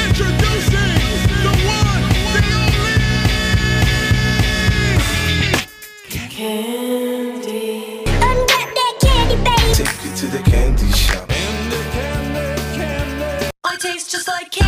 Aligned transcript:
Introducing 0.08 0.96
the 1.44 1.52
one, 1.68 2.04
the 2.32 2.40
only. 2.56 2.96
Unwrap 8.08 8.70
that 8.74 8.95
candy, 9.02 9.36
baby. 9.43 9.73
Take 9.73 9.99
you 10.05 10.11
to 10.15 10.25
the 10.27 10.39
candy 10.49 10.89
shop. 10.93 11.27
Candy, 11.27 11.81
candy, 11.91 12.61
candy. 12.77 13.49
I 13.65 13.75
taste 13.75 14.11
just 14.13 14.29
like 14.29 14.49
candy. 14.49 14.64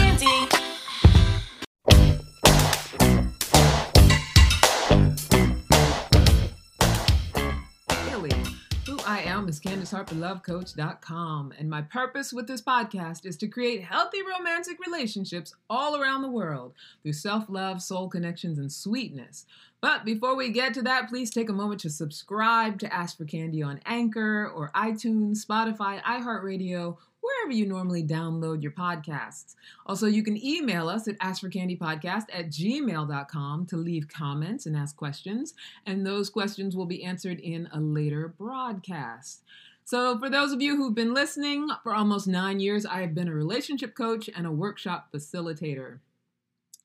Is 9.57 9.71
CandiceHarperLoveCoach.com, 9.71 11.53
and 11.57 11.69
my 11.69 11.81
purpose 11.81 12.31
with 12.33 12.47
this 12.47 12.61
podcast 12.61 13.25
is 13.25 13.37
to 13.37 13.47
create 13.47 13.83
healthy 13.83 14.19
romantic 14.21 14.77
relationships 14.85 15.55
all 15.69 15.99
around 15.99 16.21
the 16.21 16.29
world 16.29 16.73
through 17.01 17.13
self 17.13 17.45
love, 17.49 17.81
soul 17.81 18.07
connections, 18.09 18.59
and 18.59 18.71
sweetness. 18.71 19.45
But 19.81 20.05
before 20.05 20.35
we 20.35 20.49
get 20.49 20.73
to 20.75 20.81
that, 20.83 21.09
please 21.09 21.31
take 21.31 21.49
a 21.49 21.53
moment 21.53 21.81
to 21.81 21.89
subscribe 21.89 22.79
to 22.79 22.93
Ask 22.93 23.17
for 23.17 23.25
Candy 23.25 23.63
on 23.63 23.79
Anchor 23.85 24.51
or 24.53 24.71
iTunes, 24.75 25.45
Spotify, 25.45 26.01
iHeartRadio, 26.03 26.97
wherever 27.27 27.51
you 27.51 27.65
normally 27.65 28.03
download 28.03 28.61
your 28.61 28.71
podcasts. 28.71 29.55
Also, 29.85 30.07
you 30.07 30.23
can 30.23 30.43
email 30.43 30.87
us 30.87 31.07
at 31.07 31.19
askforcandypodcast 31.19 32.25
at 32.33 32.49
gmail.com 32.49 33.65
to 33.65 33.77
leave 33.77 34.07
comments 34.07 34.65
and 34.65 34.75
ask 34.75 34.95
questions, 34.95 35.53
and 35.85 36.05
those 36.05 36.29
questions 36.29 36.75
will 36.75 36.85
be 36.85 37.03
answered 37.03 37.39
in 37.39 37.67
a 37.73 37.79
later 37.79 38.33
broadcast. 38.37 39.43
So, 39.83 40.19
for 40.19 40.29
those 40.29 40.51
of 40.51 40.61
you 40.61 40.75
who've 40.75 40.95
been 40.95 41.13
listening, 41.13 41.69
for 41.83 41.93
almost 41.93 42.27
nine 42.27 42.59
years, 42.59 42.85
I 42.85 43.01
have 43.01 43.15
been 43.15 43.29
a 43.29 43.33
relationship 43.33 43.95
coach 43.95 44.29
and 44.35 44.45
a 44.45 44.51
workshop 44.51 45.09
facilitator. 45.13 45.99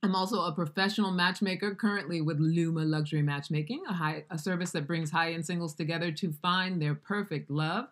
I'm 0.04 0.16
also 0.16 0.42
a 0.42 0.52
professional 0.52 1.12
matchmaker 1.12 1.76
currently 1.76 2.20
with 2.20 2.40
Luma 2.40 2.84
Luxury 2.84 3.22
Matchmaking, 3.22 3.82
a, 3.88 3.92
high, 3.92 4.24
a 4.30 4.38
service 4.38 4.72
that 4.72 4.86
brings 4.86 5.12
high 5.12 5.32
end 5.32 5.46
singles 5.46 5.74
together 5.74 6.10
to 6.12 6.32
find 6.42 6.82
their 6.82 6.96
perfect 6.96 7.50
love. 7.50 7.86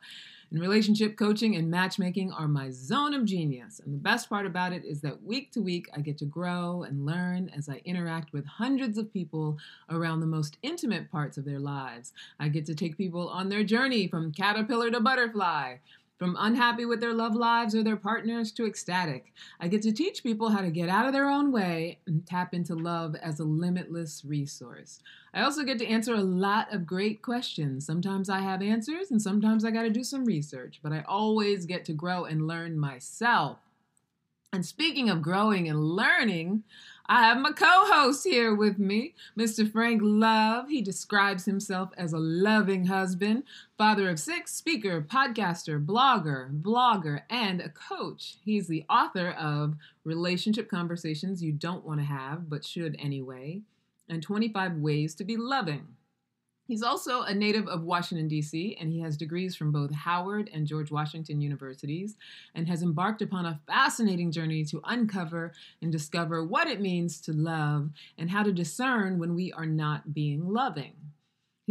And 0.51 0.61
relationship 0.61 1.17
coaching 1.17 1.55
and 1.55 1.71
matchmaking 1.71 2.33
are 2.33 2.49
my 2.49 2.71
zone 2.71 3.15
of 3.15 3.25
genius. 3.25 3.81
And 3.85 3.95
the 3.95 3.99
best 3.99 4.29
part 4.29 4.47
about 4.47 4.73
it 4.73 4.85
is 4.85 5.01
that 5.03 5.23
week 5.23 5.53
to 5.53 5.63
week, 5.63 5.89
I 5.95 6.01
get 6.01 6.19
to 6.19 6.25
grow 6.25 6.83
and 6.83 7.07
learn 7.07 7.51
as 7.57 7.69
I 7.69 7.81
interact 7.85 8.33
with 8.33 8.45
hundreds 8.47 8.99
of 8.99 9.13
people 9.13 9.59
around 9.91 10.19
the 10.19 10.27
most 10.27 10.59
intimate 10.63 11.09
parts 11.11 11.39
of 11.39 11.45
their 11.45 11.61
lives. 11.61 12.13
I 12.41 12.49
get 12.49 12.67
to 12.67 12.75
take 12.75 12.99
people 12.99 13.29
on 13.29 13.49
their 13.49 13.63
journey 13.63 14.09
from 14.09 14.33
caterpillar 14.33 14.91
to 14.91 14.99
butterfly. 14.99 15.77
From 16.21 16.37
unhappy 16.39 16.85
with 16.85 17.01
their 17.01 17.15
love 17.15 17.35
lives 17.35 17.75
or 17.75 17.83
their 17.83 17.97
partners 17.97 18.53
to 18.53 18.67
ecstatic, 18.67 19.33
I 19.59 19.69
get 19.69 19.81
to 19.81 19.91
teach 19.91 20.23
people 20.23 20.51
how 20.51 20.61
to 20.61 20.71
get 20.71 20.91
out 20.91 21.07
of 21.07 21.15
their 21.15 21.31
own 21.31 21.51
way 21.51 21.99
and 22.07 22.27
tap 22.27 22.53
into 22.53 22.75
love 22.75 23.15
as 23.15 23.41
a 23.41 23.45
limitless 23.45 24.23
resource. 24.23 25.01
I 25.33 25.41
also 25.41 25.63
get 25.63 25.79
to 25.79 25.87
answer 25.87 26.13
a 26.13 26.21
lot 26.21 26.75
of 26.75 26.85
great 26.85 27.23
questions. 27.23 27.87
Sometimes 27.87 28.29
I 28.29 28.41
have 28.41 28.61
answers 28.61 29.11
and 29.11 29.23
sometimes 29.23 29.65
I 29.65 29.71
got 29.71 29.85
to 29.85 29.91
do 29.91 30.05
some 30.05 30.27
research, 30.27 30.81
but 30.83 30.93
I 30.93 31.07
always 31.09 31.65
get 31.65 31.87
to 31.87 31.95
grow 31.95 32.27
and 32.27 32.47
learn 32.47 32.79
myself. 32.79 33.57
And 34.53 34.67
speaking 34.67 35.09
of 35.09 35.23
growing 35.23 35.71
and 35.71 35.83
learning, 35.83 36.65
I 37.13 37.25
have 37.25 37.39
my 37.39 37.51
co 37.51 37.67
host 37.67 38.23
here 38.23 38.55
with 38.55 38.79
me, 38.79 39.15
Mr. 39.37 39.69
Frank 39.69 40.01
Love. 40.01 40.69
He 40.69 40.81
describes 40.81 41.45
himself 41.45 41.91
as 41.97 42.13
a 42.13 42.21
loving 42.21 42.87
husband, 42.87 43.43
father 43.77 44.09
of 44.09 44.21
six, 44.21 44.55
speaker, 44.55 45.03
podcaster, 45.03 45.85
blogger, 45.85 46.57
blogger, 46.63 47.23
and 47.29 47.61
a 47.61 47.69
coach. 47.69 48.37
He's 48.45 48.69
the 48.69 48.85
author 48.89 49.31
of 49.31 49.75
Relationship 50.05 50.71
Conversations 50.71 51.43
You 51.43 51.51
Don't 51.51 51.85
Want 51.85 51.99
to 51.99 52.07
Have, 52.07 52.49
but 52.49 52.65
Should 52.65 52.95
Anyway, 53.01 53.63
and 54.09 54.23
25 54.23 54.77
Ways 54.77 55.17
to 55.17 55.25
Be 55.25 55.37
Loving. 55.37 55.89
He's 56.71 56.85
also 56.85 57.23
a 57.23 57.35
native 57.35 57.67
of 57.67 57.83
Washington, 57.83 58.29
D.C., 58.29 58.77
and 58.79 58.93
he 58.93 59.01
has 59.01 59.17
degrees 59.17 59.57
from 59.57 59.73
both 59.73 59.93
Howard 59.93 60.49
and 60.55 60.69
George 60.69 60.93
Washington 60.93 61.41
universities 61.41 62.15
and 62.55 62.69
has 62.69 62.85
embarked 62.85 63.23
upon 63.23 63.45
a 63.45 63.59
fascinating 63.67 64.31
journey 64.31 64.65
to 64.67 64.81
uncover 64.85 65.53
and 65.83 65.91
discover 65.91 66.45
what 66.45 66.69
it 66.69 66.81
means 66.81 67.21
to 67.23 67.33
love 67.33 67.91
and 68.17 68.31
how 68.31 68.45
to 68.45 68.53
discern 68.53 69.19
when 69.19 69.35
we 69.35 69.53
are 69.53 69.67
not 69.67 70.15
being 70.15 70.47
loving. 70.47 70.93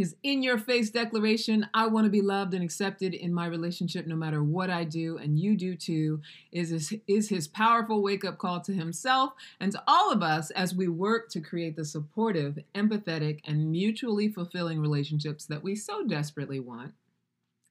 His 0.00 0.16
in 0.22 0.42
your 0.42 0.56
face 0.56 0.88
declaration, 0.88 1.68
I 1.74 1.86
want 1.86 2.06
to 2.06 2.10
be 2.10 2.22
loved 2.22 2.54
and 2.54 2.64
accepted 2.64 3.12
in 3.12 3.34
my 3.34 3.44
relationship 3.44 4.06
no 4.06 4.16
matter 4.16 4.42
what 4.42 4.70
I 4.70 4.82
do, 4.82 5.18
and 5.18 5.38
you 5.38 5.58
do 5.58 5.76
too, 5.76 6.22
is 6.50 6.70
his, 6.70 6.94
is 7.06 7.28
his 7.28 7.46
powerful 7.46 8.02
wake 8.02 8.24
up 8.24 8.38
call 8.38 8.62
to 8.62 8.72
himself 8.72 9.34
and 9.60 9.72
to 9.72 9.82
all 9.86 10.10
of 10.10 10.22
us 10.22 10.50
as 10.52 10.74
we 10.74 10.88
work 10.88 11.28
to 11.32 11.42
create 11.42 11.76
the 11.76 11.84
supportive, 11.84 12.58
empathetic, 12.74 13.40
and 13.44 13.70
mutually 13.70 14.30
fulfilling 14.30 14.80
relationships 14.80 15.44
that 15.44 15.62
we 15.62 15.76
so 15.76 16.02
desperately 16.06 16.60
want. 16.60 16.94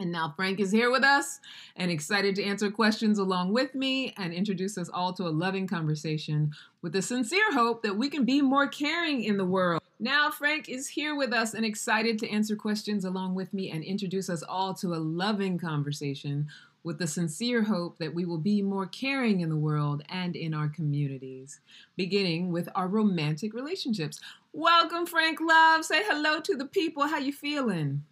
And 0.02 0.14
now 0.14 0.34
Frank 0.34 0.62
is 0.62 0.72
here 0.72 0.90
with 0.90 1.04
us 1.04 1.42
and 1.76 1.92
excited 1.92 2.34
to 2.36 2.44
answer 2.44 2.72
questions 2.72 3.20
along 3.20 3.52
with 3.52 3.76
me 3.76 4.14
and 4.16 4.34
introduce 4.34 4.78
us 4.78 4.88
all 4.88 5.12
to 5.12 5.28
a 5.28 5.30
loving 5.30 5.68
conversation 5.68 6.54
with 6.82 6.94
the 6.94 7.02
sincere 7.02 7.52
hope 7.52 7.84
that 7.84 7.98
we 7.98 8.10
can 8.10 8.24
be 8.24 8.42
more 8.42 8.66
caring 8.66 9.26
in 9.26 9.36
the 9.36 9.44
world. 9.44 9.82
Now 10.00 10.32
Frank 10.32 10.70
is 10.70 10.88
here 10.88 11.18
with 11.18 11.34
us 11.34 11.54
and 11.54 11.66
excited 11.66 12.18
to 12.20 12.30
answer 12.30 12.56
questions 12.56 13.04
along 13.04 13.36
with 13.36 13.54
me 13.54 13.72
and 13.72 13.84
introduce 13.84 14.30
us 14.30 14.42
all 14.42 14.74
to 14.76 14.94
a 14.94 15.04
loving 15.04 15.58
conversation 15.58 16.48
with 16.82 16.98
the 16.98 17.06
sincere 17.06 17.64
hope 17.64 17.98
that 18.00 18.16
we 18.16 18.24
will 18.24 18.38
be 18.38 18.62
more 18.62 18.86
caring 18.86 19.42
in 19.42 19.50
the 19.50 19.58
world 19.58 20.02
and 20.08 20.34
in 20.34 20.54
our 20.54 20.70
communities, 20.70 21.60
beginning 21.98 22.54
with 22.54 22.70
our 22.74 22.88
romantic 22.88 23.54
relationships. 23.54 24.22
Welcome 24.54 25.06
Frank 25.06 25.42
Love. 25.42 25.84
Say 25.84 26.04
hello 26.06 26.40
to 26.40 26.56
the 26.56 26.68
people. 26.68 27.08
How 27.08 27.18
you 27.18 27.34
feeling? 27.34 28.06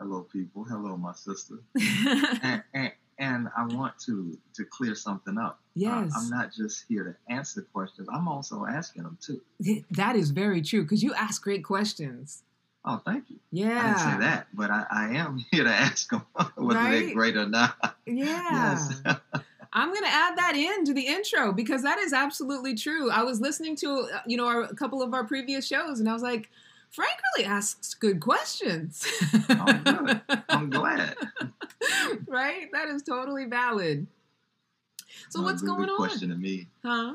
Hello, 0.00 0.22
people. 0.32 0.64
Hello, 0.64 0.96
my 0.96 1.12
sister. 1.12 1.56
and, 2.42 2.62
and, 2.72 2.92
and 3.18 3.48
I 3.56 3.66
want 3.66 3.98
to 4.06 4.38
to 4.54 4.64
clear 4.64 4.94
something 4.94 5.36
up. 5.38 5.52
Uh, 5.52 5.56
Yes. 5.74 6.12
I'm 6.16 6.28
not 6.30 6.52
just 6.52 6.84
here 6.88 7.04
to 7.04 7.32
answer 7.34 7.62
questions. 7.72 8.08
I'm 8.12 8.26
also 8.28 8.66
asking 8.66 9.04
them 9.04 9.18
too. 9.20 9.40
That 9.92 10.16
is 10.16 10.30
very 10.30 10.62
true 10.62 10.82
because 10.82 11.02
you 11.02 11.14
ask 11.14 11.42
great 11.42 11.62
questions. 11.64 12.42
Oh, 12.84 13.00
thank 13.04 13.28
you. 13.30 13.38
Yeah. 13.52 13.78
I 13.78 13.82
didn't 13.86 13.98
say 14.12 14.18
that, 14.26 14.46
but 14.54 14.70
I, 14.70 14.84
I 14.90 15.04
am 15.16 15.44
here 15.52 15.64
to 15.64 15.70
ask 15.70 16.10
them 16.10 16.22
whether 16.56 16.78
Right? 16.80 17.04
they're 17.06 17.14
great 17.14 17.36
or 17.36 17.46
not. 17.46 17.96
Yeah. 18.06 18.24
Yes. 18.50 19.00
I'm 19.72 19.88
going 19.90 20.02
to 20.02 20.08
add 20.10 20.36
that 20.38 20.54
in 20.56 20.84
to 20.86 20.92
the 20.94 21.06
intro 21.06 21.52
because 21.52 21.82
that 21.82 21.98
is 21.98 22.12
absolutely 22.12 22.74
true. 22.74 23.10
I 23.10 23.22
was 23.22 23.40
listening 23.40 23.76
to, 23.76 24.08
uh, 24.14 24.20
you 24.26 24.36
know, 24.36 24.46
our, 24.48 24.62
a 24.62 24.74
couple 24.74 25.02
of 25.02 25.14
our 25.14 25.24
previous 25.24 25.66
shows 25.66 26.00
and 26.00 26.08
I 26.08 26.12
was 26.14 26.22
like, 26.22 26.50
Frank 26.90 27.12
really 27.36 27.46
asks 27.48 27.94
good 27.94 28.20
questions. 28.20 29.06
Oh, 29.48 29.80
good. 29.84 30.20
I'm 30.48 30.70
glad. 30.70 31.14
right? 32.26 32.68
That 32.72 32.88
is 32.88 33.02
totally 33.02 33.44
valid. 33.46 34.06
So 35.28 35.40
Well, 35.40 35.44
what's 35.50 35.62
good, 35.62 35.68
going 35.68 35.80
good 35.82 35.90
on? 35.90 35.96
question 35.98 36.28
to 36.30 36.36
me. 36.36 36.68
Huh? 36.84 37.14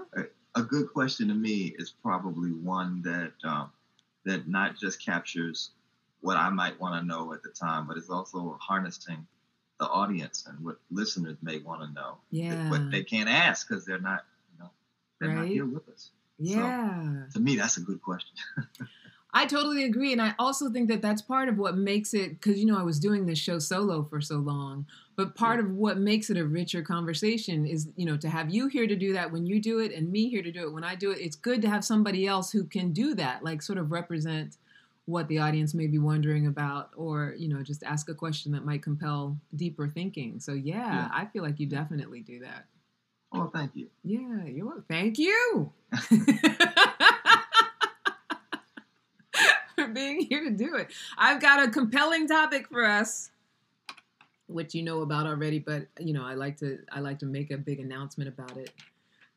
A 0.56 0.62
good 0.62 0.92
question 0.94 1.28
to 1.28 1.34
me 1.34 1.76
is 1.78 1.94
probably 2.02 2.52
one 2.52 3.02
that 3.02 3.34
um, 3.44 3.72
that 4.24 4.48
not 4.48 4.78
just 4.80 5.04
captures 5.04 5.72
what 6.22 6.38
I 6.38 6.50
might 6.50 6.80
want 6.80 7.00
to 7.02 7.06
know 7.06 7.34
at 7.34 7.44
the 7.44 7.50
time, 7.50 7.86
but 7.88 7.98
is 7.98 8.10
also 8.10 8.58
harnessing 8.62 9.28
the 9.80 9.88
audience 9.88 10.46
and 10.48 10.58
what 10.64 10.78
listeners 10.90 11.36
may 11.42 11.60
want 11.60 11.82
to 11.82 11.92
know. 11.94 12.18
Yeah. 12.32 12.68
But 12.70 12.90
they 12.92 13.04
can't 13.04 13.28
ask 13.30 13.68
because 13.68 13.86
they're 13.86 14.00
not, 14.00 14.24
you 14.54 14.64
know, 14.64 14.72
they're 15.20 15.34
not 15.34 15.48
here 15.48 15.66
with 15.66 15.88
us. 15.90 16.12
Yeah. 16.40 17.24
To 17.34 17.40
me, 17.40 17.58
that's 17.58 17.76
a 17.78 17.82
good 17.82 18.02
question. 18.02 18.36
I 19.38 19.46
totally 19.46 19.84
agree. 19.84 20.14
And 20.14 20.22
I 20.22 20.34
also 20.40 20.70
think 20.72 20.88
that 20.88 21.02
that's 21.02 21.22
part 21.22 21.50
of 21.50 21.58
what 21.58 21.78
makes 21.78 22.14
it, 22.14 22.40
because, 22.40 22.58
you 22.58 22.66
know, 22.66 22.80
I 22.80 22.84
was 22.84 23.00
doing 23.02 23.26
this 23.26 23.38
show 23.38 23.60
solo 23.60 24.02
for 24.02 24.22
so 24.22 24.38
long, 24.38 24.86
but 25.18 25.36
part 25.36 25.60
of 25.60 25.70
what 25.72 25.98
makes 25.98 26.30
it 26.30 26.38
a 26.38 26.46
richer 26.46 26.82
conversation 26.82 27.66
is, 27.66 27.90
you 27.98 28.06
know, 28.06 28.16
to 28.16 28.30
have 28.30 28.50
you 28.50 28.68
here 28.68 28.88
to 28.88 28.96
do 28.96 29.12
that 29.12 29.32
when 29.34 29.46
you 29.46 29.60
do 29.62 29.80
it 29.80 29.92
and 29.92 30.10
me 30.10 30.30
here 30.30 30.42
to 30.42 30.52
do 30.54 30.66
it 30.66 30.74
when 30.74 30.86
I 30.86 30.96
do 30.96 31.12
it. 31.12 31.20
It's 31.20 31.36
good 31.36 31.62
to 31.64 31.70
have 31.70 31.84
somebody 31.84 32.26
else 32.26 32.50
who 32.50 32.64
can 32.64 32.94
do 32.94 33.14
that, 33.16 33.44
like 33.44 33.62
sort 33.62 33.78
of 33.78 33.92
represent 33.92 34.56
what 35.04 35.28
the 35.28 35.38
audience 35.40 35.74
may 35.74 35.88
be 35.88 36.00
wondering 36.00 36.48
about 36.48 36.92
or, 36.96 37.36
you 37.38 37.50
know, 37.50 37.62
just 37.62 37.84
ask 37.84 38.10
a 38.10 38.16
question 38.16 38.54
that 38.54 38.66
might 38.66 38.82
compel 38.82 39.38
deeper 39.56 39.90
thinking. 39.90 40.40
So, 40.40 40.54
yeah, 40.54 40.76
Yeah. 40.94 41.10
I 41.14 41.26
feel 41.26 41.44
like 41.44 41.60
you 41.60 41.68
definitely 41.68 42.22
do 42.22 42.40
that. 42.40 42.66
oh, 43.34 43.52
thank 43.54 43.76
you. 43.76 43.90
Yeah, 44.04 44.46
you're 44.46 44.66
welcome. 44.66 44.86
Thank 44.90 45.20
you 45.20 45.74
for 49.86 49.92
being 49.94 50.22
here 50.22 50.44
to 50.44 50.52
do 50.52 50.76
it. 50.76 50.92
I've 51.18 51.42
got 51.42 51.64
a 51.64 51.70
compelling 51.70 52.28
topic 52.28 52.68
for 52.70 52.86
us, 52.86 53.32
which 54.48 54.74
you 54.76 54.84
know 54.84 55.02
about 55.02 55.26
already, 55.26 55.60
but 55.60 55.88
you 56.00 56.14
know 56.14 56.26
I 56.26 56.34
like 56.34 56.58
to 56.58 56.80
I 56.92 57.00
like 57.00 57.20
to 57.20 57.26
make 57.26 57.52
a 57.52 57.58
big 57.58 57.80
announcement 57.80 58.28
about 58.28 58.58
it, 58.58 58.72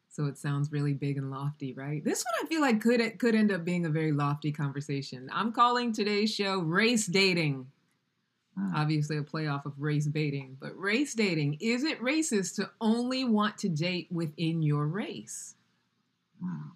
so 0.08 0.26
it 0.26 0.38
sounds 0.38 0.72
really 0.72 0.94
big 0.94 1.16
and 1.16 1.30
lofty, 1.30 1.72
right? 1.72 2.04
This 2.04 2.24
one 2.24 2.46
I 2.46 2.48
feel 2.48 2.60
like 2.60 2.80
could 2.80 3.18
could 3.18 3.34
end 3.34 3.52
up 3.52 3.64
being 3.64 3.86
a 3.86 3.90
very 3.90 4.12
lofty 4.12 4.52
conversation. 4.52 5.28
I'm 5.32 5.52
calling 5.52 5.92
today's 5.92 6.32
show 6.32 6.58
"Race 6.60 7.06
Dating." 7.06 7.66
Mm. 8.58 8.74
Obviously, 8.74 9.16
a 9.16 9.22
playoff 9.22 9.66
of 9.66 9.80
race 9.80 10.08
baiting. 10.08 10.56
But 10.58 10.76
race 10.76 11.14
dating, 11.14 11.58
is 11.60 11.84
it 11.84 12.00
racist 12.02 12.56
to 12.56 12.68
only 12.80 13.24
want 13.24 13.56
to 13.58 13.68
date 13.68 14.08
within 14.10 14.62
your 14.62 14.86
race? 14.86 15.54
Mm. 16.42 16.70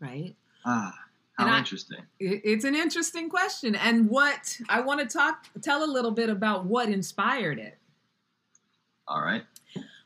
Right? 0.00 0.36
Ah, 0.64 0.94
how 1.38 1.46
And 1.46 1.56
interesting. 1.56 1.98
It- 2.18 2.42
It's 2.44 2.64
an 2.64 2.74
interesting 2.74 3.28
question. 3.30 3.74
And 3.76 4.10
what 4.10 4.60
I 4.68 4.80
want 4.80 5.00
to 5.00 5.06
talk, 5.06 5.46
tell 5.62 5.84
a 5.84 5.90
little 5.90 6.10
bit 6.10 6.28
about 6.28 6.66
what 6.66 6.88
inspired 6.88 7.58
it. 7.58 7.78
All 9.06 9.22
right. 9.22 9.44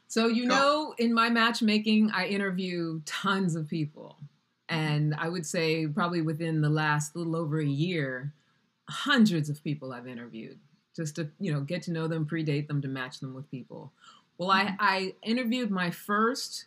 So, 0.06 0.26
you 0.26 0.46
Go. 0.46 0.54
know, 0.54 0.94
in 0.98 1.14
my 1.14 1.30
matchmaking, 1.30 2.10
I 2.10 2.26
interview 2.26 3.00
tons 3.06 3.56
of 3.56 3.68
people. 3.68 4.18
And 4.68 5.14
I 5.14 5.28
would 5.28 5.46
say, 5.46 5.86
probably 5.86 6.20
within 6.20 6.60
the 6.60 6.68
last 6.68 7.16
little 7.16 7.34
over 7.34 7.60
a 7.60 7.66
year, 7.66 8.32
hundreds 8.88 9.48
of 9.48 9.64
people 9.64 9.92
I've 9.92 10.06
interviewed 10.06 10.58
just 10.94 11.16
to, 11.16 11.30
you 11.40 11.52
know, 11.52 11.62
get 11.62 11.82
to 11.84 11.92
know 11.92 12.06
them, 12.06 12.26
predate 12.26 12.68
them, 12.68 12.82
to 12.82 12.88
match 12.88 13.20
them 13.20 13.32
with 13.32 13.50
people. 13.50 13.92
Well, 14.36 14.50
I, 14.50 14.64
mm-hmm. 14.64 14.76
I 14.80 15.14
interviewed 15.22 15.70
my 15.70 15.90
first 15.90 16.66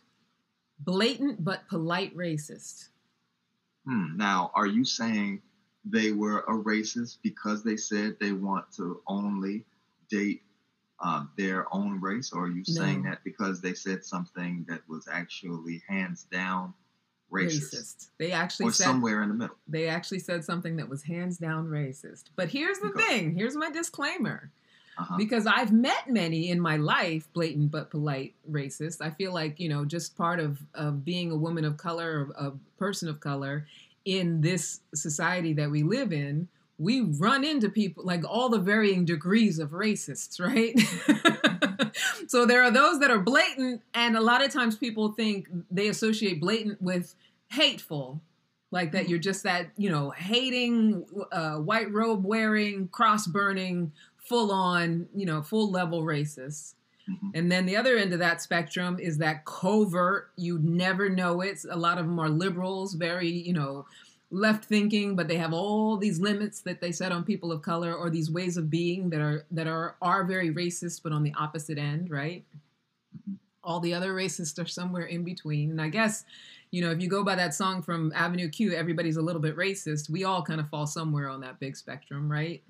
blatant 0.80 1.44
but 1.44 1.68
polite 1.68 2.16
racist. 2.16 2.88
Hmm. 3.86 4.16
Now, 4.16 4.50
are 4.54 4.66
you 4.66 4.84
saying 4.84 5.42
they 5.84 6.12
were 6.12 6.40
a 6.40 6.52
racist 6.52 7.18
because 7.22 7.62
they 7.62 7.76
said 7.76 8.16
they 8.20 8.32
want 8.32 8.70
to 8.76 9.00
only 9.06 9.64
date 10.10 10.42
um, 11.00 11.30
their 11.36 11.72
own 11.74 12.00
race, 12.00 12.32
or 12.32 12.44
are 12.44 12.50
you 12.50 12.64
saying 12.64 13.02
No. 13.02 13.10
that 13.10 13.22
because 13.22 13.60
they 13.60 13.74
said 13.74 14.04
something 14.04 14.64
that 14.68 14.80
was 14.88 15.06
actually 15.10 15.82
hands 15.88 16.24
down 16.32 16.72
racist, 17.30 17.74
Racist. 17.74 18.08
They 18.18 18.32
actually 18.32 18.66
or 18.68 18.72
said 18.72 18.84
somewhere 18.84 19.22
in 19.22 19.28
the 19.28 19.34
middle? 19.34 19.56
they 19.68 19.88
actually 19.88 20.20
said 20.20 20.44
something 20.44 20.76
that 20.76 20.88
was 20.88 21.02
hands 21.02 21.38
down 21.38 21.66
racist. 21.66 22.24
But 22.34 22.48
here's 22.48 22.78
the 22.78 22.90
thing. 22.90 23.34
Here's 23.34 23.56
my 23.56 23.70
disclaimer. 23.70 24.50
Uh-huh. 24.98 25.16
because 25.18 25.46
I've 25.46 25.72
met 25.72 26.08
many 26.08 26.50
in 26.50 26.58
my 26.58 26.76
life, 26.76 27.28
blatant 27.34 27.70
but 27.70 27.90
polite 27.90 28.34
racists. 28.50 29.02
I 29.02 29.10
feel 29.10 29.32
like 29.34 29.60
you 29.60 29.68
know, 29.68 29.84
just 29.84 30.16
part 30.16 30.40
of 30.40 30.58
of 30.74 31.04
being 31.04 31.30
a 31.30 31.36
woman 31.36 31.64
of 31.64 31.76
color, 31.76 32.28
or 32.38 32.46
a 32.46 32.52
person 32.78 33.08
of 33.08 33.20
color, 33.20 33.66
in 34.06 34.40
this 34.40 34.80
society 34.94 35.52
that 35.54 35.70
we 35.70 35.82
live 35.82 36.12
in, 36.12 36.48
we 36.78 37.00
run 37.00 37.44
into 37.44 37.68
people 37.68 38.04
like 38.04 38.24
all 38.26 38.48
the 38.48 38.58
varying 38.58 39.04
degrees 39.04 39.58
of 39.58 39.70
racists, 39.70 40.40
right? 40.40 40.78
so 42.28 42.46
there 42.46 42.62
are 42.62 42.70
those 42.70 43.00
that 43.00 43.10
are 43.10 43.20
blatant, 43.20 43.82
and 43.94 44.16
a 44.16 44.20
lot 44.20 44.44
of 44.44 44.52
times 44.52 44.76
people 44.76 45.12
think 45.12 45.48
they 45.70 45.88
associate 45.88 46.40
blatant 46.40 46.80
with 46.80 47.14
hateful. 47.50 48.20
Like 48.72 48.92
that, 48.92 49.08
you're 49.08 49.20
just 49.20 49.44
that, 49.44 49.68
you 49.76 49.88
know, 49.88 50.10
hating, 50.10 51.06
uh, 51.30 51.54
white 51.58 51.90
robe 51.92 52.24
wearing, 52.24 52.88
cross 52.88 53.26
burning, 53.26 53.92
full 54.28 54.52
on, 54.52 55.08
you 55.14 55.26
know, 55.26 55.42
full 55.42 55.70
level 55.70 56.02
racist. 56.02 56.74
Mhm. 57.08 57.30
And 57.34 57.52
then 57.52 57.66
the 57.66 57.76
other 57.76 57.96
end 57.96 58.12
of 58.12 58.18
that 58.18 58.42
spectrum 58.42 58.98
is 58.98 59.18
that 59.18 59.44
covert, 59.44 60.30
you 60.36 60.58
never 60.58 61.08
know 61.08 61.40
it. 61.40 61.64
A 61.70 61.76
lot 61.76 61.98
of 61.98 62.06
them 62.06 62.18
are 62.18 62.28
liberals, 62.28 62.94
very, 62.94 63.28
you 63.30 63.52
know, 63.52 63.86
left 64.32 64.64
thinking, 64.64 65.14
but 65.14 65.28
they 65.28 65.36
have 65.36 65.52
all 65.52 65.96
these 65.96 66.18
limits 66.20 66.60
that 66.62 66.80
they 66.80 66.90
set 66.90 67.12
on 67.12 67.22
people 67.24 67.52
of 67.52 67.62
color 67.62 67.94
or 67.94 68.10
these 68.10 68.30
ways 68.30 68.56
of 68.56 68.68
being 68.68 69.10
that 69.10 69.20
are 69.20 69.46
that 69.52 69.68
are 69.68 69.96
are 70.02 70.24
very 70.24 70.52
racist, 70.52 71.02
but 71.04 71.12
on 71.12 71.22
the 71.22 71.32
opposite 71.34 71.78
end, 71.78 72.10
right? 72.10 72.44
Mhm. 73.16 73.38
All 73.62 73.80
the 73.80 73.94
other 73.94 74.14
racists 74.14 74.58
are 74.62 74.66
somewhere 74.68 75.04
in 75.04 75.24
between. 75.24 75.70
And 75.70 75.80
I 75.80 75.88
guess, 75.88 76.24
you 76.72 76.80
know, 76.82 76.90
if 76.90 77.00
you 77.00 77.08
go 77.08 77.24
by 77.24 77.34
that 77.36 77.54
song 77.54 77.82
from 77.82 78.12
Avenue 78.14 78.48
Q, 78.48 78.72
everybody's 78.72 79.16
a 79.16 79.22
little 79.22 79.42
bit 79.42 79.56
racist. 79.56 80.10
We 80.10 80.24
all 80.24 80.42
kind 80.42 80.60
of 80.60 80.68
fall 80.68 80.86
somewhere 80.86 81.28
on 81.28 81.40
that 81.40 81.60
big 81.60 81.76
spectrum, 81.76 82.30
right? 82.30 82.62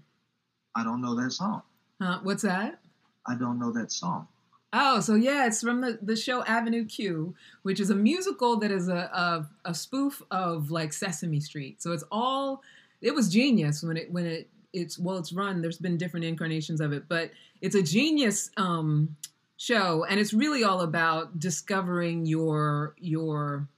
I 0.77 0.85
don't 0.85 1.01
know 1.01 1.15
that 1.21 1.33
song. 1.33 1.63
Huh? 2.01 2.21
What's 2.23 2.43
that? 2.43 2.81
I 3.27 3.35
don't 3.35 3.59
know 3.59 3.73
that 3.73 3.91
song. 3.91 4.29
Oh, 4.73 5.01
so 5.01 5.15
yeah, 5.15 5.47
it's 5.47 5.63
from 5.63 5.81
the, 5.81 5.99
the 6.03 6.17
show 6.17 6.45
Avenue 6.45 6.85
Q, 6.85 7.35
which 7.63 7.81
is 7.81 7.89
a 7.89 7.95
musical 7.95 8.59
that 8.59 8.71
is 8.71 8.89
a, 8.89 8.95
a 8.95 9.49
a 9.71 9.75
spoof 9.75 10.21
of 10.31 10.71
like 10.71 10.93
Sesame 10.93 11.41
Street. 11.41 11.83
So 11.83 11.93
it's 11.93 12.05
all 12.13 12.63
it 13.01 13.15
was 13.15 13.33
genius 13.33 13.83
when 13.83 13.97
it 13.97 14.13
when 14.13 14.27
it 14.27 14.51
it's 14.75 14.99
well 14.99 15.17
it's 15.17 15.33
run. 15.33 15.63
There's 15.63 15.79
been 15.79 15.97
different 15.97 16.27
incarnations 16.27 16.83
of 16.83 16.93
it, 16.93 17.05
but 17.09 17.31
it's 17.63 17.75
a 17.75 17.83
genius 17.83 18.51
um, 18.59 19.17
show, 19.57 20.05
and 20.05 20.21
it's 20.21 20.35
really 20.35 20.63
all 20.63 20.83
about 20.83 21.39
discovering 21.39 22.27
your 22.27 22.95
your 22.99 23.69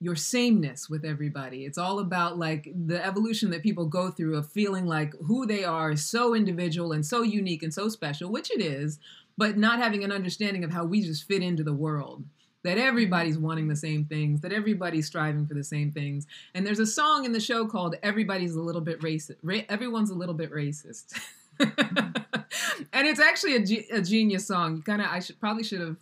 your 0.00 0.14
sameness 0.14 0.88
with 0.88 1.04
everybody. 1.04 1.64
It's 1.64 1.78
all 1.78 1.98
about 1.98 2.38
like 2.38 2.72
the 2.86 3.04
evolution 3.04 3.50
that 3.50 3.62
people 3.62 3.86
go 3.86 4.10
through 4.10 4.36
of 4.36 4.50
feeling 4.50 4.86
like 4.86 5.12
who 5.24 5.44
they 5.44 5.64
are 5.64 5.92
is 5.92 6.04
so 6.04 6.34
individual 6.34 6.92
and 6.92 7.04
so 7.04 7.22
unique 7.22 7.62
and 7.62 7.74
so 7.74 7.88
special, 7.88 8.30
which 8.30 8.50
it 8.50 8.60
is, 8.60 9.00
but 9.36 9.56
not 9.56 9.80
having 9.80 10.04
an 10.04 10.12
understanding 10.12 10.62
of 10.62 10.70
how 10.70 10.84
we 10.84 11.02
just 11.02 11.24
fit 11.24 11.42
into 11.42 11.64
the 11.64 11.72
world. 11.72 12.24
That 12.64 12.76
everybody's 12.76 13.38
wanting 13.38 13.68
the 13.68 13.76
same 13.76 14.04
things, 14.04 14.40
that 14.40 14.52
everybody's 14.52 15.06
striving 15.06 15.46
for 15.46 15.54
the 15.54 15.62
same 15.64 15.92
things. 15.92 16.26
And 16.54 16.66
there's 16.66 16.80
a 16.80 16.86
song 16.86 17.24
in 17.24 17.32
the 17.32 17.40
show 17.40 17.66
called 17.66 17.94
Everybody's 18.02 18.56
a 18.56 18.60
Little 18.60 18.80
Bit 18.80 19.00
Racist. 19.00 19.36
Ra- 19.42 19.60
everyone's 19.68 20.10
a 20.10 20.14
little 20.14 20.34
bit 20.34 20.52
racist. 20.52 21.16
and 21.60 23.06
it's 23.06 23.20
actually 23.20 23.54
a, 23.54 23.64
ge- 23.64 23.86
a 23.92 24.02
genius 24.02 24.46
song. 24.46 24.76
You 24.76 24.82
kind 24.82 25.00
of, 25.00 25.06
I 25.08 25.20
should 25.20 25.38
probably 25.38 25.62
should 25.62 25.80
have, 25.80 25.96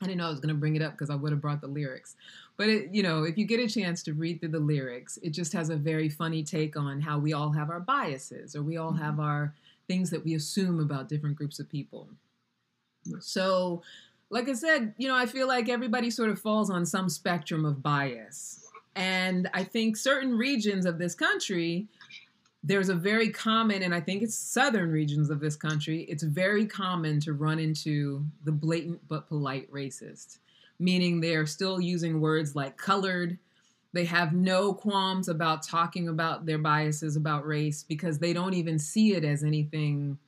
I 0.00 0.06
didn't 0.06 0.18
know 0.18 0.26
I 0.26 0.30
was 0.30 0.40
going 0.40 0.54
to 0.54 0.58
bring 0.58 0.74
it 0.74 0.82
up 0.82 0.92
because 0.92 1.10
I 1.10 1.16
would 1.16 1.32
have 1.32 1.42
brought 1.42 1.60
the 1.60 1.68
lyrics. 1.68 2.16
But 2.56 2.68
it, 2.68 2.94
you 2.94 3.02
know, 3.02 3.24
if 3.24 3.36
you 3.36 3.46
get 3.46 3.60
a 3.60 3.68
chance 3.68 4.02
to 4.04 4.12
read 4.12 4.40
through 4.40 4.50
the 4.50 4.60
lyrics, 4.60 5.18
it 5.22 5.30
just 5.30 5.52
has 5.54 5.70
a 5.70 5.76
very 5.76 6.08
funny 6.08 6.42
take 6.42 6.76
on 6.76 7.00
how 7.00 7.18
we 7.18 7.32
all 7.32 7.50
have 7.50 7.70
our 7.70 7.80
biases 7.80 8.54
or 8.54 8.62
we 8.62 8.76
all 8.76 8.92
mm-hmm. 8.92 9.02
have 9.02 9.18
our 9.18 9.54
things 9.88 10.10
that 10.10 10.24
we 10.24 10.34
assume 10.34 10.80
about 10.80 11.08
different 11.08 11.36
groups 11.36 11.58
of 11.58 11.68
people. 11.68 12.08
So, 13.20 13.82
like 14.30 14.48
I 14.48 14.54
said, 14.54 14.94
you 14.98 15.08
know, 15.08 15.16
I 15.16 15.26
feel 15.26 15.46
like 15.46 15.68
everybody 15.68 16.10
sort 16.10 16.30
of 16.30 16.40
falls 16.40 16.70
on 16.70 16.86
some 16.86 17.08
spectrum 17.08 17.64
of 17.64 17.82
bias. 17.82 18.66
And 18.96 19.50
I 19.52 19.64
think 19.64 19.96
certain 19.96 20.36
regions 20.36 20.86
of 20.86 20.98
this 20.98 21.14
country, 21.14 21.88
there's 22.62 22.88
a 22.88 22.94
very 22.94 23.28
common, 23.28 23.82
and 23.82 23.94
I 23.94 24.00
think 24.00 24.22
it's 24.22 24.34
southern 24.34 24.90
regions 24.90 25.28
of 25.28 25.40
this 25.40 25.56
country, 25.56 26.02
it's 26.02 26.22
very 26.22 26.64
common 26.64 27.20
to 27.20 27.32
run 27.32 27.58
into 27.58 28.24
the 28.44 28.52
blatant 28.52 29.00
but 29.08 29.28
polite 29.28 29.70
racist, 29.70 30.38
meaning 30.78 31.20
they're 31.20 31.46
still 31.46 31.80
using 31.80 32.20
words 32.20 32.54
like 32.54 32.76
colored. 32.76 33.38
They 33.92 34.04
have 34.06 34.32
no 34.32 34.74
qualms 34.74 35.28
about 35.28 35.62
talking 35.62 36.08
about 36.08 36.46
their 36.46 36.58
biases 36.58 37.16
about 37.16 37.46
race 37.46 37.84
because 37.84 38.18
they 38.18 38.32
don't 38.32 38.54
even 38.54 38.78
see 38.78 39.14
it 39.14 39.24
as 39.24 39.44
anything 39.44 40.18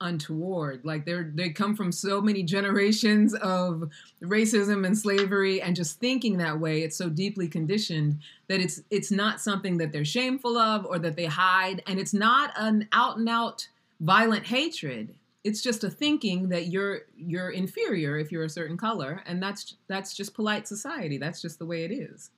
untoward. 0.00 0.84
Like 0.84 1.06
they're 1.06 1.30
they 1.34 1.50
come 1.50 1.74
from 1.74 1.92
so 1.92 2.20
many 2.20 2.42
generations 2.42 3.34
of 3.34 3.90
racism 4.22 4.86
and 4.86 4.96
slavery 4.96 5.60
and 5.62 5.74
just 5.74 5.98
thinking 6.00 6.38
that 6.38 6.60
way. 6.60 6.82
It's 6.82 6.96
so 6.96 7.08
deeply 7.08 7.48
conditioned 7.48 8.20
that 8.48 8.60
it's 8.60 8.82
it's 8.90 9.10
not 9.10 9.40
something 9.40 9.78
that 9.78 9.92
they're 9.92 10.04
shameful 10.04 10.56
of 10.58 10.84
or 10.84 10.98
that 10.98 11.16
they 11.16 11.26
hide, 11.26 11.82
and 11.86 11.98
it's 11.98 12.14
not 12.14 12.52
an 12.56 12.88
out 12.92 13.16
and 13.18 13.28
out 13.28 13.68
violent 14.00 14.46
hatred. 14.46 15.14
It's 15.46 15.62
just 15.62 15.84
a 15.84 15.90
thinking 15.90 16.50
that 16.50 16.68
you're 16.68 17.02
you're 17.16 17.50
inferior 17.50 18.18
if 18.18 18.32
you're 18.32 18.44
a 18.44 18.50
certain 18.50 18.76
color, 18.76 19.22
and 19.26 19.42
that's 19.42 19.76
that's 19.88 20.14
just 20.16 20.34
polite 20.34 20.68
society. 20.68 21.18
That's 21.18 21.42
just 21.42 21.58
the 21.58 21.66
way 21.66 21.84
it 21.84 21.92
is. 21.92 22.30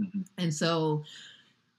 Mhm. 0.00 0.26
And 0.38 0.54
so 0.54 1.04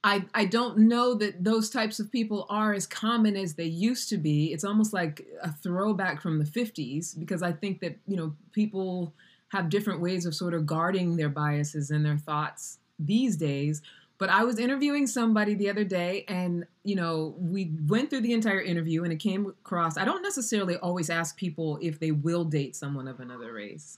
I 0.04 0.26
I 0.34 0.46
don't 0.46 0.78
know 0.78 1.14
that 1.16 1.44
those 1.44 1.70
types 1.70 2.00
of 2.00 2.12
people 2.12 2.46
are 2.50 2.74
as 2.74 2.88
common 2.88 3.36
as 3.36 3.56
they 3.56 3.66
used 3.66 4.10
to 4.10 4.18
be. 4.18 4.54
It's 4.54 4.64
almost 4.64 4.94
like 4.94 5.28
a 5.44 5.52
throwback 5.52 6.22
from 6.22 6.40
the 6.40 6.46
50s 6.46 7.14
because 7.16 7.44
I 7.44 7.52
think 7.52 7.82
that, 7.82 7.98
you 8.08 8.16
know, 8.16 8.36
people 8.54 9.14
have 9.50 9.70
different 9.70 10.00
ways 10.02 10.26
of 10.26 10.36
sort 10.36 10.54
of 10.54 10.66
guarding 10.66 11.18
their 11.18 11.30
biases 11.30 11.92
and 11.92 12.06
their 12.06 12.18
thoughts 12.18 12.80
these 13.00 13.36
days. 13.36 13.82
But 14.20 14.30
I 14.30 14.44
was 14.44 14.60
interviewing 14.60 15.08
somebody 15.08 15.56
the 15.56 15.70
other 15.70 15.86
day 15.86 16.26
and, 16.28 16.68
you 16.84 16.96
know, 16.96 17.36
we 17.40 17.72
went 17.88 18.10
through 18.10 18.22
the 18.22 18.34
entire 18.34 18.62
interview 18.62 19.04
and 19.04 19.14
it 19.14 19.20
came 19.20 19.48
across 19.48 19.98
I 19.98 20.06
don't 20.06 20.22
necessarily 20.22 20.76
always 20.76 21.10
ask 21.10 21.38
people 21.38 21.80
if 21.82 22.00
they 22.00 22.12
will 22.12 22.44
date 22.44 22.76
someone 22.76 23.08
of 23.08 23.22
another 23.22 23.54
race. 23.54 23.98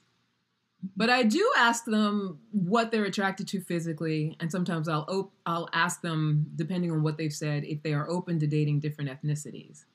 But 0.95 1.09
I 1.09 1.23
do 1.23 1.51
ask 1.57 1.85
them 1.85 2.39
what 2.51 2.91
they're 2.91 3.05
attracted 3.05 3.47
to 3.49 3.61
physically, 3.61 4.35
and 4.39 4.51
sometimes 4.51 4.89
I'll 4.89 5.05
op- 5.07 5.33
I'll 5.45 5.69
ask 5.73 6.01
them, 6.01 6.47
depending 6.55 6.91
on 6.91 7.03
what 7.03 7.17
they've 7.17 7.31
said, 7.31 7.63
if 7.65 7.83
they 7.83 7.93
are 7.93 8.09
open 8.09 8.39
to 8.39 8.47
dating 8.47 8.79
different 8.79 9.11
ethnicities, 9.11 9.85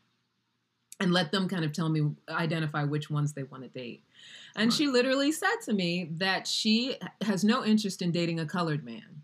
and 1.01 1.13
let 1.13 1.33
them 1.33 1.49
kind 1.49 1.65
of 1.65 1.73
tell 1.73 1.89
me 1.89 2.13
identify 2.29 2.85
which 2.85 3.11
ones 3.11 3.33
they 3.33 3.43
want 3.43 3.65
to 3.65 3.69
date. 3.69 4.05
And 4.55 4.73
she 4.73 4.87
literally 4.87 5.33
said 5.33 5.57
to 5.65 5.73
me 5.73 6.09
that 6.19 6.47
she 6.47 6.97
has 7.21 7.43
no 7.43 7.65
interest 7.65 8.01
in 8.01 8.13
dating 8.13 8.39
a 8.39 8.47
colored 8.47 8.85
man. 8.85 9.23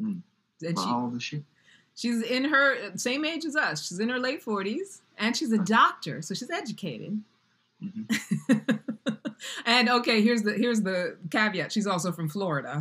Mm. 0.00 0.22
And 0.62 0.76
Well, 0.76 0.84
she, 0.84 0.90
how 0.90 1.00
old 1.02 1.16
is 1.16 1.22
she? 1.22 1.44
she's 1.94 2.22
in 2.22 2.44
her 2.44 2.96
same 2.96 3.24
age 3.24 3.44
as 3.44 3.56
us. 3.56 3.86
She's 3.86 4.00
in 4.00 4.08
her 4.08 4.18
late 4.18 4.42
forties, 4.42 5.02
and 5.18 5.36
she's 5.36 5.52
a 5.52 5.58
doctor, 5.58 6.22
so 6.22 6.34
she's 6.34 6.50
educated. 6.50 7.20
Mhm. 7.82 8.80
and 9.66 9.88
okay, 9.88 10.22
here's 10.22 10.42
the 10.42 10.52
here's 10.52 10.82
the 10.82 11.16
caveat. 11.30 11.72
She's 11.72 11.86
also 11.86 12.12
from 12.12 12.28
Florida. 12.28 12.80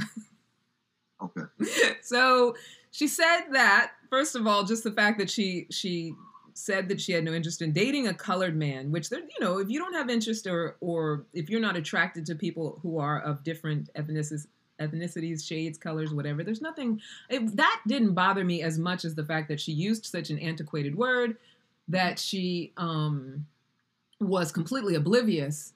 Okay. 1.22 1.41
so 2.01 2.55
she 2.91 3.08
said 3.08 3.48
that 3.51 3.91
first 4.10 4.36
of 4.36 4.46
all, 4.48 4.63
just 4.63 4.84
the 4.84 4.91
fact 4.91 5.17
that 5.20 5.29
she 5.29 5.67
she 5.72 6.13
said 6.55 6.88
that 6.89 7.01
she 7.01 7.12
had 7.12 7.24
no 7.24 7.34
interest 7.34 7.62
in 7.63 7.72
dating 7.72 8.08
a 8.08 8.13
colored 8.13 8.55
man, 8.55 8.91
which 8.91 9.10
there, 9.10 9.22
you 9.22 9.39
know, 9.39 9.58
if 9.58 9.70
you 9.70 9.79
don't 9.79 9.93
have 9.93 10.10
interest 10.10 10.46
or 10.48 10.77
or 10.82 11.25
if 11.34 11.50
you're 11.50 11.60
not 11.62 11.75
attracted 11.75 12.25
to 12.27 12.36
people 12.36 12.79
who 12.84 13.00
are 13.00 13.20
of 13.22 13.43
different 13.43 13.89
ethnicities, 13.96 14.46
ethnicities, 14.80 15.46
shades, 15.46 15.77
colors, 15.77 16.13
whatever, 16.13 16.44
there's 16.44 16.62
nothing. 16.62 17.01
It, 17.30 17.56
that 17.58 17.82
didn't 17.88 18.13
bother 18.13 18.44
me 18.44 18.62
as 18.62 18.77
much 18.77 19.06
as 19.06 19.15
the 19.15 19.25
fact 19.25 19.48
that 19.50 19.60
she 19.60 19.72
used 19.72 20.06
such 20.06 20.30
an 20.30 20.39
antiquated 20.39 20.96
word, 20.96 21.38
that 21.88 22.20
she 22.20 22.74
um, 22.77 23.46
was 24.20 24.51
completely 24.51 24.96
oblivious 24.96 25.74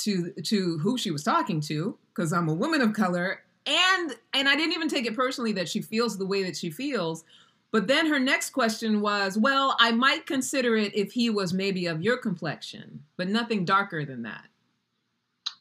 to 0.00 0.32
to 0.42 0.78
who 0.78 0.98
she 0.98 1.10
was 1.10 1.22
talking 1.22 1.60
to, 1.62 1.96
because 2.14 2.32
I'm 2.32 2.48
a 2.48 2.54
woman 2.54 2.82
of 2.82 2.92
color, 2.92 3.42
and 3.66 4.14
and 4.34 4.48
I 4.48 4.56
didn't 4.56 4.74
even 4.74 4.88
take 4.88 5.06
it 5.06 5.16
personally 5.16 5.52
that 5.52 5.68
she 5.68 5.80
feels 5.80 6.18
the 6.18 6.26
way 6.26 6.42
that 6.42 6.56
she 6.56 6.70
feels. 6.70 7.24
But 7.72 7.88
then 7.88 8.06
her 8.06 8.18
next 8.18 8.50
question 8.50 9.00
was, 9.00 9.36
well, 9.36 9.76
I 9.78 9.90
might 9.90 10.24
consider 10.24 10.76
it 10.76 10.94
if 10.94 11.12
he 11.12 11.28
was 11.28 11.52
maybe 11.52 11.86
of 11.86 12.00
your 12.00 12.16
complexion, 12.16 13.02
but 13.16 13.28
nothing 13.28 13.64
darker 13.64 14.04
than 14.04 14.22
that. 14.22 14.44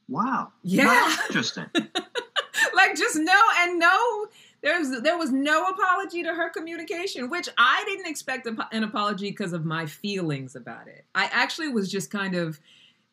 Wow. 0.08 0.52
Yeah. 0.64 1.16
Interesting. 1.28 1.66
like 2.74 2.96
just 2.96 3.18
no 3.18 3.42
and 3.60 3.80
no 3.80 4.28
there's 4.62 5.02
there 5.02 5.18
was 5.18 5.32
no 5.32 5.66
apology 5.68 6.24
to 6.24 6.34
her 6.34 6.50
communication 6.50 7.30
which 7.30 7.50
i 7.58 7.84
didn't 7.86 8.08
expect 8.08 8.48
an 8.48 8.84
apology 8.84 9.30
because 9.30 9.52
of 9.54 9.66
my 9.66 9.86
feelings 9.86 10.56
about 10.56 10.88
it 10.88 11.04
i 11.16 11.26
actually 11.34 11.68
was 11.68 11.92
just 11.92 12.10
kind 12.10 12.34
of 12.36 12.60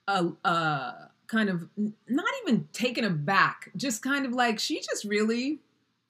uh, 0.09 0.29
uh 0.45 0.93
kind 1.27 1.49
of 1.49 1.69
not 2.09 2.25
even 2.43 2.67
taken 2.73 3.05
aback 3.05 3.71
just 3.77 4.01
kind 4.03 4.25
of 4.25 4.33
like 4.33 4.59
she 4.61 4.81
just 4.81 5.05
really 5.05 5.59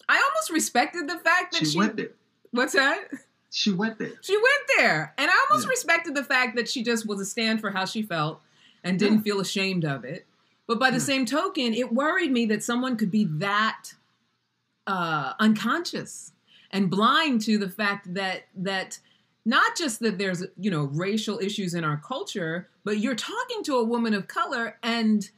i 0.08 0.14
almost 0.14 0.50
respected 0.50 1.08
the 1.08 1.18
fact 1.18 1.52
that 1.52 1.58
she 1.60 1.64
she, 1.72 1.78
went 1.78 1.96
there. 1.96 2.10
what's 2.50 2.74
that 2.74 2.98
She 3.50 3.72
went 3.72 3.98
there. 3.98 4.12
she 4.20 4.36
went 4.36 4.68
there 4.76 5.14
and 5.16 5.30
i 5.30 5.46
almost 5.48 5.66
Yeah. 5.66 5.70
respected 5.70 6.14
the 6.14 6.24
fact 6.24 6.54
that 6.56 6.68
she 6.68 6.82
just 6.82 7.06
was 7.06 7.18
a 7.20 7.24
stand 7.24 7.60
for 7.62 7.70
how 7.70 7.86
she 7.86 8.02
felt 8.02 8.40
and 8.84 8.98
didn't 8.98 9.18
Yeah. 9.18 9.22
feel 9.22 9.40
ashamed 9.40 9.84
of 9.86 10.04
it 10.04 10.26
but 10.66 10.78
by 10.78 10.90
the 10.90 10.96
Yeah. 10.96 11.02
same 11.02 11.26
token 11.26 11.74
it 11.74 11.92
worried 11.92 12.30
me 12.32 12.46
that 12.46 12.62
someone 12.62 12.96
could 12.96 13.10
be 13.10 13.24
that 13.24 13.94
uh, 14.86 15.34
unconscious 15.38 16.32
and 16.70 16.90
blind 16.90 17.40
to 17.42 17.56
the 17.58 17.68
fact 17.68 18.12
that 18.14 18.44
that 18.56 18.98
not 19.44 19.76
just 19.76 20.00
that 20.00 20.18
there's 20.18 20.44
you 20.58 20.70
know 20.70 20.84
racial 20.84 21.38
issues 21.38 21.74
in 21.74 21.84
our 21.84 21.96
culture 21.98 22.68
but 22.84 22.98
you're 22.98 23.14
talking 23.14 23.62
to 23.64 23.76
a 23.76 23.84
woman 23.84 24.14
of 24.14 24.26
color 24.26 24.78
and 24.82 25.30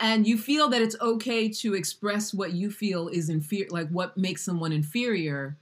and 0.00 0.26
you 0.26 0.38
feel 0.38 0.68
that 0.68 0.80
it's 0.80 0.96
okay 1.00 1.48
to 1.48 1.74
express 1.74 2.32
what 2.32 2.52
you 2.52 2.70
feel 2.70 3.08
is 3.08 3.28
inferior 3.28 3.66
like 3.70 3.88
what 3.90 4.16
makes 4.16 4.42
someone 4.42 4.72
inferior 4.72 5.56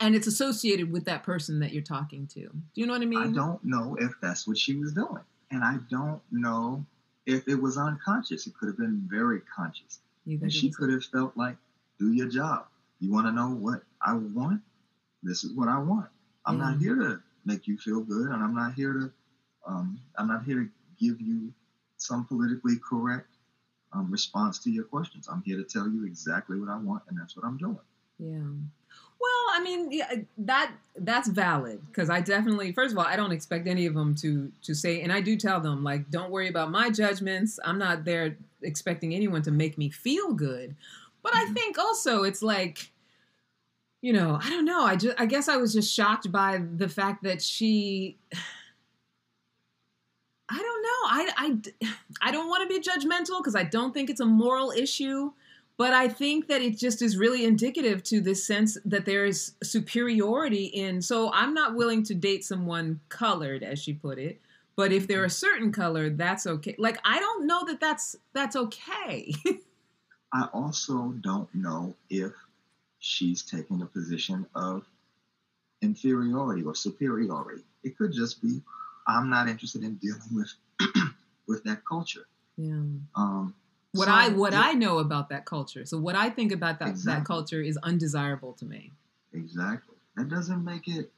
and 0.00 0.14
it's 0.14 0.26
associated 0.26 0.92
with 0.92 1.04
that 1.06 1.22
person 1.22 1.58
that 1.60 1.72
you're 1.72 1.82
talking 1.82 2.26
to 2.26 2.40
do 2.40 2.50
you 2.74 2.86
know 2.86 2.92
what 2.94 3.02
i 3.02 3.06
mean 3.06 3.18
I 3.18 3.32
don't 3.34 3.62
know 3.64 3.96
if 4.00 4.12
that's 4.22 4.46
what 4.46 4.56
she 4.56 4.76
was 4.76 4.92
doing. 4.92 5.22
And 5.50 5.62
I 5.62 5.76
don't 5.90 6.20
know 6.32 6.84
if 7.26 7.46
it 7.48 7.56
was 7.56 7.76
unconscious. 7.76 8.46
It 8.46 8.54
could 8.58 8.68
have 8.68 8.78
been 8.78 9.06
very 9.10 9.40
conscious. 9.54 10.00
And 10.26 10.52
she 10.52 10.70
could 10.70 10.90
have 10.90 11.04
felt 11.04 11.36
like, 11.36 11.56
do 11.98 12.12
your 12.12 12.28
job. 12.28 12.66
You 13.00 13.12
want 13.12 13.26
to 13.26 13.32
know 13.32 13.50
what 13.50 13.82
I 14.00 14.14
want? 14.14 14.60
This 15.22 15.44
is 15.44 15.52
what 15.52 15.68
I 15.68 15.78
want. 15.78 16.08
I'm 16.46 16.58
not 16.58 16.78
here 16.78 16.94
to 16.94 17.20
make 17.44 17.66
you 17.66 17.76
feel 17.76 18.00
good, 18.00 18.30
and 18.30 18.42
I'm 18.42 18.54
not 18.54 18.74
here 18.74 18.92
to, 18.92 19.12
um, 19.66 20.00
I'm 20.16 20.28
not 20.28 20.44
here 20.44 20.56
to 20.56 20.68
give 20.98 21.20
you 21.20 21.52
some 21.96 22.24
politically 22.24 22.76
correct 22.88 23.28
um, 23.92 24.10
response 24.10 24.58
to 24.60 24.70
your 24.70 24.84
questions. 24.84 25.28
I'm 25.28 25.42
here 25.44 25.56
to 25.56 25.64
tell 25.64 25.88
you 25.88 26.06
exactly 26.06 26.58
what 26.58 26.68
I 26.68 26.76
want, 26.76 27.02
and 27.08 27.18
that's 27.18 27.36
what 27.36 27.44
I'm 27.44 27.56
doing. 27.56 27.78
Yeah. 28.18 28.50
Well, 29.20 29.35
I 29.56 29.62
mean, 29.62 29.90
yeah, 29.90 30.12
that 30.38 30.72
that's 30.96 31.28
valid 31.28 31.80
because 31.86 32.10
I 32.10 32.20
definitely, 32.20 32.72
first 32.72 32.92
of 32.92 32.98
all, 32.98 33.04
I 33.04 33.16
don't 33.16 33.32
expect 33.32 33.66
any 33.66 33.86
of 33.86 33.94
them 33.94 34.14
to 34.16 34.52
to 34.62 34.74
say, 34.74 35.00
and 35.02 35.12
I 35.12 35.20
do 35.20 35.36
tell 35.36 35.60
them 35.60 35.82
like, 35.82 36.10
don't 36.10 36.30
worry 36.30 36.48
about 36.48 36.70
my 36.70 36.90
judgments. 36.90 37.58
I'm 37.64 37.78
not 37.78 38.04
there 38.04 38.36
expecting 38.62 39.14
anyone 39.14 39.42
to 39.42 39.50
make 39.50 39.78
me 39.78 39.88
feel 39.90 40.32
good. 40.34 40.76
But 41.22 41.34
I 41.34 41.46
Mhm. 41.46 41.54
think 41.54 41.78
also 41.78 42.22
it's 42.24 42.42
like, 42.42 42.90
you 44.02 44.12
know, 44.12 44.38
I 44.42 44.50
don't 44.50 44.64
know. 44.64 44.84
I 44.84 44.96
just, 44.96 45.18
I 45.20 45.26
guess 45.26 45.48
I 45.48 45.56
was 45.56 45.72
just 45.72 45.92
shocked 45.92 46.30
by 46.30 46.58
the 46.58 46.88
fact 46.88 47.22
that 47.24 47.42
she. 47.42 48.18
I 50.48 50.56
don't 50.58 50.82
know. 50.82 50.88
I 51.08 51.32
I 51.82 51.94
I 52.28 52.30
don't 52.30 52.48
want 52.48 52.68
to 52.68 52.74
be 52.74 52.80
judgmental 52.80 53.38
because 53.38 53.56
I 53.56 53.64
don't 53.64 53.92
think 53.92 54.10
it's 54.10 54.20
a 54.20 54.26
moral 54.26 54.70
issue. 54.70 55.32
But 55.78 55.92
I 55.92 56.08
think 56.08 56.48
that 56.48 56.62
it 56.62 56.78
just 56.78 57.02
is 57.02 57.18
really 57.18 57.44
indicative 57.44 58.02
to 58.04 58.20
this 58.20 58.46
sense 58.46 58.78
that 58.86 59.04
there 59.04 59.26
is 59.26 59.52
superiority 59.62 60.64
in. 60.66 61.02
So 61.02 61.30
I'm 61.32 61.52
not 61.52 61.74
willing 61.74 62.02
to 62.04 62.14
date 62.14 62.44
someone 62.44 63.00
colored, 63.10 63.62
as 63.62 63.82
she 63.82 63.92
put 63.92 64.18
it. 64.18 64.40
But 64.74 64.92
if 64.92 65.06
they're 65.06 65.24
a 65.24 65.30
certain 65.30 65.72
color, 65.72 66.10
that's 66.10 66.46
okay. 66.46 66.74
Like 66.78 66.98
I 67.04 67.18
don't 67.18 67.46
know 67.46 67.64
that 67.66 67.80
that's 67.80 68.16
that's 68.32 68.56
okay. 68.56 69.34
I 70.32 70.48
also 70.52 71.14
don't 71.20 71.52
know 71.54 71.94
if 72.10 72.32
she's 72.98 73.42
taking 73.42 73.82
a 73.82 73.86
position 73.86 74.46
of 74.54 74.84
inferiority 75.82 76.62
or 76.62 76.74
superiority. 76.74 77.62
It 77.84 77.96
could 77.96 78.12
just 78.12 78.42
be, 78.42 78.60
I'm 79.06 79.30
not 79.30 79.48
interested 79.48 79.82
in 79.82 79.94
dealing 79.96 80.20
with 80.32 80.52
with 81.46 81.64
that 81.64 81.84
culture. 81.84 82.26
yeah. 82.56 82.82
Um, 83.14 83.54
What 83.92 84.06
so 84.08 84.12
I 84.12 84.28
what 84.30 84.52
it- 84.52 84.58
I 84.58 84.72
know 84.72 84.98
about 84.98 85.28
that 85.30 85.46
culture. 85.46 85.86
So 85.86 85.98
what 85.98 86.14
I 86.14 86.28
think 86.30 86.52
about 86.52 86.78
that 86.80 86.96
that 87.04 87.24
culture 87.24 87.62
is 87.62 87.76
undesirable 87.78 88.52
to 88.54 88.64
me. 88.64 88.92
exactly 89.32 89.96
that 90.16 90.28
doesn't 90.28 90.64
make 90.64 90.88
it, 90.88 91.12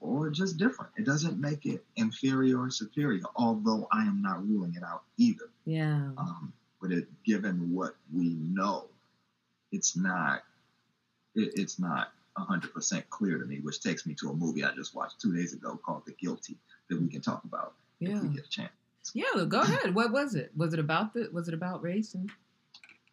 or 0.00 0.28
just 0.30 0.56
different. 0.56 0.90
It 0.96 1.04
doesn't 1.04 1.38
make 1.40 1.66
it 1.66 1.84
inferior 1.94 2.58
or 2.60 2.70
superior. 2.70 3.22
Although 3.36 3.86
I 3.92 4.02
am 4.04 4.20
not 4.20 4.44
ruling 4.46 4.74
it 4.74 4.82
out 4.82 5.04
either. 5.16 5.48
Yeah. 5.64 6.10
Um, 6.18 6.52
but 6.82 6.90
it, 6.90 7.06
given 7.24 7.72
what 7.72 7.94
we 8.12 8.30
know, 8.34 8.86
it's 9.72 9.96
not. 9.96 10.42
It, 11.36 11.52
it's 11.54 11.78
not 11.78 12.12
hundred 12.36 12.74
percent 12.74 13.08
clear 13.08 13.38
to 13.38 13.44
me, 13.46 13.60
which 13.60 13.80
takes 13.80 14.04
me 14.04 14.14
to 14.14 14.30
a 14.30 14.34
movie 14.34 14.62
I 14.64 14.72
just 14.74 14.94
watched 14.94 15.20
two 15.20 15.34
days 15.34 15.52
ago 15.54 15.78
called 15.84 16.02
The 16.06 16.12
Guilty 16.12 16.56
that 16.90 17.00
we 17.00 17.08
can 17.08 17.20
talk 17.22 17.44
about 17.44 17.74
Yeah. 18.00 18.16
if 18.16 18.22
we 18.22 18.28
get 18.30 18.44
a 18.46 18.48
chance. 18.50 18.72
Yeah, 19.14 19.44
go 19.48 19.60
ahead. 19.60 19.94
What 19.94 20.12
was 20.12 20.34
it? 20.34 20.52
Was 20.56 20.72
it 20.74 20.78
about 20.80 21.14
the 21.14 21.28
was 21.32 21.48
it 21.48 21.54
about 21.54 21.82
race 21.82 22.14
and 22.14 22.30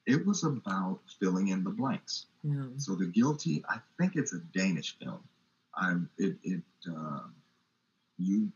It 0.05 0.25
was 0.25 0.43
about 0.43 1.00
filling 1.19 1.47
in 1.50 1.63
the 1.63 1.69
blanks. 1.69 2.25
yeah. 2.43 2.65
So 2.77 2.95
The 2.95 3.05
Guilty, 3.07 3.63
I 3.69 3.77
think 3.97 4.15
it's 4.15 4.33
a 4.33 4.39
Danish 4.39 4.97
film. 5.00 5.19
I 5.75 5.95
it 6.17 6.38
it 6.43 6.62
uh, 6.89 7.21
you 8.17 8.51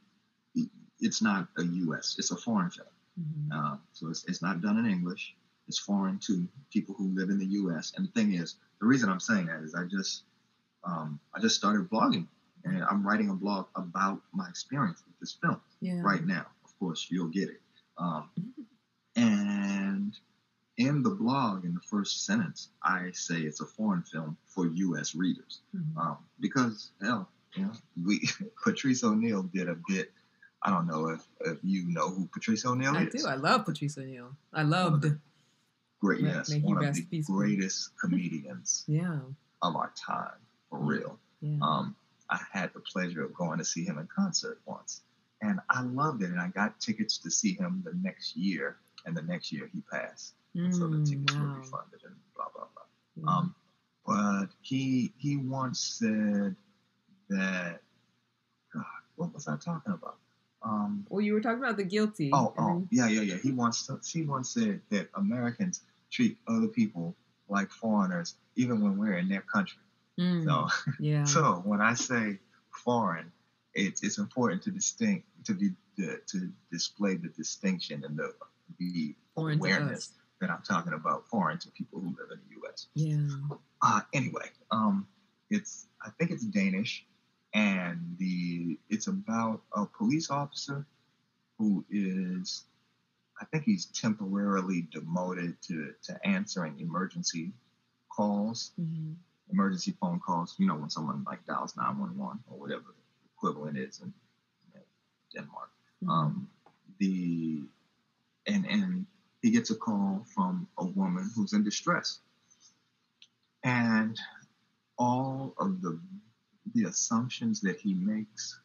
it's 1.00 1.22
not 1.22 1.48
a 1.58 1.64
U.S. 1.64 2.16
It's 2.18 2.32
a 2.32 2.36
foreign 2.36 2.72
film. 2.72 2.88
Mhm. 3.20 3.50
Uh, 3.54 3.78
so 3.94 4.10
it's, 4.10 4.24
it's 4.26 4.42
not 4.42 4.62
done 4.62 4.78
in 4.80 4.86
English. 4.88 5.36
It's 5.68 5.78
foreign 5.80 6.18
to 6.28 6.48
people 6.72 6.96
who 6.98 7.14
live 7.16 7.30
in 7.30 7.38
the 7.38 7.46
U.S. 7.62 7.94
And 7.96 8.08
the 8.08 8.12
thing 8.12 8.34
is, 8.34 8.56
the 8.80 8.88
reason 8.88 9.10
I'm 9.10 9.20
saying 9.20 9.46
that 9.48 9.62
is 9.64 9.76
I 9.76 9.84
just 9.86 10.24
um, 10.84 11.20
I 11.36 11.40
just 11.40 11.56
started 11.56 11.90
blogging, 11.90 12.28
and 12.64 12.84
I'm 12.84 13.06
writing 13.06 13.30
a 13.30 13.34
blog 13.34 13.68
about 13.76 14.22
my 14.34 14.48
experience 14.50 15.04
with 15.06 15.20
this 15.20 15.34
film 15.42 15.60
Yeah. 15.82 16.02
right 16.02 16.26
now. 16.26 16.46
Of 16.78 16.80
course, 16.80 17.08
you'll 17.10 17.30
get 17.30 17.50
it. 17.50 17.62
Um, 17.98 18.30
and 19.16 20.16
in 20.78 21.02
the 21.02 21.10
blog, 21.10 21.66
in 21.66 21.74
the 21.74 21.80
first 21.80 22.24
sentence, 22.26 22.70
I 22.84 23.10
say 23.14 23.38
it's 23.38 23.62
a 23.62 23.66
foreign 23.66 24.04
film 24.04 24.38
for 24.46 24.68
U.S. 24.68 25.16
readers 25.16 25.62
Mhm. 25.76 25.98
um, 25.98 26.18
because 26.40 26.92
hell, 27.02 27.28
you 27.56 27.66
know, 27.66 27.72
we 28.06 28.30
Patrice 28.64 29.04
O'Neal 29.04 29.42
did 29.44 29.70
a 29.70 29.78
bit. 29.88 30.12
I 30.62 30.70
don't 30.70 30.86
know 30.86 31.10
if, 31.10 31.26
if 31.42 31.58
you 31.64 31.86
know 31.88 32.10
who 32.10 32.28
Patrice 32.28 32.64
O'Neal 32.66 32.96
I 32.96 33.06
is. 33.06 33.26
I 33.26 33.30
do. 33.30 33.34
I 33.34 33.36
love 33.42 33.66
Patrice 33.66 33.98
O'Neal. 33.98 34.36
I 34.54 34.62
loved. 34.62 35.06
Great, 36.00 36.22
yes, 36.22 36.50
may 36.52 36.60
he 36.60 36.62
one 36.66 36.86
of 36.86 36.94
the 36.94 37.24
greatest 37.24 37.98
comedians 38.00 38.84
Yeah. 38.88 39.18
of 39.64 39.76
our 39.76 39.92
time, 39.98 40.38
for 40.70 40.78
real. 40.78 41.18
Yeah. 41.42 41.58
Um, 41.64 41.96
I 42.30 42.40
had 42.52 42.72
the 42.74 42.82
pleasure 42.82 43.24
of 43.24 43.34
going 43.34 43.58
to 43.58 43.66
see 43.66 43.84
him 43.84 43.98
in 43.98 44.08
concert 44.16 44.60
once, 44.68 45.02
and 45.42 45.60
I 45.70 45.82
loved 45.84 46.22
it. 46.24 46.30
And 46.32 46.40
I 46.40 46.48
got 46.50 46.80
tickets 46.80 47.18
to 47.20 47.32
see 47.32 47.54
him 47.54 47.82
the 47.86 47.94
next 48.02 48.36
year, 48.36 48.78
and 49.06 49.16
the 49.16 49.22
next 49.22 49.52
year 49.52 49.70
he 49.74 49.82
passed, 49.92 50.34
and 50.56 50.74
so 50.74 50.88
the 50.88 50.98
Mm, 50.98 51.06
tickets 51.10 51.34
were 51.38 51.46
refunded 51.48 52.02
and 52.06 52.16
blah 52.36 52.46
blah 52.54 52.66
blah. 52.74 52.84
Yeah. 53.16 53.38
Um, 53.38 53.56
but 54.06 54.48
he 54.62 55.12
he 55.18 55.38
once 55.38 55.80
said 55.80 56.56
that 57.30 57.82
God, 58.74 58.84
what 59.16 59.34
was 59.34 59.48
I 59.48 59.58
talking 59.58 59.94
about? 59.94 60.18
Um, 60.64 61.06
well, 61.10 61.22
you 61.22 61.34
were 61.34 61.42
talking 61.42 61.64
about 61.64 61.78
the 61.78 61.84
guilty. 61.84 62.32
oh, 62.34 62.54
oh, 62.58 62.68
then- 62.68 62.88
yeah, 62.92 63.08
yeah, 63.08 63.22
yeah. 63.22 63.36
He 63.38 63.52
once 63.52 63.90
he 64.12 64.24
once 64.24 64.50
said 64.54 64.82
that 64.90 65.10
Americans 65.16 65.82
treat 66.12 66.38
other 66.48 66.68
people 66.68 67.16
like 67.50 67.70
foreigners, 67.70 68.36
even 68.56 68.82
when 68.82 68.98
we're 68.98 69.18
in 69.18 69.30
their 69.30 69.42
country. 69.42 69.80
Mm, 70.20 70.44
So, 70.44 70.68
yeah. 71.00 71.24
so 71.24 71.62
when 71.64 71.80
I 71.82 71.94
say 71.94 72.40
foreign, 72.84 73.32
it's 73.78 74.04
it's 74.04 74.18
important 74.18 74.62
to 74.64 74.72
distinct 74.72 75.28
to 75.46 75.54
be 75.54 75.70
to, 75.98 76.18
to 76.28 76.52
display 76.72 77.16
the 77.16 77.30
distinction 77.30 78.04
and 78.04 78.18
the 78.18 78.34
the 78.80 79.16
Foreign 79.36 79.60
awareness 79.60 80.14
that 80.42 80.50
I'm 80.50 80.62
talking 80.64 80.94
about 80.94 81.28
foreign 81.28 81.58
to 81.60 81.72
people 81.72 82.00
who 82.00 82.08
live 82.10 82.30
in 82.32 82.40
the 82.48 82.56
U.S. 82.62 82.88
Yeah. 82.94 83.28
Uh, 83.82 84.02
anyway, 84.14 84.50
um, 84.72 85.08
it's 85.50 85.88
I 86.06 86.10
think 86.18 86.32
it's 86.32 86.44
Danish, 86.46 87.06
and 87.54 88.16
the 88.20 88.78
it's 88.90 89.08
about 89.08 89.62
a 89.74 89.86
police 89.86 90.30
officer 90.30 90.86
who 91.58 91.86
is 91.90 92.66
I 93.40 93.46
think 93.46 93.64
he's 93.64 93.86
temporarily 93.86 94.88
demoted 94.92 95.62
to 95.68 95.94
to 96.04 96.28
answering 96.28 96.80
emergency 96.80 97.54
calls, 98.10 98.72
Mhm. 98.80 99.16
emergency 99.52 99.96
phone 100.02 100.20
calls. 100.20 100.56
You 100.58 100.68
know 100.68 100.76
when 100.76 100.90
someone 100.90 101.24
like 101.26 101.46
dials 101.46 101.76
nine 101.78 101.98
one 102.00 102.18
one 102.18 102.40
or 102.48 102.60
whatever 102.60 102.96
equivalent 103.38 103.78
is 103.78 104.00
in 104.02 104.14
you 104.66 104.80
know, 104.80 104.86
Denmark. 105.34 105.70
Mhm. 106.04 106.10
Um, 106.10 106.50
the 107.00 107.64
and 108.48 108.66
and 108.66 109.06
he 109.42 109.52
gets 109.52 109.70
a 109.70 109.76
call 109.76 110.26
from 110.34 110.68
a 110.78 110.86
woman 110.86 111.30
who's 111.36 111.54
in 111.54 111.64
distress, 111.64 112.20
and 113.64 114.20
all 114.98 115.54
of 115.58 115.82
the 115.82 116.00
the 116.74 116.86
assumptions 116.86 117.62
that 117.62 117.78
he 117.78 117.94
makes 117.94 118.60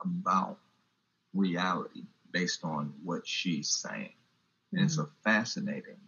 about 0.00 0.58
reality 1.32 2.04
based 2.32 2.64
on 2.64 2.92
what 3.02 3.26
she's 3.26 3.68
saying. 3.68 4.12
And 4.72 4.82
it's 4.82 4.98
a 4.98 5.06
fascinating, 5.22 6.00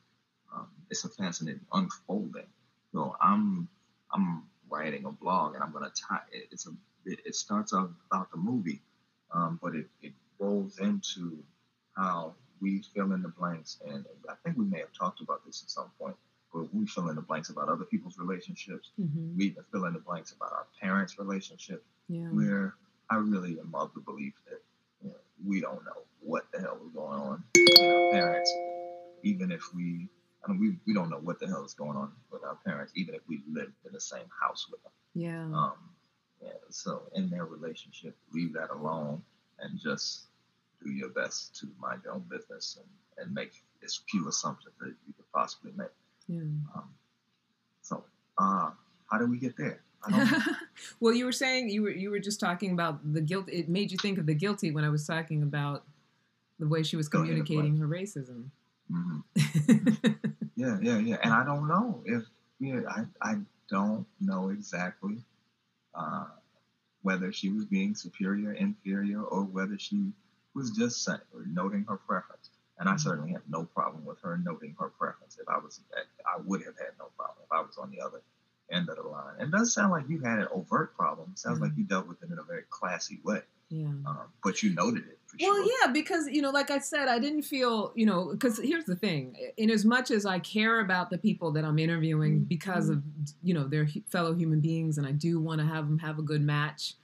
um, 0.52 0.69
it's 0.90 1.05
a 1.05 1.09
fascinating 1.09 1.64
unfolding. 1.73 2.49
So 2.93 3.16
I'm 3.21 3.69
I'm 4.11 4.43
writing 4.69 5.05
a 5.05 5.12
blog 5.12 5.55
and 5.55 5.62
I'm 5.62 5.73
gonna 5.73 5.90
tie 5.90 6.26
it. 6.33 6.49
It's 6.50 6.66
a 6.66 6.75
it, 7.07 7.21
it 7.25 7.35
starts 7.35 7.73
off 7.73 7.91
about 8.11 8.31
the 8.31 8.37
movie, 8.37 8.83
um, 9.33 9.59
but 9.63 9.75
it, 9.75 9.87
it 10.03 10.13
rolls 10.39 10.79
into 10.79 11.39
how 11.97 12.35
we 12.61 12.83
fill 12.95 13.13
in 13.13 13.23
the 13.23 13.29
blanks. 13.29 13.79
And 13.87 14.05
I 14.29 14.35
think 14.45 14.57
we 14.57 14.65
may 14.65 14.79
have 14.81 14.93
talked 14.93 15.21
about 15.21 15.45
this 15.47 15.63
at 15.63 15.71
some 15.71 15.91
point, 15.99 16.17
but 16.53 16.73
we 16.75 16.87
fill 16.87 17.09
in 17.09 17.17
the 17.17 17.23
blanks 17.23 17.49
about 17.51 17.69
other 17.69 17.85
people's 17.85 18.19
relationships. 18.19 18.91
Mhm. 19.01 19.37
We 19.37 19.57
fill 19.73 19.85
in 19.87 19.93
the 19.95 20.01
blanks 20.01 20.33
about 20.33 20.53
our 20.53 20.67
parents' 20.81 21.19
relationship 21.19 21.85
Yeah. 22.09 22.29
where 22.31 22.75
I 23.11 23.17
really 23.17 23.59
am 23.61 23.75
of 23.75 23.93
the 23.95 24.01
belief 24.01 24.35
that 24.49 24.61
you 25.03 25.11
know, 25.11 25.17
we 25.45 25.61
don't 25.61 25.85
know 25.85 26.03
what 26.21 26.51
the 26.53 26.61
hell 26.61 26.79
is 26.87 26.93
going 26.93 27.21
on 27.21 27.45
with 27.55 27.79
our 27.81 28.11
parents, 28.11 28.51
even 29.23 29.53
if 29.53 29.63
we, 29.75 30.09
I 30.45 30.51
mean, 30.51 30.59
we, 30.61 30.79
we 30.87 30.93
don't 30.95 31.11
know 31.11 31.19
what 31.21 31.39
the 31.39 31.47
hell 31.47 31.65
is 31.65 31.75
going 31.75 31.97
on 31.97 32.11
with 32.33 32.43
our 32.43 32.57
parents, 32.65 32.93
even 32.97 33.15
if 33.15 33.21
we 33.29 33.43
lived 33.51 33.75
in 33.87 33.93
the 33.93 34.01
same 34.01 34.27
house 34.41 34.67
with 34.71 34.83
them. 34.83 34.93
Yeah. 35.15 35.45
Um, 35.45 35.75
yeah, 36.43 36.50
so 36.71 37.02
in 37.14 37.28
their 37.31 37.45
relationship, 37.45 38.16
leave 38.33 38.52
that 38.55 38.71
alone 38.71 39.23
and 39.59 39.78
just 39.78 40.25
do 40.85 40.90
your 40.90 41.09
best 41.09 41.57
to 41.61 41.66
mind 41.81 42.02
your 42.05 42.14
own 42.14 42.25
business 42.31 42.78
and, 42.78 43.25
and 43.25 43.35
make 43.35 43.52
as 43.85 44.00
few 44.11 44.28
assumptions 44.28 44.75
that 44.81 44.95
you 45.07 45.14
could 45.14 45.31
possibly 45.33 45.73
make. 45.76 45.88
yeah. 46.28 46.40
Um, 46.75 46.90
so, 47.83 48.05
uh, 48.38 48.71
how 49.11 49.19
do 49.19 49.26
we 49.26 49.38
get 49.38 49.57
there? 49.57 49.81
I 50.05 50.11
don't 50.11 50.31
know. 50.31 50.38
well, 51.00 51.14
you 51.14 51.25
were 51.25 51.33
saying 51.33 51.71
you 51.71 51.83
were 51.83 51.90
you 51.90 52.11
were 52.11 52.19
just 52.19 52.38
talking 52.40 52.73
about 52.73 53.12
the 53.12 53.21
guilt. 53.21 53.49
It 53.49 53.69
made 53.69 53.90
you 53.90 53.99
think 53.99 54.19
of 54.19 54.26
the 54.26 54.35
guilty 54.35 54.71
when 54.71 54.85
I 54.85 54.88
was 54.88 55.07
talking 55.07 55.43
about 55.43 55.85
the 56.59 56.66
way 56.69 56.83
she 56.83 56.97
was 56.97 57.09
communicating 57.09 57.76
her 57.78 57.87
racism. 57.87 58.50
Mhm. 58.93 59.23
Yeah, 60.57 60.78
yeah, 60.81 60.99
yeah. 60.99 61.19
And 61.23 61.35
I 61.35 61.45
don't 61.45 61.69
know 61.69 62.02
if 62.07 62.25
yeah, 62.59 62.81
I 62.88 63.05
I 63.21 63.35
don't 63.69 64.07
know 64.21 64.49
exactly 64.49 65.19
uh, 65.97 66.26
whether 67.03 67.33
she 67.33 67.49
was 67.50 67.65
being 67.65 67.95
superior, 67.95 68.53
inferior, 68.53 69.23
or 69.23 69.45
whether 69.45 69.79
she 69.79 70.12
was 70.55 70.71
just 70.71 71.05
saying 71.05 71.21
or 71.35 71.45
noting 71.47 71.85
her 71.88 71.97
preference. 71.97 72.50
And 72.79 72.88
I 72.88 72.95
Mhm. 72.95 73.00
certainly 73.00 73.33
have 73.33 73.49
no 73.49 73.65
problem 73.65 74.05
with 74.05 74.21
her 74.21 74.37
noting 74.38 74.75
her 74.79 74.91
preference. 74.91 75.38
If 75.38 75.49
I 75.49 75.59
was, 75.59 75.81
I 76.26 76.38
would 76.38 76.62
have 76.65 76.76
had 76.79 76.99
no 76.99 77.07
problem 77.17 77.45
if 77.45 77.53
I 77.53 77.61
was 77.61 77.79
on 77.79 77.91
the 77.91 78.00
other 78.00 78.23
end 78.71 78.88
of 78.88 78.97
the 78.97 79.03
line. 79.03 79.41
It 79.41 79.50
does 79.50 79.73
sound 79.73 79.93
like 79.93 80.09
you 80.09 80.21
had 80.21 80.41
an 80.41 80.49
overt 80.50 80.95
problem. 80.97 81.31
It 81.33 81.38
sounds 81.38 81.61
like 81.61 81.76
you 81.76 81.85
dealt 81.85 82.07
with 82.07 82.23
it 82.23 82.31
in 82.31 82.38
a 82.38 82.43
very 82.43 82.65
classy 82.69 83.21
way, 83.23 83.43
yeah. 83.68 83.87
um, 83.87 84.18
but 84.42 84.62
you 84.62 84.75
noted 84.75 85.04
it 85.08 85.18
for 85.26 85.37
Well, 85.40 85.54
sure. 85.56 85.73
yeah, 85.82 85.92
because 85.92 86.28
you 86.28 86.42
know, 86.42 86.50
like 86.50 86.70
I 86.70 86.78
said, 86.78 87.08
I 87.08 87.18
didn't 87.18 87.42
feel, 87.42 87.92
you 87.94 88.06
know, 88.06 88.30
because 88.32 88.59
here's 88.59 88.85
the 88.85 88.96
thing: 88.96 89.37
in 89.57 89.70
as 89.70 89.85
much 89.85 90.11
as 90.11 90.24
I 90.26 90.38
care 90.38 90.81
about 90.81 91.11
the 91.11 91.18
people 91.18 91.50
that 91.52 91.64
I'm 91.64 91.79
interviewing 91.79 92.44
because 92.44 92.88
of, 92.88 93.02
you 93.42 93.55
know, 93.55 93.66
they're 93.66 93.88
fellow 94.09 94.35
human 94.35 94.61
beings, 94.61 94.98
and 94.98 95.07
I 95.07 95.12
do 95.12 95.40
want 95.40 95.61
to 95.61 95.66
have 95.66 95.87
them 95.88 95.98
have 95.98 96.18
a 96.18 96.22
good 96.22 96.42
match, 96.42 96.94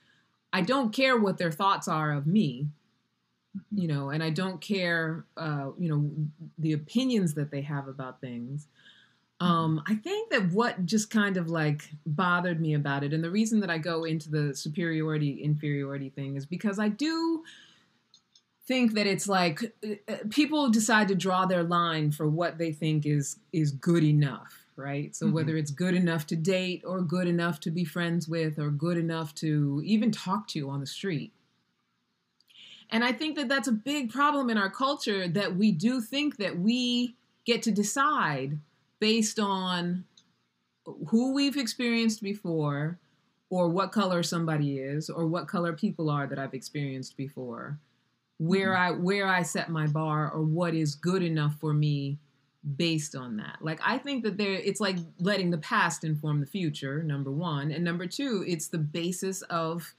I 0.53 0.61
don't 0.61 0.93
care 0.93 1.17
what 1.19 1.39
their 1.39 1.53
thoughts 1.53 1.89
are 1.89 2.13
of 2.13 2.27
me, 2.27 2.69
you 3.73 3.89
know, 3.89 4.11
and 4.11 4.23
I 4.23 4.31
don't 4.31 4.61
care, 4.61 5.25
uh, 5.37 5.71
you 5.79 5.89
know, 5.89 6.11
the 6.59 6.73
opinions 6.75 7.35
that 7.35 7.51
they 7.51 7.63
have 7.63 7.89
about 7.89 8.21
things. 8.21 8.69
Um, 9.43 9.83
I 9.89 9.97
think 9.97 10.31
that 10.31 10.53
what 10.53 10.87
just 10.87 11.11
kind 11.11 11.37
of 11.37 11.51
like 11.51 11.91
bothered 12.07 12.61
me 12.61 12.75
about 12.75 13.03
it, 13.03 13.13
and 13.13 13.25
the 13.25 13.31
reason 13.31 13.59
that 13.61 13.71
I 13.71 13.79
go 13.79 14.05
into 14.05 14.31
the 14.31 14.55
superiority 14.55 15.43
inferiority 15.43 16.11
thing 16.11 16.37
is 16.37 16.47
because 16.47 16.79
I 16.79 16.89
do 16.89 17.43
think 18.69 18.93
that 18.95 19.09
it's 19.09 19.27
like 19.27 19.75
uh, 19.85 19.95
uh, 20.07 20.17
people 20.31 20.71
decide 20.71 21.09
to 21.09 21.17
draw 21.17 21.45
their 21.45 21.65
line 21.65 22.13
for 22.13 22.29
what 22.29 22.59
they 22.59 22.71
think 22.71 23.05
is 23.05 23.41
is 23.53 23.73
good 23.73 24.05
enough, 24.05 24.65
right? 24.77 25.15
So 25.17 25.27
Mhm. 25.27 25.33
whether 25.33 25.57
it's 25.57 25.73
good 25.73 25.95
enough 25.95 26.25
to 26.29 26.37
date 26.37 26.85
or 26.87 27.01
good 27.03 27.27
enough 27.27 27.59
to 27.61 27.73
be 27.73 27.85
friends 27.85 28.29
with 28.29 28.61
or 28.61 28.71
good 28.71 28.97
enough 28.97 29.35
to 29.37 29.83
even 29.85 30.13
talk 30.13 30.47
to 30.49 30.71
on 30.71 30.79
the 30.79 30.87
street. 30.87 31.33
And 32.91 33.03
I 33.03 33.13
think 33.13 33.37
that 33.37 33.49
that's 33.49 33.69
a 33.69 33.73
big 33.73 34.11
problem 34.11 34.51
in 34.51 34.59
our 34.59 34.71
culture 34.71 35.27
that 35.27 35.57
we 35.57 35.73
do 35.73 36.01
think 36.01 36.37
that 36.37 36.59
we 36.59 37.17
get 37.45 37.63
to 37.63 37.73
decide 37.73 38.61
based 39.03 39.41
on 39.41 40.05
who 41.09 41.35
we've 41.35 41.57
experienced 41.57 42.23
before 42.23 43.01
or 43.51 43.69
what 43.69 43.91
color 43.91 44.23
somebody 44.23 44.79
is 44.79 45.11
or 45.11 45.27
what 45.27 45.49
color 45.49 45.73
people 45.73 46.09
are 46.09 46.29
that 46.29 46.39
I've 46.39 46.55
experienced 46.55 47.17
before 47.17 47.81
where 48.39 48.75
mm-hmm. 48.75 48.95
I 48.95 48.99
where 48.99 49.27
I 49.27 49.43
set 49.43 49.71
my 49.71 49.89
bar 49.89 50.31
or 50.31 50.43
what 50.43 50.73
is 50.75 50.95
good 50.95 51.25
enough 51.25 51.57
for 51.59 51.75
me 51.75 52.19
based 52.77 53.17
on 53.17 53.39
that. 53.39 53.59
Like 53.61 53.81
I 53.85 53.99
think 53.99 54.23
that 54.23 54.39
there 54.39 54.53
it's 54.53 54.81
like 54.81 54.99
letting 55.19 55.51
the 55.51 55.59
past 55.59 56.05
inform 56.05 56.39
the 56.39 56.47
future, 56.47 57.03
number 57.03 57.33
1, 57.33 57.73
and 57.73 57.83
number 57.83 58.07
2, 58.07 58.45
it's 58.47 58.69
the 58.69 58.79
basis 58.79 59.43
of 59.43 59.95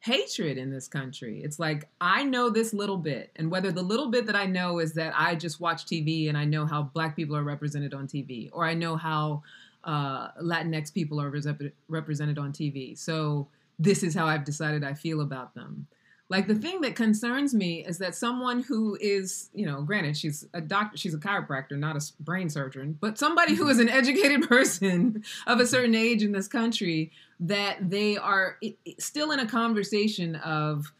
hatred 0.00 0.58
in 0.58 0.70
this 0.70 0.88
country. 0.88 1.40
It's 1.42 1.58
like 1.58 1.88
I 2.00 2.22
know 2.24 2.50
this 2.50 2.72
little 2.72 2.96
bit, 2.96 3.30
and 3.36 3.50
whether 3.50 3.72
the 3.72 3.82
little 3.82 4.10
bit 4.10 4.26
that 4.26 4.36
I 4.36 4.46
know 4.46 4.78
is 4.78 4.92
that 4.94 5.12
I 5.16 5.34
just 5.34 5.60
watch 5.60 5.84
TV 5.86 6.28
and 6.28 6.38
I 6.38 6.44
know 6.44 6.66
how 6.66 6.82
black 6.82 7.16
people 7.16 7.36
are 7.36 7.44
represented 7.44 7.94
on 7.94 8.06
TV, 8.06 8.48
or 8.52 8.64
I 8.64 8.74
know 8.74 8.96
how 8.96 9.42
uh, 9.84 10.32
Latinx 10.42 10.92
people 10.92 11.20
are 11.20 11.30
resep- 11.30 11.72
represented 11.88 12.38
on 12.38 12.52
TV. 12.52 12.98
So 12.98 13.48
this 13.78 14.02
is 14.02 14.14
how 14.14 14.26
I've 14.26 14.44
decided 14.44 14.84
I 14.84 14.94
feel 14.94 15.20
about 15.20 15.54
them. 15.54 15.86
Like 16.28 16.48
the 16.48 16.56
thing 16.56 16.80
that 16.80 16.96
concerns 16.96 17.54
me 17.54 17.84
is 17.84 17.98
that 17.98 18.16
someone 18.16 18.62
who 18.62 18.98
is, 19.00 19.48
you 19.54 19.64
know, 19.64 19.82
granted 19.82 20.16
she's 20.16 20.44
a 20.52 20.60
doctor, 20.60 20.96
she's 20.96 21.14
a 21.14 21.18
chiropractor, 21.18 21.78
not 21.78 21.96
a 21.96 22.02
brain 22.20 22.50
surgeon, 22.50 22.98
but 23.00 23.16
somebody 23.16 23.54
who 23.54 23.68
is 23.68 23.78
an 23.78 23.86
mm-hmm. 23.86 23.96
educated 23.96 24.42
person 24.48 25.22
of 25.46 25.60
a 25.60 25.66
certain 25.66 25.94
age 25.94 26.24
in 26.24 26.32
this 26.32 26.48
country, 26.48 27.12
that 27.38 27.90
they 27.90 28.16
are 28.16 28.58
still 28.98 29.30
in 29.30 29.38
a 29.38 29.46
conversation 29.46 30.34
of, 30.36 30.92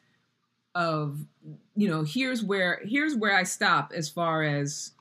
of, 0.76 1.18
you 1.74 1.88
know, 1.88 2.04
here's 2.04 2.44
where 2.44 2.80
here's 2.84 3.16
where 3.16 3.34
I 3.34 3.42
stop 3.42 3.92
as 3.94 4.08
far 4.08 4.44
as 4.44 4.92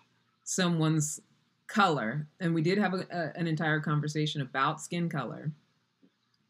someone's 0.43 1.21
color, 1.67 2.25
and 2.39 2.55
we 2.55 2.61
did 2.63 2.79
have 2.79 2.93
a, 2.93 3.05
a, 3.11 3.37
an 3.37 3.45
entire 3.45 3.79
conversation 3.79 4.41
about 4.41 4.81
skin 4.81 5.07
color 5.07 5.51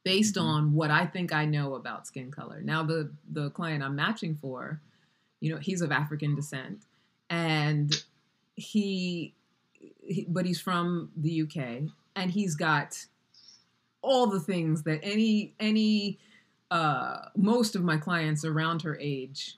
based 0.05 0.35
Mhm. 0.35 0.43
on 0.43 0.73
what 0.73 0.91
I 0.91 1.05
think 1.05 1.33
I 1.33 1.45
know 1.45 1.73
about 1.73 2.07
skin 2.07 2.31
color. 2.31 2.61
Now 2.61 2.83
the 2.83 3.11
the 3.29 3.49
client 3.49 3.83
I'm 3.83 3.95
matching 3.95 4.35
for, 4.35 4.79
you 5.41 5.51
know, 5.51 5.57
he's 5.59 5.81
of 5.81 5.91
African 5.91 6.35
descent 6.35 6.85
and 7.29 7.91
he, 8.55 9.33
he 10.01 10.25
but 10.29 10.45
he's 10.45 10.61
from 10.61 11.11
the 11.17 11.41
UK 11.41 11.89
and 12.15 12.31
he's 12.31 12.55
got 12.55 13.05
all 14.01 14.27
the 14.27 14.39
things 14.39 14.83
that 14.83 14.99
any 15.03 15.53
any 15.59 16.19
uh 16.71 17.29
most 17.35 17.75
of 17.75 17.83
my 17.83 17.97
clients 17.97 18.45
around 18.45 18.83
her 18.83 18.97
age 18.99 19.57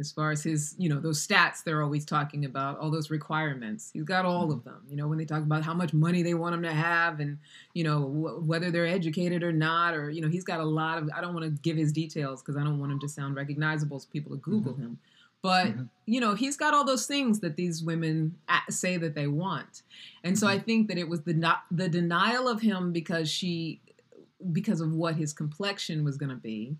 as 0.00 0.10
far 0.10 0.30
as 0.30 0.42
his 0.42 0.74
you 0.78 0.88
know 0.88 0.98
those 0.98 1.24
stats 1.24 1.62
they're 1.62 1.82
always 1.82 2.04
talking 2.04 2.44
about 2.44 2.78
all 2.78 2.90
those 2.90 3.10
requirements. 3.10 3.90
He's 3.92 4.02
got 4.02 4.24
all 4.24 4.44
mm-hmm. 4.44 4.52
of 4.52 4.64
them 4.64 4.80
you 4.88 4.96
know 4.96 5.06
when 5.06 5.18
they 5.18 5.24
talk 5.24 5.42
about 5.42 5.62
how 5.62 5.74
much 5.74 5.92
money 5.92 6.22
they 6.22 6.34
want 6.34 6.54
him 6.54 6.62
to 6.62 6.72
have 6.72 7.20
and 7.20 7.38
you 7.74 7.84
know 7.84 8.00
wh- 8.02 8.46
whether 8.46 8.70
they're 8.70 8.86
educated 8.86 9.42
or 9.42 9.52
not 9.52 9.94
or 9.94 10.10
you 10.10 10.20
know 10.20 10.28
he's 10.28 10.44
got 10.44 10.60
a 10.60 10.64
lot 10.64 10.98
of 10.98 11.08
i 11.14 11.20
don't 11.20 11.34
want 11.34 11.44
to 11.44 11.50
give 11.62 11.76
his 11.76 11.92
details 11.92 12.42
because 12.42 12.56
i 12.56 12.64
don't 12.64 12.78
want 12.78 12.90
him 12.90 12.98
to 12.98 13.08
sound 13.08 13.36
recognizable 13.36 13.96
as 13.96 14.06
people 14.06 14.32
to 14.32 14.38
google 14.38 14.72
mm-hmm. 14.72 14.82
him 14.82 14.98
but 15.42 15.68
Mhm. 15.68 15.88
you 16.06 16.20
know 16.20 16.34
he's 16.34 16.56
got 16.56 16.74
all 16.74 16.84
those 16.84 17.06
things 17.06 17.40
that 17.40 17.56
these 17.56 17.82
women 17.82 18.36
a- 18.48 18.70
say 18.72 18.96
that 18.96 19.14
they 19.14 19.26
want. 19.26 19.82
And 20.24 20.38
so 20.38 20.46
i 20.46 20.56
mm-hmm. 20.56 20.64
think 20.64 20.88
that 20.88 20.98
it 20.98 21.08
was 21.08 21.22
the 21.22 21.34
not 21.34 21.64
the 21.70 21.88
denial 21.88 22.48
of 22.48 22.60
him 22.60 22.92
because 22.92 23.30
she 23.30 23.80
because 24.52 24.80
of 24.80 24.92
what 24.92 25.16
his 25.16 25.32
complexion 25.32 26.02
was 26.04 26.16
going 26.16 26.30
to 26.30 26.36
be 26.36 26.76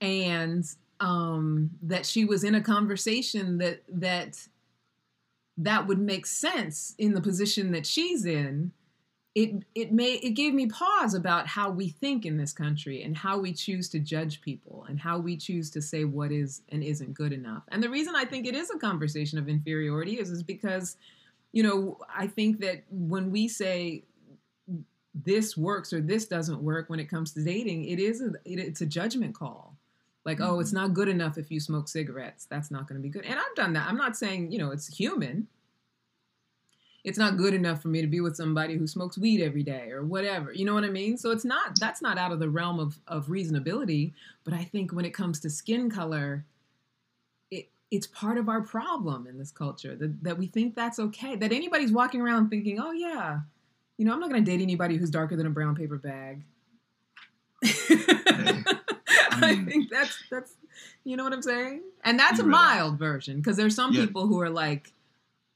and 0.00 0.64
um 1.00 1.70
that 1.82 2.04
she 2.04 2.24
was 2.24 2.44
in 2.44 2.54
a 2.54 2.60
conversation 2.60 3.58
that 3.58 3.82
that 3.88 4.48
that 5.56 5.86
would 5.86 5.98
make 5.98 6.26
sense 6.26 6.94
in 6.98 7.14
the 7.14 7.20
position 7.20 7.72
that 7.72 7.86
she's 7.86 8.24
in 8.24 8.72
it 9.34 9.62
it 9.76 9.92
made 9.92 10.18
it 10.24 10.30
gave 10.30 10.52
me 10.52 10.66
pause 10.66 11.14
about 11.14 11.46
how 11.46 11.70
we 11.70 11.90
think 11.90 12.26
in 12.26 12.36
this 12.36 12.52
country 12.52 13.02
and 13.04 13.16
how 13.16 13.38
we 13.38 13.52
choose 13.52 13.88
to 13.88 14.00
judge 14.00 14.40
people 14.40 14.84
and 14.88 14.98
how 14.98 15.18
we 15.18 15.36
choose 15.36 15.70
to 15.70 15.80
say 15.80 16.04
what 16.04 16.32
is 16.32 16.62
and 16.70 16.82
isn't 16.82 17.14
good 17.14 17.32
enough. 17.32 17.62
And 17.68 17.80
the 17.80 17.90
reason 17.90 18.16
I 18.16 18.24
think 18.24 18.46
it 18.46 18.56
is 18.56 18.70
a 18.70 18.78
conversation 18.78 19.38
of 19.38 19.48
inferiority 19.48 20.18
is 20.18 20.30
is 20.30 20.42
because 20.42 20.96
you 21.52 21.62
know, 21.62 21.98
I 22.14 22.26
think 22.26 22.60
that 22.60 22.84
when 22.90 23.30
we 23.30 23.48
say 23.48 24.04
this 25.14 25.56
works 25.56 25.92
or 25.92 26.00
this 26.00 26.26
doesn't 26.26 26.60
work 26.60 26.90
when 26.90 27.00
it 27.00 27.08
comes 27.08 27.32
to 27.32 27.42
dating, 27.42 27.86
it 27.86 27.98
is 27.98 28.20
a, 28.20 28.32
it, 28.44 28.58
it's 28.58 28.82
a 28.82 28.86
judgment 28.86 29.34
call. 29.34 29.77
Like, 30.28 30.42
oh, 30.42 30.60
it's 30.60 30.72
mm-hmm. 30.74 30.80
not 30.80 30.92
good 30.92 31.08
enough 31.08 31.38
if 31.38 31.50
you 31.50 31.58
smoke 31.58 31.88
cigarettes. 31.88 32.44
That's 32.44 32.70
not 32.70 32.86
going 32.86 33.00
to 33.00 33.02
be 33.02 33.08
good. 33.08 33.24
And 33.24 33.38
I've 33.38 33.54
done 33.56 33.72
that. 33.72 33.88
I'm 33.88 33.96
not 33.96 34.14
saying, 34.14 34.52
you 34.52 34.58
know, 34.58 34.72
it's 34.72 34.86
human. 34.86 35.46
It's 37.02 37.16
not 37.16 37.38
good 37.38 37.54
enough 37.54 37.80
for 37.80 37.88
me 37.88 38.02
to 38.02 38.06
be 38.06 38.20
with 38.20 38.36
somebody 38.36 38.76
who 38.76 38.86
smokes 38.86 39.16
weed 39.16 39.42
every 39.42 39.62
day 39.62 39.90
or 39.90 40.04
whatever. 40.04 40.52
You 40.52 40.66
know 40.66 40.74
what 40.74 40.84
I 40.84 40.90
mean? 40.90 41.16
So 41.16 41.30
it's 41.30 41.46
not 41.46 41.80
that's 41.80 42.02
not 42.02 42.18
out 42.18 42.30
of 42.30 42.40
the 42.40 42.50
realm 42.50 42.78
of 42.78 42.98
of 43.08 43.28
reasonability, 43.28 44.12
but 44.44 44.52
I 44.52 44.64
think 44.64 44.92
when 44.92 45.06
it 45.06 45.14
comes 45.14 45.40
to 45.40 45.48
skin 45.48 45.88
color, 45.88 46.44
it 47.50 47.70
it's 47.90 48.06
part 48.08 48.36
of 48.36 48.50
our 48.50 48.60
problem 48.60 49.26
in 49.26 49.38
this 49.38 49.50
culture 49.50 49.96
that, 49.96 50.22
that 50.22 50.36
we 50.36 50.46
think 50.46 50.74
that's 50.74 50.98
okay. 50.98 51.36
That 51.36 51.52
anybody's 51.52 51.92
walking 51.92 52.20
around 52.20 52.50
thinking, 52.50 52.78
"Oh 52.78 52.92
yeah, 52.92 53.40
you 53.96 54.04
know, 54.04 54.12
I'm 54.12 54.20
not 54.20 54.28
going 54.28 54.44
to 54.44 54.50
date 54.50 54.60
anybody 54.60 54.98
who's 54.98 55.08
darker 55.08 55.36
than 55.36 55.46
a 55.46 55.50
brown 55.50 55.74
paper 55.74 55.96
bag." 55.96 56.44
I 59.42 59.56
think 59.64 59.90
that's 59.90 60.16
that's 60.30 60.54
you 61.04 61.16
know 61.16 61.24
what 61.24 61.32
I'm 61.32 61.42
saying? 61.42 61.82
And 62.04 62.18
that's 62.18 62.38
a 62.38 62.44
realize- 62.44 62.76
mild 62.78 62.98
version 62.98 63.36
because 63.36 63.56
there's 63.56 63.74
some 63.74 63.92
Yeah. 63.92 64.04
people 64.06 64.26
who 64.26 64.40
are 64.40 64.50
like 64.50 64.92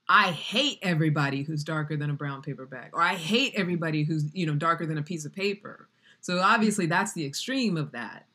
I 0.08 0.32
hate 0.32 0.78
everybody 0.82 1.42
who's 1.42 1.62
darker 1.64 1.96
than 1.96 2.10
a 2.10 2.14
brown 2.14 2.42
paper 2.42 2.66
bag 2.66 2.90
or 2.92 3.00
I 3.00 3.14
hate 3.14 3.52
everybody 3.54 4.02
who's, 4.02 4.24
you 4.34 4.46
know, 4.46 4.54
darker 4.54 4.84
than 4.84 4.98
a 4.98 5.02
piece 5.02 5.24
of 5.24 5.32
paper. 5.34 5.88
So 6.20 6.40
obviously 6.40 6.86
that's 6.86 7.12
the 7.12 7.24
extreme 7.24 7.76
of 7.76 7.92
that. 7.92 8.26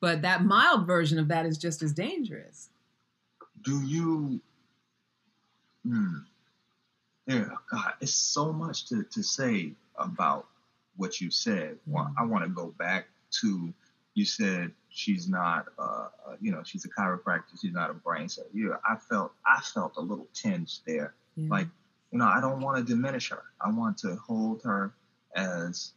But 0.00 0.22
that 0.22 0.44
mild 0.44 0.86
version 0.86 1.18
of 1.18 1.28
that 1.28 1.44
is 1.46 1.58
just 1.58 1.82
as 1.82 1.92
dangerous. 1.92 2.70
do 3.62 3.82
you 3.82 4.40
hmm, 5.86 6.18
yeah 7.26 7.48
god 7.70 7.92
it's 8.00 8.14
so 8.14 8.52
much 8.52 8.86
to, 8.86 9.02
to 9.04 9.22
say 9.22 9.72
about 9.96 10.46
what 10.96 11.20
you 11.20 11.30
said 11.30 11.78
Well, 11.86 12.12
i 12.18 12.24
want 12.24 12.44
to 12.44 12.50
go 12.50 12.74
back 12.78 13.08
to 13.40 13.72
you 14.14 14.24
said 14.24 14.72
she's 14.88 15.28
not 15.28 15.66
uh, 15.78 16.08
uh 16.26 16.36
you 16.40 16.50
know 16.50 16.62
she's 16.64 16.84
a 16.84 16.88
chiropractor 16.88 17.60
she's 17.60 17.72
not 17.72 17.90
a 17.90 17.94
brain 17.94 18.28
surgeon. 18.28 18.50
Yeah 18.54 18.76
i 18.88 18.96
felt 18.96 19.32
i 19.46 19.60
felt 19.60 19.96
a 19.96 20.00
little 20.00 20.28
tinge 20.34 20.80
there. 20.86 21.14
Yeah. 21.36 21.48
like 21.50 21.68
you 22.10 22.18
know 22.18 22.26
i 22.26 22.40
don't 22.40 22.60
want 22.60 22.78
to 22.78 22.84
diminish 22.84 23.30
her. 23.30 23.42
I 23.60 23.70
want 23.70 23.98
to 23.98 24.16
hold 24.16 24.62
her 24.64 24.94
as 25.36 25.92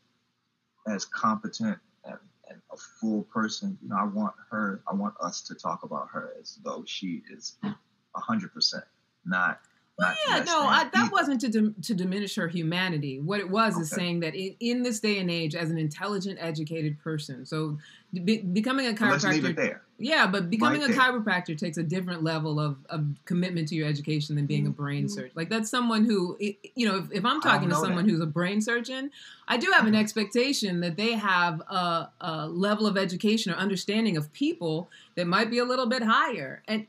as 0.88 1.06
competent 1.06 1.78
and, 2.06 2.18
and 2.50 2.62
a 2.72 2.78
full 2.78 3.24
person. 3.24 3.78
You 3.82 3.90
know 3.90 3.98
i 3.98 4.06
want 4.06 4.34
her 4.52 4.82
i 4.90 4.94
want 4.94 5.16
us 5.22 5.42
to 5.44 5.56
talk 5.56 5.84
about 5.84 6.10
her 6.12 6.34
as 6.40 6.60
though 6.64 6.84
she 6.86 7.24
is 7.32 7.58
a 7.64 8.20
hundred 8.20 8.54
percent 8.54 8.84
not 9.26 9.60
yeah, 10.00 10.44
no, 10.44 10.60
I, 10.62 10.90
that 10.92 11.10
wasn't 11.12 11.42
to 11.42 11.50
dim- 11.50 11.76
to 11.84 11.94
diminish 11.94 12.36
her 12.36 12.48
humanity. 12.48 13.20
What 13.20 13.40
it 13.40 13.50
was 13.50 13.78
is 13.78 13.90
saying 13.90 14.22
that 14.22 14.36
in, 14.36 14.56
in 14.60 14.84
this 14.84 15.00
day 15.00 15.20
and 15.20 15.30
age, 15.30 15.56
as 15.56 15.70
an 15.70 15.78
intelligent, 15.78 16.40
educated 16.42 17.00
person, 17.00 17.46
so 17.46 17.78
be, 18.12 18.38
becoming 18.38 18.88
a 18.88 18.98
So 18.98 19.06
let's 19.06 19.24
leave 19.24 19.46
it 19.46 19.54
chiropractor, 19.54 19.56
there 19.56 19.82
yeah, 20.00 20.28
but 20.28 20.50
becoming 20.50 20.82
Right 20.82 20.90
a 20.90 20.94
chiropractor 20.94 21.58
takes 21.58 21.78
a 21.78 21.84
different 21.84 22.24
level 22.24 22.60
of, 22.60 22.78
of 22.90 23.06
commitment 23.26 23.68
to 23.70 23.76
your 23.76 23.88
education 23.88 24.36
than 24.36 24.46
being 24.46 24.68
a 24.68 24.70
brain 24.70 25.08
surgeon. 25.08 25.32
Like 25.36 25.50
that's 25.50 25.70
someone 25.70 26.04
who, 26.04 26.36
you 26.40 26.88
know, 26.88 26.98
if, 26.98 27.12
if 27.12 27.26
I'm 27.26 27.40
talking 27.40 27.70
to 27.70 27.76
someone 27.76 28.06
that. 28.06 28.12
who's 28.12 28.20
a 28.20 28.26
brain 28.26 28.60
surgeon, 28.60 29.12
I 29.48 29.58
do 29.58 29.72
have 29.72 29.86
an 29.86 29.94
Mhm. 29.94 30.00
expectation 30.00 30.80
that 30.82 30.98
they 30.98 31.14
have 31.14 31.62
a, 31.62 32.10
a 32.20 32.48
level 32.48 32.88
of 32.88 32.98
education 32.98 33.54
or 33.54 33.56
understanding 33.56 34.18
of 34.18 34.34
people 34.34 34.90
that 35.16 35.28
might 35.28 35.50
be 35.50 35.60
a 35.60 35.66
little 35.66 35.86
bit 35.88 36.02
higher 36.04 36.64
and 36.68 36.88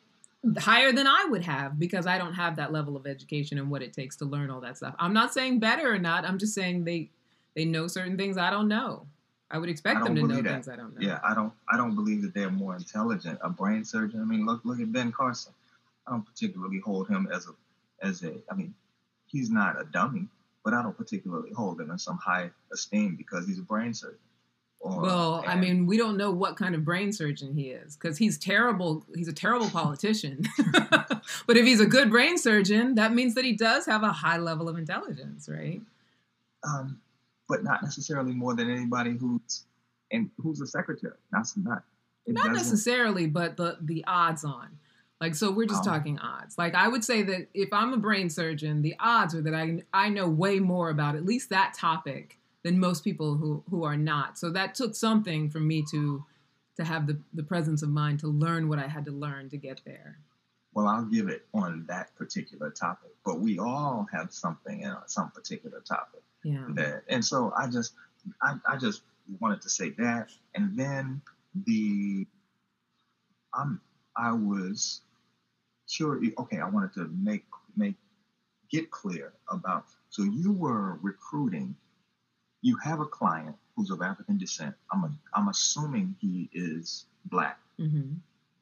higher 0.59 0.93
than 0.93 1.07
I 1.07 1.25
would 1.29 1.43
have 1.45 1.79
because 1.79 2.07
I 2.07 2.19
don't 2.19 2.35
have 2.35 2.57
that 2.57 2.73
level 2.73 2.97
of 2.97 3.07
education 3.07 3.59
and 3.59 3.71
what 3.71 3.83
it 3.83 3.93
takes 3.93 4.17
to 4.17 4.25
learn 4.25 4.51
all 4.51 4.61
that 4.61 4.77
stuff. 4.77 4.95
I'm 4.99 5.13
not 5.13 5.33
saying 5.33 5.59
better 5.61 5.93
or 5.93 5.99
not. 5.99 6.25
I'm 6.25 6.39
just 6.39 6.55
saying 6.55 6.85
they 6.85 7.11
they 7.55 7.65
know 7.65 7.87
certain 7.87 8.17
things 8.17 8.37
I 8.37 8.51
don't 8.51 8.69
know. 8.69 9.07
I 9.51 9.59
would 9.59 9.69
expect 9.69 10.01
I 10.01 10.05
them 10.05 10.17
to 10.17 10.23
know 10.23 10.43
that. 10.43 10.45
things 10.45 10.69
I 10.69 10.75
don't 10.75 10.95
know. 10.95 11.01
yeah 11.07 11.21
i 11.23 11.33
don't 11.35 11.53
i 11.71 11.77
don't 11.77 11.95
believe 11.95 12.23
that 12.23 12.35
they're 12.35 12.51
more 12.51 12.75
intelligent 12.75 13.39
a 13.43 13.49
brain 13.51 13.85
surgeon 13.85 14.21
i 14.21 14.25
mean 14.25 14.45
look 14.47 14.61
look 14.65 14.81
at 14.81 14.91
ben 14.91 15.13
carson 15.13 15.53
i 16.09 16.11
don't 16.11 16.25
particularly 16.27 16.81
hold 16.81 17.07
him 17.09 17.29
as 17.33 17.47
a 17.47 17.51
as 18.05 18.23
a 18.25 18.33
i 18.51 18.55
mean 18.55 18.75
he's 19.27 19.51
not 19.51 19.81
a 19.81 19.85
dummy 19.85 20.27
but 20.65 20.75
i 20.75 20.83
don't 20.83 20.97
particularly 20.97 21.53
hold 21.53 21.81
him 21.81 21.91
in 21.91 21.99
some 21.99 22.17
high 22.19 22.51
esteem 22.73 23.15
because 23.15 23.47
he's 23.47 23.59
a 23.59 23.63
brain 23.63 23.95
surgeon 23.95 24.19
or, 24.85 25.01
Well, 25.01 25.45
I 25.47 25.57
mean, 25.57 25.87
we 25.87 25.97
don't 25.97 26.17
know 26.19 26.31
what 26.31 26.57
kind 26.57 26.75
of 26.75 26.85
brain 26.85 27.11
surgeon 27.13 27.55
he 27.55 27.71
is 27.71 27.97
because 27.97 28.19
he's 28.19 28.37
terrible. 28.37 29.05
He's 29.15 29.29
a 29.29 29.33
terrible 29.33 29.71
politician. 29.71 30.45
but 31.47 31.57
if 31.57 31.65
he's 31.65 31.81
a 31.81 31.87
good 31.87 32.11
brain 32.11 32.37
surgeon, 32.37 32.95
that 32.97 33.15
means 33.15 33.35
that 33.35 33.45
he 33.45 33.55
does 33.55 33.87
have 33.87 34.03
a 34.03 34.13
high 34.13 34.37
level 34.39 34.69
of 34.69 34.77
intelligence, 34.79 35.49
right? 35.49 35.81
um, 36.67 36.99
but 37.49 37.63
not 37.63 37.83
necessarily 37.83 38.33
more 38.33 38.55
than 38.55 38.71
anybody 38.71 39.17
who's 39.19 39.65
and 40.11 40.31
who's 40.39 40.61
a 40.61 40.67
secretary. 40.67 41.13
That's 41.33 41.57
not. 41.57 41.83
Not 42.27 42.53
necessarily, 42.53 43.27
but 43.27 43.57
the 43.59 43.77
the 43.83 44.03
odds 44.07 44.45
on. 44.45 44.79
Like, 45.21 45.35
so 45.35 45.51
we're 45.51 45.67
just 45.67 45.83
Oh. 45.87 45.91
talking 45.93 46.19
odds. 46.19 46.57
Like, 46.59 46.75
I 46.75 46.89
would 46.89 47.05
say 47.05 47.23
that 47.23 47.49
if 47.55 47.71
I'm 47.73 47.93
a 47.93 47.99
brain 47.99 48.31
surgeon, 48.31 48.81
the 48.83 48.95
odds 48.99 49.35
are 49.35 49.43
that 49.43 49.55
I 49.55 49.83
I 49.93 50.09
know 50.09 50.29
way 50.29 50.59
more 50.59 50.89
about 50.91 51.17
at 51.17 51.25
least 51.27 51.51
that 51.51 51.75
topic 51.75 52.39
than 52.65 52.81
most 52.81 53.05
people 53.05 53.37
who 53.37 53.63
who 53.71 53.85
are 53.85 53.97
not. 53.97 54.39
So 54.39 54.51
that 54.51 54.75
took 54.75 54.97
something 54.97 55.51
for 55.51 55.61
me 55.61 55.85
to 55.93 56.25
to 56.77 56.85
have 56.85 57.07
the 57.07 57.19
the 57.33 57.45
presence 57.45 57.83
of 57.83 57.91
mind 57.91 58.19
to 58.21 58.29
learn 58.29 58.69
what 58.69 58.79
I 58.81 58.89
had 58.89 59.05
to 59.05 59.13
learn 59.13 59.49
to 59.51 59.57
get 59.57 59.83
there. 59.85 60.19
Well, 60.73 60.89
I'll 60.89 61.05
give 61.05 61.29
it 61.29 61.47
on 61.55 61.85
that 61.89 62.13
particular 62.17 62.71
topic, 62.71 63.13
but 63.25 63.39
we 63.39 63.61
all 63.61 64.09
have 64.13 64.33
something 64.33 64.81
in 64.81 64.93
some 65.07 65.31
particular 65.31 65.81
topic. 65.81 66.23
Yeah. 66.45 66.67
that 66.75 67.05
and 67.09 67.25
so 67.25 67.55
i 67.57 67.67
just 67.67 67.95
I, 68.43 68.57
I 68.69 68.77
just 68.77 69.01
wanted 69.41 69.63
to 69.63 69.71
say 69.71 69.91
that 69.97 70.29
and 70.55 70.79
then 70.79 71.23
the 71.65 72.27
i'm 73.55 73.81
i 74.15 74.31
was 74.31 75.01
sure 75.89 76.21
okay 76.39 76.59
i 76.59 76.69
wanted 76.69 76.93
to 76.95 77.11
make 77.19 77.47
make 77.79 77.95
get 78.71 78.91
clear 78.91 79.33
about 79.49 79.87
so 80.11 80.23
you 80.23 80.53
were 80.53 80.99
recruiting 81.01 81.75
you 82.69 82.75
have 82.89 82.99
a 83.01 83.05
client 83.21 83.55
who's 83.77 83.91
of 83.91 84.01
african 84.03 84.37
descent 84.45 84.75
i'm 84.93 85.03
a, 85.05 85.11
i'm 85.37 85.49
assuming 85.49 86.07
he 86.21 86.49
is 86.53 87.07
black 87.27 87.59
hmm 87.79 88.13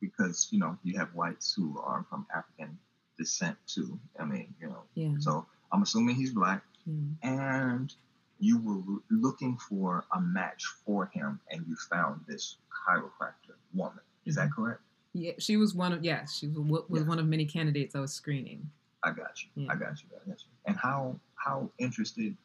because 0.00 0.48
you 0.50 0.58
know 0.58 0.76
you 0.82 0.98
have 0.98 1.08
whites 1.14 1.54
who 1.56 1.78
are 1.90 2.04
from 2.10 2.26
african 2.34 2.70
descent 3.18 3.56
too 3.74 3.88
i 4.18 4.24
mean 4.24 4.48
you 4.60 4.66
know 4.68 4.82
Yeah. 4.94 5.14
so 5.20 5.46
i'm 5.70 5.82
assuming 5.82 6.14
he's 6.16 6.32
black 6.32 6.62
yeah. 6.86 7.28
and 7.70 7.94
you 8.40 8.58
were 8.58 8.82
looking 9.10 9.56
for 9.68 10.04
a 10.12 10.20
match 10.20 10.64
for 10.84 11.06
him 11.14 11.38
and 11.50 11.64
you 11.68 11.76
found 11.88 12.20
this 12.26 12.56
chiropractor 12.88 13.54
woman. 13.72 14.00
Is 14.26 14.34
that 14.34 14.50
correct? 14.50 14.80
Yeah, 15.12 15.34
she 15.38 15.56
was 15.56 15.74
one 15.76 15.92
of 15.92 16.02
yes, 16.02 16.38
she 16.38 16.48
was, 16.48 16.58
was 16.88 17.02
Yeah. 17.02 17.06
one 17.06 17.20
of 17.20 17.26
many 17.26 17.44
candidates 17.44 17.94
I 17.94 18.00
was 18.00 18.12
screening. 18.12 18.68
I 19.04 19.10
got 19.12 19.34
you. 19.44 19.48
Yeah. 19.62 19.72
I 19.72 19.76
got 19.76 20.02
you. 20.02 20.08
I 20.16 20.28
got 20.28 20.40
you. 20.40 20.50
And 20.66 20.76
how 20.76 21.20
how 21.36 21.70
interested 21.78 22.36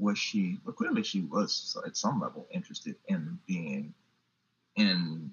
was 0.00 0.18
she? 0.18 0.58
Well, 0.64 0.72
clearly 0.72 1.02
she 1.02 1.20
was 1.22 1.76
at 1.86 1.96
some 1.96 2.20
level 2.20 2.46
interested 2.50 2.96
in 3.08 3.38
being 3.46 3.94
in 4.76 5.32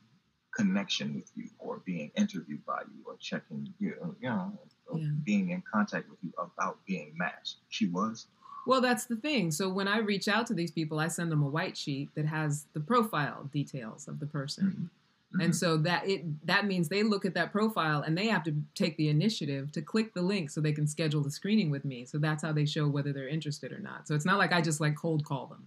connection 0.56 1.14
with 1.16 1.32
you 1.36 1.50
or 1.60 1.80
being 1.86 2.12
interviewed 2.16 2.66
by 2.66 2.82
you 2.82 3.04
or 3.06 3.16
checking 3.20 3.74
you, 3.80 4.16
you 4.22 4.30
know, 4.30 4.58
Yeah. 4.94 5.10
being 5.24 5.50
in 5.52 5.62
contact 5.72 6.10
with 6.10 6.18
you 6.24 6.34
about 6.38 6.84
being 6.86 7.14
matched. 7.18 7.58
She 7.70 7.88
was. 7.88 8.28
Well, 8.66 8.82
that's 8.82 9.06
the 9.06 9.16
thing. 9.16 9.52
So 9.52 9.70
when 9.70 9.88
I 9.88 10.00
reach 10.00 10.28
out 10.28 10.48
to 10.48 10.54
these 10.54 10.72
people, 10.72 11.00
I 11.00 11.08
send 11.08 11.32
them 11.32 11.42
a 11.44 11.48
white 11.48 11.78
sheet 11.78 12.10
that 12.16 12.26
has 12.26 12.66
the 12.74 12.80
profile 12.80 13.50
details 13.54 14.08
of 14.08 14.20
the 14.20 14.26
person. 14.26 14.66
Mhm. 14.68 14.90
And 15.34 15.56
so 15.56 15.78
that 15.80 16.08
it 16.08 16.24
that 16.48 16.66
means 16.66 16.88
they 16.90 17.04
look 17.04 17.26
at 17.26 17.34
that 17.36 17.52
profile 17.52 18.02
and 18.02 18.18
they 18.18 18.28
have 18.28 18.44
to 18.46 18.56
take 18.76 18.96
the 18.98 19.10
initiative 19.10 19.72
to 19.74 19.82
click 19.82 20.14
the 20.14 20.22
link 20.22 20.50
so 20.50 20.62
they 20.62 20.72
can 20.72 20.88
schedule 20.88 21.22
the 21.22 21.30
screening 21.30 21.70
with 21.70 21.84
me. 21.86 22.06
So 22.06 22.18
that's 22.18 22.42
how 22.44 22.54
they 22.54 22.66
show 22.66 22.88
whether 22.88 23.12
they're 23.14 23.28
interested 23.28 23.72
or 23.72 23.80
not. 23.80 24.08
So 24.08 24.16
it's 24.16 24.26
not 24.26 24.38
like 24.38 24.52
I 24.54 24.62
just 24.62 24.80
like 24.80 24.96
cold 24.96 25.26
call 25.26 25.48
them. 25.48 25.64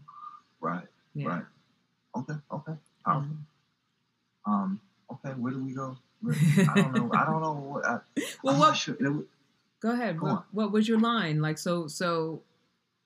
Right. 0.60 0.86
Yeah. 1.14 1.28
Right. 1.28 1.42
Okay. 2.16 2.34
Okay. 2.52 2.72
Powerful. 3.04 3.30
Yeah. 4.46 4.52
Um. 4.52 4.80
Okay. 5.12 5.30
Where 5.38 5.52
do 5.52 5.62
we 5.64 5.72
go? 5.74 5.96
Where- 6.22 6.34
I 6.68 6.74
don't 6.74 6.94
know. 6.94 7.10
I 7.12 7.24
don't 7.26 7.42
know. 7.42 7.52
What, 7.52 7.84
I, 7.86 7.98
Well, 8.42 8.54
I'm 8.54 8.60
what 8.60 8.76
sure. 8.76 8.96
Go 9.80 9.92
ahead. 9.92 10.18
Go 10.18 10.26
what, 10.26 10.44
what 10.52 10.72
was 10.72 10.88
your 10.88 10.98
line? 11.00 11.40
Like 11.40 11.58
so 11.58 11.86
so 11.86 12.42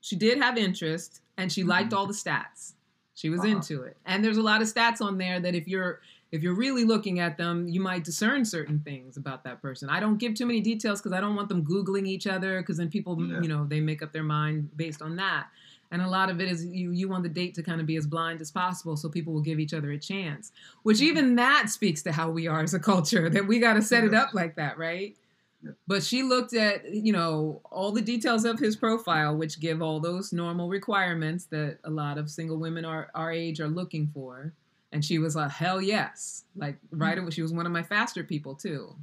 she 0.01 0.17
did 0.17 0.38
have 0.38 0.57
interest 0.57 1.21
and 1.37 1.51
she 1.53 1.64
liked 1.64 1.90
Mhm. 1.93 1.97
all 1.97 2.07
the 2.07 2.14
stats. 2.14 2.73
She 3.17 3.29
was 3.29 3.40
Uh-huh. 3.40 3.49
into 3.49 3.83
it. 3.83 3.97
And 4.07 4.25
there's 4.25 4.37
a 4.38 4.43
lot 4.43 4.61
of 4.62 4.73
stats 4.73 5.01
on 5.01 5.19
there 5.19 5.38
that 5.40 5.55
if 5.55 5.69
you're 5.69 6.01
if 6.35 6.42
you're 6.42 6.55
really 6.66 6.85
looking 6.85 7.20
at 7.20 7.37
them, 7.38 7.68
you 7.68 7.81
might 7.81 8.03
discern 8.05 8.44
certain 8.44 8.81
things 8.81 9.16
about 9.16 9.44
that 9.44 9.62
person. 9.62 9.88
I 9.88 10.01
don't 10.01 10.18
give 10.18 10.35
too 10.35 10.47
many 10.47 10.61
details 10.61 11.01
because 11.01 11.12
I 11.16 11.20
don't 11.20 11.37
want 11.37 11.49
them 11.49 11.64
googling 11.64 12.07
each 12.09 12.27
other 12.27 12.61
because 12.61 12.77
then 12.79 12.90
people, 12.90 13.12
Yeah. 13.25 13.40
you 13.40 13.49
know, 13.49 13.64
they 13.64 13.81
make 13.81 14.03
up 14.03 14.12
their 14.12 14.25
mind 14.25 14.77
based 14.77 15.01
on 15.01 15.16
that. 15.16 15.47
And 15.92 16.03
a 16.03 16.09
lot 16.09 16.29
of 16.31 16.40
it 16.40 16.49
is 16.51 16.64
you 16.66 16.90
you 16.90 17.09
want 17.09 17.23
the 17.23 17.29
date 17.29 17.55
to 17.55 17.62
kind 17.62 17.81
of 17.81 17.87
be 17.87 17.94
as 17.97 18.07
blind 18.07 18.40
as 18.40 18.51
possible 18.51 18.97
so 18.97 19.09
people 19.09 19.33
will 19.33 19.42
give 19.51 19.61
each 19.61 19.73
other 19.73 19.92
a 19.92 19.99
chance. 19.99 20.51
Which 20.83 20.97
Mm-hmm. 20.97 21.07
even 21.18 21.37
that 21.37 21.70
speaks 21.70 22.03
to 22.03 22.11
how 22.12 22.31
we 22.31 22.49
are 22.49 22.62
as 22.62 22.75
a 22.75 22.81
culture 22.81 23.31
that 23.31 23.47
we 23.47 23.61
got 23.61 23.75
to 23.75 23.83
set 23.83 24.03
it 24.03 24.12
up 24.12 24.35
like 24.35 24.57
that, 24.57 24.77
right? 24.77 25.14
Yeah. 25.62 25.70
But 25.87 26.03
she 26.03 26.25
looked 26.25 26.53
at, 26.55 26.92
you 26.92 27.12
know, 27.12 27.61
all 27.70 27.92
the 27.92 28.03
details 28.03 28.44
of 28.44 28.59
his 28.59 28.75
profile, 28.77 29.37
which 29.37 29.61
give 29.61 29.81
all 29.81 30.01
those 30.01 30.33
normal 30.33 30.68
requirements 30.68 31.44
that 31.47 31.79
a 31.85 31.90
lot 31.90 32.18
of 32.18 32.29
single 32.29 32.59
women 32.59 32.85
our, 32.85 33.09
our 33.14 33.31
age 33.31 33.61
are 33.61 33.68
looking 33.68 34.09
for. 34.12 34.53
And 34.95 35.05
she 35.05 35.19
was 35.19 35.35
like, 35.35 35.51
hell 35.51 35.83
yes. 35.83 36.45
Like, 36.55 36.79
right 36.93 37.19
away, 37.19 37.31
she 37.31 37.43
was 37.43 37.53
one 37.53 37.67
of 37.67 37.73
my 37.73 37.83
faster 37.83 38.23
people, 38.23 38.55
too. 38.55 38.95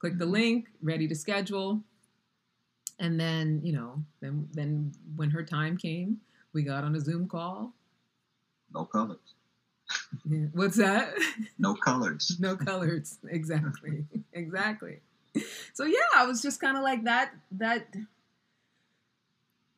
Click 0.00 0.18
the 0.18 0.26
Mhm. 0.26 0.30
link, 0.32 0.68
ready 0.82 1.06
to 1.08 1.14
schedule. 1.14 1.82
And 2.98 3.18
then, 3.20 3.60
you 3.62 3.72
know, 3.72 4.04
then, 4.20 4.48
then 4.52 4.92
when 5.14 5.30
her 5.30 5.44
time 5.44 5.76
came, 5.76 6.20
we 6.52 6.64
got 6.64 6.82
on 6.82 6.96
a 6.96 7.00
Zoom 7.00 7.28
call. 7.28 7.72
No 8.74 8.84
colors. 8.84 9.34
Yeah. 10.28 10.46
What's 10.52 10.76
that? 10.76 11.14
No 11.56 11.74
colors. 11.74 12.36
no 12.40 12.56
colors 12.56 13.18
exactly 13.28 14.04
exactly 14.32 15.00
so 15.72 15.84
yeah 15.84 16.10
i 16.16 16.26
was 16.26 16.42
just 16.42 16.60
kind 16.60 16.76
of 16.76 16.82
like 16.82 17.04
that 17.04 17.32
that 17.52 17.86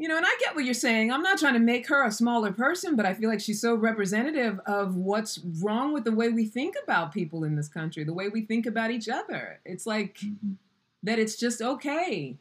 you 0.00 0.08
know 0.08 0.16
and 0.16 0.24
i 0.26 0.36
get 0.40 0.54
what 0.56 0.64
you're 0.64 0.72
saying. 0.72 1.12
I'm 1.12 1.22
not 1.22 1.38
trying 1.38 1.52
to 1.54 1.60
make 1.60 1.86
her 1.88 2.04
a 2.06 2.10
smaller 2.10 2.52
person 2.52 2.96
but 2.96 3.04
i 3.06 3.12
feel 3.12 3.28
like 3.28 3.40
she's 3.40 3.60
so 3.60 3.74
representative 3.74 4.58
of 4.66 4.96
what's 4.96 5.38
wrong 5.62 5.92
with 5.92 6.04
the 6.04 6.12
way 6.12 6.30
we 6.30 6.46
think 6.46 6.74
about 6.82 7.12
people 7.12 7.44
in 7.44 7.54
this 7.54 7.68
country 7.68 8.02
the 8.02 8.14
way 8.14 8.28
we 8.28 8.42
think 8.42 8.66
about 8.66 8.90
each 8.90 9.08
other. 9.08 9.60
It's 9.64 9.86
like 9.86 10.18
Mhm. 10.20 10.56
that 11.02 11.18
it's 11.18 11.36
just 11.36 11.60
okay 11.60 12.38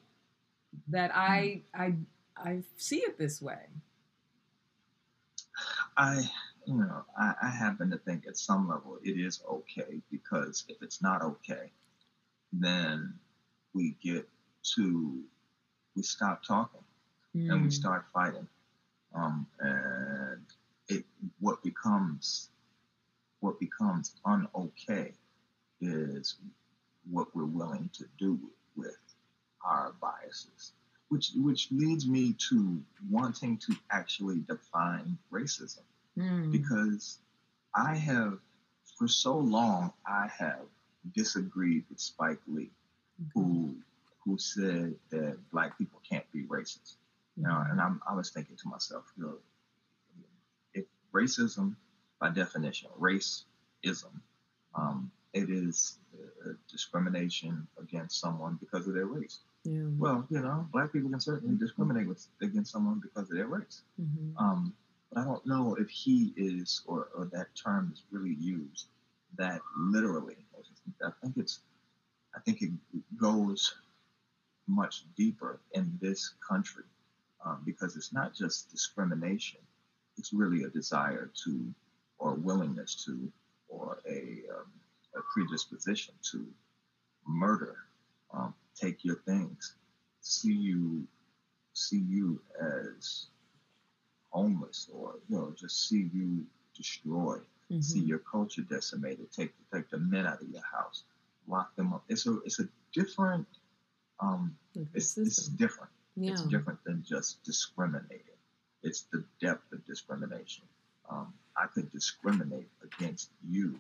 that 0.87 1.11
i 1.13 1.61
i 1.73 1.93
i 2.37 2.63
see 2.77 2.99
it 2.99 3.17
this 3.17 3.41
way. 3.41 3.63
I, 5.97 6.29
you 6.65 6.75
know, 6.75 7.03
I, 7.17 7.33
I 7.41 7.49
happen 7.49 7.89
to 7.91 7.97
think 7.97 8.25
at 8.27 8.37
some 8.37 8.69
level 8.69 8.97
it 9.03 9.19
is 9.19 9.41
okay 9.49 10.01
because 10.09 10.63
if 10.69 10.77
it's 10.81 11.01
not 11.01 11.21
okay, 11.21 11.71
then 12.53 13.13
we 13.73 13.97
get 14.01 14.29
to 14.75 15.21
we 15.95 16.01
stop 16.03 16.43
talking 16.43 16.79
and 17.33 17.61
we 17.61 17.67
Mm. 17.67 17.73
start 17.73 18.05
fighting, 18.13 18.47
um, 19.13 19.45
and 19.59 20.45
it 20.87 21.05
what 21.39 21.61
becomes 21.63 22.49
what 23.41 23.59
becomes 23.59 24.15
unokay 24.25 25.13
is 25.81 26.35
what 27.09 27.33
we're 27.35 27.45
willing 27.45 27.89
to 27.93 28.05
do 28.17 28.37
with 28.75 28.97
our 29.63 29.93
biases 30.01 30.73
which 31.09 31.31
which 31.35 31.71
leads 31.71 32.05
me 32.07 32.33
to 32.33 32.83
wanting 33.09 33.57
to 33.57 33.73
actually 33.91 34.39
define 34.41 35.17
racism 35.31 35.83
Mm. 36.17 36.51
because 36.51 37.19
I 37.73 37.95
have 37.95 38.39
for 38.97 39.07
so 39.07 39.37
long 39.37 39.93
I 40.05 40.27
have 40.27 40.65
disagreed 41.13 41.85
with 41.89 41.99
Spike 41.99 42.41
Lee 42.47 42.71
who 43.33 43.75
who 44.23 44.37
said 44.37 44.95
that 45.09 45.37
black 45.51 45.77
people 45.77 46.01
can't 46.07 46.29
be 46.31 46.43
racist. 46.43 46.95
You 47.39 47.47
know, 47.47 47.63
and 47.69 47.79
I'm, 47.79 48.01
I 48.07 48.13
was 48.13 48.31
thinking 48.31 48.57
to 48.57 48.67
myself, 48.67 49.05
you 49.17 49.23
know, 49.23 49.35
if 50.73 50.83
racism, 51.13 51.75
by 52.19 52.29
definition, 52.31 52.89
racism, 52.99 54.11
um, 54.75 55.09
it 55.33 55.49
is 55.49 55.99
uh, 56.45 56.49
discrimination 56.69 57.65
against 57.81 58.19
someone 58.19 58.57
because 58.59 58.87
of 58.87 58.93
their 58.93 59.05
race. 59.05 59.39
yeah. 59.63 59.83
Well, 59.97 60.27
you 60.29 60.41
know, 60.41 60.67
black 60.73 60.91
people 60.91 61.09
can 61.09 61.21
certainly 61.21 61.55
discriminate 61.57 62.07
with, 62.09 62.27
against 62.41 62.73
someone 62.73 62.99
because 62.99 63.29
of 63.31 63.37
their 63.37 63.47
race. 63.47 63.83
Mhm. 64.01 64.33
Um, 64.37 64.73
but 65.09 65.21
I 65.21 65.23
don't 65.23 65.45
know 65.45 65.75
if 65.79 65.89
he 65.89 66.33
is, 66.35 66.81
or, 66.87 67.07
or 67.15 67.29
that 67.31 67.47
term 67.55 67.91
is 67.93 68.03
really 68.11 68.35
used 68.35 68.87
that 69.37 69.61
literally. 69.77 70.35
I 71.05 71.11
think 71.21 71.37
it's, 71.37 71.61
I 72.35 72.39
think 72.41 72.61
it 72.61 72.71
goes 73.15 73.75
much 74.67 75.05
deeper 75.15 75.61
in 75.73 75.97
this 76.01 76.33
country 76.47 76.83
um, 77.45 77.61
because 77.65 77.95
it's 77.95 78.13
not 78.13 78.33
just 78.33 78.69
discrimination; 78.71 79.59
it's 80.17 80.33
really 80.33 80.63
a 80.63 80.69
desire 80.69 81.31
to, 81.45 81.73
or 82.17 82.33
willingness 82.35 83.03
to, 83.05 83.31
or 83.69 83.99
a, 84.07 84.43
um, 84.55 84.71
a 85.15 85.21
predisposition 85.33 86.13
to 86.31 86.45
murder, 87.27 87.77
um, 88.33 88.53
take 88.75 89.03
your 89.05 89.17
things, 89.25 89.75
see 90.21 90.53
you, 90.53 91.07
see 91.73 91.99
you 91.99 92.41
as 92.61 93.27
homeless, 94.31 94.89
or 94.93 95.15
you 95.27 95.37
know, 95.37 95.51
just 95.57 95.87
see 95.87 96.09
you 96.13 96.45
destroyed, 96.75 97.45
see 97.79 98.01
Mhm. 98.01 98.07
your 98.07 98.19
culture 98.19 98.61
decimated, 98.63 99.31
take 99.31 99.53
take 99.71 99.89
the 99.89 99.97
men 99.97 100.25
out 100.25 100.41
of 100.41 100.49
your 100.49 100.63
house, 100.63 101.03
lock 101.47 101.75
them 101.75 101.93
up. 101.93 102.03
It's 102.09 102.25
a 102.27 102.39
it's 102.41 102.59
a 102.59 102.67
different 102.93 103.47
um, 104.19 104.57
it's, 104.93 105.17
it's 105.17 105.47
different. 105.47 105.91
Yeah. 106.15 106.31
It's 106.31 106.43
different 106.43 106.83
than 106.83 107.03
just 107.07 107.43
discriminating. 107.43 108.25
It's 108.83 109.03
the 109.11 109.23
depth 109.41 109.71
of 109.73 109.85
discrimination. 109.85 110.65
Um, 111.09 111.33
I 111.57 111.67
could 111.67 111.91
discriminate 111.91 112.69
against 112.83 113.31
you 113.47 113.79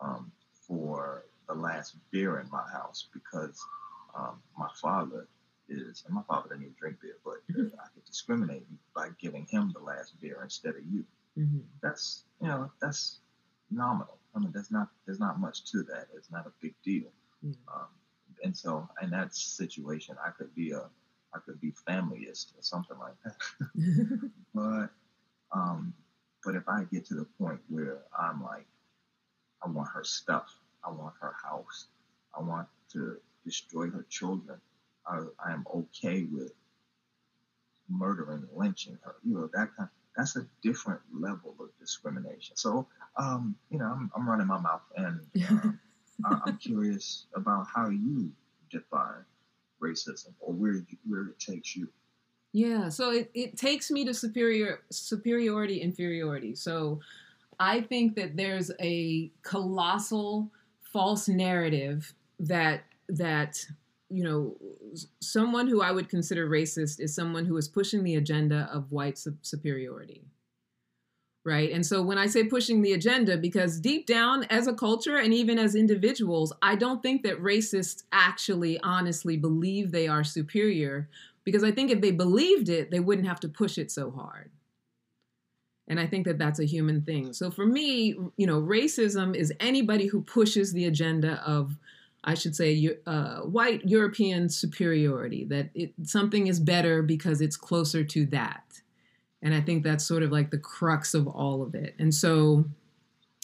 um, 0.00 0.32
for 0.66 1.24
the 1.48 1.54
last 1.54 1.94
beer 2.10 2.40
in 2.40 2.48
my 2.50 2.64
house 2.72 3.06
because 3.12 3.60
um, 4.16 4.40
my 4.58 4.68
father 4.80 5.26
is, 5.68 6.02
and 6.06 6.14
my 6.14 6.22
father 6.28 6.48
didn't 6.48 6.62
even 6.62 6.74
drink 6.78 6.96
beer, 7.00 7.16
but 7.24 7.38
uh, 7.56 7.62
I 7.82 7.88
could 7.94 8.04
discriminate 8.06 8.66
by 8.94 9.08
giving 9.20 9.46
him 9.46 9.72
the 9.74 9.82
last 9.82 10.20
beer 10.20 10.40
instead 10.42 10.74
of 10.76 10.84
you. 10.90 11.04
Mhm. 11.38 11.62
That's 11.80 12.24
you 12.40 12.48
know 12.48 12.70
that's 12.80 13.20
nominal. 13.70 14.18
I 14.34 14.38
mean, 14.40 14.50
there's 14.52 14.70
not 14.70 14.88
there's 15.06 15.20
not 15.20 15.40
much 15.40 15.64
to 15.72 15.82
that. 15.84 16.08
It's 16.14 16.30
not 16.30 16.46
a 16.46 16.52
big 16.60 16.74
deal. 16.84 17.10
Yeah. 17.42 17.52
Um, 17.74 17.86
and 18.44 18.56
so 18.56 18.88
in 19.02 19.10
that 19.10 19.34
situation, 19.34 20.16
I 20.24 20.30
could 20.30 20.54
be 20.54 20.72
a 20.72 20.90
I 21.34 21.38
could 21.38 21.60
be 21.60 21.72
familyist 21.88 22.56
or 22.58 22.62
something 22.62 22.96
like 22.98 23.14
that. 23.24 24.30
but 24.54 24.90
um, 25.52 25.94
but 26.44 26.56
if 26.56 26.68
I 26.68 26.84
get 26.84 27.06
to 27.06 27.14
the 27.14 27.26
point 27.38 27.60
where 27.68 27.98
I'm 28.18 28.42
like, 28.42 28.66
I 29.64 29.68
want 29.68 29.88
her 29.94 30.04
stuff, 30.04 30.58
I 30.84 30.90
want 30.90 31.14
her 31.20 31.34
house, 31.42 31.86
I 32.36 32.42
want 32.42 32.68
to 32.92 33.16
destroy 33.44 33.88
her 33.90 34.04
children, 34.08 34.60
I, 35.06 35.20
I 35.44 35.52
am 35.52 35.64
okay 35.74 36.24
with 36.30 36.52
murdering, 37.88 38.46
lynching 38.54 38.98
her. 39.02 39.16
You 39.24 39.34
know 39.34 39.50
that 39.52 39.70
kind. 39.76 39.88
That's 40.16 40.36
a 40.36 40.46
different 40.62 41.00
level 41.14 41.54
of 41.58 41.70
discrimination. 41.80 42.56
So, 42.56 42.86
um, 43.16 43.56
you 43.70 43.78
know, 43.78 43.86
I'm, 43.86 44.10
I'm 44.14 44.28
running 44.28 44.46
my 44.46 44.60
mouth, 44.60 44.82
and 44.96 45.20
um, 45.48 45.80
I, 46.24 46.40
I'm 46.46 46.58
curious 46.58 47.26
about 47.34 47.66
how 47.74 47.88
you 47.88 48.30
define 48.70 49.24
racism 49.82 50.32
or 50.40 50.52
where 50.52 50.74
you, 50.74 50.98
where 51.08 51.26
it 51.26 51.38
takes 51.38 51.76
you. 51.76 51.88
Yeah, 52.52 52.90
so 52.90 53.10
it, 53.10 53.30
it 53.34 53.56
takes 53.56 53.90
me 53.90 54.04
to 54.04 54.12
superior 54.12 54.80
superiority 54.90 55.80
inferiority. 55.80 56.54
So 56.54 57.00
I 57.58 57.80
think 57.80 58.14
that 58.16 58.36
there's 58.36 58.70
a 58.80 59.30
colossal 59.42 60.50
false 60.82 61.28
narrative 61.28 62.12
that 62.40 62.84
that 63.08 63.64
you 64.10 64.22
know 64.22 64.56
someone 65.20 65.66
who 65.66 65.80
I 65.80 65.92
would 65.92 66.08
consider 66.10 66.48
racist 66.48 67.00
is 67.00 67.14
someone 67.14 67.46
who 67.46 67.56
is 67.56 67.68
pushing 67.68 68.04
the 68.04 68.16
agenda 68.16 68.68
of 68.72 68.92
white 68.92 69.16
sup- 69.16 69.34
superiority. 69.42 70.22
Right? 71.44 71.72
And 71.72 71.84
so 71.84 72.02
when 72.02 72.18
I 72.18 72.28
say 72.28 72.44
pushing 72.44 72.82
the 72.82 72.92
agenda 72.92 73.36
because 73.36 73.80
deep 73.80 74.06
down 74.06 74.44
as 74.44 74.68
a 74.68 74.72
culture 74.72 75.16
and 75.16 75.34
even 75.34 75.58
as 75.58 75.74
individuals, 75.74 76.52
I 76.62 76.76
don't 76.76 77.02
think 77.02 77.24
that 77.24 77.42
racists 77.42 78.04
actually 78.12 78.78
honestly 78.78 79.36
believe 79.36 79.90
they 79.90 80.06
are 80.06 80.22
superior 80.22 81.08
because 81.44 81.64
I 81.64 81.72
think 81.72 81.90
if 81.90 82.00
they 82.00 82.12
believed 82.12 82.68
it, 82.68 82.92
they 82.92 83.00
wouldn't 83.00 83.26
have 83.26 83.40
to 83.40 83.48
push 83.48 83.76
it 83.76 83.90
so 83.90 84.12
hard. 84.12 84.50
And 85.88 85.98
I 85.98 86.06
think 86.06 86.26
that 86.26 86.38
that's 86.38 86.60
a 86.60 86.64
human 86.64 87.02
thing. 87.02 87.32
So 87.32 87.50
for 87.50 87.66
me, 87.66 88.16
you 88.36 88.46
know, 88.46 88.62
racism 88.62 89.34
is 89.34 89.52
anybody 89.58 90.06
who 90.06 90.22
pushes 90.22 90.72
the 90.72 90.86
agenda 90.86 91.42
of, 91.44 91.76
I 92.22 92.34
should 92.34 92.54
say, 92.54 92.96
uh, 93.04 93.40
white 93.40 93.84
European 93.84 94.48
superiority, 94.48 95.44
that 95.46 95.70
it, 95.74 95.92
something 96.04 96.46
is 96.46 96.60
better 96.60 97.02
because 97.02 97.40
it's 97.40 97.56
closer 97.56 98.04
to 98.04 98.26
that. 98.26 98.81
And 99.42 99.54
I 99.54 99.60
think 99.60 99.82
that's 99.82 100.04
sort 100.04 100.22
of 100.22 100.30
like 100.30 100.50
the 100.50 100.58
crux 100.58 101.14
of 101.14 101.26
all 101.26 101.62
of 101.62 101.74
it. 101.74 101.94
And 101.98 102.14
so 102.14 102.64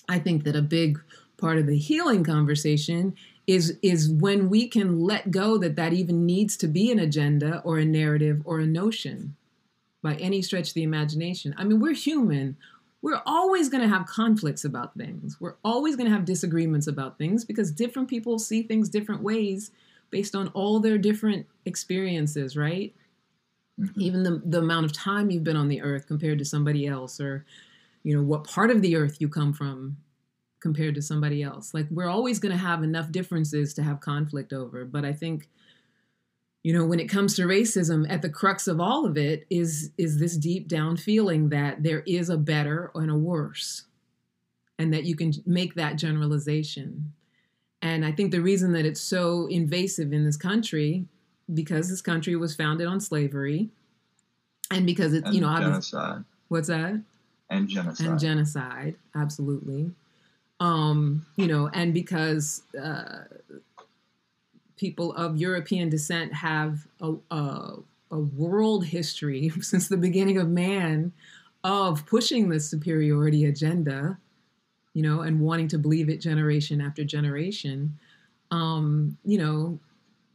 I 0.08 0.18
think 0.18 0.44
that 0.44 0.56
a 0.56 0.62
big 0.62 1.00
part 1.36 1.58
of 1.58 1.66
the 1.66 1.78
healing 1.78 2.24
conversation 2.24 3.14
is 3.46 3.78
is 3.82 4.10
when 4.10 4.48
we 4.48 4.68
can 4.68 5.00
let 5.00 5.30
go 5.30 5.56
that 5.58 5.76
that 5.76 5.92
even 5.92 6.26
needs 6.26 6.56
to 6.58 6.68
be 6.68 6.92
an 6.92 6.98
agenda 6.98 7.60
or 7.64 7.78
a 7.78 7.84
narrative 7.84 8.42
or 8.44 8.60
a 8.60 8.66
notion 8.66 9.34
by 10.02 10.14
any 10.16 10.42
stretch 10.42 10.68
of 10.68 10.74
the 10.74 10.82
imagination. 10.82 11.54
I 11.56 11.64
mean, 11.64 11.80
we're 11.80 11.94
human. 11.94 12.56
we're 13.00 13.22
always 13.26 13.68
going 13.68 13.82
to 13.82 13.88
have 13.88 14.06
conflicts 14.06 14.64
about 14.64 14.96
things. 14.96 15.36
We're 15.40 15.54
always 15.64 15.96
going 15.96 16.08
to 16.08 16.14
have 16.14 16.24
disagreements 16.24 16.86
about 16.86 17.16
things 17.16 17.44
because 17.44 17.70
different 17.70 18.08
people 18.08 18.38
see 18.38 18.62
things 18.62 18.88
different 18.88 19.22
ways 19.22 19.70
based 20.10 20.34
on 20.34 20.48
all 20.48 20.80
their 20.80 20.98
different 20.98 21.46
experiences, 21.64 22.56
right? 22.56 22.94
Mm-hmm. 23.78 24.00
Even 24.00 24.22
the, 24.22 24.42
the 24.44 24.58
amount 24.58 24.86
of 24.86 24.92
time 24.92 25.30
you've 25.30 25.44
been 25.44 25.56
on 25.56 25.68
the 25.68 25.82
earth 25.82 26.06
compared 26.06 26.38
to 26.38 26.44
somebody 26.44 26.86
else, 26.86 27.20
or, 27.20 27.44
you 28.02 28.16
know, 28.16 28.22
what 28.22 28.44
part 28.44 28.70
of 28.70 28.82
the 28.82 28.96
earth 28.96 29.20
you 29.20 29.28
come 29.28 29.52
from 29.52 29.98
compared 30.60 30.94
to 30.96 31.02
somebody 31.02 31.42
else. 31.42 31.72
Like, 31.72 31.86
we're 31.90 32.08
always 32.08 32.40
going 32.40 32.52
to 32.52 32.58
have 32.58 32.82
enough 32.82 33.12
differences 33.12 33.72
to 33.74 33.82
have 33.82 34.00
conflict 34.00 34.52
over. 34.52 34.84
But 34.84 35.04
I 35.04 35.12
think, 35.12 35.48
you 36.62 36.72
know 36.72 36.84
when 36.84 37.00
it 37.00 37.08
comes 37.08 37.34
to 37.36 37.42
racism 37.42 38.04
at 38.10 38.22
the 38.22 38.28
crux 38.28 38.66
of 38.66 38.80
all 38.80 39.06
of 39.06 39.16
it 39.16 39.46
is 39.48 39.90
is 39.96 40.18
this 40.18 40.36
deep 40.36 40.68
down 40.68 40.96
feeling 40.96 41.48
that 41.48 41.82
there 41.82 42.02
is 42.06 42.28
a 42.28 42.36
better 42.36 42.90
and 42.94 43.10
a 43.10 43.14
worse 43.14 43.84
and 44.78 44.92
that 44.92 45.04
you 45.04 45.16
can 45.16 45.32
make 45.46 45.74
that 45.74 45.96
generalization 45.96 47.12
and 47.80 48.04
i 48.04 48.12
think 48.12 48.30
the 48.30 48.40
reason 48.40 48.72
that 48.72 48.84
it's 48.84 49.00
so 49.00 49.46
invasive 49.46 50.12
in 50.12 50.24
this 50.24 50.36
country 50.36 51.06
because 51.52 51.88
this 51.88 52.02
country 52.02 52.36
was 52.36 52.54
founded 52.54 52.86
on 52.86 53.00
slavery 53.00 53.68
and 54.70 54.86
because 54.86 55.14
it's 55.14 55.26
And 55.26 55.34
you 55.34 55.40
know 55.40 55.56
genocide. 55.58 56.24
What's 56.48 56.68
that? 56.68 57.02
And 57.50 57.68
genocide. 57.68 58.06
and 58.06 58.18
genocide. 58.18 58.94
Absolutely. 59.14 59.90
Um 60.60 61.26
you 61.36 61.46
know 61.46 61.68
and 61.68 61.94
because 61.94 62.62
uh 62.80 63.20
people 64.76 65.12
of 65.14 65.36
european 65.36 65.88
descent 65.88 66.32
have 66.32 66.86
a, 67.00 67.14
a, 67.32 67.74
a 68.12 68.18
world 68.18 68.84
history 68.84 69.48
since 69.60 69.88
the 69.88 69.96
beginning 69.96 70.38
of 70.38 70.48
man 70.48 71.12
of 71.64 72.06
pushing 72.06 72.48
this 72.48 72.68
superiority 72.70 73.44
agenda 73.44 74.18
you 74.94 75.02
know 75.02 75.20
and 75.20 75.40
wanting 75.40 75.68
to 75.68 75.78
believe 75.78 76.08
it 76.08 76.20
generation 76.20 76.80
after 76.80 77.04
generation. 77.04 77.96
Um 78.50 79.16
you 79.24 79.38
know 79.38 79.78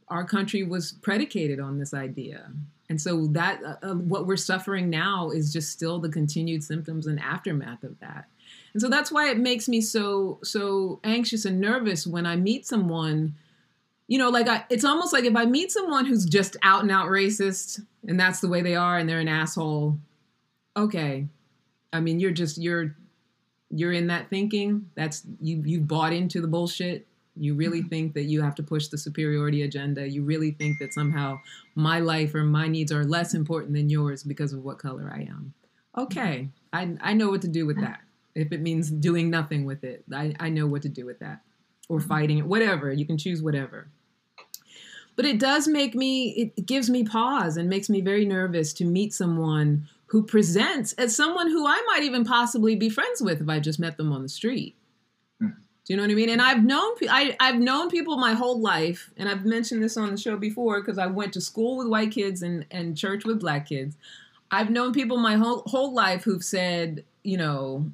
our 0.08 0.24
country 0.24 0.62
was 0.62 0.92
predicated 0.92 1.60
on 1.60 1.78
this 1.78 1.94
idea. 1.94 2.50
And 2.88 3.00
so 3.00 3.26
that 3.28 3.62
uh, 3.64 3.76
uh, 3.82 3.94
what 3.94 4.26
we're 4.26 4.36
suffering 4.36 4.90
now 4.90 5.30
is 5.30 5.52
just 5.52 5.70
still 5.70 5.98
the 5.98 6.10
continued 6.10 6.62
symptoms 6.62 7.06
and 7.06 7.18
aftermath 7.18 7.82
of 7.82 7.98
that. 8.00 8.26
And 8.72 8.82
so 8.82 8.88
that's 8.88 9.10
why 9.10 9.30
it 9.30 9.38
makes 9.38 9.68
me 9.68 9.80
so 9.80 10.38
so 10.42 11.00
anxious 11.04 11.44
and 11.44 11.60
nervous 11.60 12.06
when 12.06 12.26
i 12.26 12.34
meet 12.34 12.66
someone 12.66 13.34
you 14.08 14.18
know 14.18 14.30
like 14.30 14.48
I, 14.48 14.64
it's 14.68 14.84
almost 14.84 15.12
like 15.12 15.24
if 15.24 15.36
i 15.36 15.44
meet 15.44 15.70
someone 15.70 16.04
who's 16.04 16.24
just 16.24 16.56
out 16.62 16.82
and 16.82 16.90
out 16.90 17.06
racist 17.06 17.80
and 18.06 18.18
that's 18.18 18.40
the 18.40 18.48
way 18.48 18.62
they 18.62 18.74
are 18.74 18.98
and 18.98 19.08
they're 19.08 19.20
an 19.20 19.28
asshole 19.28 19.96
okay. 20.76 21.26
I 21.92 22.00
mean 22.00 22.20
you're 22.20 22.32
just 22.32 22.58
you're 22.58 22.96
you're 23.70 23.92
in 23.92 24.08
that 24.08 24.30
thinking. 24.30 24.90
That's 24.94 25.22
you 25.40 25.62
you 25.64 25.80
bought 25.80 26.12
into 26.12 26.40
the 26.40 26.48
bullshit 26.48 27.06
you 27.36 27.54
really 27.54 27.80
mm-hmm. 27.80 27.88
think 27.88 28.14
that 28.14 28.24
you 28.24 28.42
have 28.42 28.54
to 28.56 28.62
push 28.62 28.88
the 28.88 28.98
superiority 28.98 29.62
agenda. 29.62 30.08
You 30.08 30.22
really 30.22 30.52
think 30.52 30.78
that 30.78 30.92
somehow 30.92 31.40
my 31.74 31.98
life 32.00 32.34
or 32.34 32.44
my 32.44 32.68
needs 32.68 32.92
are 32.92 33.04
less 33.04 33.34
important 33.34 33.74
than 33.74 33.88
yours 33.88 34.22
because 34.22 34.52
of 34.52 34.64
what 34.64 34.78
color 34.78 35.10
i 35.14 35.22
am. 35.22 35.54
Okay 35.96 36.48
i 36.72 36.96
i 37.00 37.12
know 37.12 37.30
what 37.30 37.42
to 37.42 37.48
do 37.48 37.66
with 37.66 37.80
that. 37.80 38.00
If 38.34 38.52
it 38.52 38.60
means 38.60 38.90
doing 38.90 39.30
nothing 39.30 39.64
with 39.64 39.84
it 39.84 40.04
i 40.12 40.34
i 40.40 40.48
know 40.48 40.66
what 40.66 40.82
to 40.82 40.88
do 40.88 41.06
with 41.06 41.18
that. 41.20 41.40
Or 41.88 41.98
mm-hmm. 41.98 42.08
fighting 42.08 42.38
it 42.38 42.46
whatever. 42.46 42.92
You 42.92 43.06
can 43.06 43.18
choose 43.18 43.42
whatever. 43.42 43.88
But 45.16 45.26
it 45.26 45.38
does 45.38 45.68
make 45.68 45.94
me 45.94 46.52
it 46.56 46.66
gives 46.66 46.90
me 46.90 47.04
pause 47.04 47.56
and 47.56 47.68
makes 47.68 47.88
me 47.88 48.00
very 48.00 48.24
nervous 48.24 48.72
to 48.74 48.84
meet 48.84 49.12
someone 49.12 49.88
who 50.06 50.22
presents 50.22 50.92
as 50.94 51.16
someone 51.16 51.48
who 51.48 51.66
I 51.66 51.82
might 51.86 52.04
even 52.04 52.24
possibly 52.24 52.76
be 52.76 52.88
friends 52.88 53.20
with 53.20 53.40
if 53.40 53.48
I 53.48 53.58
just 53.58 53.80
met 53.80 53.96
them 53.96 54.12
on 54.12 54.22
the 54.22 54.28
street. 54.28 54.76
Do 55.84 55.92
you 55.92 55.98
know 55.98 56.02
what 56.04 56.10
I 56.12 56.14
mean? 56.14 56.30
And 56.30 56.40
I've 56.40 56.64
known 56.64 56.96
pe- 56.96 57.08
I, 57.10 57.36
I've 57.40 57.58
known 57.60 57.90
people 57.90 58.16
my 58.16 58.32
whole 58.32 58.58
life, 58.58 59.10
and 59.18 59.28
I've 59.28 59.44
mentioned 59.44 59.82
this 59.82 59.96
on 59.98 60.10
the 60.10 60.16
show 60.16 60.36
before 60.36 60.80
because 60.80 60.96
I 60.98 61.06
went 61.06 61.34
to 61.34 61.40
school 61.42 61.76
with 61.76 61.88
white 61.88 62.10
kids 62.10 62.42
and, 62.42 62.64
and 62.70 62.96
church 62.96 63.24
with 63.24 63.40
black 63.40 63.68
kids. 63.68 63.96
I've 64.50 64.70
known 64.70 64.92
people 64.94 65.18
my 65.18 65.34
whole 65.36 65.62
whole 65.66 65.92
life 65.92 66.24
who've 66.24 66.42
said, 66.44 67.04
you 67.22 67.36
know, 67.36 67.90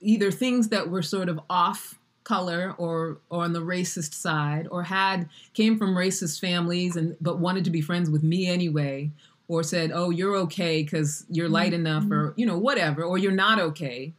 either 0.00 0.30
things 0.30 0.68
that 0.68 0.88
were 0.90 1.02
sort 1.02 1.28
of 1.28 1.40
off 1.50 1.98
color 2.24 2.74
or 2.78 3.18
or 3.30 3.44
on 3.44 3.52
the 3.52 3.60
racist 3.60 4.14
side 4.14 4.66
or 4.70 4.82
had 4.82 5.28
came 5.54 5.78
from 5.78 5.94
racist 5.94 6.40
families 6.40 6.96
and 6.96 7.16
but 7.20 7.38
wanted 7.38 7.64
to 7.64 7.70
be 7.70 7.80
friends 7.80 8.10
with 8.10 8.24
me 8.24 8.48
anyway 8.48 9.08
or 9.46 9.62
said 9.62 9.92
oh 9.94 10.10
you're 10.10 10.34
okay 10.34 10.82
because 10.82 11.24
you're 11.30 11.48
light 11.48 11.72
enough 11.72 12.02
or 12.10 12.34
you 12.36 12.44
know 12.44 12.58
whatever 12.58 13.04
or 13.04 13.16
you're 13.16 13.30
not 13.30 13.60
okay 13.60 14.12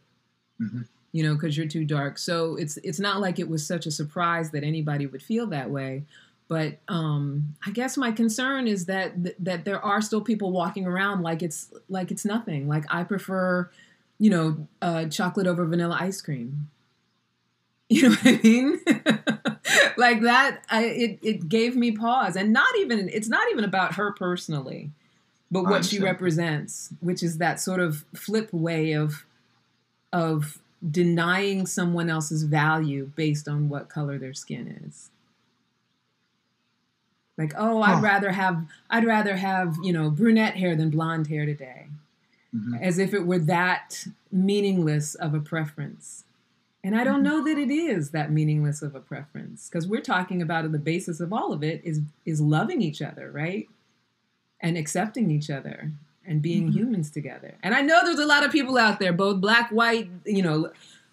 Mhm. 0.58 0.86
You 1.18 1.24
know 1.24 1.34
because 1.34 1.56
you're 1.56 1.66
too 1.66 1.84
dark. 1.84 2.16
So 2.16 2.54
it's 2.54 2.76
it's 2.84 3.00
not 3.00 3.20
like 3.20 3.40
it 3.40 3.48
was 3.48 3.66
such 3.66 3.86
a 3.86 3.90
surprise 3.90 4.52
that 4.52 4.62
anybody 4.62 5.04
would 5.04 5.20
feel 5.20 5.48
that 5.48 5.68
way. 5.68 6.04
But 6.46 6.78
um 6.86 7.56
i 7.66 7.72
guess 7.72 7.96
my 7.96 8.12
concern 8.12 8.68
is 8.68 8.86
that 8.86 9.24
th- 9.24 9.34
that 9.40 9.64
there 9.64 9.84
are 9.84 10.00
still 10.00 10.20
people 10.20 10.52
walking 10.52 10.86
around 10.86 11.22
like 11.22 11.42
it's 11.42 11.72
like 11.88 12.12
it's 12.12 12.24
nothing. 12.24 12.68
Like 12.68 12.84
i 12.88 13.02
prefer 13.02 13.68
you 14.20 14.30
know 14.30 14.68
uh, 14.80 15.06
chocolate 15.06 15.48
over 15.48 15.66
vanilla 15.66 15.96
ice 16.00 16.20
cream. 16.20 16.68
You 17.90 18.02
know 18.02 18.10
what 18.10 18.26
I 18.26 18.40
mean? 18.44 18.80
like 19.96 20.20
that, 20.20 20.62
I, 20.68 20.84
it 20.84 21.18
it 21.22 21.48
gave 21.48 21.74
me 21.74 21.90
pause, 21.92 22.36
and 22.36 22.52
not 22.52 22.76
even 22.76 23.08
it's 23.08 23.30
not 23.30 23.50
even 23.50 23.64
about 23.64 23.94
her 23.94 24.12
personally, 24.12 24.90
but 25.50 25.62
what 25.64 25.86
she 25.86 25.98
represents, 25.98 26.90
which 27.00 27.22
is 27.22 27.38
that 27.38 27.60
sort 27.60 27.80
of 27.80 28.04
flip 28.14 28.52
way 28.52 28.92
of 28.92 29.24
of 30.12 30.58
denying 30.88 31.66
someone 31.66 32.08
else's 32.08 32.44
value 32.44 33.10
based 33.16 33.48
on 33.48 33.68
what 33.68 33.88
color 33.88 34.18
their 34.18 34.34
skin 34.34 34.80
is. 34.86 35.10
Like, 37.36 37.52
oh, 37.56 37.82
I'd 37.82 37.96
Huh. 37.96 38.00
rather 38.00 38.32
have 38.32 38.66
I'd 38.90 39.04
rather 39.04 39.36
have 39.36 39.76
you 39.82 39.92
know 39.92 40.10
brunette 40.10 40.56
hair 40.56 40.74
than 40.74 40.90
blonde 40.90 41.28
hair 41.28 41.46
today, 41.46 41.86
Mhm. 42.54 42.80
as 42.80 42.98
if 42.98 43.14
it 43.14 43.26
were 43.26 43.38
that 43.40 44.06
meaningless 44.32 45.14
of 45.14 45.34
a 45.34 45.40
preference. 45.40 46.24
And 46.84 46.96
I 46.96 47.04
don't 47.04 47.22
know 47.22 47.42
that 47.44 47.58
it 47.58 47.70
is 47.70 48.10
that 48.10 48.30
meaningless 48.32 48.82
of 48.82 48.94
a 48.94 49.00
preference 49.00 49.68
because 49.68 49.86
we're 49.86 50.00
talking 50.00 50.40
about 50.40 50.70
the 50.70 50.78
basis 50.78 51.20
of 51.20 51.32
all 51.32 51.52
of 51.52 51.62
it 51.62 51.80
is 51.84 52.00
is 52.24 52.40
loving 52.40 52.82
each 52.82 53.02
other, 53.02 53.30
right? 53.30 53.68
And 54.60 54.76
accepting 54.76 55.30
each 55.30 55.50
other 55.50 55.92
and 56.28 56.42
being 56.42 56.70
humans 56.70 57.10
together. 57.10 57.54
And 57.62 57.74
I 57.74 57.80
know 57.80 58.04
there's 58.04 58.18
a 58.18 58.26
lot 58.26 58.44
of 58.44 58.52
people 58.52 58.78
out 58.78 59.00
there, 59.00 59.12
both 59.12 59.40
black, 59.40 59.70
white, 59.70 60.10
you 60.24 60.42
know, 60.42 60.70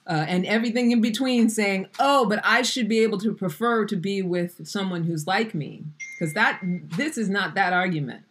uh, 0.07 0.25
and 0.27 0.45
everything 0.45 0.91
in 0.91 1.01
between, 1.01 1.49
saying, 1.49 1.87
"Oh, 1.99 2.27
but 2.27 2.39
I 2.43 2.61
should 2.61 2.87
be 2.87 2.99
able 2.99 3.17
to 3.19 3.33
prefer 3.33 3.85
to 3.85 3.95
be 3.95 4.21
with 4.21 4.67
someone 4.67 5.05
who's 5.05 5.25
like 5.25 5.55
me," 5.55 5.83
because 6.13 6.33
that 6.33 6.59
this 6.63 7.17
is 7.17 7.29
not 7.29 7.55
that 7.55 7.73
argument. 7.73 8.23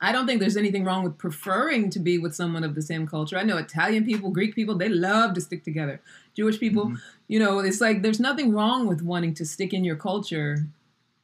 I 0.00 0.12
don't 0.12 0.26
think 0.26 0.40
there's 0.40 0.56
anything 0.56 0.84
wrong 0.84 1.04
with 1.04 1.18
preferring 1.18 1.90
to 1.90 1.98
be 1.98 2.16
with 2.16 2.34
someone 2.34 2.64
of 2.64 2.74
the 2.74 2.80
same 2.80 3.06
culture. 3.06 3.36
I 3.36 3.42
know 3.42 3.58
Italian 3.58 4.04
people, 4.04 4.30
Greek 4.30 4.54
people, 4.54 4.74
they 4.74 4.88
love 4.88 5.34
to 5.34 5.42
stick 5.42 5.62
together. 5.62 6.00
Jewish 6.34 6.58
people, 6.58 6.94
you 7.28 7.38
know, 7.38 7.58
it's 7.58 7.82
like 7.82 8.00
there's 8.00 8.20
nothing 8.20 8.52
wrong 8.52 8.86
with 8.86 9.02
wanting 9.02 9.34
to 9.34 9.44
stick 9.44 9.74
in 9.74 9.84
your 9.84 9.96
culture, 9.96 10.66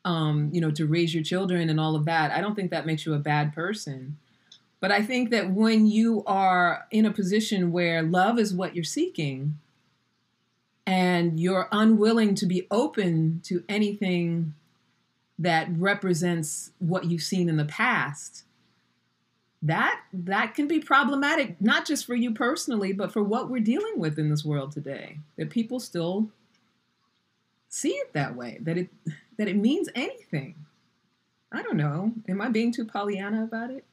um, 0.04 0.50
you 0.52 0.60
know, 0.60 0.70
to 0.72 0.86
raise 0.86 1.14
your 1.14 1.24
children 1.24 1.70
and 1.70 1.80
all 1.80 1.96
of 1.96 2.04
that. 2.04 2.32
I 2.32 2.42
don't 2.42 2.54
think 2.54 2.70
that 2.70 2.84
makes 2.84 3.06
you 3.06 3.14
a 3.14 3.18
bad 3.18 3.54
person. 3.54 4.18
But 4.80 4.92
I 4.92 5.02
think 5.02 5.30
that 5.30 5.50
when 5.50 5.86
you 5.86 6.22
are 6.26 6.86
in 6.90 7.06
a 7.06 7.12
position 7.12 7.72
where 7.72 8.02
love 8.02 8.38
is 8.38 8.52
what 8.52 8.74
you're 8.74 8.84
seeking 8.84 9.58
and 10.86 11.40
you're 11.40 11.68
unwilling 11.72 12.34
to 12.36 12.46
be 12.46 12.66
open 12.70 13.40
to 13.44 13.64
anything 13.68 14.54
that 15.38 15.68
represents 15.76 16.72
what 16.78 17.06
you've 17.06 17.22
seen 17.22 17.48
in 17.48 17.56
the 17.56 17.64
past, 17.64 18.44
that 19.62 20.00
that 20.12 20.54
can 20.54 20.68
be 20.68 20.78
problematic 20.78 21.60
not 21.60 21.86
just 21.86 22.04
for 22.06 22.14
you 22.14 22.32
personally 22.32 22.92
but 22.92 23.10
for 23.10 23.22
what 23.22 23.48
we're 23.48 23.58
dealing 23.58 23.94
with 23.96 24.18
in 24.18 24.28
this 24.28 24.44
world 24.44 24.70
today 24.70 25.18
that 25.36 25.48
people 25.48 25.80
still 25.80 26.28
see 27.68 27.92
it 27.92 28.12
that 28.12 28.36
way 28.36 28.58
that 28.60 28.76
it 28.76 28.88
that 29.38 29.48
it 29.48 29.56
means 29.56 29.88
anything. 29.94 30.54
I 31.52 31.62
don't 31.62 31.76
know. 31.76 32.12
Am 32.28 32.40
i 32.40 32.48
being 32.48 32.72
too 32.72 32.84
pollyanna 32.84 33.44
about 33.44 33.70
it 33.70 33.84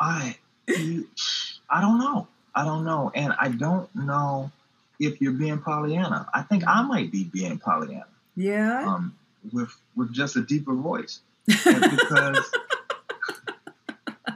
I, 0.00 0.36
I 0.68 1.80
don't 1.80 1.98
know. 1.98 2.28
I 2.54 2.64
don't 2.64 2.84
know, 2.84 3.12
and 3.14 3.32
I 3.40 3.48
don't 3.48 3.94
know 3.94 4.50
if 4.98 5.20
you're 5.20 5.32
being 5.32 5.58
Pollyanna. 5.58 6.28
I 6.34 6.42
think 6.42 6.64
I 6.66 6.82
might 6.82 7.12
be 7.12 7.24
being 7.24 7.58
Pollyanna, 7.58 8.06
yeah 8.36 8.84
um, 8.86 9.16
with 9.52 9.74
with 9.96 10.12
just 10.12 10.36
a 10.36 10.42
deeper 10.42 10.74
voice, 10.74 11.20
And 11.66 11.80
because 11.90 12.50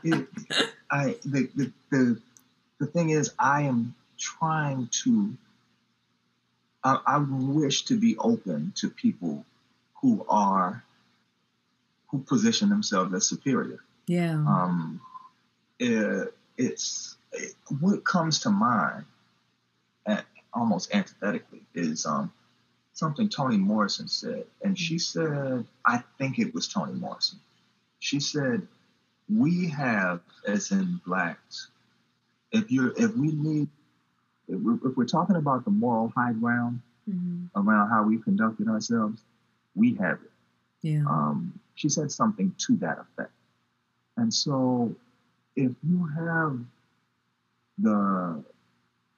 it, 0.05 0.27
I 0.91 1.16
the, 1.25 1.49
the 1.55 1.72
the 1.91 2.20
the 2.79 2.87
thing 2.87 3.11
is, 3.11 3.33
I 3.39 3.62
am 3.62 3.95
trying 4.18 4.89
to. 5.05 5.37
I, 6.83 7.01
I 7.07 7.18
wish 7.18 7.85
to 7.87 7.99
be 7.99 8.16
open 8.18 8.72
to 8.77 8.91
people 8.91 9.45
who 10.03 10.25
are 10.29 10.85
who 12.09 12.18
position 12.20 12.68
themselves 12.68 13.14
as 13.14 13.27
superior 13.27 13.81
yeah 14.07 14.34
um, 14.34 15.00
it, 15.78 16.34
it's 16.57 17.16
it- 17.32 17.55
what 17.80 18.05
comes 18.05 18.40
to 18.40 18.50
mind, 18.50 19.05
at, 20.07 20.24
almost 20.52 20.94
antithetically, 20.94 21.62
is 21.74 22.07
um, 22.07 22.32
something 22.92 23.28
Toni 23.28 23.57
Morrison 23.57 24.07
said, 24.09 24.44
and 24.62 24.78
she 24.78 24.98
said, 24.98 25.66
I 25.84 26.02
think 26.18 26.38
it 26.38 26.55
was 26.55 26.68
Toni 26.68 26.92
Morrison. 26.92 27.40
She 27.98 28.20
said, 28.20 28.66
"We 29.28 29.68
have, 29.70 30.20
as 30.46 30.70
in 30.70 31.00
blacks, 31.07 31.68
if 32.52 32.70
you 32.70 32.88
are 32.88 32.94
if 32.96 33.16
we 33.16 33.32
need, 33.32 33.68
if 34.48 34.61
we're, 34.61 34.78
if 34.88 34.96
we're 34.96 35.07
talking 35.07 35.36
about 35.36 35.64
the 35.64 35.70
moral 35.70 36.12
high 36.14 36.32
ground 36.34 36.80
Mhm. 37.11 37.50
around 37.57 37.90
how 37.90 38.02
we 38.05 38.18
conducted 38.18 38.68
ourselves, 38.68 39.20
we 39.74 39.94
have 39.94 40.20
it." 40.22 40.30
Yeah. 40.82 41.05
um, 41.07 41.59
she 41.74 41.88
said 41.88 42.12
something 42.12 42.55
to 42.66 42.76
that 42.76 42.98
effect. 42.98 43.32
And 44.17 44.33
so, 44.33 44.95
if 45.57 45.73
you 45.83 46.09
have 46.17 46.59
the 47.79 48.43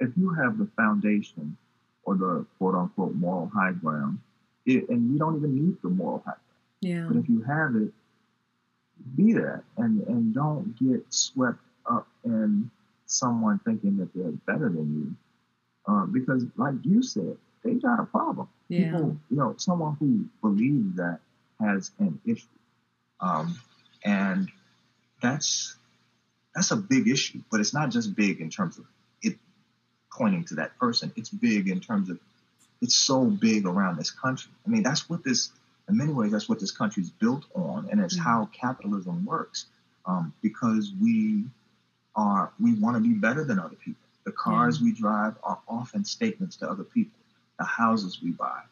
if 0.01 0.11
you 0.17 0.31
have 0.35 0.59
the 0.59 0.69
foundation 0.77 1.57
or 2.05 2.17
the 2.17 2.47
quote 2.59 2.75
unquote 2.75 3.15
moral 3.15 3.51
high 3.55 3.73
ground, 3.73 4.19
it, 4.65 4.89
and 4.89 5.13
you 5.13 5.19
don't 5.19 5.37
even 5.37 5.55
need 5.55 5.77
the 5.83 5.89
moral 5.89 6.23
high 6.25 6.33
ground, 6.33 6.41
yeah. 6.81 7.07
but 7.09 7.17
if 7.19 7.29
you 7.29 7.43
have 7.43 7.75
it, 7.77 7.93
be 9.17 9.33
that. 9.35 9.63
And 9.77 10.07
and 10.07 10.35
don't 10.35 10.77
get 10.79 11.05
swept 11.11 11.59
up 11.91 12.07
in 12.25 12.71
someone 13.07 13.61
thinking 13.65 13.97
that 13.99 14.13
they're 14.15 14.33
better 14.47 14.69
than 14.69 15.17
you, 15.87 15.93
uh, 15.93 16.07
because 16.07 16.45
like 16.57 16.75
you 16.83 17.03
said, 17.03 17.37
they 17.65 17.75
got 17.75 18.01
a 18.01 18.05
problem. 18.05 18.49
Yeah. 18.69 18.93
people, 18.93 19.17
you 19.31 19.37
know, 19.37 19.55
someone 19.59 19.97
who 20.01 20.27
believes 20.43 20.97
that 20.97 21.21
has 21.61 21.93
an 21.99 22.21
issue, 22.27 22.47
um, 23.21 23.59
and 24.05 24.49
that's 25.21 25.77
that's 26.55 26.71
a 26.71 26.77
big 26.77 27.09
issue. 27.09 27.41
But 27.51 27.61
it's 27.61 27.75
not 27.75 27.91
just 27.91 28.15
big 28.15 28.41
in 28.41 28.51
terms 28.51 28.79
of 28.79 28.85
it 29.23 29.37
pointing 30.13 30.45
to 30.47 30.55
that 30.57 30.79
person. 30.79 31.13
It's 31.17 31.29
big 31.29 31.69
in 31.69 31.81
terms 31.81 32.11
of 32.11 32.19
it's 32.81 32.97
so 32.97 33.25
big 33.25 33.67
around 33.67 33.97
this 33.97 34.11
country. 34.11 34.53
I 34.67 34.69
mean, 34.69 34.83
that's 34.83 35.09
what 35.09 35.25
this, 35.25 35.51
in 35.89 35.97
many 35.97 36.13
ways, 36.13 36.33
that's 36.33 36.49
what 36.49 36.61
this 36.61 36.73
country's 36.73 37.11
built 37.11 37.45
on, 37.55 37.89
and 37.91 38.01
it's 38.01 38.17
Mhm. 38.19 38.23
how 38.23 38.47
capitalism 38.53 39.25
works. 39.25 39.67
Um, 40.05 40.33
because 40.41 40.93
we 41.01 41.45
are 42.15 42.53
we 42.61 42.75
want 42.75 42.97
to 42.97 43.03
be 43.03 43.13
better 43.15 43.45
than 43.45 43.59
other 43.59 43.75
people. 43.77 44.03
The 44.25 44.33
cars 44.33 44.81
we 44.81 44.93
drive 44.93 45.37
are 45.43 45.59
often 45.69 46.05
statements 46.05 46.57
to 46.57 46.71
other 46.71 46.85
people. 46.85 47.19
The 47.59 47.65
houses 47.65 48.23
we 48.23 48.31
buy, 48.31 48.63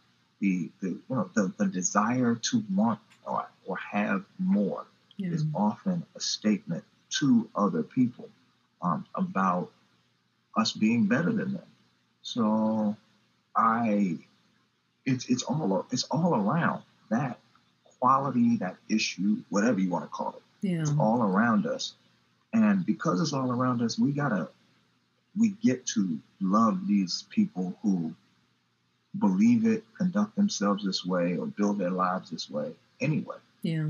the 0.41 0.71
the 0.81 0.91
you 0.91 1.03
know 1.11 1.31
the, 1.35 1.53
the 1.59 1.67
desire 1.67 2.37
to 2.37 2.63
want 2.73 3.01
or, 3.27 3.47
or 3.67 3.77
have 3.79 4.25
more 4.39 4.87
yeah. 5.17 5.31
is 5.31 5.45
often 5.55 6.05
a 6.17 6.21
statement 6.21 6.85
to 7.19 7.49
other 7.55 7.83
people 7.83 8.29
um, 8.83 9.07
about 9.15 9.71
us 10.57 10.73
being 10.73 11.07
better 11.07 11.33
than 11.33 11.55
them. 11.55 11.67
So 12.23 12.97
I 13.57 14.19
it's 15.07 15.29
it's 15.29 15.43
all 15.43 15.87
it's 15.91 16.05
all 16.05 16.35
around 16.35 16.83
that 17.11 17.39
quality, 17.99 18.57
that 18.57 18.77
issue, 18.89 19.39
whatever 19.51 19.81
you 19.81 19.91
want 19.91 20.05
to 20.05 20.09
call 20.09 20.35
it 20.37 20.43
yeah. 20.65 20.81
it's 20.81 20.93
all 20.99 21.23
around 21.23 21.67
us. 21.67 21.95
And 22.53 22.85
because 22.87 23.21
it's 23.21 23.33
all 23.33 23.53
around 23.53 23.83
us, 23.83 23.99
we 23.99 24.13
gotta 24.13 24.49
we 25.37 25.51
get 25.63 25.85
to 25.87 26.19
love 26.41 26.87
these 26.87 27.25
people 27.31 27.77
who 27.83 28.15
believe 29.19 29.67
it, 29.67 29.85
conduct 29.97 30.37
themselves 30.37 30.85
this 30.85 31.05
way, 31.05 31.37
or 31.37 31.47
build 31.47 31.79
their 31.79 31.91
lives 31.91 32.31
this 32.31 32.49
way 32.49 32.73
anyway. 33.01 33.37
Yeah. 33.63 33.89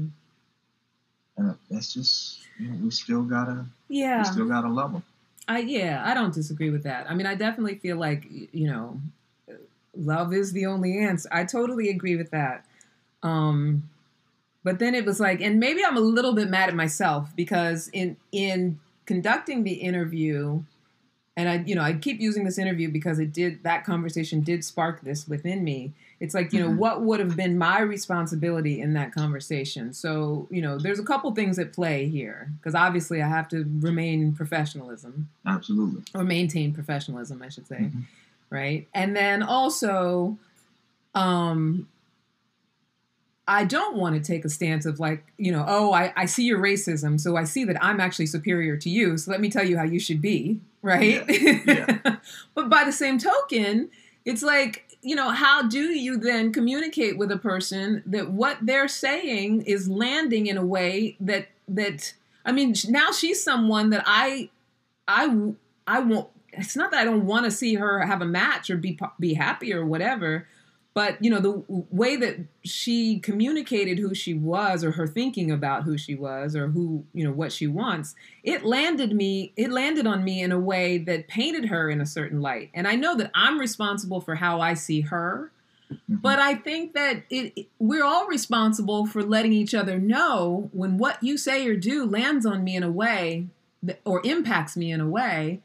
And 1.36 1.54
that's 1.70 1.92
just 1.92 2.40
you 2.58 2.68
know, 2.68 2.78
we 2.84 2.90
still 2.90 3.22
gotta 3.22 3.66
Yeah. 3.88 4.18
we 4.18 4.24
still 4.24 4.48
gotta 4.48 4.68
love 4.68 4.92
them. 4.92 5.02
I 5.48 5.58
yeah, 5.60 6.02
I 6.04 6.14
don't 6.14 6.32
disagree 6.32 6.70
with 6.70 6.84
that. 6.84 7.10
I 7.10 7.14
mean, 7.14 7.26
I 7.26 7.34
definitely 7.34 7.76
feel 7.76 7.96
like 7.96 8.26
you 8.30 8.66
know, 8.66 9.00
love 9.96 10.32
is 10.32 10.52
the 10.52 10.66
only 10.66 10.98
answer. 10.98 11.28
I 11.32 11.44
totally 11.44 11.90
agree 11.90 12.16
with 12.16 12.30
that. 12.30 12.64
Um, 13.22 13.88
but 14.62 14.78
then 14.78 14.94
it 14.94 15.04
was 15.04 15.20
like, 15.20 15.40
and 15.40 15.60
maybe 15.60 15.84
I'm 15.84 15.96
a 15.96 16.00
little 16.00 16.34
bit 16.34 16.48
mad 16.48 16.68
at 16.68 16.74
myself 16.74 17.34
because 17.36 17.88
in 17.92 18.16
in 18.32 18.78
conducting 19.06 19.64
the 19.64 19.74
interview, 19.74 20.62
and 21.36 21.48
I 21.48 21.62
you 21.66 21.74
know 21.74 21.82
I 21.82 21.94
keep 21.94 22.20
using 22.20 22.44
this 22.44 22.58
interview 22.58 22.88
because 22.90 23.18
it 23.18 23.32
did 23.32 23.62
that 23.64 23.84
conversation 23.84 24.40
did 24.40 24.64
spark 24.64 25.00
this 25.02 25.26
within 25.28 25.64
me. 25.64 25.92
It's 26.20 26.34
like 26.34 26.52
you 26.52 26.60
know 26.60 26.70
Mhm. 26.70 26.76
what 26.76 27.02
would 27.02 27.20
have 27.20 27.36
been 27.36 27.58
my 27.58 27.80
responsibility 27.80 28.80
in 28.80 28.92
that 28.94 29.12
conversation. 29.12 29.92
So 29.92 30.46
you 30.50 30.62
know, 30.62 30.78
there's 30.78 30.98
a 31.00 31.04
couple 31.04 31.34
things 31.34 31.58
at 31.58 31.72
play 31.72 32.08
here 32.08 32.50
because 32.58 32.74
obviously 32.74 33.20
I 33.22 33.28
have 33.28 33.48
to 33.48 33.64
remain 33.80 34.32
professionalism 34.32 35.28
Absolutely. 35.44 36.02
or 36.14 36.24
maintain 36.24 36.72
professionalism, 36.72 37.42
I 37.42 37.48
should 37.48 37.66
say, 37.66 37.90
Mhm. 37.92 38.02
right? 38.50 38.86
And 38.94 39.16
then 39.16 39.42
also, 39.42 40.38
um, 41.14 41.88
I 43.46 43.64
don't 43.64 43.96
want 43.96 44.14
to 44.14 44.22
take 44.22 44.44
a 44.44 44.48
stance 44.48 44.86
of 44.86 45.00
like, 45.00 45.24
you 45.36 45.52
know, 45.52 45.64
oh, 45.68 45.92
I, 45.92 46.12
I 46.16 46.24
see 46.26 46.44
your 46.44 46.58
racism, 46.58 47.20
so 47.20 47.36
I 47.36 47.44
see 47.44 47.64
that 47.64 47.82
I'm 47.84 48.00
actually 48.00 48.26
superior 48.26 48.76
to 48.78 48.88
you, 48.88 49.18
so 49.18 49.30
let 49.30 49.40
me 49.40 49.50
tell 49.50 49.64
you 49.64 49.76
how 49.76 49.84
you 49.84 50.00
should 50.00 50.22
be, 50.22 50.60
right? 50.80 51.24
Yeah. 51.28 52.16
but 52.54 52.70
by 52.70 52.84
the 52.84 52.92
same 52.92 53.18
token, 53.18 53.90
it's 54.24 54.42
like, 54.42 54.86
you 55.02 55.14
know, 55.14 55.30
how 55.30 55.68
do 55.68 55.80
you 55.80 56.16
then 56.16 56.52
communicate 56.52 57.18
with 57.18 57.30
a 57.30 57.36
person 57.36 58.02
that 58.06 58.30
what 58.30 58.56
they're 58.62 58.88
saying 58.88 59.62
is 59.62 59.88
landing 59.88 60.46
in 60.46 60.56
a 60.56 60.64
way 60.64 61.16
that 61.20 61.48
that 61.68 62.14
I 62.44 62.52
mean, 62.52 62.74
now 62.88 63.10
she's 63.12 63.42
someone 63.42 63.90
that 63.90 64.04
I 64.06 64.48
I 65.06 65.52
I 65.86 66.00
won't. 66.00 66.28
It's 66.52 66.76
not 66.76 66.90
that 66.92 67.00
I 67.00 67.04
don't 67.04 67.26
want 67.26 67.44
to 67.44 67.50
see 67.50 67.74
her 67.74 68.00
have 68.00 68.22
a 68.22 68.26
match 68.26 68.70
or 68.70 68.76
be 68.76 68.98
be 69.20 69.34
happy 69.34 69.74
or 69.74 69.84
whatever, 69.84 70.46
but 70.94 71.22
you 71.22 71.28
know 71.30 71.40
the 71.40 71.64
way 71.90 72.16
that 72.16 72.36
she 72.62 73.18
communicated 73.18 73.98
who 73.98 74.14
she 74.14 74.32
was 74.32 74.82
or 74.84 74.92
her 74.92 75.06
thinking 75.06 75.50
about 75.50 75.82
who 75.82 75.98
she 75.98 76.14
was 76.14 76.54
or 76.56 76.68
who 76.68 77.04
you 77.12 77.24
know 77.24 77.32
what 77.32 77.52
she 77.52 77.66
wants. 77.66 78.14
It 78.42 78.64
landed 78.64 79.12
me. 79.14 79.52
It 79.56 79.70
landed 79.70 80.06
on 80.06 80.24
me 80.24 80.40
in 80.40 80.52
a 80.52 80.58
way 80.58 80.98
that 80.98 81.28
painted 81.28 81.66
her 81.66 81.90
in 81.90 82.00
a 82.00 82.06
certain 82.06 82.40
light, 82.40 82.70
and 82.72 82.86
I 82.88 82.94
know 82.94 83.16
that 83.16 83.30
I'm 83.34 83.58
responsible 83.58 84.20
for 84.20 84.36
how 84.36 84.60
I 84.60 84.74
see 84.74 85.02
her. 85.02 85.50
Mhm. 85.90 86.22
But 86.22 86.38
I 86.38 86.54
think 86.54 86.94
that 86.94 87.24
it, 87.28 87.52
it- 87.56 87.66
we're 87.78 88.04
all 88.04 88.26
responsible 88.26 89.04
for 89.06 89.22
letting 89.22 89.52
each 89.52 89.74
other 89.74 89.98
know 89.98 90.70
when 90.72 90.96
what 90.96 91.22
you 91.22 91.36
say 91.36 91.66
or 91.66 91.76
do 91.76 92.04
lands 92.06 92.46
on 92.46 92.64
me 92.64 92.74
in 92.76 92.82
a 92.82 92.90
way 92.90 93.48
that, 93.82 94.00
or 94.04 94.22
impacts 94.24 94.76
me 94.76 94.90
in 94.90 95.00
a 95.00 95.06
way. 95.08 95.60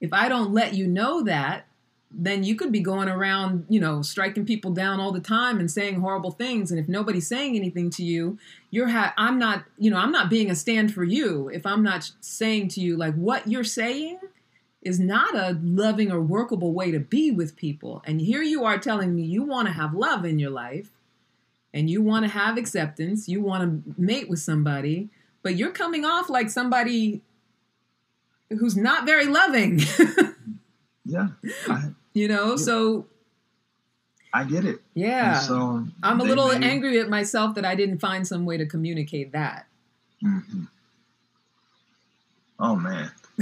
If 0.00 0.12
I 0.12 0.28
don't 0.28 0.52
let 0.52 0.74
you 0.74 0.86
know 0.86 1.22
that, 1.24 1.66
then 2.10 2.44
you 2.44 2.54
could 2.54 2.72
be 2.72 2.80
going 2.80 3.08
around, 3.08 3.66
you 3.68 3.80
know, 3.80 4.00
striking 4.00 4.46
people 4.46 4.70
down 4.70 5.00
all 5.00 5.12
the 5.12 5.20
time 5.20 5.58
and 5.58 5.70
saying 5.70 6.00
horrible 6.00 6.30
things. 6.30 6.70
And 6.70 6.78
if 6.80 6.88
nobody's 6.88 7.26
saying 7.26 7.56
anything 7.56 7.90
to 7.90 8.04
you, 8.04 8.38
you're 8.70 8.88
ha- 8.88 9.14
I'm 9.16 9.38
not, 9.38 9.64
you 9.76 9.90
know, 9.90 9.98
I'm 9.98 10.12
not 10.12 10.30
being 10.30 10.50
a 10.50 10.54
stand 10.54 10.94
for 10.94 11.04
you 11.04 11.48
if 11.48 11.66
I'm 11.66 11.82
not 11.82 12.10
saying 12.20 12.68
to 12.68 12.80
you 12.80 12.96
like 12.96 13.14
what 13.14 13.46
you're 13.48 13.64
saying 13.64 14.18
is 14.82 15.00
not 15.00 15.34
a 15.34 15.58
loving 15.62 16.12
or 16.12 16.20
workable 16.20 16.72
way 16.72 16.92
to 16.92 17.00
be 17.00 17.32
with 17.32 17.56
people. 17.56 18.02
And 18.06 18.20
here 18.20 18.42
you 18.42 18.64
are 18.64 18.78
telling 18.78 19.14
me 19.14 19.22
you 19.22 19.42
want 19.42 19.66
to 19.66 19.74
have 19.74 19.92
love 19.92 20.24
in 20.24 20.38
your 20.38 20.50
life 20.50 20.90
and 21.74 21.90
you 21.90 22.00
want 22.00 22.24
to 22.24 22.30
have 22.30 22.56
acceptance, 22.56 23.28
you 23.28 23.42
want 23.42 23.84
to 23.84 24.00
mate 24.00 24.28
with 24.28 24.38
somebody, 24.38 25.08
but 25.42 25.56
you're 25.56 25.72
coming 25.72 26.04
off 26.04 26.30
like 26.30 26.50
somebody 26.50 27.20
who's 28.50 28.76
not 28.76 29.04
very 29.04 29.26
loving, 29.26 29.80
Yeah, 31.06 31.28
I, 31.68 31.90
you 32.14 32.26
know? 32.28 32.56
So, 32.56 33.06
I 34.32 34.44
get 34.44 34.64
it. 34.64 34.80
yeah. 34.94 35.36
And 35.38 35.46
so 35.46 35.86
I'm 36.02 36.20
a 36.20 36.24
little 36.24 36.50
angry 36.50 36.98
at 37.00 37.08
myself 37.08 37.54
that 37.54 37.64
I 37.64 37.74
didn't 37.74 37.98
find 38.00 38.26
some 38.26 38.44
way 38.44 38.56
to 38.58 38.66
communicate 38.66 39.32
that. 39.32 39.66
Mhm. 40.22 40.68
Oh 42.58 42.74
man. 42.76 43.10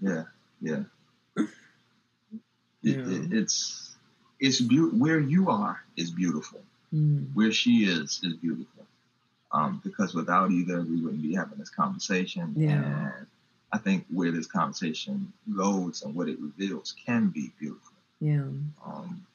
Yeah, 0.00 0.24
yeah. 0.60 0.82
It- 1.36 1.48
Yeah. 2.82 2.94
it- 3.08 3.32
it's 3.32 3.96
it's 4.40 4.60
beau- 4.60 4.90
where 4.90 5.18
you 5.18 5.50
are 5.50 5.82
is 5.96 6.10
beautiful. 6.10 6.60
Mm, 6.94 7.34
Where 7.34 7.50
she 7.52 7.84
is 7.84 8.20
is 8.22 8.34
beautiful. 8.34 8.86
Um, 9.50 9.80
because 9.82 10.14
without 10.14 10.50
either, 10.52 10.80
we 10.82 11.00
wouldn't 11.02 11.22
be 11.22 11.34
having 11.34 11.58
this 11.58 11.70
conversation. 11.70 12.54
Yeah. 12.56 12.84
And 13.16 13.26
I 13.72 13.78
think 13.78 14.06
where 14.10 14.30
this 14.30 14.46
conversation 14.46 15.32
goes 15.56 16.02
and 16.02 16.14
what 16.14 16.28
it 16.28 16.38
reveals 16.40 16.94
can 17.04 17.28
be 17.28 17.52
beautiful. 17.58 17.92
yeah. 18.20 18.42
Um, 18.84 19.26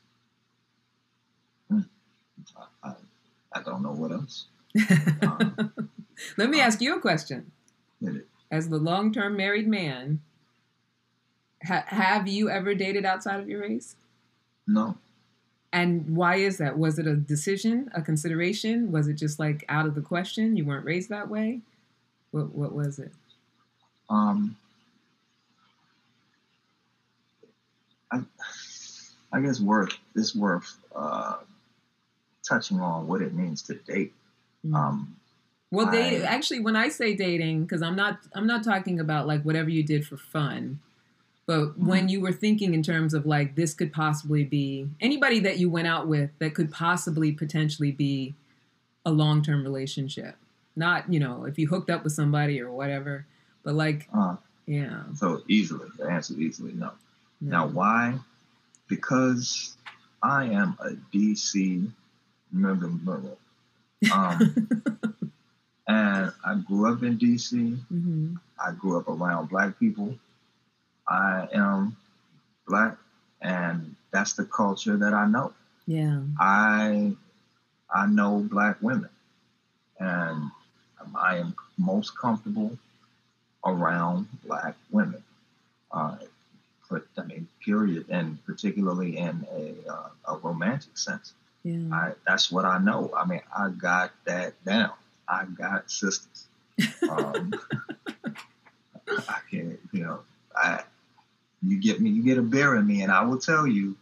I, 2.57 2.65
I, 2.83 2.93
I 3.53 3.61
don't 3.63 3.81
know 3.83 3.91
what 3.91 4.11
else. 4.11 4.45
Um, 5.21 5.73
Let 6.37 6.49
me 6.49 6.59
ask 6.59 6.81
you 6.81 6.95
a 6.95 6.99
question. 6.99 7.51
As 8.51 8.69
the 8.69 8.77
long 8.77 9.11
term 9.13 9.37
married 9.37 9.67
man, 9.67 10.21
ha- 11.65 11.85
have 11.87 12.27
you 12.27 12.49
ever 12.49 12.75
dated 12.75 13.05
outside 13.05 13.39
of 13.39 13.47
your 13.49 13.61
race? 13.61 13.95
No, 14.67 14.95
And 15.73 16.15
why 16.15 16.35
is 16.35 16.57
that? 16.57 16.77
Was 16.77 16.97
it 16.97 17.05
a 17.07 17.15
decision, 17.15 17.89
a 17.93 18.01
consideration? 18.01 18.91
Was 18.91 19.07
it 19.07 19.15
just 19.15 19.39
like 19.39 19.65
out 19.67 19.85
of 19.85 19.93
the 19.95 20.01
question? 20.01 20.55
You 20.55 20.65
weren't 20.65 20.85
raised 20.85 21.09
that 21.09 21.29
way? 21.29 21.61
What, 22.31 22.53
what 22.53 22.73
was 22.73 22.97
it? 22.99 23.11
Um, 24.09 24.55
I, 28.11 28.21
I 29.31 29.41
guess 29.41 29.59
worth 29.59 29.97
it's 30.15 30.35
worth 30.35 30.77
uh, 30.95 31.37
touching 32.47 32.79
on 32.79 33.07
what 33.07 33.21
it 33.21 33.33
means 33.33 33.61
to 33.63 33.75
date. 33.75 34.13
Mm-hmm. 34.65 34.75
Um, 34.75 35.15
well, 35.71 35.89
they 35.89 36.21
I, 36.21 36.25
actually, 36.25 36.59
when 36.59 36.75
I 36.75 36.89
say 36.89 37.15
dating, 37.15 37.63
because 37.63 37.81
I'm 37.81 37.95
not 37.95 38.19
I'm 38.33 38.45
not 38.45 38.63
talking 38.63 38.99
about 38.99 39.25
like 39.25 39.41
whatever 39.41 39.69
you 39.69 39.81
did 39.81 40.05
for 40.05 40.17
fun, 40.17 40.79
but 41.47 41.59
mm-hmm. 41.59 41.87
when 41.87 42.09
you 42.09 42.21
were 42.21 42.31
thinking 42.31 42.75
in 42.75 42.83
terms 42.83 43.15
of 43.15 43.25
like 43.25 43.55
this 43.55 43.73
could 43.73 43.91
possibly 43.91 44.43
be 44.43 44.87
anybody 45.01 45.39
that 45.39 45.57
you 45.57 45.69
went 45.69 45.87
out 45.87 46.07
with 46.07 46.29
that 46.37 46.53
could 46.53 46.71
possibly 46.71 47.31
potentially 47.31 47.91
be 47.91 48.35
a 49.03 49.11
long 49.11 49.41
term 49.41 49.63
relationship. 49.63 50.35
Not 50.75 51.11
you 51.11 51.19
know 51.19 51.45
if 51.45 51.57
you 51.57 51.67
hooked 51.67 51.89
up 51.89 52.03
with 52.03 52.13
somebody 52.13 52.61
or 52.61 52.71
whatever 52.71 53.25
but 53.63 53.75
like 53.75 54.07
uh, 54.13 54.35
yeah. 54.65 55.03
so 55.15 55.41
easily, 55.47 55.87
the 55.97 56.05
answer 56.05 56.33
is 56.33 56.39
easily 56.39 56.73
no. 56.73 56.91
no. 57.41 57.49
Now, 57.49 57.67
why? 57.67 58.15
Because 58.87 59.75
I 60.21 60.45
am 60.45 60.77
a 60.79 60.91
DC 61.15 61.89
member. 62.51 62.87
member. 62.87 63.35
Um, 64.13 64.69
and 65.87 66.31
I 66.45 66.55
grew 66.65 66.91
up 66.91 67.03
in 67.03 67.17
DC. 67.17 67.77
hmm 67.87 68.35
I 68.63 68.71
grew 68.71 68.97
up 68.97 69.09
around 69.09 69.49
black 69.49 69.77
people. 69.77 70.15
I 71.07 71.47
am 71.53 71.97
black, 72.65 72.97
and 73.41 73.95
that's 74.11 74.33
the 74.33 74.45
culture 74.45 74.95
that 74.95 75.13
I 75.13 75.27
know. 75.27 75.51
Yeah. 75.85 76.21
I 76.39 77.13
I 77.93 78.05
know 78.07 78.39
black 78.39 78.81
women, 78.81 79.09
and 79.99 80.49
I 81.15 81.37
am 81.37 81.55
most 81.77 82.17
comfortable 82.17 82.77
around 83.65 84.27
black 84.45 84.75
women. 84.91 85.23
Uh, 85.91 86.17
but 86.89 87.05
I 87.17 87.23
mean, 87.23 87.47
period, 87.63 88.05
and 88.09 88.43
particularly 88.45 89.17
in 89.17 89.47
a 89.51 89.75
uh, 89.91 90.09
a 90.27 90.37
romantic 90.37 90.97
sense. 90.97 91.33
Yeah. 91.63 91.79
I 91.91 92.11
that's 92.27 92.51
what 92.51 92.65
I 92.65 92.77
know. 92.77 93.11
I 93.17 93.25
mean, 93.25 93.41
I 93.57 93.69
got 93.69 94.11
that 94.25 94.63
down. 94.65 94.91
I 95.27 95.45
got 95.45 95.89
sisters. 95.89 96.47
Um, 97.09 97.53
I 99.27 99.39
can't, 99.49 99.79
you 99.91 100.03
know, 100.03 100.19
I 100.55 100.83
you 101.65 101.79
get 101.79 102.01
me, 102.01 102.09
you 102.09 102.23
get 102.23 102.37
a 102.37 102.41
beer 102.41 102.75
in 102.75 102.85
me, 102.85 103.01
and 103.03 103.11
I 103.11 103.23
will 103.23 103.37
tell 103.39 103.65
you, 103.65 103.95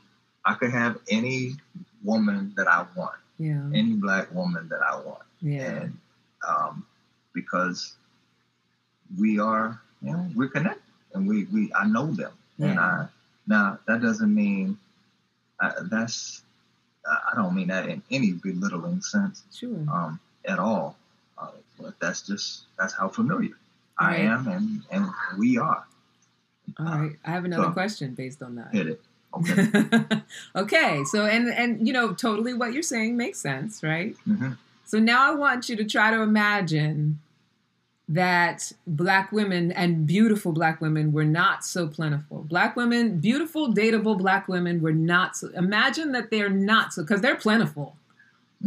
I 0.44 0.56
could 0.56 0.72
have 0.72 0.98
any 1.10 1.54
woman 2.04 2.54
that 2.58 2.68
I 2.68 2.86
want, 2.96 3.16
Yeah. 3.38 3.70
any 3.74 3.94
black 3.94 4.34
woman 4.34 4.68
that 4.70 4.82
I 4.82 4.96
want, 5.06 5.22
Yeah. 5.42 5.66
and 5.66 5.98
um, 6.48 6.86
because 7.34 7.94
we 9.20 9.40
are, 9.40 9.80
you 10.02 10.12
know, 10.14 10.30
we're 10.36 10.50
connected, 10.50 10.82
and 11.14 11.28
we 11.28 11.46
we 11.46 11.72
I 11.74 11.86
know 11.88 12.08
them, 12.12 12.32
and 12.60 12.76
Yeah. 12.76 12.80
I 12.82 13.08
now 13.48 13.80
that 13.88 14.02
doesn't 14.02 14.34
mean 14.34 14.78
uh, 15.60 15.72
that's 15.90 16.44
I 17.06 17.34
don't 17.36 17.56
mean 17.56 17.68
that 17.68 17.90
in 17.90 18.02
any 18.12 18.32
belittling 18.34 19.02
sense 19.02 19.44
Sure. 19.54 19.76
um, 19.92 20.20
at 20.46 20.60
all. 20.60 20.98
Uh, 21.38 21.48
but 21.80 22.00
that's 22.00 22.22
just 22.22 22.64
that's 22.78 22.94
how 22.94 23.10
familiar 23.10 23.56
I 23.98 24.18
am, 24.18 24.48
and 24.48 24.84
and 24.92 25.08
we 25.38 25.58
are. 25.58 25.86
All 26.80 26.86
right. 26.86 27.12
I 27.26 27.32
have 27.32 27.46
another 27.46 27.64
so- 27.66 27.72
question 27.72 28.14
based 28.14 28.42
on 28.42 28.56
that. 28.56 28.72
Hit 28.74 28.88
it. 28.88 29.02
Okay. 29.34 30.22
okay. 30.56 31.04
So 31.06 31.26
and 31.26 31.48
and 31.50 31.86
you 31.88 31.94
know 31.94 32.14
totally 32.14 32.54
what 32.54 32.74
you're 32.74 32.84
saying 32.84 33.16
makes 33.18 33.40
sense, 33.40 33.82
right? 33.82 34.16
Mm-hmm. 34.28 34.52
So 34.86 35.00
now 35.00 35.32
I 35.32 35.36
want 35.36 35.70
you 35.70 35.76
to 35.78 35.86
try 35.86 36.12
to 36.12 36.22
imagine 36.22 37.20
that 38.14 38.74
black 38.86 39.32
women 39.32 39.72
and 39.72 40.06
beautiful 40.06 40.52
black 40.52 40.82
women 40.82 41.14
were 41.14 41.24
not 41.24 41.64
so 41.64 41.88
plentiful. 41.88 42.44
Black 42.50 42.76
women, 42.76 43.20
beautiful, 43.20 43.74
dateable 43.74 44.18
black 44.18 44.50
women 44.50 44.82
were 44.82 44.92
not 44.92 45.38
so. 45.38 45.48
Imagine 45.56 46.12
that 46.12 46.30
they're 46.30 46.50
not 46.50 46.94
so, 46.94 47.04
because 47.04 47.22
they're 47.22 47.36
plentiful. 47.36 47.96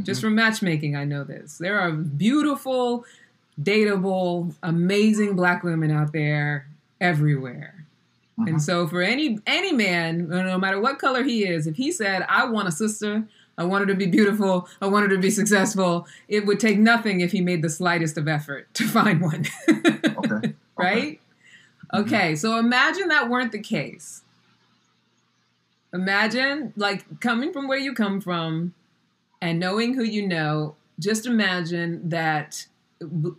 Just 0.02 0.20
from 0.20 0.34
matchmaking, 0.34 0.96
I 0.96 1.04
know 1.04 1.22
this. 1.22 1.58
There 1.58 1.78
are 1.78 1.92
beautiful, 1.92 3.04
dateable, 3.62 4.54
amazing 4.62 5.36
black 5.36 5.62
women 5.62 5.90
out 5.92 6.12
there 6.12 6.66
everywhere. 7.00 7.84
Mhm. 8.38 8.48
And 8.48 8.62
so 8.62 8.88
for 8.88 9.02
any 9.02 9.38
any 9.46 9.72
man, 9.72 10.28
no 10.28 10.58
matter 10.58 10.80
what 10.80 10.98
color 10.98 11.22
he 11.22 11.44
is, 11.44 11.66
if 11.68 11.76
he 11.76 11.92
said, 11.92 12.24
"I 12.28 12.46
want 12.46 12.66
a 12.66 12.72
sister," 12.72 13.24
I 13.56 13.64
wanted 13.64 13.88
to 13.88 13.94
be 13.94 14.06
beautiful. 14.06 14.68
I 14.82 14.86
wanted 14.86 15.08
to 15.10 15.18
be 15.18 15.30
successful. 15.30 16.06
It 16.28 16.46
would 16.46 16.58
take 16.58 16.78
nothing 16.78 17.20
if 17.20 17.32
he 17.32 17.40
made 17.40 17.62
the 17.62 17.70
slightest 17.70 18.18
of 18.18 18.26
effort 18.28 18.72
to 18.74 18.88
find 18.88 19.20
one. 19.20 19.46
Okay. 20.24 20.54
right? 20.78 21.20
Okay, 21.92 22.34
so 22.34 22.58
imagine 22.58 23.08
that 23.08 23.28
weren't 23.28 23.52
the 23.52 23.60
case. 23.60 24.22
Imagine, 25.92 26.72
like, 26.76 27.20
coming 27.20 27.52
from 27.52 27.68
where 27.68 27.78
you 27.78 27.92
come 27.92 28.20
from 28.22 28.72
and 29.42 29.60
knowing 29.60 29.94
who 29.94 30.02
you 30.02 30.26
know, 30.26 30.76
just 30.98 31.26
imagine 31.26 32.08
that 32.08 32.66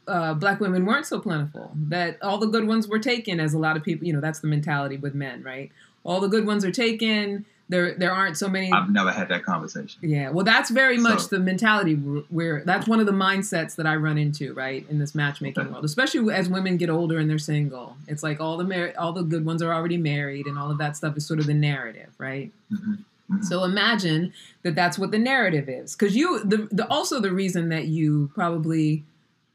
uh, 0.08 0.36
black 0.36 0.60
women 0.60 0.86
weren't 0.86 1.06
so 1.08 1.20
plentiful, 1.20 1.72
that 1.76 2.22
all 2.22 2.38
the 2.38 2.46
good 2.48 2.68
ones 2.68 2.88
were 2.88 3.00
taken, 3.00 3.40
as 3.40 3.54
a 3.54 3.60
lot 3.60 3.76
of 3.76 3.84
people, 3.84 4.06
you 4.06 4.14
know, 4.14 4.22
that's 4.22 4.40
the 4.40 4.48
mentality 4.48 4.98
with 4.98 5.16
men, 5.16 5.42
right? 5.44 5.72
All 6.04 6.22
the 6.22 6.28
good 6.28 6.46
ones 6.46 6.64
are 6.64 6.72
taken. 6.72 7.46
There, 7.68 7.96
there 7.96 8.12
aren't 8.12 8.38
so 8.38 8.48
many. 8.48 8.72
I've 8.72 8.92
never 8.92 9.12
had 9.12 9.28
that 9.30 9.44
conversation. 9.44 10.00
Yeah, 10.04 10.30
well, 10.30 10.46
that's 10.46 10.70
very 10.70 10.98
much 11.00 11.22
So- 11.22 11.38
the 11.38 11.40
mentality 11.40 11.96
wh- 11.96 12.32
where 12.32 12.62
that's 12.64 12.88
one 12.88 13.00
of 13.00 13.08
the 13.08 13.12
mindsets 13.12 13.76
that 13.78 13.88
I 13.88 13.96
run 13.96 14.20
into, 14.20 14.54
right, 14.54 14.86
in 14.88 15.00
this 15.00 15.16
matchmaking 15.16 15.64
Okay. 15.64 15.72
world, 15.72 15.84
especially 15.84 16.32
as 16.32 16.48
women 16.48 16.78
get 16.78 16.92
older 16.92 17.18
and 17.18 17.28
they're 17.28 17.40
single. 17.40 17.98
It's 18.08 18.22
like 18.22 18.40
all 18.40 18.58
the 18.58 18.64
mar- 18.66 18.94
all 19.00 19.14
the 19.14 19.24
good 19.24 19.46
ones 19.46 19.64
are 19.64 19.74
already 19.74 19.98
married, 19.98 20.46
and 20.46 20.60
all 20.60 20.70
of 20.70 20.78
that 20.78 20.96
stuff 20.96 21.18
is 21.18 21.26
sort 21.26 21.40
of 21.40 21.48
the 21.48 21.56
narrative, 21.56 22.10
right? 22.20 22.52
Mhm. 22.72 23.00
Mhm. 23.32 23.44
So 23.44 23.64
imagine 23.64 24.32
that 24.62 24.76
that's 24.76 25.00
what 25.00 25.10
the 25.10 25.18
narrative 25.18 25.68
is, 25.68 25.96
because 25.96 26.16
you 26.16 26.44
the, 26.44 26.68
the 26.72 26.86
also 26.88 27.20
the 27.20 27.32
reason 27.32 27.70
that 27.70 27.88
you 27.88 28.30
probably, 28.36 29.04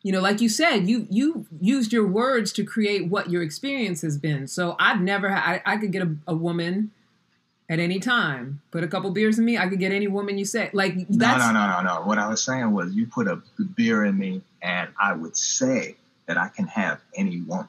you 0.03 0.11
know, 0.11 0.21
like 0.21 0.41
you 0.41 0.49
said, 0.49 0.89
you 0.89 1.07
you 1.11 1.47
used 1.61 1.93
your 1.93 2.09
words 2.09 2.53
to 2.55 2.65
create 2.65 3.07
what 3.07 3.31
your 3.31 3.43
experience 3.45 4.03
has 4.03 4.19
been. 4.19 4.49
So 4.49 4.75
I've 4.81 5.01
never 5.01 5.31
I, 5.31 5.63
I 5.65 5.77
could 5.77 5.93
get 5.93 6.03
a, 6.03 6.17
a 6.27 6.35
woman 6.35 6.91
at 7.71 7.79
any 7.79 8.01
time, 8.01 8.61
put 8.73 8.83
a 8.85 8.89
couple 8.89 9.11
beers 9.13 9.39
in 9.39 9.45
me, 9.47 9.57
I 9.57 9.69
could 9.69 9.79
get 9.79 9.93
any 9.93 10.09
woman 10.09 10.37
you 10.37 10.45
say. 10.45 10.69
Like 10.75 10.97
No, 10.97 11.05
that's 11.09 11.47
no, 11.47 11.53
no, 11.53 11.83
no, 11.83 11.83
no. 11.83 12.07
What 12.07 12.19
I 12.19 12.29
was 12.29 12.43
saying 12.43 12.73
was 12.73 12.93
you 12.93 13.07
put 13.07 13.27
a 13.29 13.41
beer 13.77 14.05
in 14.05 14.19
me, 14.19 14.43
and 14.61 14.91
I 15.01 15.13
would 15.15 15.37
say 15.37 15.95
that 16.27 16.37
I 16.37 16.49
can 16.49 16.67
have 16.67 17.01
any 17.15 17.41
woman. 17.41 17.69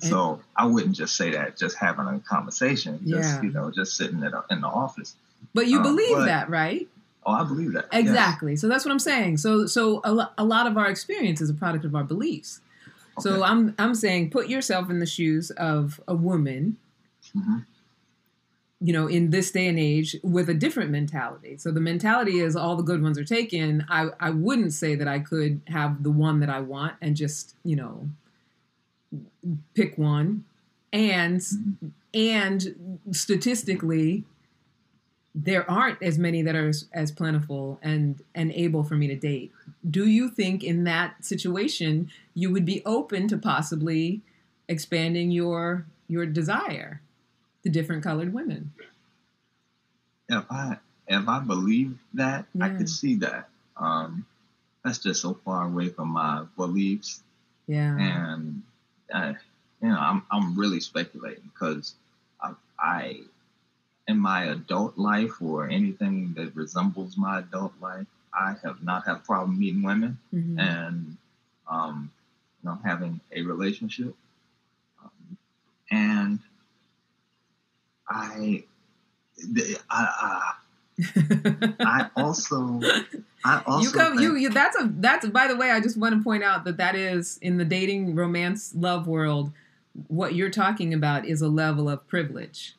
So 0.00 0.40
I 0.56 0.64
wouldn't 0.64 0.96
just 0.96 1.16
say 1.16 1.30
that 1.32 1.58
just 1.58 1.76
having 1.76 2.06
a 2.06 2.18
conversation, 2.20 2.98
just 3.06 3.34
Yeah. 3.34 3.42
you 3.42 3.50
know, 3.50 3.70
just 3.70 3.94
sitting 3.96 4.22
in, 4.22 4.32
in 4.50 4.60
the 4.62 4.66
office. 4.66 5.14
but 5.52 5.66
you 5.66 5.80
uh, 5.80 5.82
believe 5.82 6.16
but- 6.16 6.24
that, 6.24 6.48
right? 6.48 6.88
Oh, 7.26 7.32
I 7.32 7.42
believe 7.44 7.72
that. 7.72 7.86
Yes. 7.92 8.00
Exactly. 8.02 8.54
So 8.56 8.68
that's 8.68 8.84
what 8.84 8.92
I'm 8.92 9.00
saying. 9.00 9.38
So 9.38 9.66
so 9.66 10.00
a, 10.04 10.30
a 10.38 10.44
lot 10.44 10.66
of 10.68 10.78
our 10.78 10.88
experience 10.88 11.40
is 11.40 11.50
a 11.50 11.54
product 11.54 11.84
of 11.84 11.94
our 11.94 12.04
beliefs. 12.04 12.60
So 13.18 13.42
I'm 13.42 13.74
I'm 13.78 13.94
saying 13.96 14.30
put 14.30 14.48
yourself 14.48 14.88
in 14.90 15.00
the 15.00 15.06
shoes 15.06 15.50
of 15.50 16.00
a 16.06 16.14
woman, 16.14 16.76
Mhm. 17.36 17.64
You 18.80 18.92
know, 18.92 19.06
in 19.06 19.30
this 19.30 19.50
day 19.50 19.68
and 19.68 19.78
age 19.78 20.16
with 20.22 20.50
a 20.50 20.54
different 20.54 20.90
mentality. 20.90 21.56
So 21.56 21.70
the 21.70 21.80
mentality 21.80 22.40
is 22.40 22.54
all 22.54 22.76
the 22.76 22.82
good 22.82 23.02
ones 23.02 23.18
are 23.18 23.24
taken. 23.24 23.86
I 23.88 24.08
I 24.20 24.30
wouldn't 24.30 24.72
say 24.72 24.94
that 24.94 25.08
I 25.08 25.18
could 25.18 25.62
have 25.68 26.02
the 26.02 26.10
one 26.10 26.40
that 26.40 26.50
I 26.50 26.60
want 26.60 26.94
and 27.00 27.16
just, 27.16 27.54
you 27.64 27.76
know, 27.76 28.08
pick 29.74 29.96
one. 29.96 30.44
And 30.92 31.42
and 32.12 32.98
statistically 33.12 34.24
there 35.34 35.70
aren't 35.70 36.02
as 36.02 36.18
many 36.18 36.40
that 36.40 36.54
are 36.54 36.68
as, 36.68 36.86
as 36.92 37.12
plentiful 37.12 37.78
and 37.82 38.22
and 38.34 38.50
able 38.52 38.82
for 38.82 38.94
me 38.94 39.06
to 39.06 39.16
date. 39.16 39.52
Do 39.88 40.06
you 40.06 40.28
think 40.28 40.64
in 40.64 40.84
that 40.84 41.24
situation 41.24 42.10
you 42.34 42.50
would 42.50 42.64
be 42.64 42.82
open 42.84 43.28
to 43.28 43.38
possibly 43.38 44.22
expanding 44.68 45.30
your 45.30 45.86
your 46.08 46.26
desire 46.26 47.00
to 47.66 47.70
different 47.72 48.04
colored 48.04 48.32
women? 48.32 48.70
if 50.28 50.44
I 50.50 50.78
if 51.08 51.28
I 51.28 51.38
believe 51.40 51.98
that, 52.14 52.46
I 52.60 52.68
could 52.70 52.88
see 52.88 53.16
that. 53.16 53.48
Um, 53.76 54.26
that's 54.84 54.98
just 54.98 55.20
so 55.20 55.34
far 55.44 55.66
away 55.66 55.88
from 55.88 56.08
my 56.08 56.44
beliefs, 56.56 57.22
Yeah. 57.66 57.96
and 57.98 58.62
I, 59.12 59.36
you 59.82 59.88
know, 59.88 59.98
I'm 59.98 60.22
I'm 60.30 60.56
really 60.58 60.80
speculating 60.80 61.50
because 61.52 61.94
I, 62.40 62.54
I, 62.78 63.20
in 64.08 64.18
my 64.18 64.44
adult 64.46 64.96
life 64.96 65.40
or 65.42 65.68
anything 65.68 66.34
that 66.34 66.54
resembles 66.54 67.16
my 67.16 67.40
adult 67.40 67.72
life, 67.80 68.06
I 68.32 68.54
have 68.62 68.82
not 68.82 69.06
had 69.06 69.16
a 69.16 69.20
problem 69.20 69.58
meeting 69.58 69.82
women 69.82 70.18
Mhm. 70.32 70.58
and 70.58 71.16
um, 71.68 72.10
you 72.62 72.70
know 72.70 72.78
having 72.84 73.20
a 73.32 73.42
relationship, 73.42 74.14
um, 75.02 75.36
and 75.90 76.38
I, 78.08 78.64
I, 79.90 80.52
I, 81.00 81.72
I 81.80 82.10
also, 82.16 82.80
I 83.44 83.62
also 83.66 83.82
you 83.82 83.92
come 83.92 84.18
you, 84.18 84.36
you 84.36 84.50
that's 84.50 84.80
a 84.80 84.90
that's 84.94 85.26
by 85.28 85.46
the 85.46 85.56
way 85.56 85.70
I 85.70 85.80
just 85.80 85.98
want 85.98 86.14
to 86.16 86.22
point 86.22 86.42
out 86.42 86.64
that 86.64 86.78
that 86.78 86.94
is 86.94 87.38
in 87.42 87.58
the 87.58 87.64
dating 87.64 88.14
romance 88.14 88.74
love 88.74 89.06
world 89.06 89.52
what 90.08 90.34
you're 90.34 90.50
talking 90.50 90.94
about 90.94 91.26
is 91.26 91.42
a 91.42 91.48
level 91.48 91.88
of 91.88 92.06
privilege 92.08 92.76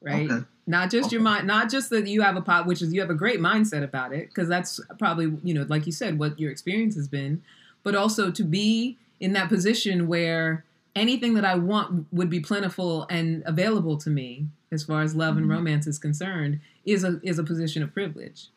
right? 0.00 0.30
Okay. 0.30 0.44
Not 0.66 0.90
just 0.90 1.10
your 1.10 1.20
mind, 1.20 1.46
not 1.46 1.68
just 1.68 1.90
that 1.90 2.06
you 2.06 2.22
have 2.22 2.36
a 2.36 2.40
pot, 2.40 2.66
which 2.66 2.80
is 2.80 2.92
you 2.92 3.00
have 3.00 3.10
a 3.10 3.14
great 3.14 3.40
mindset 3.40 3.82
about 3.82 4.12
it, 4.12 4.28
because 4.28 4.48
that's 4.48 4.80
probably 4.98 5.32
you 5.42 5.52
know, 5.52 5.66
like 5.68 5.86
you 5.86 5.92
said, 5.92 6.18
what 6.18 6.38
your 6.38 6.50
experience 6.50 6.94
has 6.94 7.08
been, 7.08 7.42
but 7.82 7.94
also 7.94 8.30
to 8.30 8.44
be 8.44 8.96
in 9.18 9.32
that 9.32 9.48
position 9.48 10.06
where 10.06 10.64
anything 10.96 11.34
that 11.34 11.44
I 11.44 11.54
want 11.54 12.06
would 12.12 12.30
be 12.30 12.40
plentiful 12.40 13.06
and 13.10 13.42
available 13.46 13.96
to 13.98 14.10
me, 14.10 14.46
as 14.72 14.84
far 14.84 15.02
as 15.02 15.14
love 15.14 15.36
and 15.36 15.46
Mhm. 15.46 15.50
romance 15.50 15.86
is 15.86 15.98
concerned, 15.98 16.60
is 16.84 17.04
a 17.04 17.20
is 17.22 17.38
a 17.38 17.44
position 17.44 17.82
of 17.82 17.92
privilege. 17.92 18.48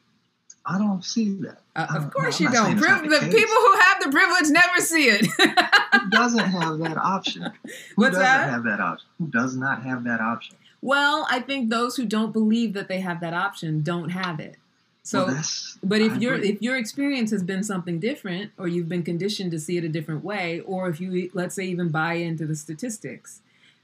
I 0.66 0.78
don't 0.78 1.04
see 1.04 1.34
that. 1.42 1.62
Uh, 1.76 1.88
of 1.98 2.14
course 2.14 2.40
I'm 2.40 2.46
you 2.48 2.52
don't. 2.54 2.66
saying 2.66 2.78
it's 2.78 2.86
Priv- 2.88 3.02
not 3.04 3.10
the 3.22 3.26
the 3.28 3.36
people 3.38 3.56
who 3.56 3.80
have 3.82 4.04
the 4.04 4.10
privilege 4.12 4.50
never 4.50 4.80
see 4.80 5.10
it. 5.10 5.26
Who 5.26 6.10
doesn't 6.10 6.40
have 6.40 6.78
that 6.80 6.98
option? 6.98 7.42
Who 7.64 7.70
What's 7.96 8.16
doesn't 8.16 8.22
that? 8.24 8.50
have 8.50 8.64
that 8.64 8.80
option? 8.80 9.08
Who 9.20 9.28
does 9.28 9.56
not 9.58 9.84
have 9.84 10.04
that 10.06 10.22
option? 10.22 10.56
well, 10.82 11.28
I 11.30 11.40
think 11.42 11.70
those 11.70 11.96
who 11.98 12.06
don't 12.06 12.32
believe 12.34 12.74
that 12.74 12.88
they 12.90 13.00
have 13.02 13.20
that 13.22 13.34
option 13.34 13.82
don't 13.84 14.10
have 14.10 14.40
it. 14.40 14.58
So, 15.04 15.28
well, 15.28 15.44
but 15.84 16.02
if 16.02 16.16
your 16.22 16.36
if 16.36 16.62
your 16.62 16.78
experience 16.78 17.30
has 17.32 17.44
been 17.44 17.64
something 17.64 18.00
different, 18.00 18.52
or 18.58 18.68
you've 18.68 18.88
been 18.90 19.04
conditioned 19.04 19.52
to 19.52 19.60
see 19.60 19.78
it 19.78 19.84
a 19.84 19.90
different 19.90 20.24
way, 20.24 20.62
or 20.62 20.88
if 20.90 21.02
you 21.02 21.30
let's 21.34 21.56
say 21.56 21.66
even 21.66 21.90
buy 21.90 22.14
into 22.14 22.46
the 22.46 22.56
statistics, 22.56 23.42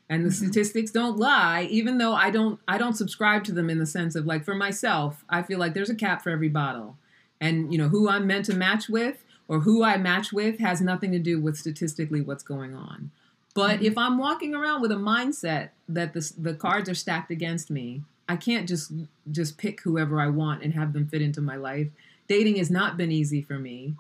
and 0.09 0.26
the 0.26 0.30
Mhm. 0.30 0.34
statistics 0.34 0.91
don't 0.91 1.17
lie, 1.17 1.67
even 1.70 1.97
though 1.97 2.13
I 2.13 2.32
don't 2.32 2.59
I 2.67 2.78
don't 2.78 2.95
subscribe 2.95 3.43
to 3.45 3.51
them 3.51 3.70
in 3.70 3.80
the 3.80 3.86
sense 3.86 4.15
of 4.15 4.26
like 4.26 4.45
for 4.45 4.55
myself, 4.55 5.26
I 5.30 5.41
feel 5.43 5.59
like 5.59 5.74
there's 5.74 5.89
a 5.89 5.95
cap 5.95 6.24
for 6.24 6.30
every 6.30 6.49
bottle, 6.49 6.97
and 7.41 7.72
you 7.72 7.78
know 7.78 7.89
who 7.89 8.07
I'm 8.09 8.26
meant 8.26 8.45
to 8.45 8.55
match 8.55 8.88
with 8.88 9.24
or 9.49 9.59
who 9.61 9.84
I 9.84 9.97
match 9.97 10.32
with 10.32 10.59
has 10.59 10.80
nothing 10.80 11.11
to 11.11 11.20
do 11.20 11.41
with 11.41 11.57
statistically 11.57 12.22
what's 12.22 12.43
going 12.43 12.74
on. 12.74 13.11
But 13.55 13.80
Mhm. 13.80 13.84
if 13.84 13.97
I'm 13.97 14.17
walking 14.17 14.55
around 14.55 14.82
with 14.82 14.91
a 14.91 14.95
mindset 14.95 15.70
that 15.89 16.13
the 16.13 16.32
the 16.38 16.53
cards 16.53 16.88
are 16.88 16.95
stacked 16.95 17.30
against 17.30 17.70
me, 17.70 18.03
I 18.30 18.36
can't 18.36 18.67
just 18.67 18.93
just 19.32 19.57
pick 19.57 19.82
whoever 19.82 20.21
I 20.21 20.27
want 20.27 20.61
and 20.61 20.75
have 20.75 20.93
them 20.93 21.07
fit 21.07 21.23
into 21.23 21.41
my 21.41 21.55
life. 21.55 21.88
Dating 22.27 22.57
has 22.57 22.69
not 22.69 22.95
been 22.95 23.11
easy 23.11 23.41
for 23.41 23.57
me. 23.57 23.95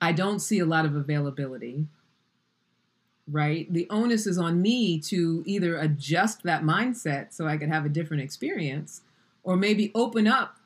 I 0.00 0.12
don't 0.12 0.40
see 0.40 0.58
a 0.58 0.64
lot 0.64 0.86
of 0.86 0.96
availability. 0.96 1.86
Right? 3.30 3.72
The 3.72 3.86
onus 3.90 4.26
is 4.26 4.38
on 4.38 4.60
me 4.62 4.98
to 5.00 5.44
either 5.46 5.76
adjust 5.76 6.42
that 6.42 6.62
mindset 6.62 7.32
so 7.32 7.46
I 7.46 7.58
could 7.58 7.68
have 7.68 7.84
a 7.84 7.90
different 7.90 8.22
experience 8.22 9.02
or 9.44 9.56
maybe 9.56 9.92
open 9.94 10.26
up 10.26 10.56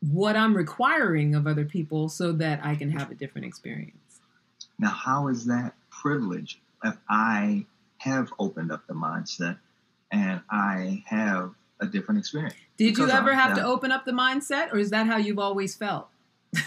what 0.00 0.36
I'm 0.36 0.56
requiring 0.56 1.34
of 1.34 1.46
other 1.46 1.64
people 1.64 2.08
so 2.08 2.32
that 2.32 2.60
I 2.64 2.74
can 2.74 2.90
have 2.90 3.10
a 3.10 3.14
different 3.14 3.46
experience. 3.46 4.20
now, 4.78 4.90
how 4.90 5.28
is 5.28 5.46
that 5.46 5.74
privilege 5.90 6.60
if 6.84 6.96
I 7.08 7.64
have 7.98 8.32
opened 8.38 8.70
up 8.70 8.86
the 8.86 8.94
mindset 8.94 9.58
and 10.12 10.40
I 10.50 11.02
have 11.06 11.52
a 11.80 11.86
different 11.86 12.18
experience? 12.18 12.54
Did 12.76 12.98
you 12.98 13.10
ever 13.10 13.34
have 13.34 13.54
to 13.56 13.64
open 13.64 13.92
up 13.92 14.04
the 14.04 14.12
mindset 14.12 14.72
or 14.72 14.78
is 14.78 14.90
that 14.90 15.06
how 15.06 15.16
you've 15.16 15.38
always 15.38 15.74
felt? 15.74 16.08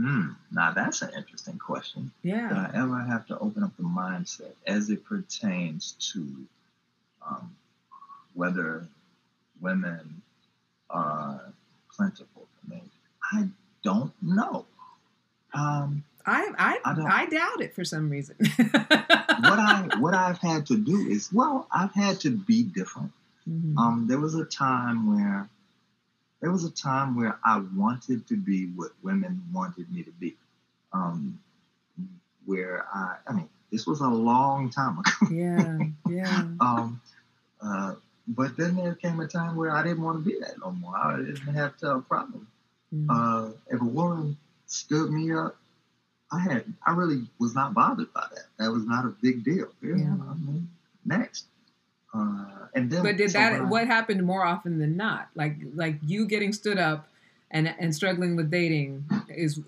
Hmm. 0.00 0.28
Now 0.50 0.72
that's 0.72 1.02
an 1.02 1.10
interesting 1.14 1.58
question. 1.58 2.10
Yeah. 2.22 2.48
Did 2.48 2.56
I 2.56 2.70
ever 2.74 3.00
have 3.00 3.26
to 3.26 3.38
open 3.38 3.62
up 3.62 3.76
the 3.76 3.82
mindset 3.82 4.52
as 4.66 4.88
it 4.88 5.04
pertains 5.04 5.94
to 6.12 6.26
um, 7.28 7.54
whether 8.32 8.86
women 9.60 10.22
are 10.88 11.52
plentiful 11.94 12.46
to 12.62 12.70
me? 12.74 12.82
I 13.30 13.48
don't 13.82 14.12
know. 14.22 14.64
Um, 15.52 16.04
I 16.24 16.50
I 16.58 16.78
I 16.84 17.22
I 17.22 17.26
doubt 17.26 17.60
it 17.60 17.74
for 17.74 17.84
some 17.84 18.08
reason. 18.08 18.36
what 18.56 19.58
I 19.58 19.88
what 19.98 20.14
I've 20.14 20.38
had 20.38 20.66
to 20.66 20.78
do 20.78 20.96
is 21.08 21.30
well, 21.30 21.66
I've 21.70 21.92
had 21.92 22.20
to 22.20 22.30
be 22.30 22.62
different. 22.62 23.12
Mhm. 23.50 23.76
Um, 23.76 24.06
there 24.06 24.20
was 24.20 24.34
a 24.34 24.44
time 24.44 25.16
where 25.16 25.48
there 26.40 26.50
was 26.50 26.64
a 26.64 26.70
time 26.70 27.16
where 27.16 27.38
I 27.44 27.62
wanted 27.76 28.26
to 28.28 28.36
be 28.36 28.66
what 28.66 28.92
women 29.02 29.42
wanted 29.52 29.90
me 29.92 30.02
to 30.02 30.10
be. 30.12 30.36
Um, 30.92 31.38
where 32.46 32.86
I, 32.92 33.16
I 33.26 33.32
mean, 33.32 33.48
this 33.70 33.86
was 33.86 34.00
a 34.00 34.08
long 34.08 34.70
time 34.70 34.98
ago. 34.98 35.10
yeah, 35.30 35.78
yeah. 36.08 36.48
um, 36.60 37.00
uh, 37.60 37.94
but 38.26 38.56
then 38.56 38.76
there 38.76 38.94
came 38.94 39.20
a 39.20 39.26
time 39.26 39.56
where 39.56 39.70
I 39.70 39.82
didn't 39.82 40.02
want 40.02 40.24
to 40.24 40.30
be 40.30 40.38
that 40.40 40.58
no 40.58 40.70
more. 40.70 40.96
I 40.96 41.18
didn't 41.18 41.54
have 41.54 41.76
to 41.78 41.86
have 41.86 41.96
a 41.98 42.02
problem. 42.02 42.46
Mm. 42.94 43.06
Uh, 43.08 43.52
if 43.68 43.80
a 43.80 43.84
woman 43.84 44.36
stood 44.66 45.10
me 45.10 45.32
up, 45.32 45.56
I 46.32 46.38
had, 46.38 46.64
I 46.86 46.92
really 46.92 47.26
was 47.38 47.54
not 47.54 47.74
bothered 47.74 48.12
by 48.12 48.26
that. 48.30 48.46
That 48.58 48.70
was 48.70 48.84
not 48.84 49.04
a 49.04 49.08
big 49.08 49.44
deal. 49.44 49.68
Yeah, 49.82 49.96
Yeah. 49.96 50.16
I 50.28 50.34
mean, 50.34 50.68
next. 51.04 51.46
Uh, 52.14 52.39
and 52.74 52.90
then, 52.90 53.02
But 53.02 53.16
did 53.16 53.30
so 53.30 53.38
that 53.38 53.68
what 53.68 53.86
happened 53.86 54.22
more 54.24 54.44
often 54.44 54.78
than 54.78 54.96
not? 54.96 55.28
Like 55.34 55.56
like 55.74 55.96
you 56.04 56.26
getting 56.26 56.52
stood 56.52 56.78
up 56.78 57.08
and 57.50 57.74
and 57.78 57.94
struggling 57.94 58.36
with 58.36 58.50
dating 58.50 59.04
is 59.28 59.60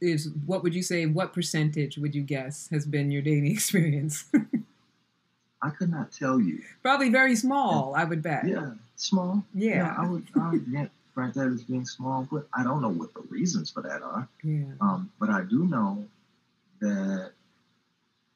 is 0.00 0.30
what 0.46 0.62
would 0.62 0.74
you 0.74 0.82
say 0.82 1.06
what 1.06 1.32
percentage 1.32 1.98
would 1.98 2.14
you 2.14 2.22
guess 2.22 2.68
has 2.70 2.86
been 2.86 3.10
your 3.10 3.22
dating 3.22 3.50
experience? 3.56 4.24
I 5.60 5.70
could 5.70 5.90
not 5.90 6.12
tell 6.12 6.40
you. 6.40 6.62
Probably 6.82 7.08
very 7.08 7.34
small, 7.34 7.94
I 7.96 8.04
would 8.04 8.22
bet. 8.22 8.46
Yeah, 8.46 8.74
small. 8.96 9.44
Yeah. 9.54 9.94
I 9.98 10.06
would, 10.08 10.24
I 10.40 10.50
would 10.50 10.70
get 10.70 10.90
right 11.16 11.34
that 11.34 11.48
as 11.48 11.64
being 11.64 11.84
small, 11.84 12.28
but 12.30 12.46
I 12.54 12.62
don't 12.62 12.80
know 12.80 12.90
what 12.90 13.12
the 13.12 13.22
reasons 13.22 13.70
for 13.70 13.82
that 13.82 14.02
are. 14.02 14.28
Yeah. 14.44 14.66
Um, 14.80 15.10
but 15.18 15.30
I 15.30 15.42
do 15.42 15.66
know 15.66 16.06
that 16.80 17.32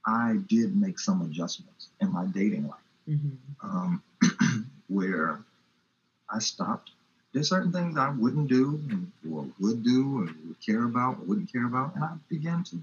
I 0.04 0.38
did 0.48 0.76
make 0.76 0.98
some 0.98 1.22
adjustments 1.22 1.88
in 2.00 2.12
my 2.12 2.26
dating 2.26 2.66
life. 2.68 2.78
Mhm. 3.08 3.36
um, 3.62 4.02
where 4.88 5.40
I 6.30 6.38
stopped. 6.40 6.90
There's 7.32 7.48
certain 7.48 7.72
things 7.72 7.96
I 7.98 8.10
wouldn't 8.10 8.48
do 8.48 8.80
and 8.90 9.12
or 9.32 9.46
would 9.60 9.82
do 9.84 10.26
and 10.26 10.48
would 10.48 10.60
care 10.64 10.84
about 10.84 11.18
or 11.20 11.24
wouldn't 11.24 11.52
care 11.52 11.66
about, 11.66 11.94
and 11.94 12.04
I 12.04 12.14
began 12.28 12.64
to, 12.64 12.76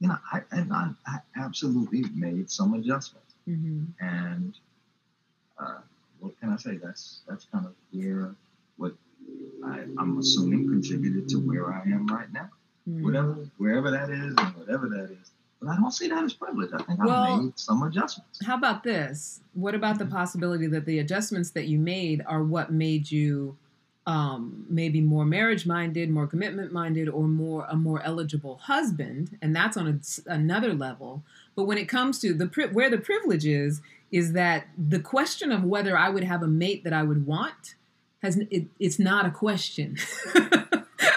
you 0.00 0.08
know, 0.08 0.18
I 0.32 0.42
and 0.52 0.72
I, 0.72 0.90
I 1.06 1.18
absolutely 1.36 2.04
made 2.14 2.50
some 2.50 2.74
adjustments. 2.74 3.34
Mhm. 3.48 3.88
And 4.00 4.54
uh, 5.58 5.80
what 6.20 6.38
can 6.40 6.50
I 6.50 6.56
say? 6.56 6.76
That's 6.78 7.22
that's 7.28 7.46
kind 7.46 7.66
of 7.66 7.74
where 7.92 8.34
what 8.78 8.94
I, 9.64 9.80
I'm 9.98 10.18
assuming 10.18 10.68
contributed 10.68 11.28
to 11.30 11.38
where 11.38 11.72
I 11.72 11.82
am 11.82 12.06
right 12.08 12.32
now. 12.32 12.50
Mhm. 12.88 13.02
Whatever, 13.02 13.48
wherever 13.58 13.90
that 13.92 14.10
is, 14.10 14.34
and 14.36 14.56
whatever 14.56 14.88
that 14.90 15.10
is. 15.10 15.31
But 15.62 15.70
I 15.70 15.76
don't 15.76 15.92
see 15.92 16.08
that 16.08 16.24
as 16.24 16.32
privilege. 16.32 16.70
I 16.72 16.82
think 16.82 17.02
Well- 17.04 17.10
I 17.10 17.36
made 17.40 17.58
some 17.58 17.82
adjustments. 17.82 18.44
How 18.44 18.56
about 18.56 18.82
this? 18.82 19.40
What 19.54 19.74
about 19.74 19.98
the 19.98 20.06
possibility 20.06 20.66
that 20.68 20.86
the 20.86 20.98
adjustments 20.98 21.50
that 21.50 21.68
you 21.68 21.78
made 21.78 22.22
are 22.26 22.42
what 22.42 22.72
made 22.72 23.10
you 23.10 23.56
um, 24.04 24.66
maybe 24.68 25.00
more 25.00 25.24
marriage 25.24 25.64
minded, 25.64 26.10
more 26.10 26.26
commitment 26.26 26.72
minded, 26.72 27.08
or 27.08 27.28
more 27.28 27.66
a 27.70 27.76
more 27.76 28.02
eligible 28.02 28.56
husband? 28.56 29.38
And 29.40 29.54
that's 29.54 29.76
on 29.76 29.86
a, 29.86 30.30
another 30.30 30.74
level. 30.74 31.22
But 31.54 31.64
when 31.64 31.78
it 31.78 31.88
comes 31.88 32.18
to 32.20 32.34
the 32.34 32.46
where 32.72 32.90
the 32.90 32.98
privilege 32.98 33.46
is, 33.46 33.80
is 34.10 34.32
that 34.32 34.66
the 34.76 34.98
question 34.98 35.52
of 35.52 35.62
whether 35.62 35.96
I 35.96 36.08
would 36.08 36.24
have 36.24 36.42
a 36.42 36.48
mate 36.48 36.82
that 36.82 36.92
I 36.92 37.04
would 37.04 37.26
want 37.26 37.76
has 38.22 38.36
it, 38.50 38.66
it's 38.80 38.98
not 38.98 39.24
a 39.26 39.30
question. 39.30 39.96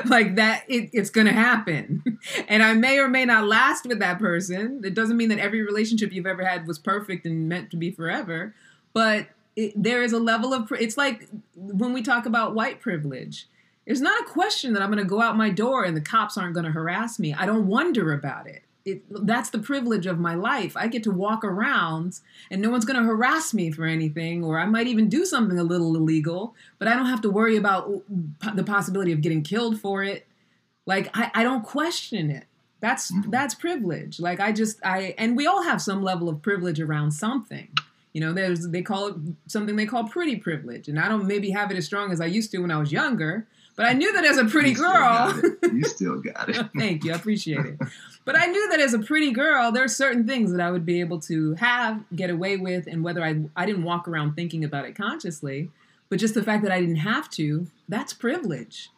like 0.09 0.35
that 0.35 0.63
it, 0.67 0.89
it's 0.93 1.09
going 1.09 1.27
to 1.27 1.33
happen. 1.33 2.03
And 2.47 2.63
i 2.63 2.73
may 2.73 2.97
or 2.99 3.07
may 3.07 3.25
not 3.25 3.45
last 3.45 3.85
with 3.85 3.99
that 3.99 4.19
person. 4.19 4.81
It 4.83 4.93
doesn't 4.93 5.17
mean 5.17 5.29
that 5.29 5.39
every 5.39 5.61
relationship 5.61 6.11
you've 6.11 6.25
ever 6.25 6.43
had 6.43 6.67
was 6.67 6.79
perfect 6.79 7.25
and 7.25 7.47
meant 7.47 7.71
to 7.71 7.77
be 7.77 7.91
forever 7.91 8.53
but 8.95 9.27
it, 9.55 9.73
there 9.75 10.01
is 10.01 10.13
a 10.13 10.19
level 10.19 10.53
of 10.53 10.71
it's 10.71 10.97
like 10.97 11.27
when 11.55 11.93
we 11.93 12.01
talk 12.01 12.25
about 12.25 12.55
white 12.55 12.79
privilege. 12.79 13.47
It's 13.85 13.99
not 13.99 14.19
a 14.21 14.25
question 14.25 14.73
that 14.73 14.81
i'm 14.81 14.89
going 14.89 15.03
to 15.03 15.07
go 15.07 15.21
out 15.21 15.37
my 15.37 15.51
door 15.51 15.83
and 15.83 15.95
the 15.95 16.01
cops 16.01 16.37
aren't 16.37 16.55
going 16.55 16.65
to 16.65 16.71
harass 16.71 17.19
me. 17.19 17.35
I 17.35 17.45
don't 17.45 17.67
wonder 17.67 18.13
about 18.13 18.47
it 18.47 18.63
it, 18.85 19.01
that's 19.25 19.49
the 19.49 19.57
privilege 19.59 20.05
of 20.05 20.19
my 20.19 20.35
life. 20.35 20.77
I 20.77 20.87
get 20.87 21.03
to 21.03 21.11
walk 21.11 21.43
around 21.43 22.19
and 22.51 22.61
no 22.61 22.69
one's 22.69 22.85
going 22.85 22.99
to 22.99 23.05
harass 23.05 23.53
me 23.53 23.71
for 23.71 23.85
anything, 23.85 24.43
or 24.43 24.59
I 24.59 24.65
might 24.65 24.85
even 24.87 25.09
do 25.09 25.25
something 25.25 25.57
a 25.57 25.63
little 25.63 25.95
illegal, 25.95 26.53
but 26.77 26.87
I 26.87 26.95
don't 26.95 27.07
have 27.07 27.21
to 27.21 27.29
worry 27.31 27.57
about 27.57 27.91
the 28.53 28.63
possibility 28.63 29.11
of 29.11 29.21
getting 29.21 29.41
killed 29.41 29.79
for 29.81 30.03
it. 30.03 30.27
Like 30.85 31.09
I, 31.15 31.31
I 31.33 31.43
don't 31.43 31.63
question 31.63 32.29
it. 32.29 32.45
That's 32.79 33.11
Mhm. 33.11 33.31
that's 33.31 33.55
privilege. 33.55 34.19
Like 34.19 34.39
I 34.39 34.51
just 34.51 34.77
I 34.85 35.15
and 35.17 35.35
we 35.35 35.47
all 35.47 35.63
have 35.63 35.81
some 35.81 36.03
level 36.03 36.29
of 36.29 36.43
privilege 36.43 36.79
around 36.79 37.11
something. 37.11 37.69
You 38.13 38.21
know, 38.21 38.33
there's 38.33 38.67
they 38.69 38.83
call 38.83 39.07
it 39.07 39.15
something 39.47 39.75
they 39.75 39.87
call 39.87 40.03
pretty 40.07 40.35
privilege, 40.35 40.87
and 40.87 40.99
I 40.99 41.07
don't 41.09 41.25
maybe 41.25 41.49
have 41.49 41.71
it 41.71 41.77
as 41.77 41.85
strong 41.85 42.11
as 42.11 42.21
I 42.21 42.27
used 42.27 42.51
to 42.51 42.59
when 42.59 42.69
I 42.71 42.77
was 42.77 42.91
younger. 42.91 43.47
But 43.75 43.85
I 43.87 43.93
knew 43.93 44.13
that 44.13 44.23
as 44.23 44.37
a 44.37 44.45
pretty 44.45 44.69
You 44.69 44.75
girl. 44.77 45.41
You 45.63 45.83
still 45.87 46.21
got 46.21 46.47
it. 46.49 46.69
Thank 46.77 47.03
you. 47.03 47.11
I 47.11 47.15
appreciate 47.15 47.65
it. 47.65 47.79
But 48.25 48.35
I 48.35 48.47
knew 48.47 48.69
that 48.71 48.79
as 48.79 48.95
a 48.95 48.97
pretty 48.99 49.29
girl, 49.31 49.71
there 49.71 49.83
are 49.83 49.87
certain 49.87 50.25
things 50.25 50.51
that 50.51 50.59
I 50.59 50.71
would 50.71 50.83
be 50.83 50.99
able 50.99 51.19
to 51.19 51.53
have, 51.55 52.03
get 52.15 52.31
away 52.31 52.57
with, 52.57 52.87
and 52.87 53.03
whether 53.03 53.23
I 53.23 53.43
I 53.55 53.67
didn't 53.67 53.83
walk 53.83 54.07
around 54.07 54.33
thinking 54.33 54.63
about 54.63 54.85
it 54.85 54.95
consciously, 54.95 55.69
but 56.09 56.17
just 56.17 56.33
the 56.33 56.41
fact 56.41 56.63
that 56.63 56.71
I 56.71 56.79
didn't 56.79 56.95
have 56.95 57.29
to, 57.31 57.67
that's 57.87 58.13
privilege. 58.13 58.89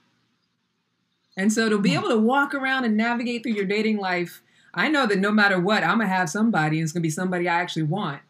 And 1.35 1.51
so 1.51 1.67
to 1.67 1.77
be 1.77 1.93
able 1.93 2.07
to 2.07 2.17
walk 2.17 2.55
around 2.55 2.85
and 2.85 2.95
navigate 2.95 3.43
through 3.43 3.51
your 3.51 3.65
dating 3.65 3.97
life, 3.97 4.41
I 4.73 4.87
know 4.87 5.05
that 5.05 5.19
no 5.19 5.31
matter 5.33 5.59
what, 5.59 5.83
I'm 5.83 5.97
gonna 5.97 6.07
have 6.07 6.29
somebody, 6.29 6.77
and 6.77 6.85
it's 6.85 6.93
gonna 6.93 7.01
be 7.01 7.09
somebody 7.09 7.49
I 7.49 7.59
actually 7.59 7.83
want. 7.83 8.21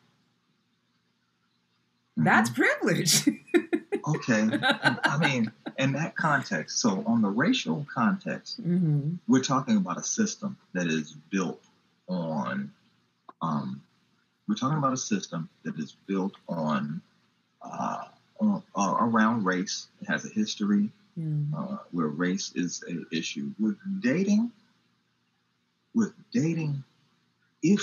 That's 2.15 2.49
Mhm. 2.49 2.55
privilege. 2.55 3.29
okay. 4.07 4.47
I 4.61 5.17
mean, 5.21 5.51
in 5.77 5.93
that 5.93 6.15
context, 6.15 6.79
so 6.79 7.03
on 7.05 7.21
the 7.21 7.29
racial 7.29 7.85
context, 7.93 8.57
hmm 8.57 9.15
we're 9.27 9.43
talking 9.43 9.77
about 9.77 9.97
a 9.97 10.03
system 10.03 10.57
that 10.73 10.87
is 10.87 11.13
built 11.29 11.61
on 12.07 12.71
um, 13.41 13.81
we're 14.47 14.55
talking 14.55 14.77
about 14.77 14.93
a 14.93 14.97
system 14.97 15.49
that 15.63 15.77
is 15.77 15.95
built 16.07 16.33
on, 16.47 17.01
uh, 17.61 18.05
on 18.39 18.63
uh, 18.75 18.95
around 18.99 19.43
race. 19.43 19.87
It 20.01 20.09
has 20.09 20.25
a 20.25 20.29
history. 20.29 20.89
Uh, 21.57 21.77
where 21.91 22.07
race 22.09 22.51
is 22.53 22.83
an 22.87 23.03
issue. 23.11 23.51
With 23.59 23.77
dating 24.01 24.51
with 25.95 26.13
dating 26.31 26.83
if 27.63 27.81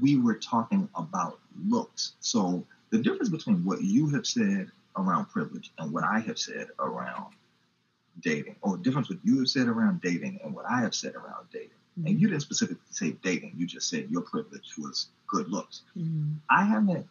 we 0.00 0.18
were 0.18 0.34
talking 0.34 0.88
about 0.96 1.38
looks. 1.64 2.14
So 2.18 2.66
the 2.90 2.98
difference 2.98 3.28
between 3.28 3.64
what 3.64 3.82
you 3.82 4.08
have 4.10 4.26
said 4.26 4.68
around 4.96 5.26
privilege 5.26 5.70
and 5.78 5.92
what 5.92 6.04
i 6.04 6.18
have 6.18 6.38
said 6.38 6.68
around 6.78 7.32
dating 8.20 8.56
or 8.62 8.76
the 8.76 8.82
difference 8.82 9.08
what 9.08 9.18
you 9.24 9.38
have 9.38 9.48
said 9.48 9.68
around 9.68 10.00
dating 10.00 10.38
and 10.44 10.54
what 10.54 10.64
i 10.68 10.80
have 10.80 10.94
said 10.94 11.14
around 11.14 11.46
dating 11.52 11.70
and 12.06 12.20
you 12.20 12.28
didn't 12.28 12.40
specifically 12.42 12.80
say 12.90 13.10
dating 13.22 13.52
you 13.56 13.66
just 13.66 13.88
said 13.88 14.08
your 14.10 14.22
privilege 14.22 14.72
was 14.78 15.08
good 15.26 15.48
looks 15.48 15.82
Mhm. 15.96 16.36
I 16.48 16.64
haven't, 16.64 17.06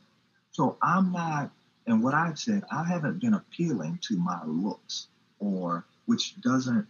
so 0.52 0.78
I'm 0.82 1.12
not, 1.12 1.52
and 1.86 2.04
what 2.04 2.14
I've 2.14 2.40
said, 2.40 2.64
I 2.72 2.84
haven't 2.84 3.20
been 3.22 3.34
appealing 3.36 4.00
to 4.04 4.18
my 4.18 4.44
looks 4.46 5.08
or, 5.40 5.86
which 6.06 6.40
doesn't, 6.42 6.88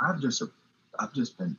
I've 0.00 0.20
just, 0.20 0.42
I've 0.98 1.12
just 1.12 1.38
been 1.38 1.56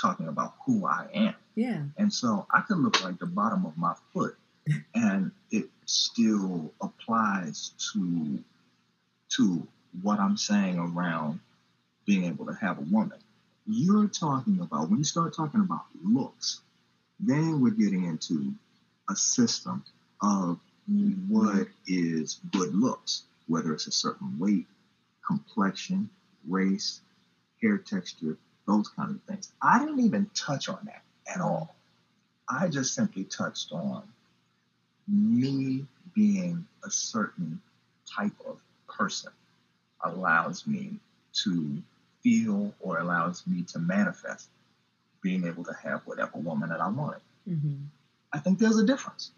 talking 0.00 0.28
about 0.28 0.54
who 0.64 0.86
I 0.86 1.08
am. 1.12 1.34
Yeah. 1.56 1.82
And 1.98 2.12
so 2.12 2.46
I 2.50 2.60
can 2.62 2.82
look 2.82 3.02
like 3.04 3.18
the 3.18 3.26
bottom 3.26 3.66
of 3.66 3.76
my 3.76 3.94
foot 4.12 4.36
and 4.94 5.30
it 5.50 5.66
still 5.86 6.72
applies 6.80 7.72
to, 7.92 8.38
to 9.30 9.66
what 10.02 10.18
I'm 10.18 10.36
saying 10.36 10.78
around 10.78 11.40
being 12.06 12.24
able 12.24 12.46
to 12.46 12.54
have 12.54 12.78
a 12.78 12.82
woman. 12.82 13.18
You're 13.66 14.08
talking 14.08 14.60
about, 14.60 14.90
when 14.90 14.98
you 14.98 15.04
start 15.04 15.34
talking 15.34 15.60
about 15.60 15.84
looks, 16.02 16.60
then 17.20 17.60
we're 17.60 17.70
getting 17.70 18.04
into 18.04 18.52
a 19.08 19.16
system 19.16 19.84
of 20.22 20.58
what 21.28 21.68
is 21.86 22.40
good 22.52 22.74
looks, 22.74 23.22
whether 23.46 23.72
it's 23.72 23.86
a 23.86 23.92
certain 23.92 24.38
weight, 24.38 24.66
complexion, 25.26 26.10
race, 26.46 27.00
hair 27.62 27.78
texture, 27.78 28.36
those 28.66 28.88
kind 28.88 29.10
of 29.10 29.22
things. 29.22 29.52
I 29.62 29.78
didn't 29.78 30.00
even 30.00 30.30
touch 30.34 30.68
on 30.68 30.78
that 30.84 31.02
at 31.32 31.40
all. 31.40 31.74
I 32.48 32.68
just 32.68 32.94
simply 32.94 33.24
touched 33.24 33.72
on 33.72 34.02
me 35.08 35.86
being 36.14 36.66
a 36.84 36.90
certain 36.90 37.60
type 38.14 38.32
of 38.46 38.60
person 38.88 39.32
allows 40.02 40.66
me 40.66 40.98
to 41.32 41.82
feel 42.22 42.74
or 42.80 42.98
allows 42.98 43.46
me 43.46 43.62
to 43.62 43.78
manifest 43.78 44.48
being 45.22 45.44
able 45.44 45.64
to 45.64 45.74
have 45.82 46.02
whatever 46.04 46.38
woman 46.38 46.68
that 46.68 46.80
I 46.80 46.88
want. 46.88 47.22
hmm 47.46 47.84
I 48.32 48.38
think 48.40 48.58
there's 48.58 48.78
a 48.78 48.84
difference. 48.84 49.30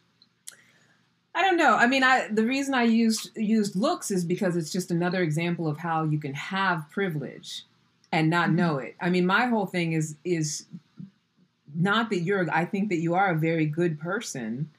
I 1.34 1.42
don't 1.42 1.58
know. 1.58 1.74
I 1.74 1.86
mean, 1.86 2.02
I 2.02 2.28
the 2.28 2.44
reason 2.44 2.72
I 2.72 2.84
used 2.84 3.36
used 3.36 3.76
looks 3.76 4.10
is 4.10 4.24
because 4.24 4.56
it's 4.56 4.72
just 4.72 4.90
another 4.90 5.22
example 5.22 5.68
of 5.68 5.76
how 5.76 6.04
you 6.04 6.18
can 6.18 6.32
have 6.32 6.88
privilege 6.90 7.64
and 8.10 8.30
not 8.30 8.52
know 8.52 8.78
it. 8.78 8.96
I 9.02 9.10
mean, 9.10 9.26
my 9.26 9.46
whole 9.46 9.66
thing 9.66 9.92
is 9.92 10.16
is 10.24 10.64
not 11.74 12.08
that 12.08 12.20
you're 12.20 12.50
I 12.50 12.64
think 12.64 12.88
that 12.88 12.96
you 12.96 13.14
are 13.14 13.30
a 13.30 13.36
very 13.36 13.66
good 13.66 14.00
person. 14.00 14.70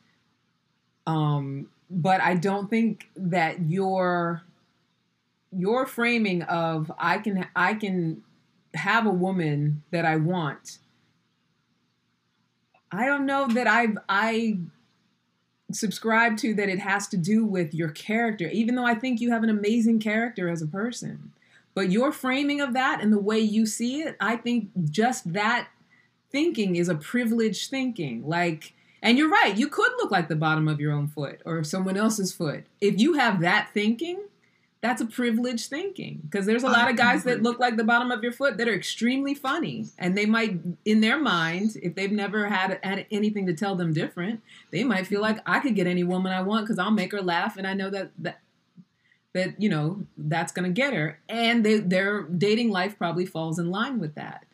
Um, 1.07 1.69
but 1.89 2.21
I 2.21 2.35
don't 2.35 2.69
think 2.69 3.09
that 3.15 3.69
your 3.69 4.43
your 5.51 5.87
framing 5.87 6.43
of 6.43 6.91
I 6.99 7.17
can 7.17 7.47
I 7.55 7.73
can 7.73 8.23
have 8.75 9.07
a 9.07 9.11
woman 9.11 9.83
that 9.91 10.05
I 10.05 10.17
want. 10.17 10.79
I 12.91 13.05
don't 13.05 13.25
know 13.25 13.47
that 13.47 13.67
I 13.67 13.87
I 14.07 14.59
subscribe 15.71 16.37
to 16.37 16.53
that 16.55 16.69
it 16.69 16.79
has 16.79 17.07
to 17.07 17.17
do 17.17 17.45
with 17.45 17.73
your 17.73 17.89
character, 17.89 18.49
even 18.49 18.75
though 18.75 18.85
I 18.85 18.95
think 18.95 19.19
you 19.19 19.31
have 19.31 19.43
an 19.43 19.49
amazing 19.49 19.99
character 19.99 20.49
as 20.49 20.61
a 20.61 20.67
person. 20.67 21.31
But 21.73 21.91
your 21.91 22.11
framing 22.11 22.59
of 22.59 22.73
that 22.73 23.01
and 23.01 23.13
the 23.13 23.19
way 23.19 23.39
you 23.39 23.65
see 23.65 24.01
it, 24.01 24.15
I 24.19 24.35
think 24.35 24.69
just 24.89 25.33
that 25.33 25.67
thinking 26.31 26.75
is 26.75 26.89
a 26.89 26.95
privileged 26.95 27.69
thinking. 27.69 28.27
Like, 28.27 28.73
and 29.07 29.17
you're 29.17 29.29
right, 29.29 29.55
you 29.55 29.69
could 29.69 29.91
look 29.97 30.11
like 30.11 30.27
the 30.27 30.35
bottom 30.35 30.67
of 30.67 30.79
your 30.79 30.91
own 30.91 31.07
foot 31.07 31.41
or 31.45 31.63
someone 31.63 31.95
else's 31.95 32.33
foot. 32.33 32.65
If 32.81 32.99
you 32.99 33.13
have 33.13 33.39
that 33.39 33.69
thinking, 33.73 34.19
that's 34.81 35.01
a 35.01 35.05
privileged 35.05 35.69
thinking 35.69 36.19
because 36.23 36.45
there's 36.45 36.63
a 36.63 36.69
lot 36.69 36.89
of 36.89 36.97
guys 36.97 37.23
that 37.23 37.41
look 37.41 37.57
like 37.57 37.77
the 37.77 37.83
bottom 37.83 38.11
of 38.11 38.21
your 38.21 38.31
foot 38.31 38.57
that 38.57 38.67
are 38.67 38.75
extremely 38.75 39.33
funny 39.33 39.85
and 39.97 40.17
they 40.17 40.25
might 40.25 40.59
in 40.85 41.01
their 41.01 41.17
mind 41.17 41.77
if 41.81 41.95
they've 41.95 42.11
never 42.11 42.47
had, 42.47 42.79
had 42.83 43.07
anything 43.09 43.47
to 43.47 43.53
tell 43.53 43.75
them 43.75 43.91
different 43.91 44.39
they 44.71 44.83
might 44.83 45.07
feel 45.07 45.19
like 45.19 45.39
i 45.47 45.59
could 45.59 45.73
get 45.73 45.87
any 45.87 46.03
woman 46.03 46.31
i 46.31 46.43
want 46.43 46.63
because 46.63 46.77
i'll 46.77 46.91
make 46.91 47.11
her 47.11 47.23
laugh 47.23 47.57
and 47.57 47.65
i 47.65 47.73
know 47.73 47.89
that 47.89 48.11
that 48.19 48.39
that 49.37 49.61
you 49.61 49.69
know 49.69 50.05
that's 50.17 50.51
going 50.51 50.65
to 50.65 50.81
get 50.81 50.93
her. 50.93 51.19
And 51.29 51.63
they, 51.63 51.77
their 51.77 52.23
dating 52.23 52.71
life 52.71 52.97
probably 52.97 53.25
falls 53.25 53.59
in 53.59 53.69
line 53.69 53.99
with 53.99 54.15
that 54.15 54.45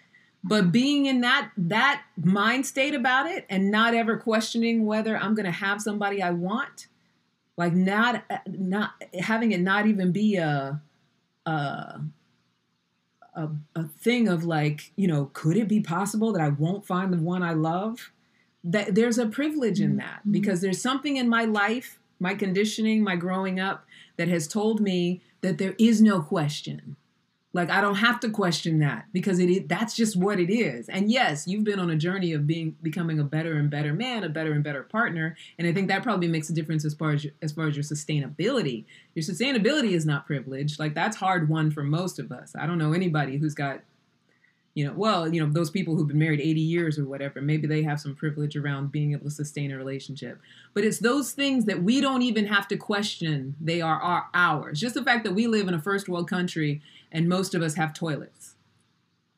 but 0.43 0.71
being 0.71 1.05
in 1.05 1.21
that 1.21 1.51
that 1.57 2.03
mind 2.21 2.65
state 2.65 2.93
about 2.93 3.27
it 3.27 3.45
and 3.49 3.71
not 3.71 3.93
ever 3.93 4.17
questioning 4.17 4.85
whether 4.85 5.17
i'm 5.17 5.33
going 5.33 5.45
to 5.45 5.51
have 5.51 5.81
somebody 5.81 6.21
i 6.21 6.29
want 6.29 6.87
like 7.57 7.73
not 7.73 8.23
not 8.47 8.91
having 9.19 9.51
it 9.51 9.61
not 9.61 9.85
even 9.87 10.11
be 10.11 10.35
a 10.35 10.81
a 11.45 12.01
a, 13.35 13.49
a 13.75 13.83
thing 13.99 14.27
of 14.27 14.43
like 14.43 14.91
you 14.95 15.07
know 15.07 15.29
could 15.33 15.57
it 15.57 15.67
be 15.67 15.79
possible 15.79 16.31
that 16.31 16.41
i 16.41 16.49
won't 16.49 16.85
find 16.85 17.13
the 17.13 17.17
one 17.17 17.43
i 17.43 17.53
love? 17.53 18.11
That 18.65 18.95
there's 18.95 19.17
a 19.17 19.25
privilege 19.25 19.81
in 19.81 19.97
that 19.97 20.19
mm-hmm. 20.21 20.31
because 20.31 20.61
there's 20.61 20.81
something 20.81 21.17
in 21.17 21.27
my 21.27 21.43
life 21.43 21.99
my 22.19 22.33
conditioning 22.33 23.03
my 23.03 23.17
growing 23.17 23.59
up 23.59 23.85
that 24.15 24.29
has 24.29 24.47
told 24.47 24.79
me 24.79 25.21
that 25.41 25.57
there 25.57 25.75
is 25.77 26.01
no 26.01 26.21
question 26.21 26.95
like 27.53 27.69
i 27.69 27.79
don't 27.79 27.95
have 27.95 28.19
to 28.19 28.29
question 28.29 28.79
that 28.79 29.05
because 29.13 29.39
it 29.39 29.49
is, 29.49 29.61
that's 29.67 29.95
just 29.95 30.15
what 30.15 30.39
it 30.39 30.51
is. 30.51 30.89
And 30.89 31.11
yes 31.11 31.47
you've 31.47 31.63
been 31.63 31.79
on 31.79 31.89
a 31.89 31.95
journey 31.95 32.33
of 32.33 32.45
being 32.45 32.75
becoming 32.81 33.19
a 33.19 33.23
better 33.23 33.53
and 33.53 33.69
better 33.69 33.93
man 33.93 34.23
a 34.23 34.29
better 34.29 34.51
and 34.51 34.63
better 34.63 34.83
partner. 34.83 35.37
And 35.57 35.67
i 35.67 35.73
think 35.73 35.87
that 35.87 36.03
probably 36.03 36.27
makes 36.27 36.49
a 36.49 36.53
difference 36.53 36.83
as 36.83 36.93
far 36.93 37.11
as 37.11 37.25
as 37.41 37.51
far 37.51 37.67
as 37.67 37.75
your 37.75 37.83
sustainability. 37.83 38.85
Your 39.15 39.23
sustainability 39.23 39.91
is 39.91 40.05
not 40.05 40.25
privilege 40.25 40.79
like 40.79 40.95
that's 40.95 41.17
hard 41.17 41.47
won 41.47 41.71
for 41.71 41.83
most 41.83 42.19
of 42.19 42.31
us. 42.31 42.53
I 42.57 42.65
don't 42.65 42.77
know 42.77 42.93
anybody 42.93 43.37
who's 43.37 43.53
got 43.53 43.81
you 44.73 44.85
know 44.85 44.93
well 44.95 45.31
you 45.31 45.39
know 45.39 45.51
those 45.51 45.69
people 45.69 45.95
who've 45.95 46.07
been 46.07 46.17
married 46.17 46.41
80 46.41 46.59
years 46.59 46.97
or 46.97 47.05
whatever 47.05 47.41
maybe 47.41 47.67
they 47.67 47.83
have 47.83 47.99
some 47.99 48.15
privilege 48.15 48.55
around 48.55 48.91
being 48.91 49.11
able 49.11 49.25
to 49.25 49.31
sustain 49.31 49.71
a 49.71 49.77
relationship. 49.77 50.39
But 50.73 50.83
it's 50.83 50.99
those 50.99 51.31
things 51.31 51.65
that 51.65 51.83
we 51.83 52.01
don't 52.01 52.23
even 52.23 52.47
have 52.47 52.67
to 52.69 52.77
question. 52.77 53.55
They 53.61 53.81
are 53.81 53.99
our, 54.01 54.27
ours. 54.33 54.79
Just 54.79 54.95
the 54.95 55.03
fact 55.03 55.23
that 55.25 55.35
we 55.35 55.45
live 55.45 55.67
in 55.67 55.75
a 55.75 55.81
first 55.81 56.09
world 56.09 56.27
country 56.27 56.81
and 57.13 57.29
most 57.29 57.53
of 57.55 57.61
us 57.61 57.75
have 57.75 57.93
toilets. 57.93 58.55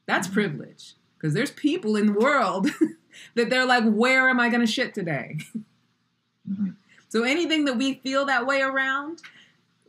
That's 0.08 0.28
privilege 0.28 0.94
because 1.18 1.34
there's 1.36 1.52
people 1.52 1.96
in 1.96 2.08
the 2.08 2.14
world 2.14 2.70
that 3.36 3.50
they're 3.50 3.66
like 3.66 3.84
where 3.84 4.30
am 4.30 4.40
i 4.40 4.50
going 4.50 4.62
to 4.62 4.68
shit 4.72 4.94
today? 4.94 5.38
Mhm. 6.48 6.76
so 7.10 7.24
anything 7.24 7.66
that 7.66 7.76
we 7.76 7.96
feel 7.96 8.26
that 8.26 8.46
way 8.46 8.62
around 8.62 9.24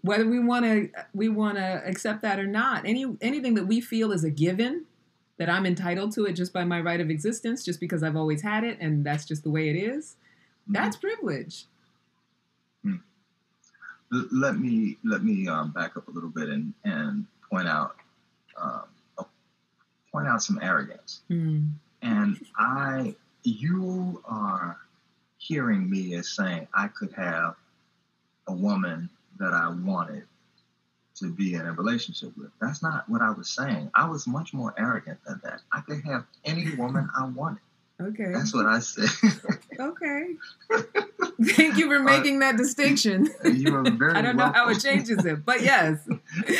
whether 0.00 0.26
we 0.26 0.38
want 0.38 0.64
to 0.64 0.88
we 1.12 1.28
want 1.28 1.58
to 1.58 1.82
accept 1.86 2.22
that 2.22 2.38
or 2.38 2.46
not 2.46 2.86
any 2.86 3.04
anything 3.20 3.52
that 3.56 3.66
we 3.66 3.78
feel 3.78 4.10
is 4.10 4.24
a 4.24 4.30
given 4.30 4.86
that 5.36 5.50
i'm 5.50 5.66
entitled 5.66 6.12
to 6.14 6.24
it 6.24 6.32
just 6.32 6.54
by 6.54 6.64
my 6.64 6.80
right 6.80 6.98
of 6.98 7.10
existence 7.10 7.62
just 7.62 7.78
because 7.78 8.02
i've 8.02 8.16
always 8.16 8.40
had 8.40 8.64
it 8.64 8.78
and 8.80 9.04
that's 9.04 9.26
just 9.26 9.42
the 9.44 9.50
way 9.50 9.68
it 9.68 9.76
is 9.76 10.16
that's 10.66 10.96
privilege. 10.96 11.66
L- 14.12 14.28
let 14.32 14.58
me 14.58 14.96
let 15.04 15.22
me 15.24 15.48
um, 15.48 15.72
back 15.72 15.96
up 15.96 16.08
a 16.08 16.10
little 16.10 16.30
bit 16.30 16.48
and 16.48 16.72
and 16.84 17.26
point 17.50 17.68
out 17.68 17.96
um, 18.56 18.82
point 20.16 20.28
out 20.28 20.42
some 20.42 20.58
arrogance. 20.62 21.20
Hmm. 21.28 21.66
And 22.00 22.38
I, 22.56 23.14
you 23.42 24.22
are 24.24 24.78
hearing 25.38 25.90
me 25.90 26.14
as 26.14 26.28
saying 26.28 26.68
I 26.72 26.88
could 26.88 27.12
have 27.12 27.54
a 28.46 28.52
woman 28.54 29.10
that 29.38 29.52
I 29.52 29.68
wanted 29.68 30.24
to 31.16 31.30
be 31.30 31.54
in 31.54 31.62
a 31.62 31.72
relationship 31.72 32.32
with. 32.36 32.50
That's 32.60 32.82
not 32.82 33.08
what 33.08 33.20
I 33.20 33.30
was 33.30 33.50
saying. 33.50 33.90
I 33.94 34.08
was 34.08 34.26
much 34.26 34.54
more 34.54 34.74
arrogant 34.78 35.18
than 35.26 35.40
that. 35.44 35.60
I 35.72 35.80
could 35.80 36.02
have 36.04 36.24
any 36.44 36.74
woman 36.76 37.08
I 37.18 37.26
wanted. 37.26 37.60
okay 38.00 38.32
That's 38.32 38.54
what 38.54 38.66
I 38.66 38.78
said. 38.78 39.08
okay 39.80 40.34
thank 41.44 41.76
you 41.76 41.86
for 41.88 41.98
making 42.00 42.38
that 42.38 42.56
distinction 42.56 43.28
you 43.44 43.74
are 43.74 43.90
very. 43.90 44.12
i 44.16 44.22
don't 44.22 44.36
know 44.36 44.50
how 44.52 44.68
it 44.68 44.80
changes 44.80 45.24
it 45.24 45.44
but 45.44 45.62
yes 45.62 45.98
Okay. 46.08 46.56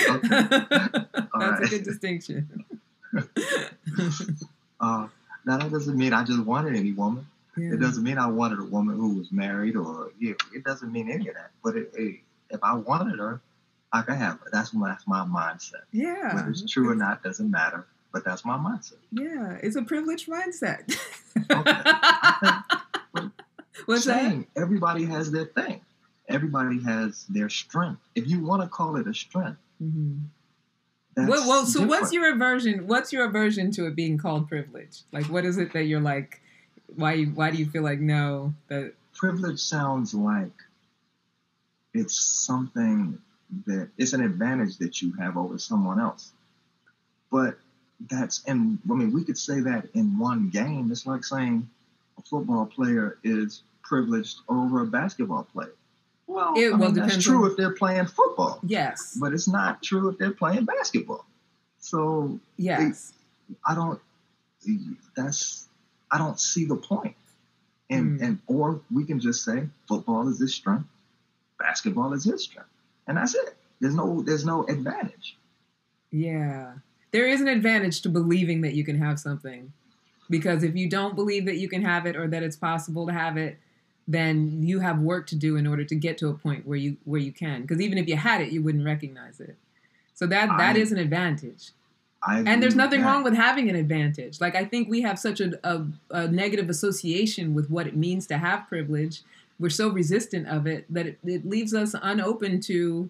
that's 1.38 1.60
a 1.62 1.68
good 1.68 1.84
distinction 1.84 2.64
Uh, 4.78 5.08
now 5.46 5.56
that 5.56 5.70
doesn't 5.70 5.96
mean 5.96 6.12
I 6.12 6.22
just 6.22 6.40
wanted 6.44 6.76
any 6.76 6.92
woman. 6.92 7.26
Yeah. 7.56 7.72
It 7.74 7.80
doesn't 7.80 8.02
mean 8.04 8.18
I 8.18 8.26
wanted 8.26 8.58
a 8.58 8.64
woman 8.64 8.96
who 8.96 9.14
was 9.16 9.32
married 9.32 9.74
or 9.76 10.10
yeah, 10.20 10.34
it 10.54 10.64
doesn't 10.64 10.92
mean 10.92 11.10
any 11.10 11.28
of 11.28 11.34
that. 11.34 11.50
But 11.64 11.76
it, 11.76 11.90
it, 11.96 12.20
if 12.50 12.60
I 12.62 12.74
wanted 12.74 13.18
her, 13.18 13.40
I 13.92 14.02
could 14.02 14.16
have 14.16 14.38
her. 14.40 14.50
That's 14.52 14.74
my 14.74 14.88
that's 14.90 15.06
my 15.06 15.24
mindset. 15.24 15.84
Yeah. 15.92 16.34
Whether 16.34 16.50
it's 16.50 16.70
true 16.70 16.90
or 16.90 16.94
not 16.94 17.22
doesn't 17.22 17.50
matter. 17.50 17.86
But 18.12 18.24
that's 18.24 18.44
my 18.44 18.56
mindset. 18.58 18.98
Yeah, 19.12 19.58
it's 19.62 19.76
a 19.76 19.82
privileged 19.82 20.28
mindset. 20.28 20.94
Okay. 21.50 22.76
What's 23.84 24.04
that? 24.06 24.20
Saying 24.20 24.46
everybody 24.56 25.04
has 25.04 25.30
their 25.30 25.44
thing. 25.46 25.80
Everybody 26.28 26.82
has 26.82 27.24
their 27.28 27.48
strength. 27.48 28.00
If 28.14 28.26
you 28.28 28.40
want 28.40 28.62
to 28.62 28.68
call 28.68 28.96
it 28.96 29.06
a 29.06 29.14
strength, 29.14 29.58
Mhm. 29.82 30.20
Well, 31.16 31.48
well, 31.48 31.64
so 31.66 31.86
what's 31.86 32.12
your 32.12 32.32
aversion? 32.32 32.86
What's 32.86 33.12
your 33.12 33.24
aversion 33.24 33.70
to 33.72 33.86
it 33.86 33.94
being 33.94 34.18
called 34.18 34.48
privilege? 34.48 35.02
Like, 35.12 35.26
what 35.26 35.44
is 35.46 35.56
it 35.56 35.72
that 35.72 35.84
you're 35.84 36.00
like? 36.00 36.42
Why? 36.94 37.24
Why 37.24 37.50
do 37.50 37.56
you 37.56 37.66
feel 37.66 37.82
like 37.82 38.00
no? 38.00 38.54
That 38.68 38.92
privilege 39.14 39.58
sounds 39.60 40.12
like 40.12 40.52
it's 41.94 42.18
something 42.18 43.18
that 43.66 43.88
it's 43.96 44.12
an 44.12 44.22
advantage 44.22 44.76
that 44.78 45.00
you 45.00 45.12
have 45.14 45.36
over 45.38 45.58
someone 45.58 45.98
else. 46.00 46.32
But 47.30 47.58
that's 48.10 48.44
and 48.44 48.78
I 48.90 48.94
mean 48.94 49.12
we 49.12 49.24
could 49.24 49.38
say 49.38 49.60
that 49.60 49.88
in 49.94 50.18
one 50.18 50.50
game. 50.50 50.90
It's 50.92 51.06
like 51.06 51.24
saying 51.24 51.68
a 52.18 52.22
football 52.22 52.66
player 52.66 53.18
is 53.22 53.62
privileged 53.82 54.38
over 54.48 54.82
a 54.82 54.86
basketball 54.86 55.44
player. 55.44 55.72
Well, 56.26 56.54
It- 56.56 56.72
I 56.72 56.76
mean, 56.76 56.94
that's 56.94 57.22
true 57.22 57.44
on- 57.44 57.50
if 57.50 57.56
they're 57.56 57.74
playing 57.74 58.06
football, 58.06 58.58
yes, 58.64 59.16
but 59.20 59.32
it's 59.32 59.46
not 59.48 59.82
true 59.82 60.08
if 60.08 60.18
they're 60.18 60.32
playing 60.34 60.64
basketball. 60.64 61.24
So 61.78 62.40
yes, 62.56 63.12
I 63.64 63.74
don't. 63.74 64.00
That's 65.16 65.68
I 66.10 66.18
don't 66.18 66.38
see 66.40 66.64
the 66.64 66.76
point. 66.76 67.14
And 67.88 68.18
Mm. 68.20 68.24
and 68.24 68.38
or 68.48 68.80
we 68.90 69.04
can 69.04 69.20
just 69.20 69.44
say 69.44 69.68
football 69.88 70.28
is 70.28 70.40
his 70.40 70.52
strength, 70.54 70.88
basketball 71.58 72.12
is 72.12 72.24
his 72.24 72.42
strength, 72.42 72.68
and 73.06 73.16
that's 73.16 73.34
it. 73.36 73.56
There's 73.80 73.94
no 73.94 74.22
there's 74.22 74.44
no 74.44 74.64
advantage. 74.66 75.36
yeah. 76.10 76.74
There 77.12 77.26
is 77.28 77.40
an 77.40 77.48
advantage 77.48 78.02
to 78.02 78.08
believing 78.10 78.60
that 78.62 78.74
you 78.74 78.84
can 78.84 78.98
have 78.98 79.18
something, 79.20 79.72
because 80.30 80.62
if 80.62 80.74
you 80.76 80.88
don't 80.88 81.14
believe 81.14 81.46
that 81.46 81.56
you 81.56 81.68
can 81.68 81.82
have 81.82 82.06
it 82.06 82.16
or 82.16 82.26
that 82.28 82.42
it's 82.42 82.56
possible 82.56 83.06
to 83.06 83.12
have 83.12 83.36
it, 83.36 83.58
then 84.08 84.62
you 84.62 84.80
have 84.80 84.98
work 85.00 85.26
to 85.28 85.34
do 85.36 85.56
in 85.56 85.66
order 85.66 85.84
to 85.84 85.94
get 85.94 86.18
to 86.18 86.28
a 86.28 86.34
point 86.34 86.66
where 86.66 86.78
you 86.78 86.96
where 87.04 87.20
you 87.20 87.32
can. 87.32 87.62
Because 87.62 87.80
even 87.80 87.98
if 87.98 88.06
you 88.08 88.16
had 88.16 88.40
it, 88.40 88.52
you 88.52 88.62
wouldn't 88.62 88.84
recognize 88.84 89.40
it. 89.40 89.56
So 90.14 90.26
that 90.26 90.48
that 90.58 90.76
I- 90.76 90.78
is 90.78 90.92
an 90.92 90.98
advantage. 90.98 91.70
I 92.22 92.38
and 92.40 92.62
there's 92.62 92.74
nothing 92.74 93.02
that. 93.02 93.06
wrong 93.06 93.22
with 93.22 93.34
having 93.34 93.68
an 93.68 93.76
advantage 93.76 94.40
like 94.40 94.56
i 94.56 94.64
think 94.64 94.88
we 94.88 95.02
have 95.02 95.18
such 95.18 95.38
a, 95.40 95.52
a, 95.62 95.84
a 96.10 96.28
negative 96.28 96.68
association 96.70 97.54
with 97.54 97.70
what 97.70 97.86
it 97.86 97.94
means 97.94 98.26
to 98.28 98.38
have 98.38 98.66
privilege 98.68 99.22
we're 99.60 99.68
so 99.68 99.88
resistant 99.88 100.48
of 100.48 100.66
it 100.66 100.86
that 100.92 101.06
it, 101.06 101.18
it 101.24 101.46
leaves 101.46 101.72
us 101.74 101.94
unopen 102.02 102.60
to 102.62 103.08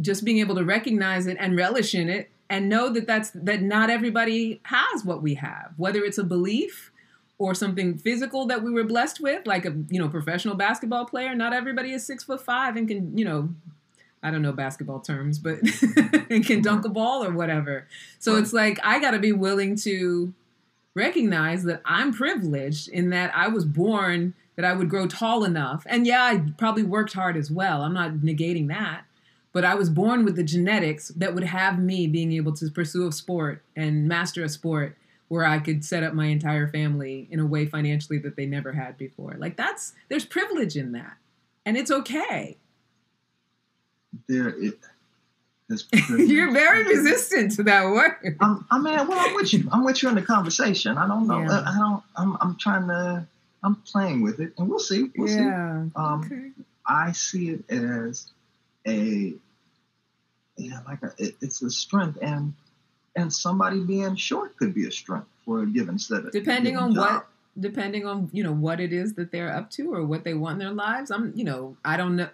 just 0.00 0.24
being 0.24 0.38
able 0.38 0.54
to 0.54 0.64
recognize 0.64 1.26
it 1.26 1.36
and 1.40 1.56
relish 1.56 1.94
in 1.94 2.08
it 2.08 2.30
and 2.50 2.68
know 2.68 2.90
that 2.90 3.06
that's 3.06 3.30
that 3.30 3.62
not 3.62 3.88
everybody 3.88 4.60
has 4.64 5.04
what 5.04 5.22
we 5.22 5.34
have 5.34 5.72
whether 5.76 6.04
it's 6.04 6.18
a 6.18 6.24
belief 6.24 6.92
or 7.38 7.54
something 7.54 7.96
physical 7.96 8.46
that 8.46 8.62
we 8.62 8.70
were 8.70 8.84
blessed 8.84 9.20
with 9.20 9.46
like 9.46 9.64
a 9.64 9.74
you 9.88 9.98
know 9.98 10.08
professional 10.08 10.54
basketball 10.54 11.06
player 11.06 11.34
not 11.34 11.54
everybody 11.54 11.92
is 11.92 12.04
six 12.04 12.24
foot 12.24 12.42
five 12.42 12.76
and 12.76 12.88
can 12.88 13.16
you 13.16 13.24
know 13.24 13.48
I 14.22 14.30
don't 14.30 14.42
know 14.42 14.52
basketball 14.52 15.00
terms, 15.00 15.38
but 15.38 15.60
and 16.30 16.44
can 16.44 16.60
dunk 16.60 16.84
a 16.84 16.90
ball 16.90 17.24
or 17.24 17.32
whatever. 17.32 17.86
So 18.18 18.36
it's 18.36 18.52
like 18.52 18.78
I 18.84 19.00
got 19.00 19.12
to 19.12 19.18
be 19.18 19.32
willing 19.32 19.76
to 19.76 20.34
recognize 20.94 21.62
that 21.64 21.80
I'm 21.84 22.12
privileged 22.12 22.88
in 22.88 23.10
that 23.10 23.34
I 23.34 23.48
was 23.48 23.64
born 23.64 24.34
that 24.56 24.64
I 24.64 24.74
would 24.74 24.90
grow 24.90 25.06
tall 25.06 25.44
enough. 25.44 25.84
And 25.86 26.06
yeah, 26.06 26.22
I 26.22 26.42
probably 26.58 26.82
worked 26.82 27.14
hard 27.14 27.36
as 27.36 27.50
well. 27.50 27.82
I'm 27.82 27.94
not 27.94 28.12
negating 28.12 28.68
that. 28.68 29.04
But 29.52 29.64
I 29.64 29.74
was 29.74 29.90
born 29.90 30.24
with 30.24 30.36
the 30.36 30.44
genetics 30.44 31.08
that 31.08 31.34
would 31.34 31.44
have 31.44 31.78
me 31.78 32.06
being 32.06 32.32
able 32.32 32.52
to 32.52 32.70
pursue 32.70 33.08
a 33.08 33.12
sport 33.12 33.62
and 33.74 34.06
master 34.06 34.44
a 34.44 34.48
sport 34.48 34.96
where 35.28 35.44
I 35.44 35.58
could 35.58 35.84
set 35.84 36.02
up 36.02 36.12
my 36.12 36.26
entire 36.26 36.68
family 36.68 37.28
in 37.30 37.38
a 37.40 37.46
way 37.46 37.66
financially 37.66 38.18
that 38.18 38.36
they 38.36 38.46
never 38.46 38.72
had 38.72 38.96
before. 38.96 39.36
Like 39.38 39.56
that's 39.56 39.92
there's 40.08 40.24
privilege 40.24 40.76
in 40.76 40.92
that. 40.92 41.16
And 41.64 41.76
it's 41.76 41.90
okay. 41.90 42.56
There 44.28 44.48
it. 44.48 44.78
You're 46.08 46.50
very 46.50 46.82
resistant 46.82 47.52
to 47.52 47.62
that 47.62 47.84
word. 47.84 48.36
I'm, 48.40 48.66
I 48.72 48.78
mean, 48.78 49.06
well, 49.06 49.18
I'm 49.20 49.34
with 49.34 49.52
you. 49.52 49.68
I'm 49.70 49.84
with 49.84 50.02
you 50.02 50.08
in 50.08 50.16
the 50.16 50.22
conversation. 50.22 50.98
I 50.98 51.06
don't 51.06 51.28
know. 51.28 51.38
Yeah. 51.38 51.62
I 51.64 51.78
don't. 51.78 52.02
I'm. 52.16 52.36
I'm 52.40 52.56
trying 52.56 52.88
to. 52.88 53.24
I'm 53.62 53.76
playing 53.76 54.22
with 54.22 54.40
it, 54.40 54.52
and 54.58 54.68
we'll 54.68 54.80
see. 54.80 55.10
We'll 55.16 55.28
see. 55.28 55.36
yeah. 55.36 55.84
Um, 55.94 56.24
okay. 56.24 56.50
I 56.86 57.12
see 57.12 57.50
it 57.50 57.64
as 57.68 58.26
a 58.86 59.34
yeah, 60.56 60.80
like 60.86 61.02
a, 61.02 61.12
it, 61.18 61.36
it's 61.40 61.62
a 61.62 61.70
strength, 61.70 62.18
and 62.20 62.54
and 63.16 63.32
somebody 63.32 63.80
being 63.80 64.16
short 64.16 64.56
could 64.56 64.74
be 64.74 64.86
a 64.86 64.92
strength 64.92 65.28
for 65.44 65.62
a 65.62 65.66
given 65.66 65.98
set 65.98 66.24
of 66.24 66.32
Depending 66.32 66.74
given 66.74 66.84
on 66.90 66.94
job. 66.94 67.04
what 67.14 67.26
depending 67.58 68.06
on, 68.06 68.30
you 68.32 68.42
know, 68.44 68.52
what 68.52 68.80
it 68.80 68.92
is 68.92 69.14
that 69.14 69.32
they're 69.32 69.52
up 69.52 69.70
to 69.70 69.92
or 69.92 70.04
what 70.06 70.22
they 70.24 70.34
want 70.34 70.54
in 70.54 70.58
their 70.60 70.74
lives. 70.74 71.10
I'm, 71.10 71.32
you 71.34 71.44
know, 71.44 71.76
I 71.84 71.96
don't 71.96 72.16
know 72.16 72.28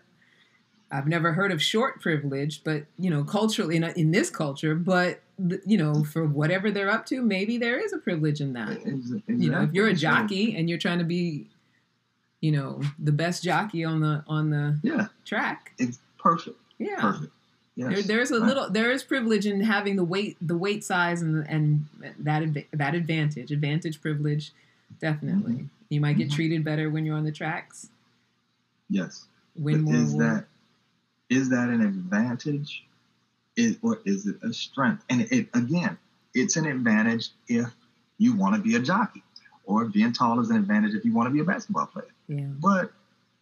I've 0.90 1.06
never 1.08 1.32
heard 1.32 1.50
of 1.50 1.60
short 1.62 2.00
privilege, 2.00 2.62
but 2.62 2.84
you 2.98 3.10
know, 3.10 3.24
culturally 3.24 3.76
in, 3.76 3.84
in 3.84 4.12
this 4.12 4.30
culture, 4.30 4.74
but 4.74 5.20
you 5.66 5.76
know, 5.76 6.04
for 6.04 6.24
whatever 6.26 6.70
they're 6.70 6.90
up 6.90 7.06
to, 7.06 7.20
maybe 7.22 7.58
there 7.58 7.78
is 7.78 7.92
a 7.92 7.98
privilege 7.98 8.40
in 8.40 8.52
that. 8.54 8.78
Ex- 8.86 9.12
You 9.26 9.50
know, 9.50 9.62
if 9.62 9.72
you're 9.72 9.88
a 9.88 9.94
jockey 9.94 10.56
and 10.56 10.68
you're 10.68 10.78
trying 10.78 10.98
to 10.98 11.04
be, 11.04 11.48
you 12.40 12.52
know, 12.52 12.80
the 12.98 13.12
best 13.12 13.42
jockey 13.42 13.84
on 13.84 14.00
the 14.00 14.22
on 14.28 14.50
the 14.50 14.78
yeah, 14.82 15.08
track, 15.24 15.72
it's 15.78 15.98
perfect, 16.30 16.58
yeah, 16.78 17.00
perfect. 17.00 17.32
Yes. 17.76 17.88
There, 17.92 18.02
there's 18.02 18.30
a 18.30 18.40
Right. 18.40 18.46
little 18.48 18.70
there 18.70 18.90
is 18.90 19.02
privilege 19.04 19.46
in 19.46 19.60
having 19.60 19.96
the 19.96 20.04
weight 20.04 20.36
the 20.40 20.56
weight 20.56 20.82
size 20.84 21.20
and 21.22 21.46
and 21.48 21.86
that 22.20 22.42
that 22.72 22.94
advantage 22.94 23.50
advantage 23.52 24.00
privilege 24.00 24.52
definitely 25.00 25.52
Mm-hmm. 25.52 25.66
you 25.90 26.00
might 26.00 26.16
get 26.16 26.28
Mhm. 26.28 26.32
treated 26.34 26.64
better 26.64 26.88
when 26.90 27.04
you're 27.04 27.16
on 27.16 27.24
the 27.24 27.32
tracks 27.32 27.90
Yes. 28.88 29.26
win 29.56 29.84
But 29.84 29.90
more 29.92 29.94
is 30.02 30.12
awards. 30.14 30.26
that 30.26 30.46
is 31.28 31.48
that 31.50 31.68
an 31.68 31.80
advantage 31.80 32.84
is, 33.56 33.78
or 33.82 34.00
is 34.04 34.26
it 34.26 34.36
a 34.42 34.52
strength 34.52 35.04
and 35.10 35.22
it 35.22 35.48
again 35.54 35.98
it's 36.34 36.56
an 36.56 36.66
advantage 36.66 37.30
if 37.48 37.66
you 38.18 38.34
want 38.36 38.54
to 38.54 38.60
be 38.60 38.76
a 38.76 38.80
jockey 38.80 39.22
or 39.64 39.84
being 39.86 40.12
tall 40.12 40.38
is 40.40 40.50
an 40.50 40.56
advantage 40.56 40.94
if 40.94 41.04
you 41.04 41.12
want 41.12 41.26
to 41.26 41.30
be 41.32 41.40
a 41.40 41.44
basketball 41.44 41.86
player 41.86 42.06
yeah 42.28 42.46
but 42.60 42.92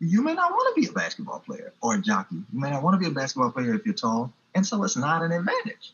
you 0.00 0.22
may 0.22 0.34
not 0.34 0.50
want 0.50 0.74
to 0.74 0.80
be 0.80 0.88
a 0.88 0.92
basketball 0.92 1.40
player 1.40 1.72
or 1.80 1.94
a 1.94 1.98
jockey. 2.00 2.36
You 2.52 2.60
may 2.60 2.70
not 2.70 2.82
want 2.82 2.94
to 2.94 2.98
be 2.98 3.06
a 3.06 3.14
basketball 3.14 3.50
player 3.50 3.74
if 3.74 3.84
you're 3.84 3.94
tall 3.94 4.32
and 4.54 4.66
so 4.66 4.82
it's 4.84 4.96
not 4.96 5.22
an 5.22 5.32
advantage. 5.32 5.92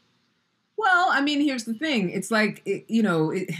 Well 0.76 1.08
i 1.10 1.20
mean 1.20 1.40
here's 1.40 1.64
the 1.64 1.74
thing. 1.74 2.10
It's 2.10 2.30
like 2.30 2.62
it, 2.64 2.84
you 2.88 3.02
know 3.02 3.30
it, 3.30 3.50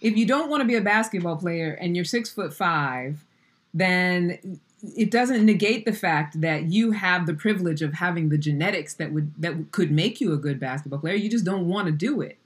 if 0.00 0.16
you 0.16 0.26
don't 0.26 0.50
want 0.50 0.60
to 0.60 0.66
be 0.66 0.76
a 0.76 0.82
basketball 0.82 1.36
player 1.36 1.72
and 1.80 1.96
you're 1.96 2.04
six 2.04 2.30
foot 2.30 2.52
five 2.52 3.24
then 3.72 4.60
it 4.96 5.10
doesn't 5.10 5.44
negate 5.44 5.84
the 5.84 5.92
fact 5.92 6.40
that 6.40 6.64
you 6.64 6.92
have 6.92 7.26
the 7.26 7.34
privilege 7.34 7.82
of 7.82 7.94
having 7.94 8.28
the 8.28 8.38
genetics 8.38 8.94
that 8.94 9.12
would 9.12 9.32
that 9.40 9.72
could 9.72 9.90
make 9.90 10.20
you 10.20 10.32
a 10.32 10.36
good 10.36 10.60
basketball 10.60 10.98
player. 11.00 11.14
You 11.14 11.30
just 11.30 11.44
don't 11.44 11.68
want 11.68 11.86
to 11.86 11.92
do 11.92 12.20
it. 12.20 12.36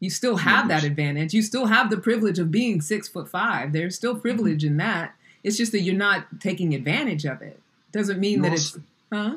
You 0.00 0.10
still 0.10 0.36
have 0.36 0.68
that 0.68 0.82
advantage. 0.82 1.34
You 1.34 1.42
still 1.42 1.66
have 1.66 1.90
the 1.90 1.98
privilege 1.98 2.38
of 2.38 2.50
being 2.50 2.80
six 2.80 3.06
foot 3.08 3.28
five. 3.28 3.72
There's 3.72 3.94
still 3.94 4.16
privilege 4.16 4.64
in 4.64 4.76
that 4.78 5.14
it's 5.44 5.56
just 5.56 5.72
that 5.72 5.80
you're 5.80 5.94
not 5.96 6.40
taking 6.40 6.74
advantage 6.74 7.24
of 7.24 7.42
it. 7.42 7.60
Doesn't 7.92 8.20
mean 8.20 8.38
You 8.38 8.42
that 8.42 8.50
also- 8.52 8.78
it's 8.78 8.86
huh? 9.12 9.36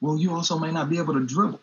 Well 0.00 0.18
you 0.18 0.32
also 0.32 0.58
may 0.58 0.70
not 0.70 0.88
be 0.90 0.98
able 0.98 1.14
to 1.14 1.20
dribble. 1.24 1.60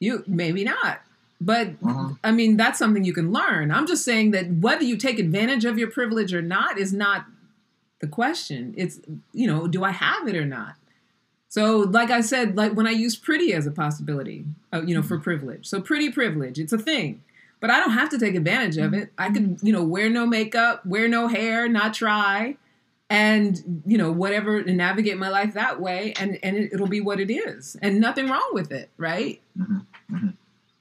You 0.00 0.24
maybe 0.26 0.64
not. 0.64 1.00
But 1.40 1.80
Mhm. 1.80 2.18
i 2.24 2.30
mean 2.30 2.56
that's 2.56 2.78
something 2.78 3.04
you 3.04 3.12
can 3.12 3.32
learn. 3.32 3.70
I'm 3.70 3.86
just 3.86 4.04
saying 4.04 4.30
that 4.32 4.50
whether 4.50 4.84
you 4.84 4.96
take 4.96 5.18
advantage 5.18 5.64
of 5.64 5.78
your 5.78 5.90
privilege 5.90 6.32
or 6.32 6.42
not 6.42 6.78
is 6.78 6.92
not 6.92 7.26
the 8.00 8.06
question. 8.06 8.74
It's 8.76 9.00
you 9.32 9.46
know 9.46 9.66
do 9.66 9.82
i 9.84 9.90
have 9.90 10.26
it 10.28 10.36
or 10.36 10.44
not? 10.46 10.74
So 11.48 11.78
like 11.78 12.10
i 12.10 12.20
said 12.20 12.56
like 12.56 12.72
when 12.72 12.86
i 12.86 12.90
use 12.90 13.16
pretty 13.16 13.52
as 13.52 13.66
a 13.66 13.70
possibility 13.70 14.44
uh, 14.72 14.82
you 14.84 14.94
know 14.94 15.02
for 15.02 15.18
privilege. 15.18 15.66
So 15.66 15.80
pretty 15.80 16.10
privilege 16.10 16.58
it's 16.58 16.72
a 16.72 16.78
thing. 16.78 17.22
But 17.60 17.70
i 17.70 17.78
don't 17.80 17.92
have 17.92 18.10
to 18.10 18.18
take 18.18 18.34
advantage 18.34 18.76
of 18.78 18.92
it. 18.94 19.12
I 19.18 19.30
could 19.30 19.58
you 19.62 19.72
know 19.72 19.82
wear 19.84 20.08
no 20.10 20.26
makeup 20.26 20.84
wear 20.86 21.08
no 21.08 21.28
hair 21.28 21.68
not 21.68 21.94
try 21.94 22.56
and 23.14 23.82
you 23.86 23.98
know 23.98 24.10
whatever 24.22 24.58
and 24.58 24.76
navigate 24.76 25.18
my 25.18 25.28
life 25.38 25.52
that 25.54 25.80
way 25.80 26.12
and 26.20 26.30
and 26.42 26.56
it, 26.56 26.72
it'll 26.72 26.86
be 26.98 27.00
what 27.08 27.18
it 27.20 27.30
is 27.30 27.76
and 27.82 28.00
nothing 28.00 28.26
wrong 28.28 28.50
with 28.58 28.70
it 28.80 28.88
right 28.96 29.40
Mhm. 29.58 29.86
Mhm. 30.12 30.32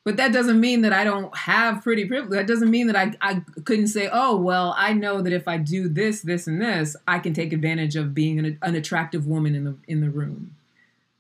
but 0.04 0.18
that 0.18 0.32
doesn't 0.34 0.60
mean 0.68 0.82
that 0.82 0.94
I 0.94 1.04
don't 1.04 1.36
have 1.38 1.82
pretty 1.84 2.06
privilege. 2.06 2.32
That 2.40 2.48
doesn't 2.54 2.70
mean 2.78 2.88
that 2.88 2.96
I, 3.04 3.06
I 3.30 3.34
couldn't 3.68 3.88
say, 3.88 4.10
oh, 4.12 4.36
well, 4.36 4.74
I 4.78 4.92
know 5.04 5.22
that 5.22 5.32
if 5.32 5.48
I 5.48 5.58
do 5.58 5.88
this, 5.88 6.16
this, 6.22 6.46
and 6.46 6.62
this, 6.62 6.98
I 7.08 7.20
can 7.20 7.34
take 7.34 7.54
advantage 7.54 7.96
of 7.96 8.14
being 8.14 8.38
an, 8.40 8.58
an 8.62 8.76
attractive 8.76 9.24
woman 9.34 9.56
in 9.56 9.64
the 9.64 9.76
in 9.88 10.02
the 10.02 10.10
room. 10.10 10.56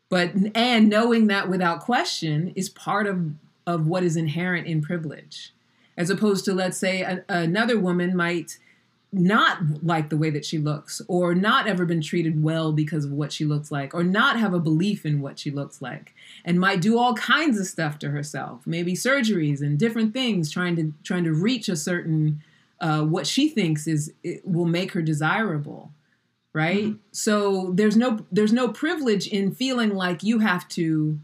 But 0.09 0.31
and 0.55 0.89
knowing 0.89 1.27
that 1.27 1.49
without 1.49 1.79
question 1.79 2.51
is 2.55 2.67
part 2.69 3.07
of 3.07 3.17
of 3.65 3.87
what 3.87 4.03
is 4.03 4.15
inherent 4.17 4.67
in 4.67 4.81
privilege. 4.81 5.53
as 5.95 6.09
opposed 6.09 6.43
to 6.45 6.53
let's 6.53 6.77
say 6.77 6.95
a, 7.03 7.23
another 7.29 7.77
woman 7.79 8.09
might 8.25 8.57
not 9.13 9.59
like 9.83 10.09
the 10.09 10.17
way 10.17 10.29
that 10.29 10.45
she 10.45 10.57
looks 10.57 11.01
or 11.07 11.35
not 11.35 11.67
ever 11.67 11.85
been 11.85 12.01
treated 12.01 12.43
well 12.43 12.71
because 12.71 13.05
of 13.05 13.11
what 13.11 13.31
she 13.31 13.45
looks 13.45 13.71
like 13.71 13.93
or 13.93 14.03
not 14.03 14.39
have 14.39 14.53
a 14.53 14.59
belief 14.59 15.05
in 15.05 15.21
what 15.21 15.39
she 15.39 15.51
looks 15.51 15.81
like 15.81 16.13
and 16.43 16.59
might 16.59 16.81
do 16.81 16.97
all 16.97 17.13
kinds 17.13 17.59
of 17.59 17.67
stuff 17.67 17.99
to 17.99 18.09
herself. 18.09 18.65
Maybe 18.65 18.93
surgeries 18.93 19.61
and 19.61 19.77
different 19.77 20.13
things 20.13 20.51
trying 20.51 20.75
to 20.77 20.93
trying 21.03 21.23
to 21.23 21.33
reach 21.33 21.69
a 21.69 21.75
certain 21.75 22.41
uh, 22.81 23.03
what 23.03 23.27
she 23.27 23.47
thinks 23.47 23.87
is 23.87 24.11
it 24.23 24.41
will 24.45 24.65
make 24.65 24.91
her 24.91 25.01
desirable 25.01 25.91
right? 26.53 26.93
So 27.11 27.71
there's 27.73 27.97
no 27.97 28.25
there's 28.31 28.53
no 28.53 28.69
privilege 28.69 29.27
in 29.27 29.53
feeling 29.53 29.95
like 29.95 30.23
you 30.23 30.39
have 30.39 30.67
to 30.69 31.19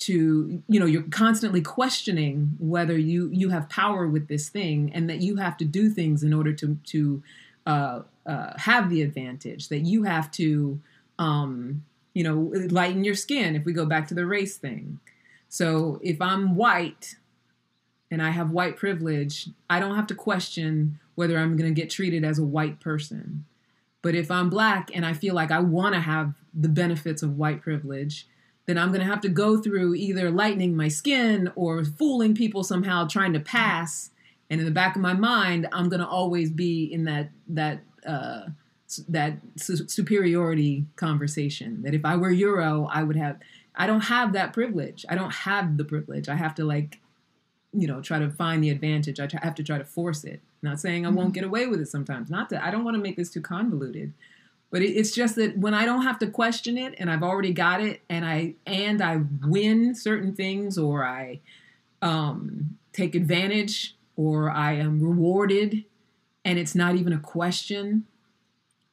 to 0.00 0.62
you 0.68 0.80
know 0.80 0.86
you're 0.86 1.02
constantly 1.10 1.60
questioning 1.60 2.56
whether 2.58 2.96
you 2.98 3.30
you 3.32 3.50
have 3.50 3.68
power 3.68 4.06
with 4.06 4.28
this 4.28 4.48
thing 4.48 4.90
and 4.92 5.08
that 5.08 5.20
you 5.20 5.36
have 5.36 5.56
to 5.56 5.64
do 5.64 5.88
things 5.88 6.22
in 6.22 6.34
order 6.34 6.52
to 6.52 6.78
to 6.84 7.22
uh, 7.66 8.00
uh, 8.26 8.52
have 8.58 8.90
the 8.90 9.02
advantage 9.02 9.68
that 9.68 9.80
you 9.80 10.02
have 10.02 10.30
to 10.32 10.80
um, 11.18 11.84
you 12.12 12.24
know 12.24 12.52
lighten 12.70 13.04
your 13.04 13.14
skin 13.14 13.54
if 13.54 13.64
we 13.64 13.72
go 13.72 13.86
back 13.86 14.08
to 14.08 14.14
the 14.14 14.26
race 14.26 14.56
thing. 14.56 15.00
So 15.48 16.00
if 16.02 16.20
i'm 16.20 16.56
white 16.56 17.14
and 18.10 18.20
i 18.20 18.30
have 18.30 18.50
white 18.50 18.76
privilege 18.76 19.48
i 19.70 19.78
don't 19.78 19.94
have 19.94 20.08
to 20.08 20.14
question 20.14 20.98
whether 21.14 21.38
i'm 21.38 21.56
going 21.56 21.72
to 21.72 21.80
get 21.80 21.90
treated 21.90 22.24
as 22.24 22.38
a 22.38 22.44
white 22.44 22.80
person. 22.80 23.44
But 24.02 24.14
if 24.14 24.30
i'm 24.30 24.50
black 24.50 24.90
and 24.92 25.06
i 25.06 25.12
feel 25.12 25.34
like 25.34 25.52
i 25.52 25.60
want 25.60 25.94
to 25.94 26.00
have 26.00 26.34
the 26.52 26.68
benefits 26.68 27.22
of 27.22 27.38
white 27.38 27.62
privilege 27.62 28.26
then 28.66 28.78
I'm 28.78 28.88
going 28.88 29.00
to 29.00 29.06
have 29.06 29.20
to 29.22 29.28
go 29.28 29.60
through 29.60 29.94
either 29.94 30.30
lightening 30.30 30.76
my 30.76 30.88
skin 30.88 31.52
or 31.54 31.84
fooling 31.84 32.34
people 32.34 32.64
somehow 32.64 33.06
trying 33.06 33.32
to 33.34 33.40
pass. 33.40 34.10
And 34.48 34.60
in 34.60 34.64
the 34.64 34.72
back 34.72 34.96
of 34.96 35.02
my 35.02 35.12
mind, 35.12 35.68
I'm 35.72 35.88
going 35.88 36.00
to 36.00 36.08
always 36.08 36.50
be 36.50 36.84
in 36.92 37.04
that 37.04 37.30
that 37.48 37.80
uh, 38.06 38.46
that 39.08 39.38
su- 39.56 39.88
superiority 39.88 40.86
conversation. 40.96 41.82
That 41.82 41.94
if 41.94 42.04
I 42.04 42.16
were 42.16 42.30
Euro, 42.30 42.88
I 42.90 43.02
would 43.02 43.16
have. 43.16 43.38
I 43.76 43.86
don't 43.86 44.02
have 44.02 44.34
that 44.34 44.52
privilege. 44.52 45.04
I 45.08 45.16
don't 45.16 45.32
have 45.32 45.76
the 45.76 45.84
privilege. 45.84 46.28
I 46.28 46.36
have 46.36 46.54
to 46.56 46.64
like, 46.64 47.00
you 47.72 47.88
know, 47.88 48.00
try 48.00 48.20
to 48.20 48.30
find 48.30 48.62
the 48.62 48.70
advantage. 48.70 49.18
I 49.18 49.26
try, 49.26 49.40
have 49.42 49.56
to 49.56 49.64
try 49.64 49.78
to 49.78 49.84
force 49.84 50.22
it. 50.22 50.40
Not 50.62 50.78
saying 50.78 51.04
I 51.04 51.10
won't 51.10 51.34
get 51.34 51.42
away 51.42 51.66
with 51.66 51.80
it 51.80 51.88
sometimes. 51.88 52.30
Not 52.30 52.50
that 52.50 52.62
I 52.62 52.70
don't 52.70 52.84
want 52.84 52.96
to 52.96 53.02
make 53.02 53.16
this 53.16 53.30
too 53.30 53.40
convoluted 53.40 54.12
but 54.74 54.82
it, 54.82 54.90
it's 54.90 55.12
just 55.12 55.36
that 55.36 55.56
when 55.56 55.72
i 55.72 55.84
don't 55.84 56.02
have 56.02 56.18
to 56.18 56.26
question 56.26 56.76
it 56.76 56.94
and 56.98 57.10
i've 57.10 57.22
already 57.22 57.52
got 57.52 57.80
it 57.80 58.02
and 58.10 58.26
i 58.26 58.54
and 58.66 59.00
i 59.00 59.20
win 59.46 59.94
certain 59.94 60.34
things 60.34 60.76
or 60.76 61.04
i 61.04 61.40
um, 62.02 62.76
take 62.92 63.14
advantage 63.14 63.96
or 64.16 64.50
i 64.50 64.72
am 64.72 65.00
rewarded 65.00 65.84
and 66.44 66.58
it's 66.58 66.74
not 66.74 66.96
even 66.96 67.12
a 67.12 67.18
question 67.18 68.04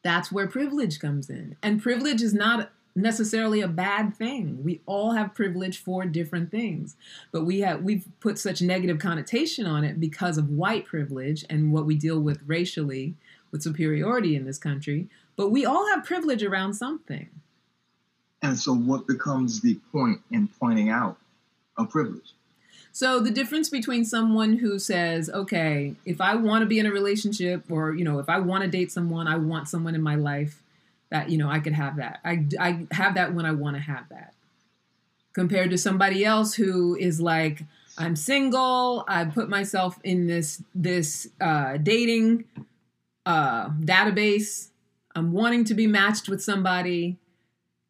that's 0.03 0.32
where 0.32 0.47
privilege 0.47 0.99
comes 0.99 1.29
in. 1.29 1.55
And 1.61 1.82
privilege 1.82 2.21
is 2.21 2.34
not 2.34 2.71
necessarily 2.95 3.61
a 3.61 3.67
bad 3.67 4.15
thing. 4.15 4.63
We 4.63 4.82
all 4.86 5.11
have 5.11 5.34
privilege 5.34 5.77
for 5.77 6.05
different 6.05 6.51
things. 6.51 6.95
But 7.32 7.45
we 7.45 7.61
have 7.61 7.84
we've 7.84 8.07
put 8.19 8.38
such 8.38 8.61
negative 8.61 8.99
connotation 8.99 9.65
on 9.65 9.84
it 9.84 9.99
because 9.99 10.38
of 10.38 10.49
white 10.49 10.86
privilege 10.86 11.45
and 11.49 11.71
what 11.71 11.86
we 11.86 11.95
deal 11.95 12.19
with 12.19 12.43
racially 12.45 13.15
with 13.51 13.63
superiority 13.63 14.36
in 14.36 14.45
this 14.45 14.57
country 14.57 15.09
but 15.36 15.49
we 15.49 15.65
all 15.65 15.88
have 15.93 16.05
privilege 16.05 16.43
around 16.43 16.73
something 16.73 17.29
And 18.41 18.57
so, 18.57 18.73
what 18.73 19.07
becomes 19.07 19.61
the 19.61 19.75
point 19.91 20.21
in 20.32 20.47
pointing 20.59 20.89
out 20.89 21.17
a 21.77 21.86
privilege? 21.86 22.34
So 22.93 23.19
the 23.21 23.32
difference 23.32 23.69
between 23.69 24.03
someone 24.03 24.57
who 24.57 24.77
says, 24.79 25.29
"Okay, 25.29 25.95
if 26.05 26.19
I 26.19 26.36
want 26.36 26.61
to 26.63 26.65
be 26.65 26.79
in 26.79 26.86
a 26.86 26.91
relationship, 26.91 27.71
or 27.71 27.93
you 27.95 28.03
know, 28.03 28.19
if 28.19 28.27
I 28.29 28.39
want 28.39 28.63
to 28.63 28.69
date 28.69 28.91
someone, 28.91 29.27
I 29.27 29.38
want 29.38 29.69
someone 29.69 29.95
in 29.95 30.01
my 30.01 30.15
life 30.15 30.61
that 31.09 31.29
you 31.29 31.38
know 31.38 31.49
I 31.49 31.59
could 31.59 31.73
have 31.73 31.97
that. 31.97 32.19
I 32.25 32.45
I 32.59 32.88
have 32.91 33.15
that 33.15 33.34
when 33.34 33.45
I 33.45 33.51
want 33.51 33.75
to 33.77 33.82
have 33.82 34.09
that." 34.09 34.34
Compared 35.34 35.69
to 35.69 35.77
somebody 35.77 36.25
else 36.25 36.55
who 36.55 36.95
is 36.95 37.21
like, 37.21 37.63
"I'm 37.97 38.15
single. 38.17 39.05
I 39.07 39.23
put 39.25 39.49
myself 39.49 39.99
in 40.03 40.27
this 40.27 40.61
this 40.75 41.29
uh, 41.39 41.77
dating 41.77 42.45
uh, 43.25 43.69
database. 43.69 44.70
I'm 45.16 45.32
wanting 45.32 45.66
to 45.66 45.74
be 45.74 45.88
matched 45.88 46.30
with 46.30 46.41
somebody." 46.43 47.18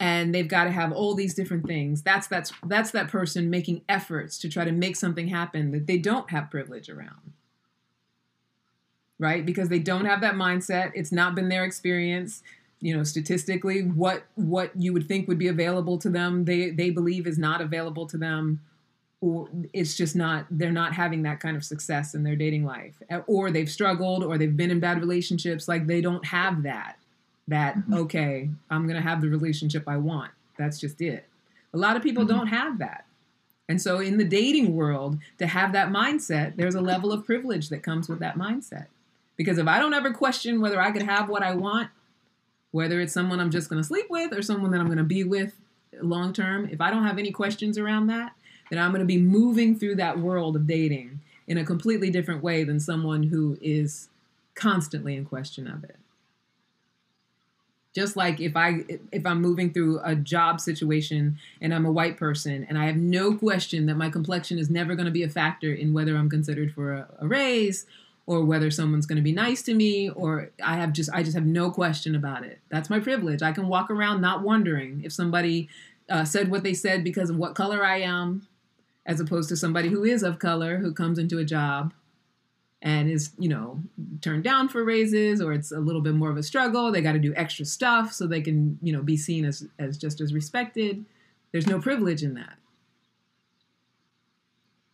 and 0.02 0.34
they've 0.34 0.48
got 0.48 0.64
to 0.64 0.72
have 0.72 0.92
all 0.92 1.14
these 1.14 1.36
different 1.36 1.68
things. 1.68 2.02
That's 2.02 2.26
that's 2.26 2.52
that's 2.66 2.90
that 2.90 3.08
person 3.08 3.52
making 3.52 3.84
efforts 3.88 4.40
to 4.40 4.50
try 4.50 4.66
to 4.66 4.72
make 4.72 4.96
something 4.96 5.28
happen 5.28 5.72
that 5.72 5.86
they 5.86 6.00
don't 6.00 6.32
have 6.32 6.50
privilege 6.50 6.90
around. 6.90 7.34
Right? 9.20 9.46
Because 9.46 9.70
they 9.70 9.78
don't 9.78 10.06
have 10.06 10.22
that 10.22 10.34
mindset. 10.34 10.92
It's 10.96 11.12
not 11.12 11.36
been 11.36 11.50
their 11.50 11.64
experience. 11.64 12.42
You 12.80 12.98
know 12.98 13.04
statistically 13.04 13.84
what 13.84 14.24
what 14.34 14.72
you 14.76 14.92
would 14.92 15.08
think 15.08 15.28
would 15.28 15.38
be 15.38 15.48
available 15.48 16.00
to 16.00 16.10
them 16.10 16.46
they 16.46 16.72
they 16.72 16.90
believe 16.90 17.28
is 17.28 17.38
not 17.38 17.62
available 17.62 18.08
to 18.08 18.18
them 18.18 18.60
or 19.20 19.48
it's 19.72 19.96
just 19.96 20.16
not 20.16 20.48
they're 20.50 20.72
not 20.72 20.96
having 20.96 21.22
that 21.22 21.40
kind 21.40 21.56
of 21.56 21.64
success 21.64 22.16
in 22.16 22.24
their 22.24 22.36
dating 22.36 22.66
life. 22.66 22.96
Or 23.28 23.52
they've 23.52 23.70
struggled 23.70 24.24
or 24.24 24.40
they've 24.40 24.58
been 24.58 24.72
in 24.72 24.80
bad 24.80 25.00
relationships 25.00 25.68
like 25.68 25.86
they 25.86 26.02
don't 26.02 26.26
have 26.26 26.64
that 26.64 26.98
that 27.48 27.76
mm-hmm. 27.76 27.94
okay 27.94 28.50
i'm 28.70 28.88
gonna 28.88 29.02
have 29.02 29.22
the 29.22 29.30
relationship 29.30 29.84
i 29.88 29.98
want. 29.98 30.32
That's 30.58 30.80
just 30.80 31.02
it. 31.02 31.26
A 31.74 31.78
lot 31.78 31.96
of 31.96 32.04
people 32.04 32.24
mm-hmm. 32.24 32.38
don't 32.38 32.48
have 32.48 32.78
that. 32.80 33.06
And 33.68 33.82
so 33.82 34.00
in 34.00 34.18
the 34.18 34.26
dating 34.26 34.76
world 34.76 35.18
to 35.40 35.48
have 35.48 35.72
that 35.74 35.90
mindset 35.90 36.56
there's 36.56 36.76
a 36.76 36.82
level 36.82 37.12
of 37.12 37.26
privilege 37.26 37.70
that 37.70 37.84
comes 37.84 38.10
with 38.10 38.20
that 38.20 38.36
mindset. 38.36 38.88
Because 39.38 39.58
if 39.58 39.68
i 39.68 39.80
don't 39.80 39.94
ever 39.94 40.12
question 40.12 40.62
whether 40.62 40.80
i 40.80 40.92
could 40.92 41.02
have 41.02 41.30
what 41.30 41.42
i 41.42 41.54
want 41.54 41.90
whether 42.72 43.00
it's 43.00 43.14
someone 43.14 43.40
i'm 43.40 43.50
just 43.50 43.70
gonna 43.70 43.84
sleep 43.84 44.06
with 44.10 44.34
or 44.34 44.42
someone 44.42 44.72
that 44.72 44.80
i'm 44.80 44.88
gonna 44.88 45.04
be 45.04 45.24
with 45.24 45.56
long 46.02 46.32
term 46.34 46.68
if 46.72 46.80
i 46.80 46.92
don't 46.92 47.06
have 47.06 47.18
any 47.18 47.32
questions 47.32 47.78
around 47.78 48.08
that 48.08 48.34
then 48.70 48.78
i'm 48.78 48.92
gonna 48.92 49.04
be 49.04 49.18
moving 49.18 49.76
through 49.76 49.96
that 49.96 50.20
world 50.20 50.56
of 50.56 50.68
dating 50.68 51.20
in 51.48 51.58
a 51.58 51.66
completely 51.66 52.10
different 52.10 52.44
way 52.44 52.64
than 52.64 52.80
someone 52.80 53.24
who 53.24 53.58
is 53.62 54.10
constantly 54.54 55.16
in 55.16 55.26
question 55.26 55.68
of 55.68 55.84
it 55.84 55.98
just 57.94 58.16
like 58.16 58.40
if 58.40 58.56
i 58.56 58.84
if 59.12 59.26
i'm 59.26 59.42
moving 59.42 59.72
through 59.72 60.00
a 60.04 60.16
job 60.16 60.60
situation 60.60 61.38
and 61.62 61.74
i'm 61.74 61.86
a 61.86 61.92
white 61.92 62.18
person 62.18 62.66
and 62.70 62.78
i 62.78 62.86
have 62.86 62.98
no 62.98 63.36
question 63.36 63.86
that 63.86 63.96
my 63.96 64.10
complexion 64.10 64.58
is 64.58 64.70
never 64.70 64.96
going 64.96 65.06
to 65.06 65.12
be 65.12 65.24
a 65.24 65.30
factor 65.30 65.74
in 65.74 65.94
whether 65.94 66.16
i'm 66.16 66.30
considered 66.30 66.74
for 66.74 66.94
a, 66.94 67.08
a 67.20 67.28
raise 67.28 67.86
or 68.26 68.46
whether 68.46 68.72
someone's 68.72 69.06
going 69.06 69.18
to 69.18 69.22
be 69.22 69.34
nice 69.34 69.62
to 69.62 69.74
me 69.74 70.10
or 70.10 70.50
i 70.64 70.76
have 70.76 70.94
just 70.94 71.10
i 71.14 71.24
just 71.24 71.36
have 71.36 71.46
no 71.46 71.72
question 71.72 72.16
about 72.16 72.44
it. 72.44 72.60
That's 72.70 72.90
my 72.90 73.00
privilege. 73.00 73.42
I 73.42 73.52
can 73.52 73.68
walk 73.68 73.90
around 73.90 74.22
not 74.22 74.44
wondering 74.44 75.02
if 75.04 75.12
somebody 75.12 75.70
uh, 76.10 76.26
said 76.26 76.50
what 76.50 76.64
they 76.64 76.74
said 76.74 77.04
because 77.04 77.30
of 77.30 77.38
what 77.38 77.56
color 77.56 77.84
i 77.84 77.98
am 77.98 78.48
as 79.06 79.20
opposed 79.20 79.50
to 79.50 79.56
somebody 79.56 79.90
who 79.90 80.04
is 80.04 80.24
of 80.24 80.40
color 80.40 80.78
who 80.78 80.94
comes 80.94 81.18
into 81.18 81.40
a 81.40 81.46
job 81.46 81.94
and 82.82 83.10
is 83.12 83.32
you 83.38 83.48
know 83.50 83.80
turned 84.22 84.44
down 84.44 84.68
for 84.70 84.84
raises 84.84 85.42
or 85.42 85.54
it's 85.54 85.72
a 85.72 85.80
little 85.80 86.02
bit 86.02 86.16
more 86.16 86.32
of 86.32 86.38
a 86.38 86.44
struggle 86.44 86.92
they 86.92 87.02
got 87.02 87.12
to 87.14 87.20
do 87.20 87.34
extra 87.36 87.64
stuff 87.66 88.12
so 88.12 88.26
they 88.26 88.42
can 88.42 88.80
you 88.82 88.92
know 88.92 89.02
be 89.04 89.16
seen 89.18 89.46
as 89.46 89.68
as 89.80 89.98
just 89.98 90.22
as 90.22 90.34
respected. 90.34 91.06
There's 91.52 91.68
no 91.68 91.80
privilege 91.80 92.24
in 92.24 92.34
that. 92.36 92.54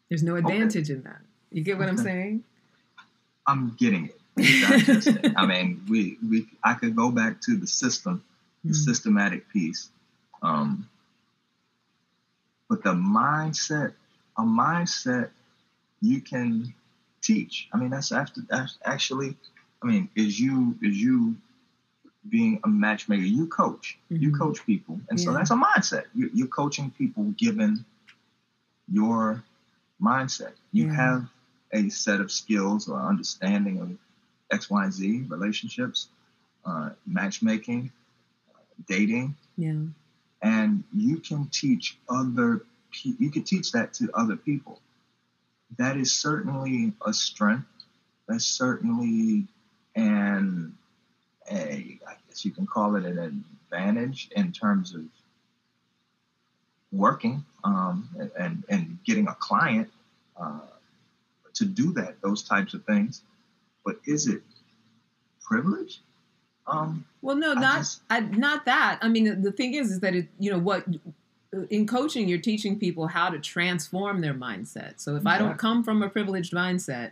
There's 0.09 0.23
no 0.23 0.35
advantage 0.35 0.89
in 0.89 1.03
that. 1.03 1.21
You 1.51 1.63
get 1.63 1.77
what 1.77 1.87
i'm 1.89 1.97
saying? 1.97 2.43
I'm 3.45 3.75
getting 3.79 4.05
it. 4.09 4.19
I 5.37 5.45
mean, 5.45 5.81
we 5.89 6.17
we 6.29 6.47
I 6.63 6.73
could 6.73 6.95
go 6.95 7.09
back 7.11 7.41
to 7.41 7.55
the 7.57 7.67
system, 7.67 8.23
the 8.63 8.71
Mhm. 8.71 8.75
systematic 8.75 9.49
piece, 9.49 9.89
um, 10.41 10.87
but 12.69 12.83
the 12.83 12.93
mindset, 12.93 13.93
a 14.37 14.41
mindset 14.43 15.29
you 16.01 16.21
can 16.21 16.73
teach. 17.27 17.53
I 17.73 17.77
mean, 17.77 17.91
that's 17.91 18.11
after 18.11 18.41
that's 18.53 18.77
actually. 18.85 19.31
I 19.83 19.87
mean, 19.87 20.09
is 20.15 20.39
you 20.39 20.77
is 20.81 20.97
you 21.07 21.35
being 22.29 22.59
a 22.63 22.67
matchmaker? 22.67 23.23
You 23.39 23.47
coach. 23.47 23.97
You 24.19 24.31
Mhm. 24.31 24.39
coach 24.39 24.65
people, 24.65 24.99
and 25.09 25.19
so 25.19 25.33
that's 25.33 25.51
a 25.51 25.55
mindset. 25.67 26.05
You, 26.15 26.29
you're 26.33 26.47
coaching 26.61 26.89
people 26.91 27.23
given 27.45 27.85
your 28.91 29.43
mindset. 30.01 30.53
You 30.71 30.85
Yeah. 30.85 30.93
have 30.95 31.29
a 31.73 31.89
set 31.89 32.21
of 32.21 32.31
skills 32.31 32.87
or 32.89 32.99
understanding 32.99 33.79
of 33.81 33.89
X, 34.51 34.69
Y, 34.69 34.83
and 34.85 34.93
Z 34.93 35.25
relationships, 35.29 36.09
uh, 36.65 36.91
matchmaking, 37.05 37.91
dating, 38.87 39.35
yeah 39.57 39.73
and 40.41 40.83
you 40.93 41.17
can 41.19 41.47
teach 41.47 41.97
other. 42.09 42.63
pe- 42.91 43.15
You 43.19 43.29
can 43.31 43.43
teach 43.43 43.71
that 43.73 43.93
to 43.95 44.09
other 44.13 44.35
people. 44.35 44.79
That 45.77 45.97
is 45.97 46.13
certainly 46.13 46.93
a 47.05 47.13
strength. 47.13 47.67
That's 48.27 48.45
certainly 48.45 49.47
an 49.95 50.77
a 51.51 51.99
I 52.07 52.13
guess 52.27 52.45
you 52.45 52.51
can 52.51 52.65
call 52.67 52.95
it 52.95 53.05
an 53.05 53.43
advantage 53.71 54.29
in 54.35 54.51
terms 54.51 54.95
of 54.95 55.03
working 56.91 57.43
um, 57.63 58.09
and 58.37 58.63
and 58.69 58.97
getting 59.05 59.27
a 59.27 59.35
client. 59.35 59.89
Uh, 60.39 60.59
to 61.55 61.65
do 61.65 61.91
that, 61.93 62.21
those 62.21 62.43
types 62.43 62.75
of 62.75 62.85
things. 62.85 63.23
But 63.83 63.97
is 64.05 64.27
it 64.27 64.43
privilege? 65.41 66.01
Um, 66.67 67.05
Well, 67.23 67.35
no, 67.35 67.51
I 67.51 67.55
not 67.55 67.77
just- 67.79 68.01
I, 68.11 68.19
not 68.19 68.65
that. 68.65 68.99
I 69.01 69.07
mean, 69.07 69.41
the 69.41 69.51
thing 69.51 69.73
is, 69.73 69.89
is 69.91 69.99
that 70.01 70.13
it, 70.13 70.27
you 70.37 70.51
know 70.51 70.59
what, 70.59 70.85
in 71.69 71.87
coaching, 71.87 72.27
you're 72.27 72.39
teaching 72.39 72.77
people 72.77 73.07
how 73.07 73.29
to 73.29 73.39
transform 73.39 74.21
their 74.21 74.33
mindset. 74.33 74.99
So 74.99 75.15
if 75.15 75.25
I 75.25 75.37
don't 75.37 75.57
come 75.57 75.83
from 75.83 76.03
a 76.03 76.09
privileged 76.09 76.53
mindset, 76.53 77.11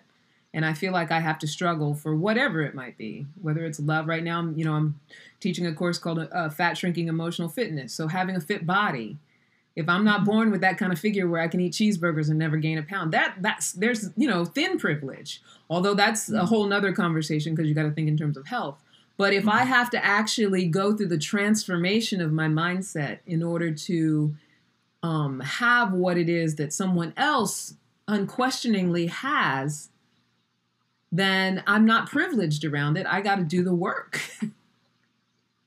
and 0.55 0.65
I 0.65 0.73
feel 0.73 0.93
like 0.93 1.11
I 1.11 1.19
have 1.19 1.37
to 1.39 1.47
struggle 1.47 1.93
for 1.93 2.15
whatever 2.15 2.61
it 2.61 2.73
might 2.73 2.97
be, 2.97 3.25
whether 3.41 3.65
it's 3.65 3.77
love. 3.77 4.07
Right 4.07 4.23
now, 4.23 4.41
you 4.55 4.63
know, 4.63 4.73
I'm 4.73 4.97
teaching 5.41 5.67
a 5.67 5.73
course 5.73 5.97
called 5.97 6.19
uh, 6.31 6.49
Fat 6.49 6.77
Shrinking 6.77 7.09
Emotional 7.09 7.49
Fitness. 7.49 7.93
So 7.93 8.07
having 8.07 8.37
a 8.37 8.41
fit 8.41 8.65
body. 8.65 9.17
If 9.75 9.89
I'm 9.89 10.05
not 10.05 10.23
born 10.23 10.51
with 10.51 10.61
that 10.61 10.77
kind 10.77 10.93
of 10.93 10.99
figure 10.99 11.27
where 11.27 11.41
I 11.41 11.49
can 11.49 11.59
eat 11.59 11.73
cheeseburgers 11.73 12.29
and 12.29 12.39
never 12.39 12.55
gain 12.55 12.77
a 12.77 12.83
pound, 12.83 13.11
that 13.11 13.35
that's 13.41 13.73
there's 13.73 14.09
you 14.15 14.25
know 14.25 14.45
thin 14.45 14.79
privilege. 14.79 15.41
Although 15.69 15.95
that's 15.95 16.31
a 16.31 16.45
whole 16.45 16.65
nother 16.65 16.93
conversation 16.93 17.53
because 17.53 17.67
you 17.67 17.75
got 17.75 17.83
to 17.83 17.91
think 17.91 18.07
in 18.07 18.15
terms 18.15 18.37
of 18.37 18.47
health. 18.47 18.81
But 19.17 19.33
if 19.33 19.47
I 19.47 19.63
have 19.63 19.89
to 19.91 20.05
actually 20.05 20.67
go 20.67 20.95
through 20.95 21.07
the 21.07 21.17
transformation 21.17 22.19
of 22.21 22.33
my 22.33 22.47
mindset 22.47 23.19
in 23.25 23.41
order 23.41 23.71
to 23.71 24.35
um, 25.01 25.39
have 25.39 25.93
what 25.93 26.17
it 26.17 26.27
is 26.27 26.55
that 26.55 26.73
someone 26.73 27.13
else 27.15 27.75
unquestioningly 28.07 29.07
has, 29.07 29.89
then 31.11 31.63
I'm 31.65 31.85
not 31.85 32.09
privileged 32.09 32.65
around 32.65 32.97
it. 32.97 33.05
I 33.07 33.21
got 33.21 33.35
to 33.35 33.43
do 33.43 33.63
the 33.63 33.73
work. 33.73 34.21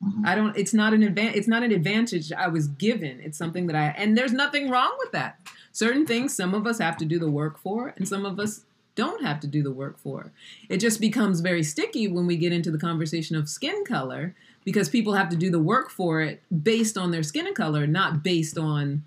Mhm. 0.02 0.24
I 0.24 0.34
don't. 0.36 0.56
It's 0.56 0.72
not 0.72 0.92
an 0.92 1.02
advan 1.02 1.34
It's 1.34 1.48
not 1.48 1.64
an 1.64 1.72
advantage 1.72 2.30
I 2.32 2.46
was 2.48 2.68
given. 2.68 3.18
It's 3.20 3.36
something 3.36 3.66
that 3.66 3.74
I. 3.74 3.86
And 3.96 4.16
there's 4.16 4.32
nothing 4.32 4.70
wrong 4.70 4.94
with 5.00 5.10
that. 5.12 5.40
Certain 5.72 6.06
things, 6.06 6.34
some 6.34 6.54
of 6.54 6.66
us 6.66 6.78
have 6.78 6.96
to 6.98 7.04
do 7.04 7.18
the 7.18 7.30
work 7.30 7.58
for, 7.58 7.94
and 7.96 8.06
some 8.06 8.24
of 8.24 8.38
us 8.38 8.64
don't 8.98 9.22
have 9.22 9.38
to 9.38 9.46
do 9.46 9.62
the 9.62 9.70
work 9.70 9.96
for. 9.96 10.32
It 10.68 10.78
just 10.78 11.00
becomes 11.00 11.38
very 11.38 11.62
sticky 11.62 12.08
when 12.08 12.26
we 12.26 12.36
get 12.36 12.52
into 12.52 12.72
the 12.72 12.80
conversation 12.80 13.36
of 13.36 13.48
skin 13.48 13.84
color 13.84 14.34
because 14.64 14.88
people 14.88 15.14
have 15.14 15.28
to 15.28 15.36
do 15.36 15.50
the 15.50 15.60
work 15.60 15.88
for 15.88 16.20
it 16.20 16.42
based 16.64 16.98
on 16.98 17.12
their 17.12 17.22
skin 17.22 17.54
color, 17.54 17.86
not 17.86 18.24
based 18.24 18.58
on 18.58 19.04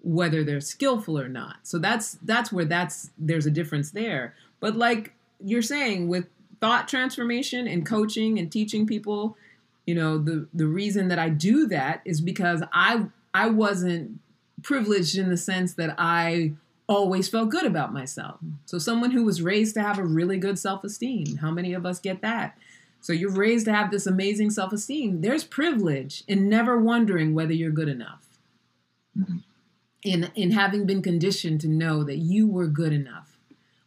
whether 0.00 0.44
they're 0.44 0.60
skillful 0.60 1.18
or 1.18 1.28
not. 1.28 1.56
So 1.64 1.80
that's 1.80 2.18
that's 2.22 2.52
where 2.52 2.64
that's 2.64 3.10
there's 3.18 3.44
a 3.44 3.50
difference 3.50 3.90
there. 3.90 4.36
But 4.60 4.76
like 4.76 5.12
you're 5.44 5.60
saying 5.60 6.06
with 6.06 6.26
thought 6.60 6.86
transformation 6.86 7.66
and 7.66 7.84
coaching 7.84 8.38
and 8.38 8.50
teaching 8.50 8.86
people, 8.86 9.36
you 9.88 9.96
know, 9.96 10.18
the 10.18 10.46
the 10.54 10.68
reason 10.68 11.08
that 11.08 11.18
I 11.18 11.30
do 11.30 11.66
that 11.66 12.00
is 12.04 12.20
because 12.20 12.62
I 12.72 13.06
I 13.34 13.48
wasn't 13.48 14.20
privileged 14.62 15.18
in 15.18 15.30
the 15.30 15.36
sense 15.36 15.74
that 15.74 15.96
I 15.98 16.52
always 16.88 17.28
felt 17.28 17.50
good 17.50 17.64
about 17.64 17.92
myself. 17.92 18.38
So 18.66 18.78
someone 18.78 19.12
who 19.12 19.24
was 19.24 19.42
raised 19.42 19.74
to 19.74 19.82
have 19.82 19.98
a 19.98 20.04
really 20.04 20.36
good 20.36 20.58
self-esteem, 20.58 21.36
how 21.36 21.50
many 21.50 21.72
of 21.72 21.86
us 21.86 22.00
get 22.00 22.22
that? 22.22 22.58
So 23.00 23.12
you're 23.12 23.30
raised 23.32 23.66
to 23.66 23.72
have 23.72 23.90
this 23.90 24.06
amazing 24.06 24.50
self-esteem. 24.50 25.20
There's 25.22 25.44
privilege 25.44 26.22
in 26.28 26.48
never 26.48 26.78
wondering 26.78 27.34
whether 27.34 27.52
you're 27.52 27.70
good 27.70 27.88
enough. 27.88 28.38
Mhm. 29.18 29.42
In 30.02 30.30
in 30.34 30.50
having 30.52 30.86
been 30.86 31.02
conditioned 31.02 31.60
to 31.62 31.68
know 31.68 32.02
that 32.04 32.18
you 32.18 32.46
were 32.46 32.66
good 32.66 32.92
enough 32.92 33.38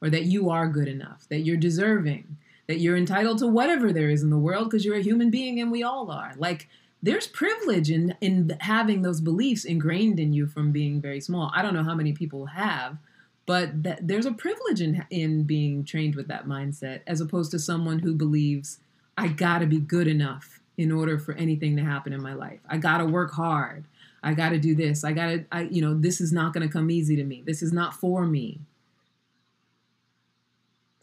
or 0.02 0.10
that 0.10 0.26
you 0.26 0.50
are 0.50 0.68
good 0.68 0.88
enough, 0.88 1.28
that 1.30 1.42
you're 1.42 1.58
deserving, 1.58 2.38
that 2.68 2.80
you're 2.80 2.98
entitled 2.98 3.38
to 3.40 3.48
whatever 3.48 3.92
there 3.92 4.10
is 4.10 4.24
in 4.24 4.30
the 4.30 4.38
world 4.38 4.66
because 4.66 4.86
you're 4.86 4.98
a 4.98 5.02
human 5.02 5.30
being 5.30 5.60
and 5.60 5.72
we 5.72 5.84
all 5.84 6.10
are. 6.12 6.34
Like 6.38 6.68
there's 7.06 7.28
privilege 7.28 7.92
in 7.92 8.16
in 8.20 8.58
having 8.62 9.04
those 9.04 9.22
beliefs 9.22 9.64
ingrained 9.64 10.20
in 10.20 10.34
you 10.34 10.48
from 10.48 10.72
being 10.72 11.00
very 11.00 11.22
small. 11.22 11.52
I 11.54 11.62
don't 11.62 11.76
know 11.76 11.84
how 11.84 11.94
many 11.94 12.14
people 12.14 12.48
have, 12.48 12.98
but 13.46 13.84
that 13.84 14.08
there's 14.08 14.26
a 14.26 14.34
privilege 14.34 14.82
in 14.82 15.06
in 15.12 15.44
being 15.44 15.86
trained 15.86 16.16
with 16.16 16.28
that 16.30 16.48
mindset 16.48 17.02
as 17.06 17.22
opposed 17.22 17.52
to 17.52 17.60
someone 17.60 18.00
who 18.00 18.16
believes 18.16 18.80
I 19.18 19.28
got 19.28 19.60
to 19.60 19.68
be 19.68 19.80
good 19.80 20.08
enough 20.08 20.60
in 20.78 20.92
order 20.92 21.20
for 21.20 21.34
anything 21.36 21.78
to 21.78 21.84
happen 21.84 22.12
in 22.12 22.22
my 22.22 22.34
life. 22.34 22.60
I 22.68 22.78
got 22.78 22.98
to 22.98 23.06
work 23.06 23.32
hard. 23.32 23.86
I 24.24 24.34
got 24.34 24.50
to 24.50 24.58
do 24.58 24.74
this. 24.74 25.04
I 25.04 25.14
got 25.14 25.28
to 25.28 25.46
I 25.52 25.62
you 25.62 25.82
know, 25.84 25.94
this 25.94 26.20
is 26.20 26.34
not 26.34 26.54
going 26.54 26.68
to 26.68 26.74
come 26.74 26.90
easy 26.90 27.16
to 27.18 27.24
me. 27.24 27.44
This 27.46 27.62
is 27.62 27.72
not 27.72 27.94
for 27.94 28.26
me. 28.26 28.62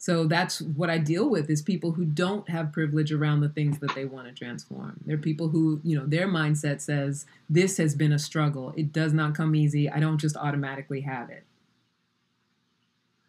So 0.03 0.25
that's 0.25 0.59
what 0.59 0.89
I 0.89 0.97
deal 0.97 1.29
with 1.29 1.49
is 1.49 1.61
people 1.61 1.93
who 1.93 2.03
don't 2.03 2.49
have 2.49 2.73
privilege 2.73 3.13
around 3.13 3.39
the 3.39 3.47
things 3.47 3.79
that 3.79 3.95
they 3.95 4.03
want 4.03 4.27
to 4.27 4.33
transform. 4.33 4.99
They're 5.05 5.17
people 5.17 5.47
who, 5.47 5.79
you 5.81 5.97
know, 5.97 6.05
their 6.05 6.27
mindset 6.27 6.81
says 6.81 7.25
this 7.49 7.77
has 7.77 7.95
been 7.95 8.11
a 8.11 8.19
struggle. 8.19 8.73
It 8.75 8.91
does 8.91 9.13
not 9.13 9.33
come 9.33 9.55
easy. 9.55 9.89
I 9.89 10.01
don't 10.01 10.17
just 10.17 10.35
automatically 10.35 10.99
have 11.01 11.29
it. 11.29 11.45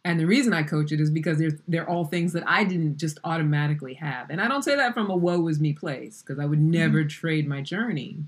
And 0.04 0.18
the 0.18 0.26
reason 0.26 0.52
I 0.52 0.64
coach 0.64 0.90
it 0.90 0.98
is 0.98 1.12
because 1.12 1.38
they're 1.38 1.56
they're 1.68 1.88
all 1.88 2.06
things 2.06 2.32
that 2.32 2.42
I 2.44 2.64
didn't 2.64 2.96
just 2.96 3.20
automatically 3.22 3.94
have. 3.94 4.28
And 4.28 4.40
I 4.40 4.48
don't 4.48 4.64
say 4.64 4.74
that 4.74 4.94
from 4.94 5.08
a 5.10 5.16
woe 5.16 5.46
is 5.46 5.60
me 5.60 5.74
place 5.74 6.22
because 6.22 6.40
I 6.40 6.44
would 6.44 6.60
never 6.60 7.04
trade 7.04 7.46
my 7.46 7.60
journey. 7.60 8.24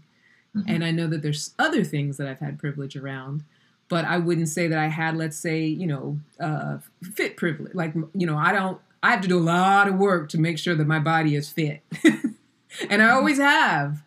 Mhm. 0.54 0.64
And 0.68 0.84
I 0.84 0.92
know 0.92 1.08
that 1.08 1.22
there's 1.22 1.52
other 1.58 1.82
things 1.82 2.16
that 2.18 2.28
I've 2.28 2.38
had 2.38 2.60
privilege 2.60 2.94
around, 2.94 3.42
but 3.88 4.04
I 4.04 4.18
wouldn't 4.18 4.48
say 4.48 4.68
that 4.68 4.78
I 4.78 4.88
had, 4.88 5.16
let's 5.16 5.36
say, 5.36 5.64
you 5.64 5.86
know, 5.86 6.18
uh, 6.40 6.78
fit 7.14 7.36
privilege. 7.36 7.74
Like, 7.74 7.94
you 8.14 8.26
know, 8.26 8.36
I 8.36 8.52
don't, 8.52 8.80
I 9.02 9.12
have 9.12 9.20
to 9.20 9.28
do 9.28 9.38
a 9.38 9.40
lot 9.40 9.88
of 9.88 9.94
work 9.94 10.28
to 10.30 10.38
make 10.38 10.58
sure 10.58 10.74
that 10.74 10.86
my 10.86 10.98
body 10.98 11.36
is 11.36 11.48
fit. 11.48 11.82
and 12.90 13.02
I 13.02 13.10
always 13.10 13.38
have. 13.38 14.02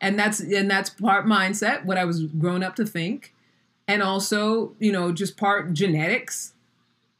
And 0.00 0.18
that's, 0.18 0.40
and 0.40 0.70
that's 0.70 0.88
part 0.88 1.26
mindset, 1.26 1.84
what 1.84 1.98
I 1.98 2.04
was 2.04 2.24
grown 2.24 2.62
up 2.62 2.76
to 2.76 2.86
think. 2.86 3.34
And 3.86 4.02
also, 4.02 4.74
you 4.78 4.92
know, 4.92 5.12
just 5.12 5.36
part 5.36 5.74
genetics, 5.74 6.54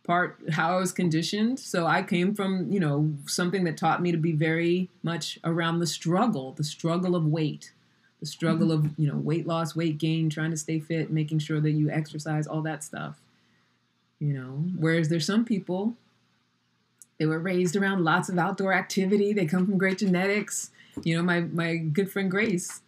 part 0.05 0.38
how 0.53 0.76
I 0.76 0.80
was 0.80 0.92
conditioned. 0.92 1.61
So 1.61 1.86
I 1.86 2.03
came 2.03 2.34
from, 2.34 2.72
you 2.72 2.80
know, 2.80 3.12
something 3.26 3.64
that 3.64 3.76
taught 3.76 4.01
me 4.01 4.12
to 4.12 4.18
be 4.18 4.32
very 4.32 4.88
much 5.03 5.38
around 5.44 5.80
the 5.80 5.86
struggle, 5.86 6.53
the 6.53 6.64
struggle 6.64 7.14
of 7.14 7.26
weight 7.26 7.72
the 8.20 8.26
struggle 8.26 8.70
of 8.70 8.86
you 8.98 9.08
know 9.08 9.16
weight 9.16 9.46
loss 9.46 9.74
weight 9.74 9.98
gain 9.98 10.30
trying 10.30 10.50
to 10.50 10.56
stay 10.56 10.78
fit 10.78 11.10
making 11.10 11.38
sure 11.38 11.60
that 11.60 11.72
you 11.72 11.90
exercise 11.90 12.46
all 12.46 12.62
that 12.62 12.84
stuff 12.84 13.20
you 14.20 14.34
know? 14.34 14.62
Whereas 14.76 15.08
there's 15.08 15.26
some 15.26 15.44
people 15.44 15.94
they 17.18 17.26
were 17.26 17.38
raised 17.38 17.76
around 17.76 18.02
lots 18.04 18.30
of 18.30 18.38
outdoor 18.38 18.72
activity. 18.72 19.34
They 19.34 19.44
come 19.44 19.66
from 19.66 19.76
great 19.76 19.98
genetics. 19.98 20.70
You 21.02 21.16
know 21.16 21.22
my 21.22 21.40
my 21.40 21.76
good 21.76 22.10
friend 22.10 22.30
grace 22.30 22.82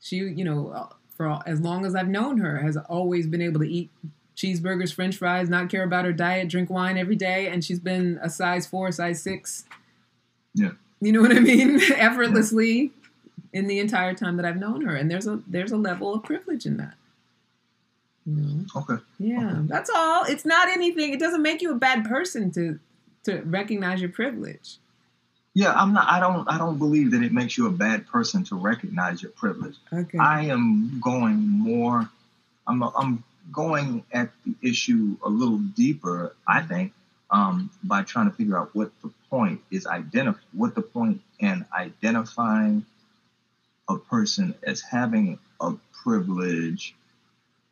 she 0.00 0.16
you 0.16 0.44
know 0.44 0.68
uh, 0.70 0.88
for 1.16 1.26
all, 1.28 1.42
as 1.46 1.60
long 1.60 1.86
as 1.86 1.94
i've 1.94 2.08
known 2.08 2.38
her 2.38 2.58
has 2.58 2.76
always 2.76 3.26
been 3.28 3.40
able 3.40 3.60
to 3.60 3.70
eat 3.70 3.88
cheeseburgers 4.36 4.92
french 4.92 5.16
fries 5.16 5.48
not 5.48 5.70
care 5.70 5.84
about 5.84 6.04
her 6.04 6.12
diet 6.12 6.48
drink 6.48 6.68
wine 6.68 6.98
every 6.98 7.14
day 7.14 7.46
and 7.46 7.64
she's 7.64 7.78
been 7.78 8.18
a 8.20 8.28
size 8.28 8.66
four 8.66 8.90
size 8.90 9.22
six. 9.22 9.64
Yeah. 10.54 10.72
you 11.00 11.12
know 11.12 11.22
what 11.22 11.34
i 11.34 11.38
mean? 11.38 11.80
Effortlessly 11.94 12.90
in 13.52 13.66
the 13.66 13.78
entire 13.78 14.14
time 14.14 14.36
that 14.36 14.46
I've 14.46 14.56
known 14.56 14.82
her. 14.82 14.94
And 14.96 15.10
there's 15.10 15.26
a 15.26 15.40
there's 15.46 15.72
a 15.72 15.76
level 15.76 16.14
of 16.14 16.22
privilege 16.22 16.66
in 16.66 16.76
that. 16.78 16.94
You 18.26 18.34
know? 18.34 18.64
Okay. 18.76 19.02
Yeah, 19.18 19.50
Okay. 19.50 19.66
that's 19.66 19.90
all. 19.94 20.24
It's 20.24 20.44
not 20.44 20.68
anything. 20.68 21.12
It 21.12 21.18
doesn't 21.20 21.42
make 21.42 21.60
you 21.62 21.72
a 21.72 21.76
bad 21.76 22.04
person 22.04 22.50
to 22.52 22.78
to 23.24 23.40
recognize 23.42 24.00
your 24.00 24.10
privilege. 24.10 24.78
Yeah, 25.54 25.72
I'm 25.74 25.92
not. 25.92 26.08
I 26.10 26.18
don't. 26.18 26.48
I 26.48 26.56
don't 26.56 26.78
believe 26.78 27.10
that 27.10 27.22
it 27.22 27.32
makes 27.32 27.58
you 27.58 27.66
a 27.66 27.70
bad 27.70 28.06
person 28.06 28.42
to 28.44 28.56
recognize 28.56 29.22
your 29.22 29.32
privilege. 29.32 29.76
Okay. 29.92 30.18
I 30.18 30.44
am 30.46 31.00
going 31.00 31.36
more. 31.36 32.08
I'm. 32.66 32.82
I'm 32.82 33.24
going 33.52 34.04
at 34.12 34.30
the 34.46 34.54
issue 34.62 35.16
a 35.22 35.28
little 35.28 35.58
deeper. 35.58 36.34
I 36.48 36.62
think 36.62 36.92
um, 37.30 37.70
by 37.84 38.02
trying 38.02 38.30
to 38.30 38.36
figure 38.36 38.56
out 38.56 38.74
what 38.74 38.92
the 39.02 39.10
point 39.28 39.60
is. 39.70 39.86
Identify 39.86 40.40
what 40.52 40.74
the 40.74 40.80
point 40.82 41.20
in 41.38 41.66
identifying 41.76 42.86
a 43.88 43.96
person 43.98 44.54
as 44.62 44.80
having 44.80 45.38
a 45.60 45.72
privilege 46.04 46.94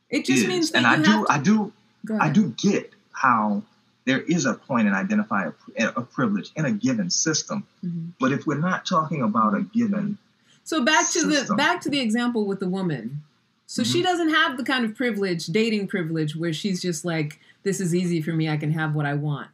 it 0.08 0.24
just 0.24 0.42
is. 0.42 0.48
means 0.48 0.70
that 0.70 0.78
and 0.78 0.86
I 0.86 0.96
do. 0.96 1.02
to, 1.24 1.26
I 1.30 1.38
do. 1.38 1.72
I 2.20 2.28
do 2.30 2.48
get 2.60 2.92
how 3.12 3.62
there 4.06 4.20
is 4.20 4.46
a 4.46 4.54
point 4.54 4.88
in 4.88 4.94
identifying 4.94 5.52
a, 5.78 5.86
a 5.88 6.02
privilege 6.02 6.50
in 6.56 6.64
a 6.64 6.72
given 6.72 7.10
system. 7.10 7.64
Mhm. 7.84 8.12
But 8.18 8.32
if 8.32 8.46
we're 8.46 8.58
not 8.58 8.86
talking 8.86 9.22
about 9.22 9.54
a 9.54 9.62
given, 9.62 10.18
So 10.64 10.84
back 10.84 11.10
to 11.12 11.26
the 11.26 11.54
back 11.56 11.80
to 11.82 11.88
the 11.90 12.00
example 12.00 12.46
with 12.46 12.60
the 12.60 12.68
woman. 12.68 13.22
So 13.66 13.84
she 13.84 14.00
Mhm. 14.00 14.04
doesn't 14.04 14.28
have 14.30 14.56
the 14.56 14.64
kind 14.64 14.84
of 14.84 14.96
privilege, 14.96 15.46
dating 15.46 15.86
privilege, 15.86 16.34
where 16.34 16.52
she's 16.52 16.82
just 16.82 17.04
like, 17.04 17.38
"This 17.62 17.78
is 17.80 17.94
easy 17.94 18.20
for 18.20 18.32
me. 18.32 18.48
I 18.48 18.56
can 18.56 18.72
have 18.72 18.94
what 18.96 19.06
I 19.06 19.14
want." 19.14 19.50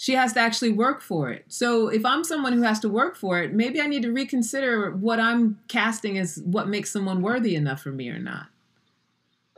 She 0.00 0.14
has 0.14 0.32
to 0.32 0.40
actually 0.40 0.72
work 0.72 1.02
for 1.02 1.28
it. 1.28 1.44
So 1.48 1.88
if 1.88 2.06
I'm 2.06 2.24
someone 2.24 2.54
who 2.54 2.62
has 2.62 2.80
to 2.80 2.88
work 2.88 3.18
for 3.18 3.42
it, 3.42 3.52
maybe 3.52 3.82
I 3.82 3.86
need 3.86 4.00
to 4.00 4.10
reconsider 4.10 4.92
what 4.92 5.20
I'm 5.20 5.58
casting 5.68 6.16
as 6.16 6.40
what 6.42 6.70
makes 6.70 6.90
someone 6.90 7.20
worthy 7.20 7.54
enough 7.54 7.82
for 7.82 7.90
me 7.90 8.08
or 8.08 8.18
not. 8.18 8.46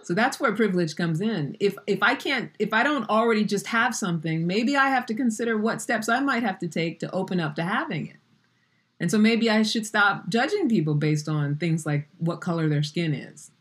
So 0.02 0.14
that's 0.14 0.40
where 0.40 0.50
privilege 0.50 0.96
comes 0.96 1.20
in. 1.20 1.56
If 1.60 1.76
if 1.86 2.02
I 2.02 2.16
can't 2.16 2.50
if 2.58 2.72
I 2.72 2.82
don't 2.82 3.08
already 3.08 3.44
just 3.44 3.68
have 3.68 3.94
something, 3.94 4.44
maybe 4.44 4.76
I 4.76 4.88
have 4.88 5.06
to 5.06 5.14
consider 5.14 5.56
what 5.56 5.80
steps 5.80 6.08
I 6.08 6.18
might 6.18 6.42
have 6.42 6.58
to 6.58 6.66
take 6.66 6.98
to 6.98 7.10
open 7.12 7.38
up 7.38 7.54
to 7.54 7.62
having 7.62 8.08
it. 8.08 8.16
And 8.98 9.12
so 9.12 9.18
maybe 9.18 9.48
I 9.48 9.62
should 9.62 9.86
stop 9.86 10.28
judging 10.28 10.68
people 10.68 10.96
based 10.96 11.28
on 11.28 11.54
things 11.54 11.86
like 11.86 12.08
what 12.18 12.40
color 12.40 12.68
their 12.68 12.82
skin 12.82 13.14
is. 13.14 13.52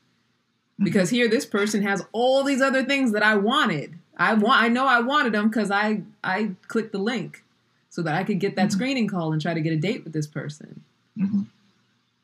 Because 0.80 1.12
here 1.12 1.30
this 1.30 1.46
person 1.46 1.84
has 1.84 2.04
all 2.12 2.44
these 2.44 2.60
other 2.60 2.84
things 2.84 3.12
that 3.12 3.22
I 3.22 3.36
wanted, 3.36 4.00
I 4.18 4.34
want 4.34 4.62
I 4.62 4.68
know 4.68 4.86
I 4.86 5.00
wanted 5.00 5.34
him 5.36 5.48
because 5.50 5.72
I 5.72 6.02
I 6.24 6.52
clicked 6.68 6.92
the 6.92 7.00
link 7.00 7.44
so 7.90 8.02
that 8.04 8.16
I 8.16 8.24
could 8.24 8.40
get 8.40 8.56
that 8.56 8.70
Mhm. 8.70 8.72
screening 8.74 9.08
call 9.08 9.34
and 9.34 9.42
try 9.42 9.54
to 9.54 9.62
get 9.62 9.74
a 9.74 9.78
date 9.78 10.04
with 10.04 10.14
this 10.14 10.28
person. 10.28 10.82
hmm 11.18 11.42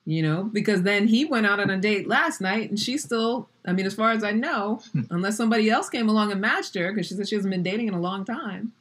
You 0.06 0.22
know, 0.24 0.44
because 0.46 0.84
then 0.84 1.08
he 1.08 1.26
went 1.26 1.46
out 1.46 1.60
on 1.60 1.70
a 1.70 1.78
date 1.78 2.08
last 2.08 2.40
night 2.40 2.70
and 2.70 2.80
she's 2.80 3.04
still 3.04 3.50
I 3.66 3.74
mean, 3.74 3.86
as 3.86 3.94
far 3.94 4.12
as 4.12 4.24
I 4.24 4.32
know, 4.32 4.82
unless 5.10 5.36
somebody 5.36 5.70
else 5.70 5.90
came 5.90 6.08
along 6.08 6.32
and 6.32 6.40
matched 6.40 6.76
her, 6.76 6.92
because 6.94 7.08
she 7.08 7.16
said 7.16 7.28
she 7.28 7.36
hasn't 7.36 7.52
been 7.52 7.64
dating 7.64 7.88
in 7.90 7.94
a 7.94 8.00
long 8.00 8.24
time. 8.24 8.72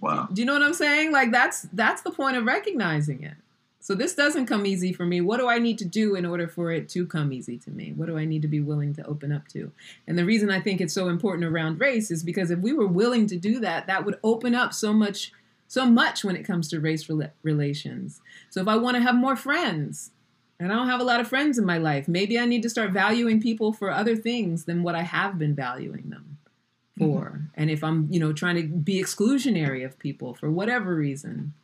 Wow. 0.00 0.28
Do 0.32 0.42
you 0.42 0.46
know 0.46 0.54
what 0.54 0.62
I'm 0.62 0.74
saying? 0.74 1.12
Like 1.12 1.30
that's 1.30 1.62
that's 1.72 2.02
the 2.02 2.10
point 2.10 2.36
of 2.36 2.44
recognizing 2.44 3.22
it. 3.22 3.34
So 3.82 3.96
this 3.96 4.14
doesn't 4.14 4.46
come 4.46 4.64
easy 4.64 4.92
for 4.92 5.04
me. 5.04 5.20
What 5.20 5.40
do 5.40 5.48
I 5.48 5.58
need 5.58 5.76
to 5.78 5.84
do 5.84 6.14
in 6.14 6.24
order 6.24 6.46
for 6.46 6.70
it 6.70 6.88
to 6.90 7.04
come 7.04 7.32
easy 7.32 7.58
to 7.58 7.70
me? 7.70 7.92
What 7.96 8.06
do 8.06 8.16
I 8.16 8.24
need 8.24 8.42
to 8.42 8.48
be 8.48 8.60
willing 8.60 8.94
to 8.94 9.06
open 9.06 9.32
up 9.32 9.48
to? 9.48 9.72
And 10.06 10.16
the 10.16 10.24
reason 10.24 10.52
I 10.52 10.60
think 10.60 10.80
it's 10.80 10.94
so 10.94 11.08
important 11.08 11.44
around 11.44 11.80
race 11.80 12.10
is 12.12 12.22
because 12.22 12.52
if 12.52 12.60
we 12.60 12.72
were 12.72 12.86
willing 12.86 13.26
to 13.26 13.36
do 13.36 13.58
that, 13.58 13.88
that 13.88 14.04
would 14.04 14.20
open 14.22 14.54
up 14.54 14.72
so 14.72 14.92
much 14.92 15.32
so 15.66 15.86
much 15.86 16.22
when 16.22 16.36
it 16.36 16.44
comes 16.44 16.68
to 16.68 16.78
race 16.80 17.06
rela- 17.06 17.30
relations. 17.42 18.20
So 18.50 18.60
if 18.60 18.68
I 18.68 18.76
want 18.76 18.96
to 18.96 19.02
have 19.02 19.14
more 19.14 19.36
friends, 19.36 20.10
and 20.60 20.70
I 20.70 20.76
don't 20.76 20.88
have 20.88 21.00
a 21.00 21.04
lot 21.04 21.18
of 21.18 21.26
friends 21.26 21.58
in 21.58 21.64
my 21.64 21.78
life, 21.78 22.06
maybe 22.06 22.38
I 22.38 22.44
need 22.44 22.62
to 22.62 22.70
start 22.70 22.90
valuing 22.90 23.40
people 23.40 23.72
for 23.72 23.90
other 23.90 24.14
things 24.14 24.66
than 24.66 24.82
what 24.82 24.94
I 24.94 25.02
have 25.02 25.38
been 25.38 25.54
valuing 25.54 26.10
them 26.10 26.36
mm-hmm. 27.00 27.10
for. 27.10 27.48
And 27.54 27.70
if 27.70 27.82
I'm, 27.82 28.06
you 28.10 28.20
know, 28.20 28.34
trying 28.34 28.56
to 28.56 28.62
be 28.64 29.02
exclusionary 29.02 29.82
of 29.82 29.98
people 29.98 30.34
for 30.34 30.50
whatever 30.50 30.94
reason, 30.94 31.54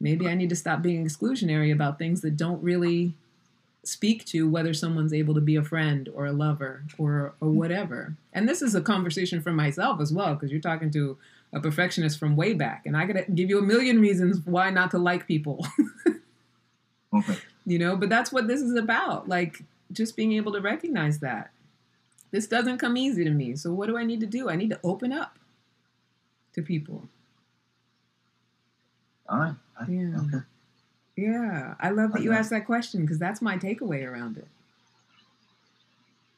maybe 0.00 0.28
I 0.28 0.34
need 0.34 0.50
to 0.50 0.56
stop 0.56 0.82
being 0.82 1.04
exclusionary 1.04 1.72
about 1.72 1.98
things 1.98 2.20
that 2.22 2.36
don't 2.36 2.62
really 2.62 3.14
speak 3.84 4.24
to 4.26 4.48
whether 4.48 4.74
someone's 4.74 5.12
able 5.12 5.34
to 5.34 5.40
be 5.40 5.54
a 5.54 5.62
friend 5.62 6.08
or 6.14 6.26
a 6.26 6.32
lover 6.32 6.82
or 6.98 7.34
or 7.40 7.48
mm-hmm. 7.48 7.56
whatever. 7.56 8.14
And 8.32 8.48
this 8.48 8.62
is 8.62 8.74
a 8.74 8.80
conversation 8.80 9.40
for 9.40 9.52
myself 9.52 10.00
as 10.00 10.12
well 10.12 10.34
because 10.34 10.50
you're 10.50 10.60
talking 10.60 10.90
to 10.92 11.16
a 11.52 11.60
perfectionist 11.60 12.18
from 12.18 12.36
way 12.36 12.52
back 12.52 12.82
and 12.84 12.96
I 12.96 13.06
got 13.06 13.14
to 13.14 13.32
give 13.32 13.48
you 13.48 13.58
a 13.58 13.62
million 13.62 14.00
reasons 14.00 14.40
why 14.44 14.70
not 14.70 14.90
to 14.92 14.98
like 14.98 15.26
people. 15.26 15.66
Okay. 17.14 17.36
you 17.64 17.78
know 17.78 17.96
but 17.96 18.08
that's 18.08 18.32
what 18.32 18.46
this 18.46 18.60
is 18.60 18.74
about 18.74 19.28
like 19.28 19.62
just 19.92 20.16
being 20.16 20.32
able 20.32 20.52
to 20.52 20.60
recognize 20.60 21.20
that 21.20 21.50
this 22.30 22.46
doesn't 22.46 22.78
come 22.78 22.96
easy 22.96 23.24
to 23.24 23.30
me 23.30 23.56
so 23.56 23.72
what 23.72 23.86
do 23.86 23.96
i 23.96 24.04
need 24.04 24.20
to 24.20 24.26
do 24.26 24.50
i 24.50 24.56
need 24.56 24.70
to 24.70 24.80
open 24.82 25.12
up 25.12 25.38
to 26.52 26.62
people 26.62 27.08
All 29.28 29.38
right. 29.38 29.54
I- 29.80 29.90
Yeah. 29.90 30.20
Okay. 30.22 30.44
yeah 31.16 31.74
i 31.80 31.90
love 31.90 32.12
that 32.12 32.22
you 32.22 32.30
Okay. 32.30 32.38
asked 32.38 32.50
that 32.50 32.64
question 32.66 33.00
because 33.02 33.18
that's 33.18 33.40
my 33.42 33.56
takeaway 33.58 34.06
around 34.10 34.36
it 34.38 34.48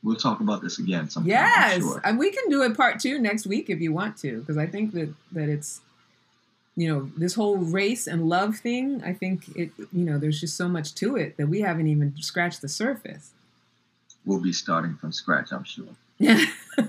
We'll 0.02 0.14
talk 0.16 0.38
about 0.40 0.62
this 0.62 0.78
again 0.78 1.10
sometime. 1.10 1.28
Yes 1.30 1.78
Sure. 1.82 2.00
and 2.04 2.18
we 2.18 2.30
can 2.30 2.48
do 2.48 2.62
a 2.62 2.70
part 2.72 3.00
two 3.00 3.18
next 3.18 3.46
week 3.46 3.68
if 3.68 3.80
you 3.80 3.92
want 3.92 4.16
to 4.18 4.38
because 4.40 4.56
i 4.56 4.66
think 4.66 4.92
that 4.94 5.12
that 5.32 5.48
it's 5.48 5.80
you 6.76 6.86
know 6.88 7.10
this 7.16 7.34
whole 7.34 7.56
race 7.56 8.06
and 8.06 8.28
love 8.28 8.56
thing 8.56 9.02
i 9.04 9.12
think 9.12 9.48
it 9.56 9.70
you 9.92 10.04
know 10.04 10.16
there's 10.18 10.38
just 10.40 10.56
so 10.56 10.68
much 10.68 10.94
to 10.94 11.16
it 11.16 11.36
that 11.36 11.48
we 11.48 11.60
haven't 11.62 11.88
even 11.88 12.14
scratched 12.20 12.60
the 12.62 12.68
surface 12.68 13.30
We'll 14.24 14.40
be 14.40 14.52
starting 14.52 14.94
from 14.96 15.10
scratch, 15.12 15.52
I'm 15.52 15.64
sure, 15.64 15.86
yeah 16.18 16.44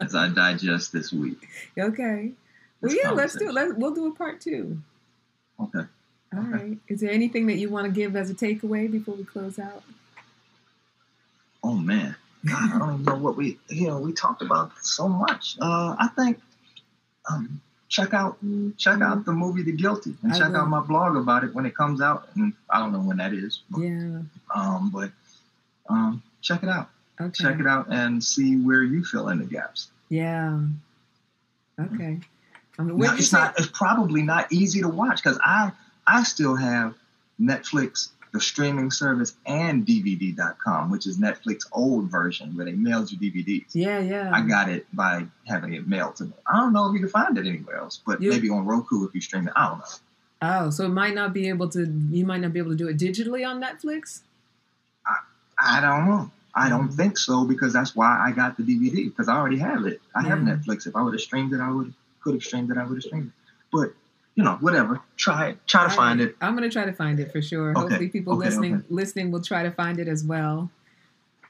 as 0.00 0.14
I 0.14 0.28
digest 0.28 0.92
this 0.92 1.12
week. 1.12 1.48
Okay. 1.76 2.32
Well, 2.80 2.94
yeah, 2.94 3.10
let's 3.10 3.34
do 3.36 3.48
it. 3.48 3.54
Let's, 3.54 3.72
we'll 3.74 3.94
do 3.94 4.06
a 4.06 4.14
part 4.14 4.40
two. 4.40 4.78
Okay. 5.60 5.80
All 6.34 6.40
Okay. 6.40 6.50
right. 6.50 6.78
Is 6.88 7.00
there 7.00 7.10
anything 7.10 7.46
that 7.46 7.56
you 7.56 7.68
want 7.70 7.86
to 7.86 7.90
give 7.92 8.14
as 8.16 8.30
a 8.30 8.34
takeaway 8.34 8.90
before 8.90 9.14
we 9.14 9.24
close 9.24 9.58
out? 9.58 9.82
Oh 11.62 11.74
man, 11.74 12.14
God, 12.44 12.70
I 12.74 12.78
don't 12.78 12.92
even 12.94 13.04
know 13.04 13.16
what 13.16 13.36
we 13.36 13.58
you 13.68 13.88
know 13.88 13.98
we 13.98 14.12
talked 14.12 14.42
about 14.42 14.72
so 14.82 15.08
much. 15.08 15.56
Uh, 15.60 15.96
I 15.98 16.08
think 16.14 16.38
um, 17.30 17.60
check 17.88 18.12
out 18.14 18.36
check 18.76 19.00
out 19.00 19.24
the 19.24 19.32
movie 19.32 19.62
The 19.62 19.72
Guilty 19.72 20.14
and 20.22 20.32
I 20.32 20.38
check 20.38 20.48
will. 20.50 20.56
out 20.58 20.68
my 20.68 20.80
blog 20.80 21.16
about 21.16 21.44
it 21.44 21.54
when 21.54 21.66
it 21.66 21.74
comes 21.76 22.00
out. 22.00 22.28
And 22.36 22.52
I 22.70 22.78
don't 22.78 22.92
know 22.92 23.00
when 23.00 23.16
that 23.16 23.32
is, 23.32 23.62
but, 23.70 23.80
Yeah. 23.80 24.20
um, 24.54 24.90
but 24.92 25.10
um, 25.88 26.22
check 26.42 26.62
it 26.62 26.68
out. 26.68 26.90
Okay. 27.20 27.42
Check 27.44 27.58
it 27.60 27.66
out 27.66 27.86
and 27.90 28.22
see 28.22 28.56
where 28.56 28.82
you 28.82 29.02
fill 29.04 29.28
in 29.30 29.38
the 29.38 29.44
gaps. 29.46 29.88
Yeah. 30.10 30.60
Okay. 31.80 32.04
Um, 32.12 32.24
Now, 32.78 32.94
where'd 32.94 33.12
you 33.12 33.18
it's 33.18 33.30
say- 33.30 33.38
not. 33.38 33.58
It's 33.58 33.68
probably 33.68 34.22
not 34.22 34.52
easy 34.52 34.80
to 34.82 34.88
watch 34.88 35.22
because 35.22 35.38
I 35.44 35.72
I 36.06 36.22
still 36.22 36.54
have 36.56 36.94
Netflix, 37.40 38.08
the 38.32 38.40
streaming 38.40 38.90
service, 38.90 39.34
and 39.46 39.86
DVD.com, 39.86 40.90
which 40.90 41.06
is 41.06 41.18
Netflix 41.18 41.64
old 41.72 42.10
version 42.10 42.56
where 42.56 42.64
they 42.66 42.72
mailed 42.72 43.10
you 43.10 43.18
DVDs. 43.18 43.66
Yeah, 43.72 43.98
yeah. 44.00 44.30
I 44.32 44.42
got 44.42 44.68
it 44.68 44.86
by 44.94 45.26
having 45.46 45.72
it 45.74 45.88
mailed 45.88 46.16
to 46.16 46.24
me. 46.24 46.32
I 46.46 46.56
don't 46.58 46.72
know 46.72 46.86
if 46.88 46.94
you 46.94 47.00
can 47.00 47.08
find 47.08 47.36
it 47.38 47.46
anywhere 47.46 47.76
else, 47.76 48.00
but 48.06 48.20
You- 48.22 48.30
maybe 48.30 48.48
on 48.50 48.64
Roku 48.66 49.06
if 49.06 49.14
you 49.14 49.20
stream 49.20 49.48
it. 49.48 49.52
I 49.56 49.68
don't 49.68 49.78
know. 49.78 49.84
oh, 50.42 50.70
so 50.70 50.84
it 50.84 50.90
might 50.90 51.14
not 51.14 51.32
be 51.32 51.48
able 51.48 51.68
to. 51.70 51.86
You 52.10 52.24
might 52.26 52.40
not 52.40 52.52
be 52.52 52.58
able 52.58 52.70
to 52.72 52.76
do 52.76 52.88
it 52.88 52.98
digitally 52.98 53.46
on 53.48 53.60
Netflix. 53.60 54.20
I 55.06 55.16
I 55.58 55.80
don't 55.80 56.06
know. 56.06 56.30
I 56.54 56.68
don't 56.70 56.88
Mhm. 56.90 56.94
think 56.94 57.18
so 57.18 57.44
because 57.44 57.72
that's 57.74 57.94
why 57.94 58.18
I 58.18 58.32
got 58.32 58.56
the 58.56 58.62
DVD 58.62 59.04
because 59.04 59.28
I 59.28 59.36
already 59.36 59.58
have 59.58 59.84
it. 59.86 60.00
I 60.14 60.22
have 60.22 60.38
Netflix. 60.38 60.86
If 60.86 60.96
I 60.96 61.02
would 61.02 61.12
have 61.12 61.20
streamed 61.20 61.52
it, 61.52 61.60
I 61.60 61.70
would 61.70 61.92
could 62.26 62.34
have 62.34 62.42
streamed 62.42 62.70
it. 62.72 62.76
I 62.76 62.84
would 62.84 62.96
have 62.96 63.04
streamed 63.04 63.28
it. 63.28 63.32
But 63.72 63.94
you 64.34 64.42
know, 64.44 64.56
whatever. 64.60 65.00
Try 65.16 65.50
it. 65.50 65.58
Try 65.66 65.84
to 65.84 65.90
All 65.90 65.96
find 65.96 66.20
it. 66.20 66.36
I'm 66.40 66.54
gonna 66.56 66.68
try 66.68 66.84
to 66.84 66.92
find 66.92 67.20
it 67.20 67.30
for 67.30 67.40
sure. 67.40 67.70
Okay. 67.70 67.80
Hopefully, 67.80 68.08
people 68.08 68.34
Okay, 68.34 68.46
listening 68.46 68.74
okay. 68.74 68.84
listening 68.90 69.30
will 69.30 69.40
try 69.42 69.62
to 69.62 69.70
find 69.70 69.98
it 70.00 70.08
as 70.08 70.24
well. 70.24 70.68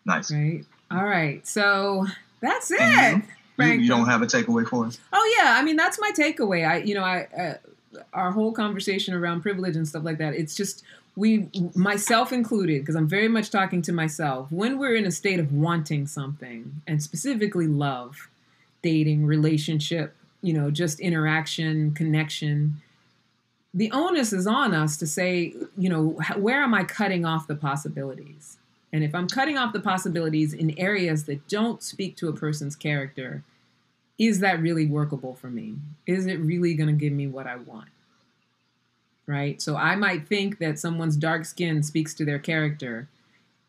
Nice. 0.04 0.30
Right. 0.30 0.64
All 0.90 1.04
right. 1.04 1.44
So 1.46 2.06
that's 2.40 2.70
it. 2.70 2.78
You, 2.80 3.22
Frank. 3.56 3.82
you 3.82 3.88
don't 3.88 4.06
have 4.06 4.20
a 4.22 4.26
takeaway 4.26 4.66
for 4.68 4.84
us? 4.86 5.00
Oh 5.12 5.36
yeah, 5.38 5.56
I 5.58 5.62
mean 5.64 5.76
that's 5.76 5.98
my 5.98 6.12
takeaway. 6.12 6.68
I 6.68 6.76
you 6.78 6.94
know 6.94 7.02
I 7.04 7.26
uh, 7.36 7.54
our 8.12 8.30
whole 8.30 8.52
conversation 8.52 9.14
around 9.14 9.40
privilege 9.40 9.76
and 9.76 9.88
stuff 9.88 10.04
like 10.04 10.18
that. 10.18 10.34
It's 10.34 10.54
just 10.54 10.84
we 11.16 11.48
myself 11.74 12.32
included 12.32 12.82
because 12.82 12.94
I'm 12.94 13.08
very 13.08 13.28
much 13.28 13.50
talking 13.50 13.80
to 13.82 13.92
myself. 13.92 14.52
When 14.52 14.78
we're 14.78 14.94
in 14.94 15.06
a 15.06 15.10
state 15.10 15.40
of 15.40 15.50
wanting 15.52 16.06
something 16.06 16.82
and 16.86 17.02
specifically 17.02 17.66
love, 17.66 18.28
dating, 18.82 19.24
relationship, 19.24 20.14
you 20.42 20.52
know, 20.52 20.70
just 20.70 21.00
interaction, 21.00 21.92
connection, 21.92 22.80
the 23.76 23.90
onus 23.92 24.32
is 24.32 24.46
on 24.46 24.74
us 24.74 24.96
to 24.96 25.06
say, 25.06 25.54
you 25.76 25.88
know, 25.90 26.18
where 26.36 26.62
am 26.62 26.72
I 26.72 26.84
cutting 26.84 27.26
off 27.26 27.46
the 27.46 27.54
possibilities? 27.54 28.56
And 28.92 29.04
if 29.04 29.14
I'm 29.14 29.28
cutting 29.28 29.58
off 29.58 29.74
the 29.74 29.80
possibilities 29.80 30.54
in 30.54 30.78
areas 30.78 31.24
that 31.24 31.46
don't 31.48 31.82
speak 31.82 32.16
to 32.16 32.28
a 32.28 32.32
person's 32.32 32.74
character, 32.74 33.42
is 34.18 34.40
that 34.40 34.62
really 34.62 34.86
workable 34.86 35.34
for 35.34 35.50
me? 35.50 35.76
Is 36.06 36.26
it 36.26 36.36
really 36.40 36.74
going 36.74 36.88
to 36.88 36.94
give 36.94 37.12
me 37.12 37.26
what 37.26 37.46
I 37.46 37.56
want? 37.56 37.90
Right? 39.26 39.60
So 39.60 39.76
I 39.76 39.96
might 39.96 40.26
think 40.26 40.58
that 40.58 40.78
someone's 40.78 41.16
dark 41.16 41.44
skin 41.44 41.82
speaks 41.82 42.14
to 42.14 42.24
their 42.24 42.38
character, 42.38 43.08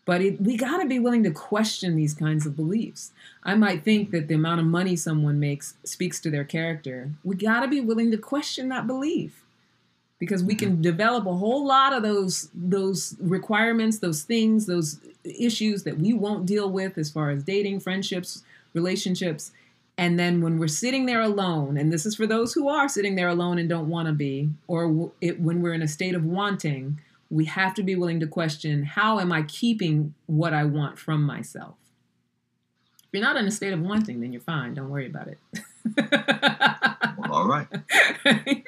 but 0.07 0.21
it, 0.21 0.41
we 0.41 0.55
got 0.55 0.77
to 0.77 0.87
be 0.87 0.99
willing 0.99 1.23
to 1.23 1.31
question 1.31 1.97
these 1.97 2.13
kinds 2.13 2.45
of 2.45 2.55
beliefs. 2.55 3.11
I 3.43 3.55
might 3.55 3.83
think 3.83 4.11
that 4.11 4.29
the 4.29 4.35
amount 4.35 4.61
of 4.61 4.65
money 4.65 4.95
someone 4.95 5.37
makes 5.37 5.75
speaks 5.83 6.21
to 6.21 6.31
their 6.31 6.45
character. 6.45 7.11
We 7.25 7.35
got 7.35 7.59
to 7.59 7.67
be 7.67 7.81
willing 7.81 8.09
to 8.11 8.17
question 8.17 8.69
that 8.69 8.87
belief 8.87 9.43
because 10.17 10.41
we 10.41 10.55
can 10.55 10.81
develop 10.81 11.27
a 11.27 11.33
whole 11.33 11.67
lot 11.67 11.91
of 11.91 12.03
those 12.03 12.49
those 12.55 13.17
requirements, 13.19 13.99
those 13.99 14.23
things, 14.23 14.65
those 14.65 15.01
issues 15.25 15.83
that 15.83 15.99
we 15.99 16.13
won't 16.13 16.45
deal 16.45 16.71
with 16.71 16.97
as 16.97 17.11
far 17.11 17.29
as 17.29 17.43
dating, 17.43 17.81
friendships, 17.81 18.43
relationships. 18.73 19.51
And 19.97 20.17
then 20.17 20.41
when 20.41 20.57
we're 20.57 20.69
sitting 20.69 21.05
there 21.05 21.21
alone, 21.21 21.75
and 21.75 21.91
this 21.91 22.05
is 22.05 22.15
for 22.15 22.27
those 22.27 22.53
who 22.53 22.69
are 22.69 22.87
sitting 22.87 23.15
there 23.15 23.27
alone 23.27 23.57
and 23.57 23.67
don't 23.67 23.89
want 23.89 24.07
to 24.07 24.13
be, 24.13 24.51
or 24.67 25.11
it, 25.19 25.41
when 25.41 25.61
we're 25.61 25.73
in 25.73 25.81
a 25.81 25.87
state 25.87 26.15
of 26.15 26.23
wanting, 26.23 27.01
we 27.29 27.45
have 27.45 27.73
to 27.75 27.83
be 27.83 27.95
willing 27.95 28.19
to 28.19 28.27
question 28.27 28.83
how 28.83 29.19
am 29.19 29.31
I 29.31 29.43
keeping 29.43 30.13
what 30.25 30.53
I 30.53 30.63
want 30.63 30.97
from 30.97 31.23
myself? 31.23 31.75
If 32.99 33.09
you're 33.13 33.21
not 33.21 33.37
in 33.37 33.45
a 33.47 33.51
state 33.51 33.73
of 33.73 33.79
wanting, 33.79 34.19
then 34.19 34.33
you're 34.33 34.41
fine. 34.41 34.73
Don't 34.73 34.89
worry 34.89 35.07
about 35.07 35.27
it. 35.27 35.39
Well, 37.17 37.31
all 37.31 37.47
right. 37.47 37.67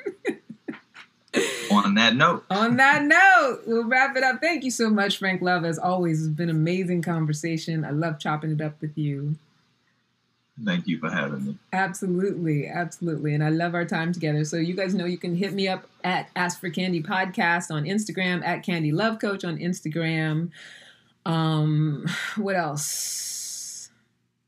On 1.72 1.94
that 1.96 2.16
note, 2.16 2.44
On 2.50 2.78
that 2.78 3.04
note, 3.04 3.62
we'll 3.68 3.86
wrap 3.86 4.16
it 4.18 4.24
up. 4.24 4.42
Thank 4.42 4.64
you 4.64 4.72
so 4.72 4.90
much, 4.90 5.20
Frank 5.20 5.42
Love. 5.42 5.64
As 5.64 5.78
always, 5.78 6.26
it's 6.26 6.34
been 6.34 6.50
an 6.50 6.56
amazing 6.56 7.04
conversation. 7.04 7.86
I 7.86 7.92
love 7.92 8.18
chopping 8.20 8.52
it 8.52 8.62
up 8.62 8.82
with 8.82 8.98
you. 8.98 9.36
Thank 10.66 10.88
you 10.88 11.00
for 11.00 11.10
having 11.10 11.46
me. 11.46 11.58
Absolutely, 11.74 12.68
absolutely. 12.68 13.34
And 13.34 13.44
I 13.44 13.50
love 13.50 13.74
our 13.76 13.86
time 13.86 14.12
together. 14.14 14.44
So 14.46 14.58
you 14.58 14.76
guys 14.76 14.94
know 14.94 15.06
you 15.06 15.18
can 15.18 15.36
hit 15.36 15.54
me 15.54 15.68
up 15.68 15.88
at 16.04 16.30
Ask 16.36 16.60
for 16.60 16.70
Candy 16.70 17.02
Podcast 17.02 17.72
on 17.72 17.86
Instagram, 17.86 18.44
at 18.44 18.64
Candy 18.64 18.92
Love 18.92 19.20
Coach 19.20 19.44
on 19.44 19.58
Instagram. 19.58 20.52
Um, 21.26 22.06
what 22.36 22.56
else? 22.56 23.39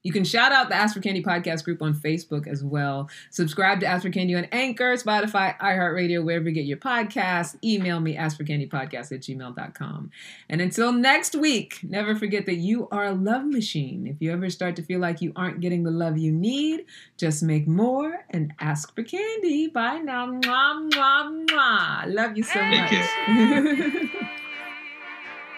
You 0.04 0.12
can 0.12 0.24
shout 0.24 0.52
out 0.52 0.70
the 0.70 0.76
Ask 0.76 0.96
for 0.96 1.02
Candy 1.02 1.22
podcast 1.22 1.64
group 1.64 1.82
on 1.82 1.94
Facebook 1.94 2.48
as 2.48 2.64
well. 2.64 3.10
Subscribe 3.30 3.80
to 3.82 3.86
Ask 3.86 4.04
for 4.04 4.10
Candy 4.10 4.36
on 4.36 4.46
Anchor, 4.46 4.96
Spotify, 4.96 5.58
iHeartRadio, 5.60 6.24
wherever 6.24 6.50
you 6.50 6.56
get 6.56 6.66
your 6.66 6.78
podcasts. 6.78 7.56
Email 7.64 8.00
me, 8.00 8.16
askforcandypodcast 8.16 9.12
at 9.12 9.22
gmail.com. 9.22 10.12
And 10.50 10.62
until 10.62 10.92
next 10.92 11.36
week, 11.36 11.80
never 11.84 12.16
forget 12.16 12.46
that 12.48 12.56
you 12.56 12.88
are 12.92 13.06
a 13.06 13.12
love 13.12 13.46
machine. 13.46 14.08
If 14.08 14.18
you 14.20 14.32
ever 14.32 14.50
start 14.50 14.76
to 14.78 14.82
feel 14.82 15.00
like 15.00 15.22
you 15.22 15.34
aren't 15.36 15.60
getting 15.60 15.84
the 15.84 15.92
love 15.92 16.18
you 16.18 16.32
need, 16.32 16.86
just 17.18 17.44
make 17.44 17.68
more 17.68 18.26
and 18.32 18.54
ask 18.60 18.96
for 18.96 19.04
candy. 19.04 19.68
Bye 19.68 20.00
now. 20.00 20.28
Mwah, 20.28 20.90
mwah, 20.92 21.46
mwah. 21.48 22.14
Love 22.14 22.38
you 22.38 22.44
so 22.44 22.54
Thank 22.54 22.92
much. 22.92 22.92
You. 22.92 24.10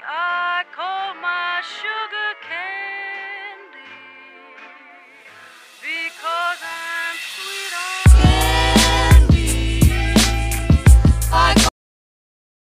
I 0.06 0.64
call 0.76 1.14
my 1.22 1.61
sugar 1.64 2.36
cane. 2.41 2.73